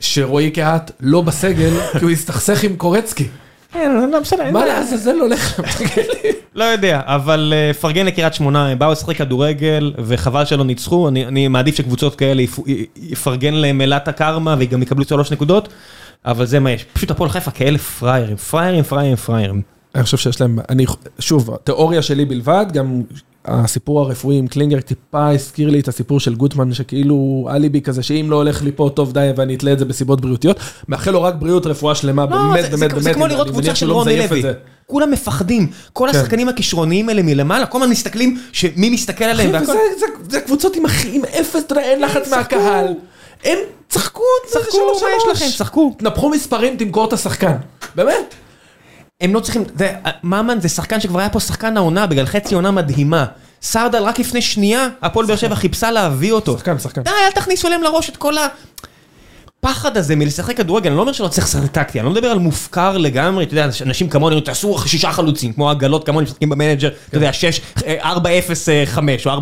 שרועי 0.00 0.50
קהת 0.50 0.90
לא 1.00 1.20
בסגל, 1.20 1.70
כי 1.98 2.04
הוא 2.04 2.10
הסתכסך 2.10 2.62
עם 2.64 2.76
קורצקי. 2.76 3.26
כן, 3.72 4.08
לא 4.12 4.20
בסדר, 4.20 4.42
אין 4.42 4.54
מה. 4.54 4.66
לעזאזל 4.66 5.16
הולך? 5.20 5.60
תגיד 5.78 5.90
לי. 6.24 6.30
לא 6.54 6.64
יודע, 6.64 7.00
אבל 7.04 7.52
אה, 7.56 7.74
פרגן 7.74 8.06
לקריית 8.06 8.34
שמונה, 8.34 8.68
הם 8.68 8.78
באו 8.78 8.92
לשחק 8.92 9.16
כדורגל, 9.16 9.92
וחבל 10.04 10.44
שלא 10.44 10.64
ניצחו, 10.64 11.08
אני, 11.08 11.26
אני 11.26 11.48
מעדיף 11.48 11.76
שקבוצות 11.76 12.14
כאלה 12.14 12.42
יפ, 12.42 12.58
י- 12.66 12.86
יפרגן 12.96 13.54
להם 13.54 13.78
מילת 13.78 14.08
הקרמה, 14.08 14.56
וגם 14.58 14.82
יקבלו 14.82 15.04
שלוש 15.04 15.30
נקודות, 15.32 15.68
אבל 16.24 16.46
זה 16.46 16.60
מה 16.60 16.70
יש. 16.70 16.84
פשוט 16.92 17.10
הפועל 17.10 17.30
חיפה 17.30 17.50
כאלה 17.50 17.78
פראיירים, 17.78 18.36
פראיירים, 18.36 18.82
פראיירים, 18.82 19.16
פראיירים. 19.16 19.77
אני 19.94 20.02
חושב 20.04 20.16
שיש 20.16 20.40
להם, 20.40 20.58
אני, 20.68 20.86
שוב, 21.18 21.50
תיאוריה 21.64 22.02
שלי 22.02 22.24
בלבד, 22.24 22.66
גם 22.72 23.02
הסיפור 23.44 24.00
הרפואי 24.00 24.36
עם 24.36 24.46
קלינגר 24.46 24.80
טיפה 24.80 25.30
הזכיר 25.30 25.70
לי 25.70 25.80
את 25.80 25.88
הסיפור 25.88 26.20
של 26.20 26.34
גוטמן, 26.34 26.72
שכאילו 26.74 27.48
אליבי 27.54 27.80
כזה, 27.80 28.02
שאם 28.02 28.26
לא 28.30 28.36
הולך 28.36 28.62
לי 28.62 28.72
פה 28.76 28.90
טוב 28.94 29.12
די 29.12 29.30
ואני 29.36 29.54
אתלה 29.54 29.72
את 29.72 29.78
זה 29.78 29.84
בסיבות 29.84 30.20
בריאותיות, 30.20 30.56
מאחל 30.88 31.10
לו 31.10 31.22
רק 31.22 31.34
בריאות, 31.34 31.66
רפואה 31.66 31.94
שלמה, 31.94 32.22
לא, 32.24 32.36
באמת, 32.36 32.62
זה, 32.62 32.68
באמת, 32.68 32.78
זה, 32.78 32.88
באמת, 32.88 33.02
זה 33.02 33.14
כמו 33.14 33.24
אני 33.26 33.32
לראות 33.34 33.46
מניח 33.46 33.58
קבוצה 33.60 33.74
של 33.74 33.86
לא 33.86 33.92
רוני 33.94 34.16
לוי. 34.18 34.42
זה. 34.42 34.52
כולם 34.86 35.10
מפחדים, 35.10 35.66
כל 35.92 36.08
כן. 36.12 36.18
השחקנים 36.18 36.48
הכישרוניים 36.48 37.08
האלה 37.08 37.22
מלמעלה, 37.22 37.66
כל 37.66 37.78
הזמן 37.78 37.90
מסתכלים 37.90 38.38
שמי 38.52 38.90
מסתכל 38.90 39.24
עליהם 39.24 39.54
אחי, 39.54 39.64
והכל. 39.64 39.72
וזה 39.72 40.00
זה- 40.00 40.30
זה 40.30 40.40
קבוצות 40.40 40.76
עם 40.76 40.84
הכי- 40.84 41.10
עם 41.16 41.22
אפס, 41.24 41.56
אתה 41.66 41.72
יודע, 41.72 41.82
אין 41.84 42.00
לחץ. 42.02 42.28
מהקהל. 42.30 42.86
הם 43.44 43.58
צחקו, 43.88 44.22
זה 44.52 44.58
צחקו, 44.60 44.78
מה 45.02 45.08
יש. 45.32 45.42
לכם? 45.42 45.56
צחקו. 45.58 45.94
תנפחו 45.98 46.30
מספרים, 46.30 46.76
תמכור 46.76 47.04
את 47.04 47.12
השחקן. 47.12 47.56
באמת. 47.94 48.34
הם 49.20 49.34
לא 49.34 49.40
צריכים, 49.40 49.64
זה, 49.76 49.92
ממן 50.24 50.60
זה 50.60 50.68
שחקן 50.68 51.00
שכבר 51.00 51.18
היה 51.18 51.30
פה 51.30 51.40
שחקן 51.40 51.76
העונה 51.76 52.06
בגלל 52.06 52.26
חצי 52.26 52.54
עונה 52.54 52.70
מדהימה. 52.70 53.26
סרדל 53.62 54.02
רק 54.02 54.18
לפני 54.18 54.42
שנייה, 54.42 54.88
הפועל 55.02 55.26
באר 55.26 55.36
שבע 55.36 55.54
חיפשה 55.54 55.90
להביא 55.90 56.32
אותו. 56.32 56.58
שחקן, 56.58 56.78
שחקן. 56.78 57.02
די, 57.02 57.10
אל 57.10 57.30
תכניסו 57.30 57.68
להם 57.68 57.82
לראש 57.82 58.08
את 58.08 58.16
כל 58.16 58.34
הפחד 59.62 59.96
הזה 59.96 60.16
מלשחק 60.16 60.56
כדורגל, 60.56 60.88
אני 60.90 60.96
לא 60.96 61.00
אומר 61.00 61.12
שלא 61.12 61.28
צריך 61.28 61.46
לשחק 61.46 61.66
טקטי, 61.72 61.98
אני 62.00 62.06
לא 62.06 62.12
מדבר 62.12 62.28
על 62.28 62.38
מופקר 62.38 62.98
לגמרי, 62.98 63.44
אתה 63.44 63.52
יודע, 63.52 63.68
אנשים 63.86 64.08
כמוני, 64.08 64.40
תעשו 64.40 64.78
שישה 64.86 65.12
חלוצים, 65.12 65.52
כמו 65.52 65.70
עגלות 65.70 66.06
כמוני 66.06 66.24
משחקים 66.24 66.48
במנג'ר, 66.48 66.88
אתה 67.08 67.16
יודע, 67.16 67.32
6, 67.32 67.60
4-0-5 67.78 67.82
או 69.26 69.30
4-0-6 69.30 69.40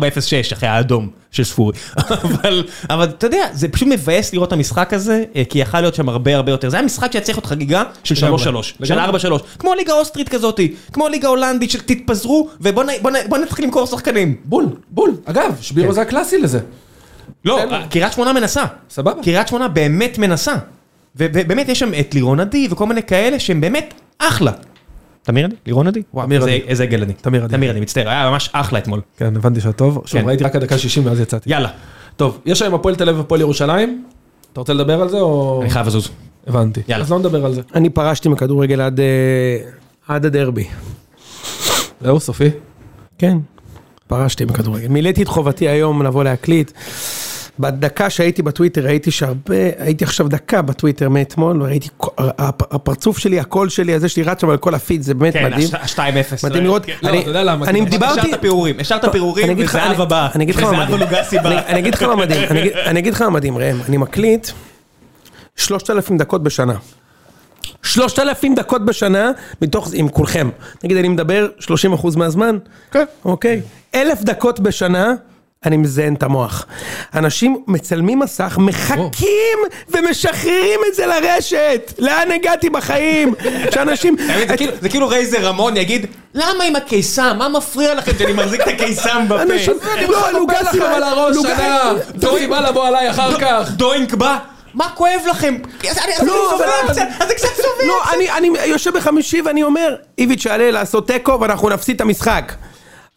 אחרי 0.53 0.69
האדום 0.69 1.09
של 1.31 1.43
ספורי. 1.43 1.73
אבל, 2.23 2.63
אבל 2.89 3.03
אתה 3.05 3.27
יודע, 3.27 3.47
זה 3.53 3.67
פשוט 3.67 3.87
מבאס 3.91 4.33
לראות 4.33 4.47
את 4.47 4.53
המשחק 4.53 4.93
הזה, 4.93 5.23
אה, 5.35 5.43
כי 5.49 5.59
יכל 5.59 5.81
להיות 5.81 5.95
שם 5.95 6.09
הרבה 6.09 6.35
הרבה 6.35 6.51
יותר. 6.51 6.69
זה 6.69 6.77
היה 6.77 6.85
משחק 6.85 7.11
שהיה 7.11 7.23
צריך 7.23 7.37
להיות 7.37 7.45
חגיגה 7.45 7.83
של 8.03 8.15
3-3, 8.15 8.19
לגמרי. 8.27 8.63
של 8.83 8.93
לגמרי. 8.93 9.19
4-3, 9.19 9.41
כמו 9.59 9.73
ליגה 9.73 9.93
אוסטרית 9.93 10.29
כזאתי, 10.29 10.73
כמו 10.93 11.07
ליגה 11.07 11.27
הולנדית 11.27 11.71
של 11.71 11.79
תתפזרו, 11.81 12.49
ובוא 12.61 12.83
נ- 12.83 13.01
בוא 13.01 13.11
נ- 13.11 13.29
בוא 13.29 13.37
נתחיל 13.37 13.65
למכור 13.65 13.85
שחקנים. 13.85 14.35
בול, 14.45 14.65
בול. 14.91 15.11
אגב, 15.25 15.55
שבירו 15.61 15.93
זה 15.93 16.01
הקלאסי 16.01 16.37
לזה. 16.37 16.59
לא. 17.45 17.61
קריית 17.89 18.13
שמונה 18.13 18.33
מנסה. 18.33 18.63
סבבה. 18.89 19.23
קריית 19.23 19.47
שמונה 19.47 19.67
באמת 19.67 20.17
מנסה. 20.17 20.55
ובאמת 21.15 21.69
יש 21.69 21.79
שם 21.79 21.91
את 21.99 22.13
לירון 22.13 22.39
עדי 22.39 22.67
וכל 22.71 22.85
מיני 22.85 23.03
כאלה 23.03 23.39
שהם 23.39 23.61
באמת 23.61 23.93
אחלה. 24.19 24.51
תמיר 25.23 25.45
עדי? 25.45 25.55
לירון 25.65 25.87
עדי? 25.87 26.01
וואו, 26.13 26.25
תמיר 26.25 26.41
עדי. 26.43 26.61
איזה 26.67 26.85
גל 26.85 27.03
אני. 27.03 27.13
תמיר 27.13 27.43
עדי. 27.43 27.53
תמיר 27.53 27.69
עדי, 27.69 27.79
מצטער, 27.79 28.09
היה 28.09 28.29
ממש 28.29 28.49
אחלה 28.53 28.79
אתמול. 28.79 29.01
כן, 29.17 29.35
הבנתי 29.35 29.61
שאת 29.61 29.75
טוב. 29.75 30.01
שוב, 30.05 30.21
כן. 30.21 30.27
ראיתי 30.27 30.43
רק 30.43 30.55
עד 30.55 30.63
דקה 30.63 30.77
60 30.77 31.05
ואז 31.05 31.19
יצאתי. 31.19 31.49
יאללה, 31.49 31.69
טוב, 32.15 32.41
יש 32.45 32.61
היום 32.61 32.73
הפועל 32.73 32.95
תל 32.95 33.09
אביב 33.09 33.17
והפועל 33.21 33.41
ירושלים. 33.41 34.03
אתה 34.53 34.61
רוצה 34.61 34.73
לדבר 34.73 35.01
על 35.01 35.09
זה 35.09 35.17
או... 35.17 35.59
אני 35.61 35.69
חייב 35.69 35.87
לזוז. 35.87 36.09
הבנתי. 36.47 36.81
יאללה. 36.87 37.03
אז 37.03 37.11
לא 37.11 37.19
נדבר 37.19 37.45
על 37.45 37.53
זה. 37.53 37.61
אני 37.75 37.89
פרשתי 37.89 38.29
מכדורגל 38.29 38.81
עד, 38.81 38.99
אה, 38.99 39.05
עד 40.07 40.25
הדרבי. 40.25 40.67
זהו, 42.01 42.19
סופי. 42.19 42.49
כן, 43.17 43.37
פרשתי 44.07 44.45
בכדורגל. 44.45 44.87
מילאתי 44.87 45.23
את 45.23 45.27
חובתי 45.27 45.67
היום 45.67 46.03
לבוא 46.03 46.23
להקליט. 46.23 46.71
בדקה 47.59 48.09
שהייתי 48.09 48.41
בטוויטר 48.41 48.81
ראיתי 48.85 49.11
שהרבה, 49.11 49.55
הייתי 49.77 50.03
עכשיו 50.03 50.27
דקה 50.27 50.61
בטוויטר 50.61 51.09
מאתמול, 51.09 51.61
וראיתי 51.61 51.87
הפרצוף 52.17 53.17
שלי, 53.17 53.39
הקול 53.39 53.69
שלי, 53.69 53.93
הזה 53.93 54.09
שלי 54.09 54.23
רץ 54.23 54.41
שם 54.41 54.49
על 54.49 54.57
כל 54.57 54.73
הפיד, 54.75 55.01
זה 55.01 55.13
באמת 55.13 55.33
כן, 55.33 55.45
מדהים. 55.45 55.67
ה-2-0. 55.73 55.99
מדהים 56.47 56.63
לראות. 56.63 56.85
לא, 57.03 57.09
אני- 57.09 57.19
אתה 57.21 57.29
יודע 57.29 57.43
למה, 57.43 57.65
אני 57.65 57.85
דיברתי... 57.85 58.19
השארת 58.19 58.41
פירורים, 58.41 58.75
השארת 58.79 59.11
פירורים, 59.11 59.59
לך- 59.59 59.69
וזהבה 59.69 60.27
אני- 60.35 60.43
אגיד 60.43 60.55
לך 60.55 60.63
מה 60.63 60.71
מדהים. 60.85 60.97
אני- 60.99 61.67
אני 61.67 61.79
אגיד 61.79 61.93
לך 61.93 62.01
מה 62.03 62.15
מדהים, 62.15 62.43
אני 62.85 62.99
אגיד- 62.99 63.13
לך 63.13 63.21
מה 63.21 63.29
מדהים, 63.29 63.57
ראם, 63.57 63.77
אני 63.89 63.97
מקליט 63.97 64.47
3,000 65.55 66.17
דקות 66.17 66.43
בשנה. 66.43 66.73
3,000 67.83 68.55
דקות 68.55 68.85
בשנה, 68.85 69.31
מתוך, 69.61 69.89
עם 69.93 70.09
כולכם. 70.09 70.49
נגיד 70.83 70.97
אני 70.97 71.07
מדבר 71.07 71.47
30% 71.59 72.15
מהזמן, 72.17 72.57
כן. 72.91 73.03
אוקיי? 73.25 73.61
אלף 73.95 74.21
דקות 74.23 74.59
בשנה, 74.59 75.13
אני 75.65 75.77
מזיין 75.77 76.13
את 76.13 76.23
המוח. 76.23 76.65
אנשים 77.13 77.63
מצלמים 77.67 78.19
מסך, 78.19 78.57
מחכים 78.61 79.57
ומשחררים 79.89 80.79
את 80.89 80.95
זה 80.95 81.05
לרשת. 81.05 81.93
לאן 81.99 82.31
הגעתי 82.31 82.69
בחיים? 82.69 83.33
שאנשים... 83.73 84.15
זה 84.47 84.57
כאילו- 84.57 84.73
זה 84.81 84.89
כאילו 84.89 85.07
רייזר 85.07 85.45
רמון 85.45 85.77
יגיד, 85.77 86.05
למה 86.33 86.63
עם 86.63 86.75
הקיסם? 86.75 87.35
מה 87.37 87.49
מפריע 87.49 87.93
לכם 87.93 88.11
שאני 88.19 88.33
מחזיק 88.33 88.61
את 88.61 88.67
הקיסם 88.67 89.25
בפה? 89.27 89.41
אנשים... 89.41 89.73
לא, 90.07 90.19
מחבל 90.19 90.31
לוגסי... 90.39 90.63
לכם 90.63 90.81
על 90.81 91.03
הראש 91.03 91.37
שנה, 91.41 91.91
דורי 92.15 92.47
בא 92.47 92.59
לבוא 92.59 92.87
עליי 92.87 93.09
אחר 93.09 93.39
כך. 93.39 93.71
דוינק 93.71 94.13
בא, 94.13 94.37
מה 94.73 94.89
כואב 94.95 95.21
לכם? 95.29 95.55
לא, 96.23 96.59
אז 96.89 96.95
זה 97.27 97.33
קצת 97.35 97.47
סובל. 97.55 97.87
לא, 97.87 98.01
אני, 98.15 98.31
אני 98.31 98.49
יושב 98.65 98.97
בחמישי 98.97 99.41
ואני 99.41 99.63
אומר, 99.63 99.95
איביץ' 100.17 100.45
יעלה 100.45 100.71
לעשות 100.71 101.07
תיקו 101.07 101.37
ואנחנו 101.41 101.69
נפסיד 101.69 101.95
את 101.95 102.01
המשחק. 102.01 102.53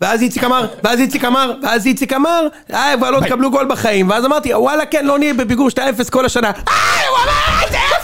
ואז 0.01 0.23
איציק 0.23 0.45
אמר, 0.45 0.67
ואז 0.85 1.01
איציק 1.01 1.25
אמר, 1.25 1.53
ואז 1.63 1.87
איציק 1.87 2.13
אמר, 2.13 2.47
אה, 2.75 2.93
כבר 2.97 3.11
לא 3.11 3.21
תקבלו 3.21 3.51
גול 3.51 3.67
בחיים. 3.67 4.11
ואז 4.11 4.25
אמרתי, 4.25 4.55
וואלה, 4.55 4.87
כן, 4.87 5.07
לא 5.07 5.19
נהיה 5.19 5.35
בפיגור 5.35 5.69
2-0 5.71 6.11
כל 6.11 6.25
השנה. 6.27 6.51
אה, 6.69 7.09
הוא 7.09 7.17
אמר, 7.25 7.65
איזה 7.67 7.77
יפה! 7.77 8.00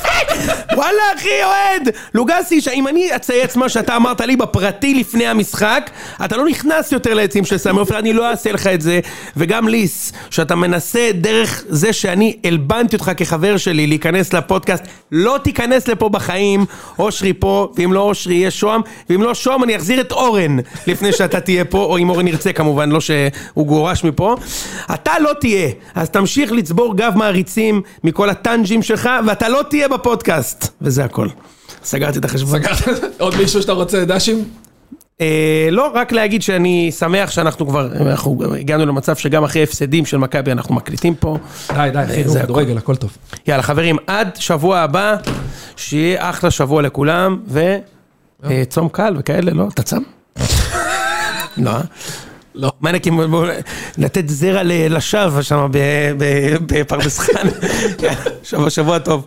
וואלה, 0.77 1.03
אחי, 1.17 1.45
אוהד! 1.45 1.89
לוגסי, 2.15 2.61
אם 2.73 2.89
אני 2.89 3.17
אצייץ 3.17 3.57
מה 3.57 3.69
שאתה 3.69 3.97
אמרת 3.97 4.21
לי 4.21 4.37
בפרטי 4.37 4.95
לפני 4.95 5.27
המשחק, 5.27 5.91
אתה 6.25 6.37
לא 6.37 6.47
נכנס 6.47 6.93
יותר 6.93 7.15
לעצים 7.15 7.45
של 7.45 7.59
סמי 7.59 7.79
עופר, 7.79 7.99
אני 7.99 8.13
לא 8.13 8.31
אעשה 8.31 8.53
לך 8.53 8.67
את 8.67 8.81
זה. 8.81 9.01
וגם 9.37 9.69
ליס, 9.69 10.13
שאתה 10.31 10.55
מנסה 10.55 11.11
דרך 11.15 11.65
זה 11.69 11.93
שאני 11.93 12.37
הלבנתי 12.45 12.97
אותך 12.97 13.11
כחבר 13.17 13.57
שלי 13.57 13.87
להיכנס 13.87 14.33
לפודקאסט, 14.33 14.85
לא 15.13 15.39
תיכנס 15.45 15.89
לפה 15.89 16.09
בחיים, 16.09 16.65
אושרי 16.99 17.33
פה, 17.33 17.73
ואם 17.77 17.93
לא 17.93 18.01
אושרי 18.01 18.35
יהיה 18.35 18.51
שוהם, 18.51 18.81
ואם 19.11 19.23
לא 19.23 19.35
שוהם 19.35 19.65
אני 19.65 19.77
אחזיר 19.77 20.01
את 20.01 20.13
אורן 20.13 20.57
לפני 20.87 21.13
שאתה 21.13 21.41
תהיה 21.41 21.65
פה, 21.65 21.79
או 21.79 21.99
אם 21.99 22.11
אורן 22.11 22.29
ירצה 22.29 22.53
כמובן, 22.53 22.91
לא 22.91 23.01
שהוא 23.01 23.67
גורש 23.67 24.05
מפה. 24.05 24.37
אתה 24.95 25.13
לא 25.21 25.31
תהיה, 25.41 25.69
אז 25.95 26.11
תמשיך 26.11 26.53
לצבור 26.53 26.97
גב 26.97 27.13
מעריצים 27.17 27.83
מכל 28.05 28.31
הטאנג'ים 28.31 28.83
שלך, 28.83 29.11
ואתה 29.27 29.49
לא 29.49 29.63
תהיה 29.71 29.89
בפודקאסט. 29.89 30.06
וזה 30.83 31.05
הכל. 31.05 31.29
סגרתי 31.85 32.19
את 32.19 32.25
החשבון. 32.25 32.61
עוד 33.19 33.37
מישהו 33.37 33.61
שאתה 33.63 33.73
רוצה, 33.73 34.05
דשים? 34.05 34.45
אה, 35.21 35.69
לא, 35.71 35.91
רק 35.95 36.13
להגיד 36.13 36.43
שאני 36.43 36.93
שמח 36.99 37.31
שאנחנו 37.31 37.67
כבר, 37.69 37.89
אנחנו 38.01 38.39
הגענו 38.61 38.87
למצב 38.87 39.17
שגם 39.17 39.45
אחרי 39.45 39.63
הפסדים 39.63 40.07
של 40.07 40.17
מכבי 40.17 40.53
אנחנו 40.53 40.75
מקליטים 40.75 41.15
פה. 41.15 41.39
די, 41.75 41.91
די, 41.93 42.05
אחי, 42.05 42.25
נו, 42.25 42.31
זה 42.31 42.41
כדורגל, 42.41 42.79
הכל 42.79 42.97
טוב. 42.97 43.17
יאללה 43.47 43.63
חברים, 43.63 43.97
עד 44.07 44.29
שבוע 44.39 44.79
הבא, 44.79 45.17
שיהיה 45.77 46.31
אחלה 46.31 46.51
שבוע 46.51 46.83
לכולם, 46.83 47.39
וצום 48.43 48.89
קל 48.89 49.15
וכאלה, 49.19 49.51
לא? 49.51 49.69
אתה 49.75 49.83
צם? 49.83 50.03
לא, 51.57 51.71
אה? 51.71 51.81
לא. 52.55 52.73
מה 52.81 52.93
נקים, 52.93 53.21
בוא- 53.31 53.47
לתת 53.99 54.29
זרע 54.29 54.61
לשווא 54.65 55.43
שם 55.43 55.69
בפרדס 56.67 57.19
חנה. 57.19 57.51
שבוע 58.43 58.71
שבוע 58.71 58.99
טוב. 58.99 59.25